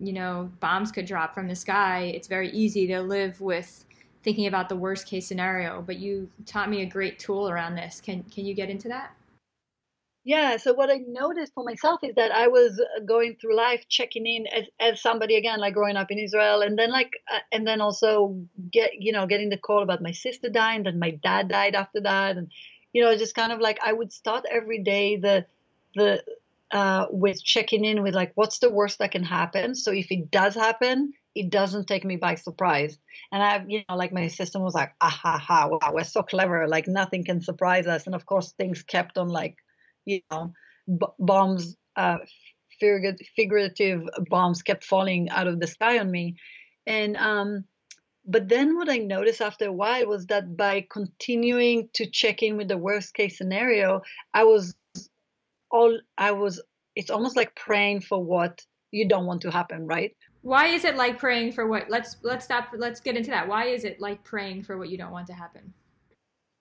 you 0.00 0.12
know, 0.12 0.50
bombs 0.58 0.90
could 0.90 1.06
drop 1.06 1.32
from 1.32 1.46
the 1.46 1.54
sky. 1.54 2.10
It's 2.14 2.26
very 2.26 2.50
easy 2.50 2.88
to 2.88 3.00
live 3.00 3.40
with 3.40 3.84
thinking 4.22 4.46
about 4.46 4.68
the 4.68 4.76
worst 4.76 5.06
case 5.06 5.26
scenario, 5.26 5.82
but 5.82 5.98
you 5.98 6.28
taught 6.44 6.68
me 6.68 6.82
a 6.82 6.86
great 6.86 7.18
tool 7.18 7.48
around 7.48 7.76
this. 7.76 8.00
Can 8.00 8.24
can 8.24 8.44
you 8.44 8.54
get 8.54 8.68
into 8.68 8.88
that? 8.88 9.14
Yeah, 10.22 10.58
so 10.58 10.74
what 10.74 10.90
I 10.90 10.98
noticed 11.08 11.54
for 11.54 11.64
myself 11.64 12.00
is 12.02 12.14
that 12.16 12.30
I 12.30 12.48
was 12.48 12.78
uh, 12.78 13.00
going 13.06 13.36
through 13.40 13.56
life 13.56 13.86
checking 13.88 14.26
in 14.26 14.46
as, 14.48 14.64
as 14.78 15.00
somebody 15.00 15.36
again, 15.36 15.60
like 15.60 15.72
growing 15.72 15.96
up 15.96 16.10
in 16.10 16.18
Israel, 16.18 16.60
and 16.60 16.78
then 16.78 16.90
like, 16.90 17.10
uh, 17.32 17.38
and 17.52 17.66
then 17.66 17.80
also 17.80 18.36
get, 18.70 18.90
you 18.98 19.12
know, 19.12 19.26
getting 19.26 19.48
the 19.48 19.56
call 19.56 19.82
about 19.82 20.02
my 20.02 20.12
sister 20.12 20.50
dying, 20.50 20.82
then 20.82 20.98
my 20.98 21.12
dad 21.12 21.48
died 21.48 21.74
after 21.74 22.02
that, 22.02 22.36
and 22.36 22.50
you 22.92 23.02
know, 23.02 23.16
just 23.16 23.34
kind 23.34 23.50
of 23.50 23.60
like 23.60 23.78
I 23.82 23.92
would 23.94 24.12
start 24.12 24.44
every 24.50 24.82
day 24.82 25.16
the 25.16 25.46
the 25.94 26.22
uh, 26.70 27.06
with 27.10 27.42
checking 27.42 27.84
in 27.84 28.02
with 28.02 28.14
like 28.14 28.32
what's 28.34 28.58
the 28.58 28.70
worst 28.70 28.98
that 28.98 29.12
can 29.12 29.24
happen. 29.24 29.74
So 29.74 29.90
if 29.90 30.10
it 30.12 30.30
does 30.30 30.54
happen, 30.54 31.14
it 31.34 31.50
doesn't 31.50 31.86
take 31.86 32.04
me 32.04 32.16
by 32.16 32.34
surprise. 32.34 32.98
And 33.32 33.42
I, 33.42 33.64
you 33.66 33.82
know, 33.88 33.96
like 33.96 34.12
my 34.12 34.28
system 34.28 34.62
was 34.62 34.74
like, 34.74 34.92
ah 35.00 35.08
ha 35.08 35.38
ha, 35.38 35.68
wow, 35.68 35.92
we're 35.92 36.04
so 36.04 36.22
clever. 36.22 36.68
Like 36.68 36.86
nothing 36.86 37.24
can 37.24 37.40
surprise 37.40 37.86
us. 37.86 38.06
And 38.06 38.14
of 38.14 38.26
course, 38.26 38.52
things 38.52 38.82
kept 38.82 39.16
on 39.18 39.28
like, 39.28 39.56
you 40.04 40.20
know, 40.30 40.52
b- 40.86 41.06
bombs, 41.18 41.76
uh, 41.96 42.18
figurative 42.78 44.02
bombs 44.28 44.62
kept 44.62 44.84
falling 44.84 45.28
out 45.30 45.46
of 45.46 45.60
the 45.60 45.66
sky 45.66 45.98
on 45.98 46.10
me. 46.10 46.36
And, 46.86 47.16
um, 47.16 47.64
but 48.26 48.48
then 48.48 48.76
what 48.76 48.88
I 48.88 48.98
noticed 48.98 49.40
after 49.40 49.66
a 49.66 49.72
while 49.72 50.06
was 50.06 50.26
that 50.26 50.56
by 50.56 50.86
continuing 50.90 51.88
to 51.94 52.08
check 52.10 52.42
in 52.42 52.56
with 52.56 52.68
the 52.68 52.78
worst 52.78 53.14
case 53.14 53.36
scenario, 53.38 54.02
I 54.32 54.44
was 54.44 54.74
all, 55.70 55.98
I 56.16 56.32
was, 56.32 56.62
it's 56.96 57.10
almost 57.10 57.36
like 57.36 57.54
praying 57.54 58.02
for 58.02 58.22
what 58.22 58.62
you 58.90 59.08
don't 59.08 59.26
want 59.26 59.42
to 59.42 59.50
happen, 59.50 59.86
right? 59.86 60.14
why 60.42 60.66
is 60.66 60.84
it 60.84 60.96
like 60.96 61.18
praying 61.18 61.52
for 61.52 61.66
what 61.66 61.90
let's 61.90 62.16
let's 62.22 62.44
stop 62.44 62.68
let's 62.76 63.00
get 63.00 63.16
into 63.16 63.30
that 63.30 63.46
why 63.46 63.66
is 63.66 63.84
it 63.84 64.00
like 64.00 64.22
praying 64.24 64.62
for 64.62 64.78
what 64.78 64.88
you 64.88 64.96
don't 64.96 65.12
want 65.12 65.26
to 65.26 65.34
happen 65.34 65.72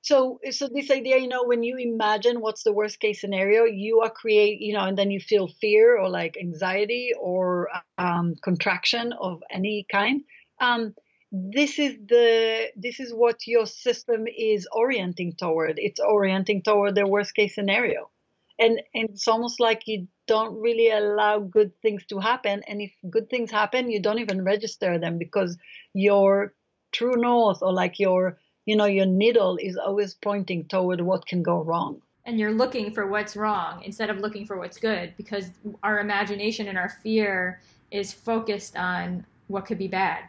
so 0.09 0.39
so 0.57 0.67
this 0.67 0.89
idea 0.99 1.17
you 1.23 1.27
know 1.33 1.43
when 1.51 1.61
you 1.69 1.75
imagine 1.77 2.41
what's 2.41 2.63
the 2.63 2.73
worst 2.79 2.99
case 2.99 3.21
scenario 3.21 3.63
you 3.65 4.01
are 4.03 4.09
create 4.21 4.57
you 4.67 4.73
know 4.75 4.85
and 4.89 4.97
then 4.97 5.11
you 5.15 5.19
feel 5.31 5.47
fear 5.61 5.97
or 6.01 6.09
like 6.09 6.37
anxiety 6.45 7.05
or 7.19 7.69
um, 7.97 8.35
contraction 8.47 9.13
of 9.29 9.35
any 9.59 9.85
kind 9.91 10.23
um, 10.59 10.93
this 11.31 11.77
is 11.77 11.95
the 12.07 12.69
this 12.75 12.99
is 12.99 13.13
what 13.13 13.45
your 13.45 13.65
system 13.65 14.25
is 14.27 14.67
orienting 14.71 15.33
toward. 15.33 15.75
It's 15.77 15.99
orienting 15.99 16.63
toward 16.63 16.95
the 16.95 17.07
worst 17.07 17.35
case 17.35 17.53
scenario. 17.55 18.09
And, 18.57 18.81
and 18.93 19.09
it's 19.11 19.27
almost 19.27 19.61
like 19.61 19.83
you 19.85 20.07
don't 20.27 20.59
really 20.59 20.89
allow 20.89 21.39
good 21.39 21.71
things 21.81 22.05
to 22.07 22.19
happen 22.19 22.61
and 22.67 22.81
if 22.81 22.91
good 23.09 23.29
things 23.29 23.49
happen 23.49 23.89
you 23.89 24.01
don't 24.01 24.19
even 24.19 24.43
register 24.43 24.99
them 24.99 25.17
because 25.17 25.57
your 25.93 26.53
true 26.91 27.15
north 27.15 27.59
or 27.61 27.71
like 27.71 27.99
your 27.99 28.37
you 28.69 28.75
know 28.75 28.85
your 28.85 29.07
needle 29.07 29.57
is 29.59 29.77
always 29.77 30.13
pointing 30.13 30.63
toward 30.65 31.01
what 31.01 31.25
can 31.25 31.41
go 31.41 31.63
wrong. 31.63 31.99
And 32.25 32.37
you're 32.39 32.53
looking 32.53 32.93
for 32.93 33.07
what's 33.07 33.35
wrong 33.35 33.81
instead 33.83 34.11
of 34.11 34.19
looking 34.19 34.45
for 34.45 34.59
what's 34.59 34.77
good 34.77 35.13
because 35.17 35.49
our 35.81 35.99
imagination 35.99 36.67
and 36.67 36.77
our 36.77 36.89
fear 36.89 37.61
is 37.89 38.13
focused 38.13 38.77
on 38.77 39.25
what 39.47 39.65
could 39.65 39.79
be 39.79 39.87
bad. 39.87 40.25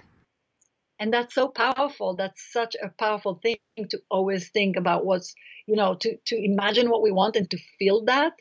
And 0.98 1.12
that's 1.12 1.34
so 1.34 1.48
powerful. 1.48 2.16
That's 2.16 2.50
such 2.50 2.74
a 2.82 2.88
powerful 2.98 3.34
thing 3.42 3.58
to 3.90 3.98
always 4.10 4.48
think 4.48 4.76
about 4.76 5.04
what's 5.04 5.34
you 5.66 5.76
know 5.76 5.94
to 5.96 6.16
to 6.28 6.34
imagine 6.42 6.88
what 6.88 7.02
we 7.02 7.12
want 7.12 7.36
and 7.36 7.50
to 7.50 7.58
feel 7.78 8.04
that 8.06 8.32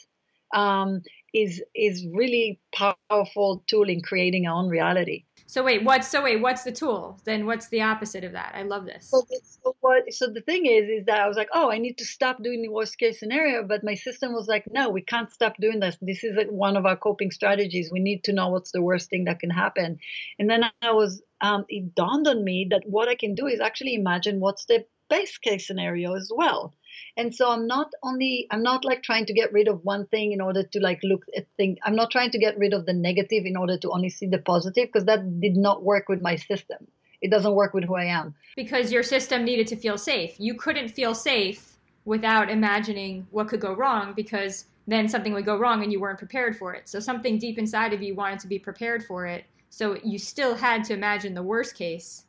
um, 0.54 1.02
is 1.34 1.62
is 1.76 2.08
really 2.14 2.62
powerful 2.74 3.66
tool 3.68 3.90
in 3.90 4.02
creating 4.02 4.48
our 4.48 4.56
own 4.62 4.70
reality. 4.70 5.26
So 5.50 5.64
wait, 5.64 5.84
what? 5.84 6.06
So 6.06 6.22
wait, 6.22 6.40
what's 6.40 6.62
the 6.62 6.72
tool? 6.72 7.20
Then 7.24 7.48
what's 7.48 7.70
the 7.70 7.82
opposite 7.82 8.24
of 8.24 8.34
that? 8.34 8.54
I 8.54 8.62
love 8.62 8.86
this. 8.86 9.10
So, 9.10 9.26
so 9.42 9.76
what? 9.80 10.04
So 10.14 10.28
the 10.28 10.42
thing 10.42 10.68
is, 10.68 10.88
is 10.88 11.06
that 11.08 11.20
I 11.20 11.28
was 11.28 11.38
like, 11.38 11.50
oh, 11.52 11.72
I 11.72 11.80
need 11.80 11.98
to 11.98 12.06
stop 12.06 12.44
doing 12.44 12.62
the 12.62 12.70
worst 12.70 13.00
case 13.00 13.20
scenario, 13.20 13.64
but 13.64 13.84
my 13.84 13.96
system 13.96 14.32
was 14.34 14.48
like, 14.48 14.66
no, 14.70 14.90
we 14.90 15.02
can't 15.02 15.32
stop 15.32 15.54
doing 15.60 15.80
this. 15.80 15.98
This 16.04 16.24
is 16.24 16.36
like 16.38 16.50
one 16.50 16.78
of 16.78 16.86
our 16.86 16.96
coping 16.96 17.32
strategies. 17.32 17.92
We 17.92 18.00
need 18.00 18.24
to 18.26 18.32
know 18.32 18.50
what's 18.50 18.72
the 18.72 18.84
worst 18.84 19.10
thing 19.10 19.26
that 19.26 19.40
can 19.40 19.50
happen. 19.50 19.98
And 20.38 20.48
then 20.48 20.66
I 20.84 20.92
was, 20.92 21.20
um, 21.42 21.66
it 21.68 21.96
dawned 21.96 22.28
on 22.28 22.44
me 22.44 22.68
that 22.70 22.84
what 22.86 23.10
I 23.10 23.16
can 23.16 23.34
do 23.34 23.48
is 23.48 23.60
actually 23.60 23.96
imagine 23.96 24.40
what's 24.40 24.66
the 24.66 24.86
best 25.10 25.42
case 25.42 25.66
scenario 25.66 26.14
as 26.14 26.32
well 26.32 26.76
and 27.18 27.34
so 27.34 27.50
i'm 27.50 27.68
not 27.68 27.92
only 28.04 28.48
i'm 28.52 28.64
not 28.64 28.84
like 28.86 29.04
trying 29.04 29.26
to 29.26 29.34
get 29.34 29.52
rid 29.54 29.68
of 29.68 29.84
one 29.84 30.06
thing 30.08 30.32
in 30.32 30.42
order 30.42 30.64
to 30.64 30.80
like 30.80 31.00
look 31.04 31.26
at 31.36 31.46
things 31.58 31.78
i'm 31.84 31.96
not 31.96 32.12
trying 32.12 32.32
to 32.32 32.40
get 32.40 32.58
rid 32.58 32.74
of 32.74 32.86
the 32.86 32.94
negative 32.94 33.46
in 33.46 33.56
order 33.58 33.78
to 33.78 33.90
only 33.92 34.10
see 34.10 34.26
the 34.26 34.40
positive 34.40 34.88
because 34.88 35.06
that 35.06 35.40
did 35.40 35.56
not 35.56 35.84
work 35.84 36.10
with 36.10 36.22
my 36.22 36.36
system. 36.36 36.88
It 37.22 37.32
doesn't 37.32 37.56
work 37.56 37.74
with 37.74 37.84
who 37.84 37.96
i 37.96 38.06
am. 38.06 38.36
Because 38.56 38.92
your 38.92 39.04
system 39.04 39.44
needed 39.44 39.68
to 39.68 39.76
feel 39.76 39.98
safe. 39.98 40.36
You 40.40 40.54
couldn't 40.54 40.90
feel 40.90 41.14
safe 41.14 41.78
without 42.06 42.50
imagining 42.50 43.28
what 43.32 43.50
could 43.50 43.60
go 43.60 43.74
wrong 43.74 44.14
because 44.16 44.66
then 44.88 45.08
something 45.08 45.34
would 45.34 45.46
go 45.46 45.58
wrong 45.58 45.84
and 45.84 45.92
you 45.92 46.00
weren't 46.00 46.18
prepared 46.18 46.58
for 46.58 46.74
it. 46.74 46.88
So 46.88 47.00
something 47.00 47.38
deep 47.38 47.58
inside 47.58 47.94
of 47.94 48.02
you 48.02 48.16
wanted 48.16 48.40
to 48.40 48.48
be 48.48 48.58
prepared 48.58 49.04
for 49.06 49.26
it. 49.26 49.44
So 49.70 49.98
you 50.04 50.18
still 50.18 50.56
had 50.56 50.84
to 50.86 50.94
imagine 50.94 51.34
the 51.34 51.44
worst 51.44 51.76
case. 51.76 52.26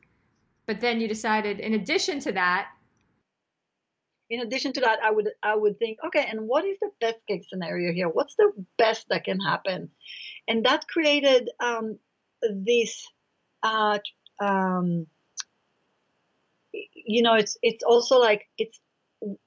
But 0.66 0.80
then 0.80 1.00
you 1.00 1.08
decided 1.08 1.60
in 1.60 1.74
addition 1.74 2.20
to 2.20 2.32
that 2.32 2.68
in 4.30 4.40
addition 4.40 4.72
to 4.74 4.80
that, 4.80 5.00
I 5.02 5.10
would 5.10 5.28
I 5.42 5.56
would 5.56 5.78
think, 5.78 5.98
okay, 6.06 6.24
and 6.30 6.46
what 6.46 6.64
is 6.64 6.78
the 6.80 6.90
best 7.00 7.18
case 7.26 7.46
scenario 7.50 7.92
here? 7.92 8.08
What's 8.08 8.36
the 8.36 8.52
best 8.78 9.08
that 9.10 9.24
can 9.24 9.40
happen? 9.40 9.90
And 10.46 10.64
that 10.64 10.86
created 10.86 11.50
um, 11.58 11.98
this, 12.40 13.06
uh, 13.64 13.98
um, 14.40 15.08
you 16.72 17.22
know, 17.22 17.34
it's 17.34 17.58
it's 17.62 17.82
also 17.82 18.18
like 18.18 18.48
it's 18.56 18.78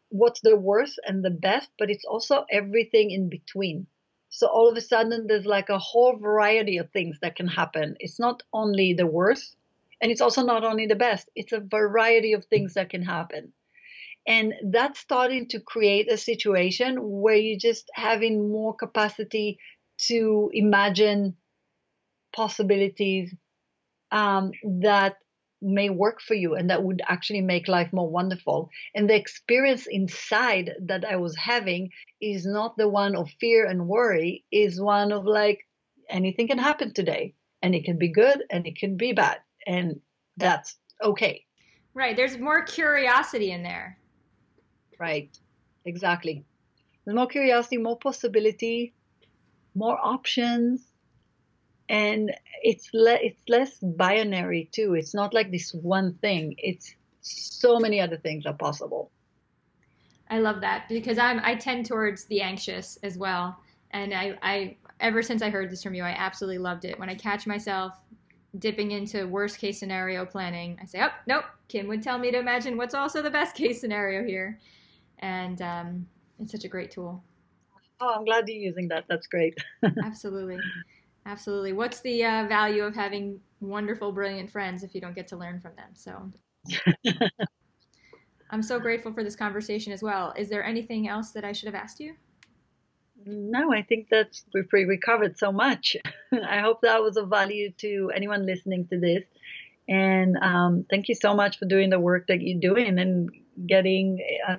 what's 0.09 0.41
the 0.41 0.57
worst 0.57 0.99
and 1.07 1.23
the 1.23 1.31
best, 1.31 1.69
but 1.79 1.89
it's 1.89 2.05
also 2.05 2.45
everything 2.51 3.11
in 3.11 3.29
between. 3.29 3.87
So 4.29 4.47
all 4.47 4.69
of 4.69 4.75
a 4.75 4.81
sudden, 4.81 5.27
there's 5.27 5.45
like 5.45 5.69
a 5.69 5.79
whole 5.79 6.17
variety 6.17 6.77
of 6.77 6.89
things 6.89 7.19
that 7.21 7.37
can 7.37 7.47
happen. 7.47 7.95
It's 7.99 8.19
not 8.19 8.43
only 8.51 8.93
the 8.93 9.07
worst, 9.07 9.55
and 10.01 10.11
it's 10.11 10.21
also 10.21 10.43
not 10.43 10.65
only 10.65 10.87
the 10.87 10.95
best. 10.95 11.29
It's 11.35 11.53
a 11.53 11.61
variety 11.61 12.33
of 12.33 12.43
things 12.45 12.73
that 12.73 12.89
can 12.89 13.03
happen 13.03 13.53
And 14.27 14.53
that's 14.71 14.99
starting 14.99 15.47
to 15.49 15.59
create 15.59 16.11
a 16.11 16.17
situation 16.17 16.97
where 16.99 17.35
you're 17.35 17.59
just 17.59 17.89
having 17.93 18.51
more 18.51 18.73
capacity 18.75 19.59
to 20.07 20.49
imagine 20.53 21.35
possibilities 22.33 23.33
um, 24.11 24.51
that 24.81 25.17
may 25.61 25.89
work 25.89 26.21
for 26.21 26.33
you 26.33 26.55
and 26.55 26.69
that 26.69 26.83
would 26.83 27.01
actually 27.07 27.41
make 27.41 27.67
life 27.67 27.91
more 27.93 28.09
wonderful. 28.09 28.69
And 28.93 29.09
the 29.09 29.15
experience 29.15 29.87
inside 29.89 30.71
that 30.87 31.05
I 31.05 31.15
was 31.15 31.35
having 31.37 31.89
is 32.21 32.45
not 32.45 32.75
the 32.77 32.89
one 32.89 33.15
of 33.15 33.29
fear 33.39 33.65
and 33.65 33.87
worry, 33.87 34.43
is 34.51 34.79
one 34.79 35.11
of 35.11 35.25
like 35.25 35.65
anything 36.09 36.47
can 36.47 36.57
happen 36.57 36.93
today 36.93 37.33
and 37.61 37.73
it 37.73 37.85
can 37.85 37.97
be 37.97 38.11
good 38.11 38.43
and 38.51 38.67
it 38.67 38.77
can 38.77 38.97
be 38.97 39.13
bad. 39.13 39.37
And 39.65 40.01
that's 40.35 40.77
okay. 41.01 41.45
Right. 41.93 42.15
There's 42.15 42.37
more 42.37 42.63
curiosity 42.63 43.51
in 43.51 43.63
there. 43.63 43.97
Right. 44.99 45.29
Exactly. 45.85 46.45
There's 47.05 47.15
more 47.15 47.27
curiosity, 47.27 47.77
more 47.77 47.97
possibility, 47.97 48.93
more 49.75 49.97
options 50.01 50.93
and 51.89 52.31
it's 52.61 52.89
le- 52.93 53.19
it's 53.21 53.41
less 53.47 53.77
binary 53.79 54.69
too. 54.71 54.95
It's 54.95 55.13
not 55.13 55.33
like 55.33 55.51
this 55.51 55.73
one 55.73 56.15
thing. 56.15 56.55
It's 56.57 56.95
so 57.21 57.79
many 57.79 57.99
other 57.99 58.17
things 58.17 58.45
are 58.45 58.53
possible. 58.53 59.11
I 60.29 60.39
love 60.39 60.61
that 60.61 60.87
because 60.89 61.17
I'm 61.17 61.39
I 61.43 61.55
tend 61.55 61.85
towards 61.85 62.25
the 62.25 62.41
anxious 62.41 62.97
as 63.03 63.17
well, 63.17 63.57
and 63.91 64.13
I 64.13 64.37
I 64.41 64.77
ever 64.99 65.21
since 65.21 65.41
I 65.41 65.49
heard 65.49 65.69
this 65.69 65.83
from 65.83 65.93
you, 65.93 66.03
I 66.03 66.11
absolutely 66.11 66.59
loved 66.59 66.85
it. 66.85 66.97
When 66.97 67.09
I 67.09 67.15
catch 67.15 67.45
myself 67.45 67.93
dipping 68.57 68.91
into 68.91 69.27
worst 69.27 69.59
case 69.59 69.79
scenario 69.79 70.25
planning, 70.25 70.77
I 70.81 70.85
say, 70.85 71.01
oh 71.01 71.09
nope, 71.27 71.45
Kim 71.67 71.87
would 71.87 72.01
tell 72.01 72.17
me 72.17 72.31
to 72.31 72.39
imagine 72.39 72.77
what's 72.77 72.93
also 72.93 73.21
the 73.21 73.29
best 73.29 73.55
case 73.55 73.81
scenario 73.81 74.23
here, 74.23 74.59
and 75.19 75.61
um, 75.61 76.07
it's 76.39 76.51
such 76.51 76.63
a 76.63 76.67
great 76.67 76.91
tool. 76.91 77.23
Oh, 77.99 78.13
I'm 78.15 78.25
glad 78.25 78.47
you're 78.47 78.57
using 78.57 78.87
that. 78.89 79.05
That's 79.07 79.27
great. 79.27 79.57
Absolutely. 80.03 80.57
Absolutely. 81.25 81.73
What's 81.73 82.01
the 82.01 82.25
uh, 82.25 82.47
value 82.47 82.83
of 82.83 82.93
having 82.95 83.39
wonderful, 83.61 84.11
brilliant 84.11 84.51
friends 84.51 84.83
if 84.83 84.93
you 84.93 84.99
don't 84.99 85.15
get 85.15 85.27
to 85.29 85.37
learn 85.37 85.61
from 85.61 85.71
them? 85.75 85.89
So 85.93 86.31
I'm 88.49 88.61
so 88.61 88.79
grateful 88.79 89.13
for 89.13 89.23
this 89.23 89.35
conversation 89.35 89.93
as 89.93 90.03
well. 90.03 90.33
Is 90.37 90.49
there 90.49 90.63
anything 90.63 91.07
else 91.07 91.31
that 91.31 91.45
I 91.45 91.53
should 91.53 91.67
have 91.67 91.75
asked 91.75 91.99
you? 91.99 92.15
No, 93.25 93.73
I 93.73 93.83
think 93.83 94.09
that 94.09 94.37
we've 94.53 94.67
we 94.73 94.97
covered 94.97 95.37
so 95.37 95.51
much. 95.51 95.95
I 96.33 96.59
hope 96.59 96.81
that 96.81 97.01
was 97.01 97.15
of 97.15 97.29
value 97.29 97.71
to 97.77 98.11
anyone 98.13 98.45
listening 98.45 98.87
to 98.87 98.99
this. 98.99 99.23
And 99.87 100.37
um, 100.41 100.85
thank 100.89 101.09
you 101.09 101.15
so 101.15 101.33
much 101.33 101.57
for 101.57 101.65
doing 101.65 101.89
the 101.89 101.99
work 101.99 102.27
that 102.27 102.41
you're 102.41 102.59
doing 102.59 102.99
and 102.99 103.29
getting 103.65 104.19
uh, 104.47 104.57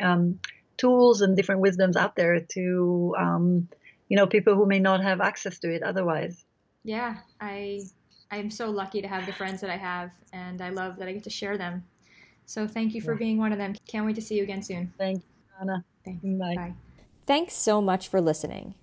um, 0.00 0.38
tools 0.76 1.20
and 1.20 1.36
different 1.36 1.60
wisdoms 1.60 1.96
out 1.96 2.16
there 2.16 2.40
to 2.40 3.14
um, 3.18 3.68
you 4.08 4.16
know 4.16 4.26
people 4.26 4.54
who 4.54 4.66
may 4.66 4.78
not 4.78 5.02
have 5.02 5.20
access 5.20 5.58
to 5.60 5.72
it 5.72 5.82
otherwise. 5.82 6.44
Yeah 6.84 7.16
i 7.40 7.82
i'm 8.30 8.50
so 8.50 8.70
lucky 8.70 9.02
to 9.02 9.08
have 9.08 9.26
the 9.26 9.32
friends 9.32 9.60
that 9.60 9.68
i 9.68 9.76
have 9.76 10.10
and 10.32 10.62
i 10.62 10.70
love 10.70 10.96
that 10.96 11.08
i 11.08 11.12
get 11.12 11.24
to 11.24 11.30
share 11.30 11.58
them. 11.58 11.84
So 12.46 12.66
thank 12.66 12.94
you 12.94 13.00
for 13.00 13.12
yeah. 13.12 13.18
being 13.18 13.38
one 13.38 13.52
of 13.52 13.58
them. 13.58 13.74
Can't 13.86 14.04
wait 14.04 14.16
to 14.16 14.22
see 14.22 14.36
you 14.36 14.42
again 14.42 14.62
soon. 14.62 14.92
Thank 14.98 15.18
you 15.18 15.40
anna. 15.60 15.84
Thanks. 16.04 16.24
Bye. 16.24 16.54
bye. 16.56 16.74
Thanks 17.26 17.54
so 17.54 17.80
much 17.80 18.08
for 18.08 18.20
listening 18.20 18.74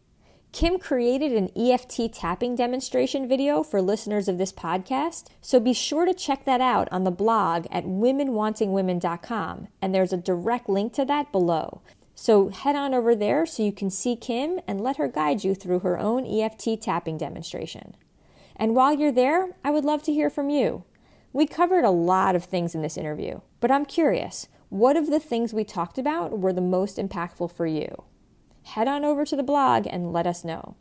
Kim 0.57 0.79
created 0.79 1.33
an 1.33 1.51
EFT 1.55 2.11
tapping 2.11 2.55
demonstration 2.55 3.27
video 3.27 3.61
for 3.61 3.79
listeners 3.79 4.27
of 4.27 4.39
this 4.39 4.51
podcast, 4.51 5.25
so 5.39 5.59
be 5.59 5.71
sure 5.71 6.03
to 6.03 6.15
check 6.15 6.45
that 6.45 6.59
out 6.59 6.87
on 6.91 7.03
the 7.03 7.11
blog 7.11 7.67
at 7.69 7.85
womenwantingwomen.com, 7.85 9.67
and 9.83 9.93
there's 9.93 10.13
a 10.13 10.17
direct 10.17 10.67
link 10.67 10.93
to 10.93 11.05
that 11.05 11.31
below. 11.31 11.83
So 12.15 12.49
head 12.49 12.75
on 12.75 12.95
over 12.95 13.13
there 13.13 13.45
so 13.45 13.61
you 13.61 13.71
can 13.71 13.91
see 13.91 14.15
Kim 14.15 14.59
and 14.67 14.81
let 14.81 14.97
her 14.97 15.07
guide 15.07 15.43
you 15.43 15.53
through 15.53 15.81
her 15.81 15.99
own 15.99 16.25
EFT 16.25 16.81
tapping 16.81 17.19
demonstration. 17.19 17.95
And 18.55 18.73
while 18.73 18.95
you're 18.97 19.11
there, 19.11 19.55
I 19.63 19.69
would 19.69 19.85
love 19.85 20.01
to 20.05 20.11
hear 20.11 20.31
from 20.31 20.49
you. 20.49 20.85
We 21.33 21.45
covered 21.45 21.85
a 21.85 21.91
lot 21.91 22.35
of 22.35 22.45
things 22.45 22.73
in 22.73 22.81
this 22.81 22.97
interview, 22.97 23.41
but 23.59 23.69
I'm 23.69 23.85
curious 23.85 24.47
what 24.69 24.97
of 24.97 25.11
the 25.11 25.19
things 25.19 25.53
we 25.53 25.63
talked 25.63 25.99
about 25.99 26.39
were 26.39 26.51
the 26.51 26.61
most 26.61 26.97
impactful 26.97 27.51
for 27.51 27.67
you? 27.67 28.05
Head 28.67 28.89
on 28.89 29.05
over 29.05 29.23
to 29.23 29.35
the 29.37 29.43
blog 29.43 29.87
and 29.89 30.11
let 30.11 30.27
us 30.27 30.43
know. 30.43 30.75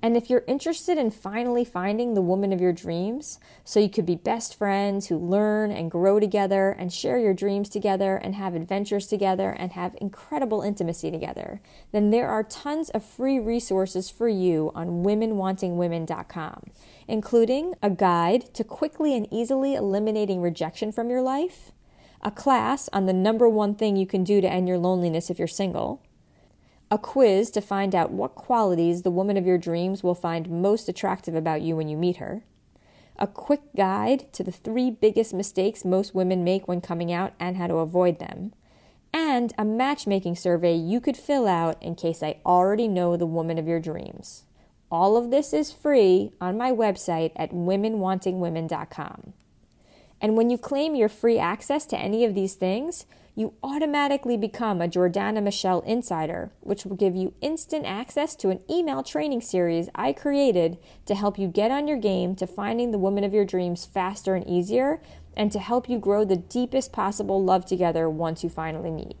And 0.00 0.16
if 0.16 0.30
you're 0.30 0.44
interested 0.46 0.96
in 0.96 1.10
finally 1.10 1.64
finding 1.64 2.14
the 2.14 2.22
woman 2.22 2.52
of 2.52 2.60
your 2.60 2.72
dreams, 2.72 3.40
so 3.64 3.80
you 3.80 3.88
could 3.88 4.06
be 4.06 4.14
best 4.14 4.56
friends 4.56 5.08
who 5.08 5.18
learn 5.18 5.72
and 5.72 5.90
grow 5.90 6.20
together 6.20 6.70
and 6.70 6.92
share 6.92 7.18
your 7.18 7.34
dreams 7.34 7.68
together 7.68 8.16
and 8.16 8.36
have 8.36 8.54
adventures 8.54 9.08
together 9.08 9.50
and 9.50 9.72
have 9.72 9.96
incredible 10.00 10.62
intimacy 10.62 11.10
together, 11.10 11.60
then 11.90 12.10
there 12.10 12.28
are 12.28 12.44
tons 12.44 12.90
of 12.90 13.04
free 13.04 13.40
resources 13.40 14.08
for 14.08 14.28
you 14.28 14.70
on 14.74 15.04
womenwantingwomen.com, 15.04 16.62
including 17.08 17.74
a 17.82 17.90
guide 17.90 18.54
to 18.54 18.62
quickly 18.62 19.16
and 19.16 19.26
easily 19.32 19.74
eliminating 19.74 20.40
rejection 20.40 20.92
from 20.92 21.10
your 21.10 21.22
life, 21.22 21.72
a 22.22 22.30
class 22.30 22.88
on 22.92 23.06
the 23.06 23.12
number 23.12 23.48
one 23.48 23.74
thing 23.74 23.96
you 23.96 24.06
can 24.06 24.22
do 24.22 24.40
to 24.40 24.50
end 24.50 24.68
your 24.68 24.78
loneliness 24.78 25.28
if 25.28 25.40
you're 25.40 25.48
single 25.48 26.02
a 26.92 26.98
quiz 26.98 27.50
to 27.50 27.62
find 27.62 27.94
out 27.94 28.10
what 28.10 28.34
qualities 28.34 29.00
the 29.00 29.10
woman 29.10 29.38
of 29.38 29.46
your 29.46 29.56
dreams 29.56 30.02
will 30.02 30.14
find 30.14 30.50
most 30.50 30.90
attractive 30.90 31.34
about 31.34 31.62
you 31.62 31.74
when 31.74 31.88
you 31.88 31.96
meet 31.96 32.18
her, 32.18 32.42
a 33.18 33.26
quick 33.26 33.62
guide 33.74 34.30
to 34.30 34.44
the 34.44 34.52
three 34.52 34.90
biggest 34.90 35.32
mistakes 35.32 35.86
most 35.86 36.14
women 36.14 36.44
make 36.44 36.68
when 36.68 36.82
coming 36.82 37.10
out 37.10 37.32
and 37.40 37.56
how 37.56 37.66
to 37.66 37.76
avoid 37.76 38.18
them, 38.18 38.52
and 39.10 39.54
a 39.56 39.64
matchmaking 39.64 40.36
survey 40.36 40.74
you 40.74 41.00
could 41.00 41.16
fill 41.16 41.48
out 41.48 41.82
in 41.82 41.94
case 41.94 42.22
I 42.22 42.36
already 42.44 42.88
know 42.88 43.16
the 43.16 43.24
woman 43.24 43.56
of 43.56 43.66
your 43.66 43.80
dreams. 43.80 44.44
All 44.90 45.16
of 45.16 45.30
this 45.30 45.54
is 45.54 45.72
free 45.72 46.32
on 46.42 46.58
my 46.58 46.72
website 46.72 47.32
at 47.36 47.52
womenwantingwomen.com. 47.52 49.32
And 50.20 50.36
when 50.36 50.50
you 50.50 50.58
claim 50.58 50.94
your 50.94 51.08
free 51.08 51.38
access 51.38 51.86
to 51.86 51.98
any 51.98 52.26
of 52.26 52.34
these 52.34 52.52
things, 52.52 53.06
you 53.34 53.54
automatically 53.62 54.36
become 54.36 54.82
a 54.82 54.88
Jordana 54.88 55.42
Michelle 55.42 55.80
Insider, 55.80 56.52
which 56.60 56.84
will 56.84 56.96
give 56.96 57.16
you 57.16 57.34
instant 57.40 57.86
access 57.86 58.34
to 58.36 58.50
an 58.50 58.60
email 58.68 59.02
training 59.02 59.40
series 59.40 59.88
I 59.94 60.12
created 60.12 60.76
to 61.06 61.14
help 61.14 61.38
you 61.38 61.48
get 61.48 61.70
on 61.70 61.88
your 61.88 61.96
game 61.96 62.34
to 62.36 62.46
finding 62.46 62.90
the 62.90 62.98
woman 62.98 63.24
of 63.24 63.32
your 63.32 63.46
dreams 63.46 63.86
faster 63.86 64.34
and 64.34 64.46
easier, 64.46 65.00
and 65.34 65.50
to 65.50 65.58
help 65.58 65.88
you 65.88 65.98
grow 65.98 66.24
the 66.26 66.36
deepest 66.36 66.92
possible 66.92 67.42
love 67.42 67.64
together 67.64 68.08
once 68.10 68.44
you 68.44 68.50
finally 68.50 68.90
meet. 68.90 69.16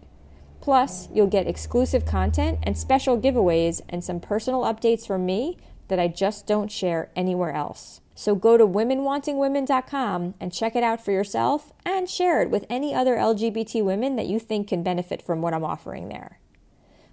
Plus, 0.60 1.08
you'll 1.12 1.26
get 1.26 1.46
exclusive 1.46 2.04
content 2.04 2.58
and 2.62 2.76
special 2.76 3.18
giveaways 3.18 3.80
and 3.88 4.04
some 4.04 4.20
personal 4.20 4.62
updates 4.62 5.06
from 5.06 5.24
me 5.24 5.56
that 5.88 5.98
I 5.98 6.08
just 6.08 6.46
don't 6.46 6.70
share 6.70 7.10
anywhere 7.16 7.52
else. 7.52 8.02
So 8.22 8.36
go 8.36 8.56
to 8.56 8.64
womenwantingwomen.com 8.64 10.34
and 10.38 10.52
check 10.52 10.76
it 10.76 10.84
out 10.84 11.04
for 11.04 11.10
yourself 11.10 11.72
and 11.84 12.08
share 12.08 12.40
it 12.40 12.50
with 12.50 12.64
any 12.70 12.94
other 12.94 13.16
LGBT 13.16 13.82
women 13.82 14.14
that 14.14 14.28
you 14.28 14.38
think 14.38 14.68
can 14.68 14.84
benefit 14.84 15.20
from 15.20 15.42
what 15.42 15.52
I'm 15.52 15.64
offering 15.64 16.08
there. 16.08 16.38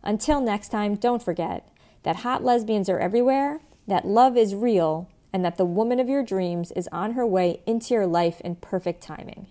Until 0.04 0.40
next 0.40 0.70
time, 0.70 0.94
don't 0.94 1.24
forget 1.24 1.68
that 2.04 2.18
hot 2.18 2.44
lesbians 2.44 2.90
are 2.90 3.00
everywhere, 3.00 3.60
that 3.88 4.06
love 4.06 4.38
is 4.38 4.54
real, 4.54 5.10
and 5.34 5.44
that 5.44 5.58
the 5.58 5.66
woman 5.66 6.00
of 6.00 6.10
your 6.10 6.24
dreams 6.24 6.72
is 6.74 6.88
on 6.92 7.14
her 7.14 7.26
way 7.26 7.64
into 7.66 7.96
your 7.96 8.06
life 8.06 8.40
in 8.42 8.58
perfect 8.58 9.02
timing. 9.02 9.48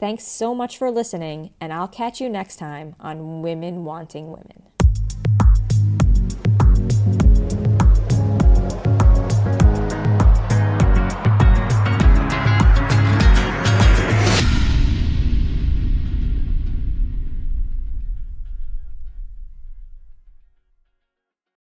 Thanks 0.00 0.24
so 0.24 0.52
much 0.52 0.76
for 0.76 0.90
listening, 0.90 1.50
and 1.60 1.72
I'll 1.72 1.86
catch 1.86 2.20
you 2.20 2.28
next 2.28 2.56
time 2.56 2.96
on 2.98 3.40
Women 3.40 3.84
Wanting 3.84 4.32
Women. 4.32 4.64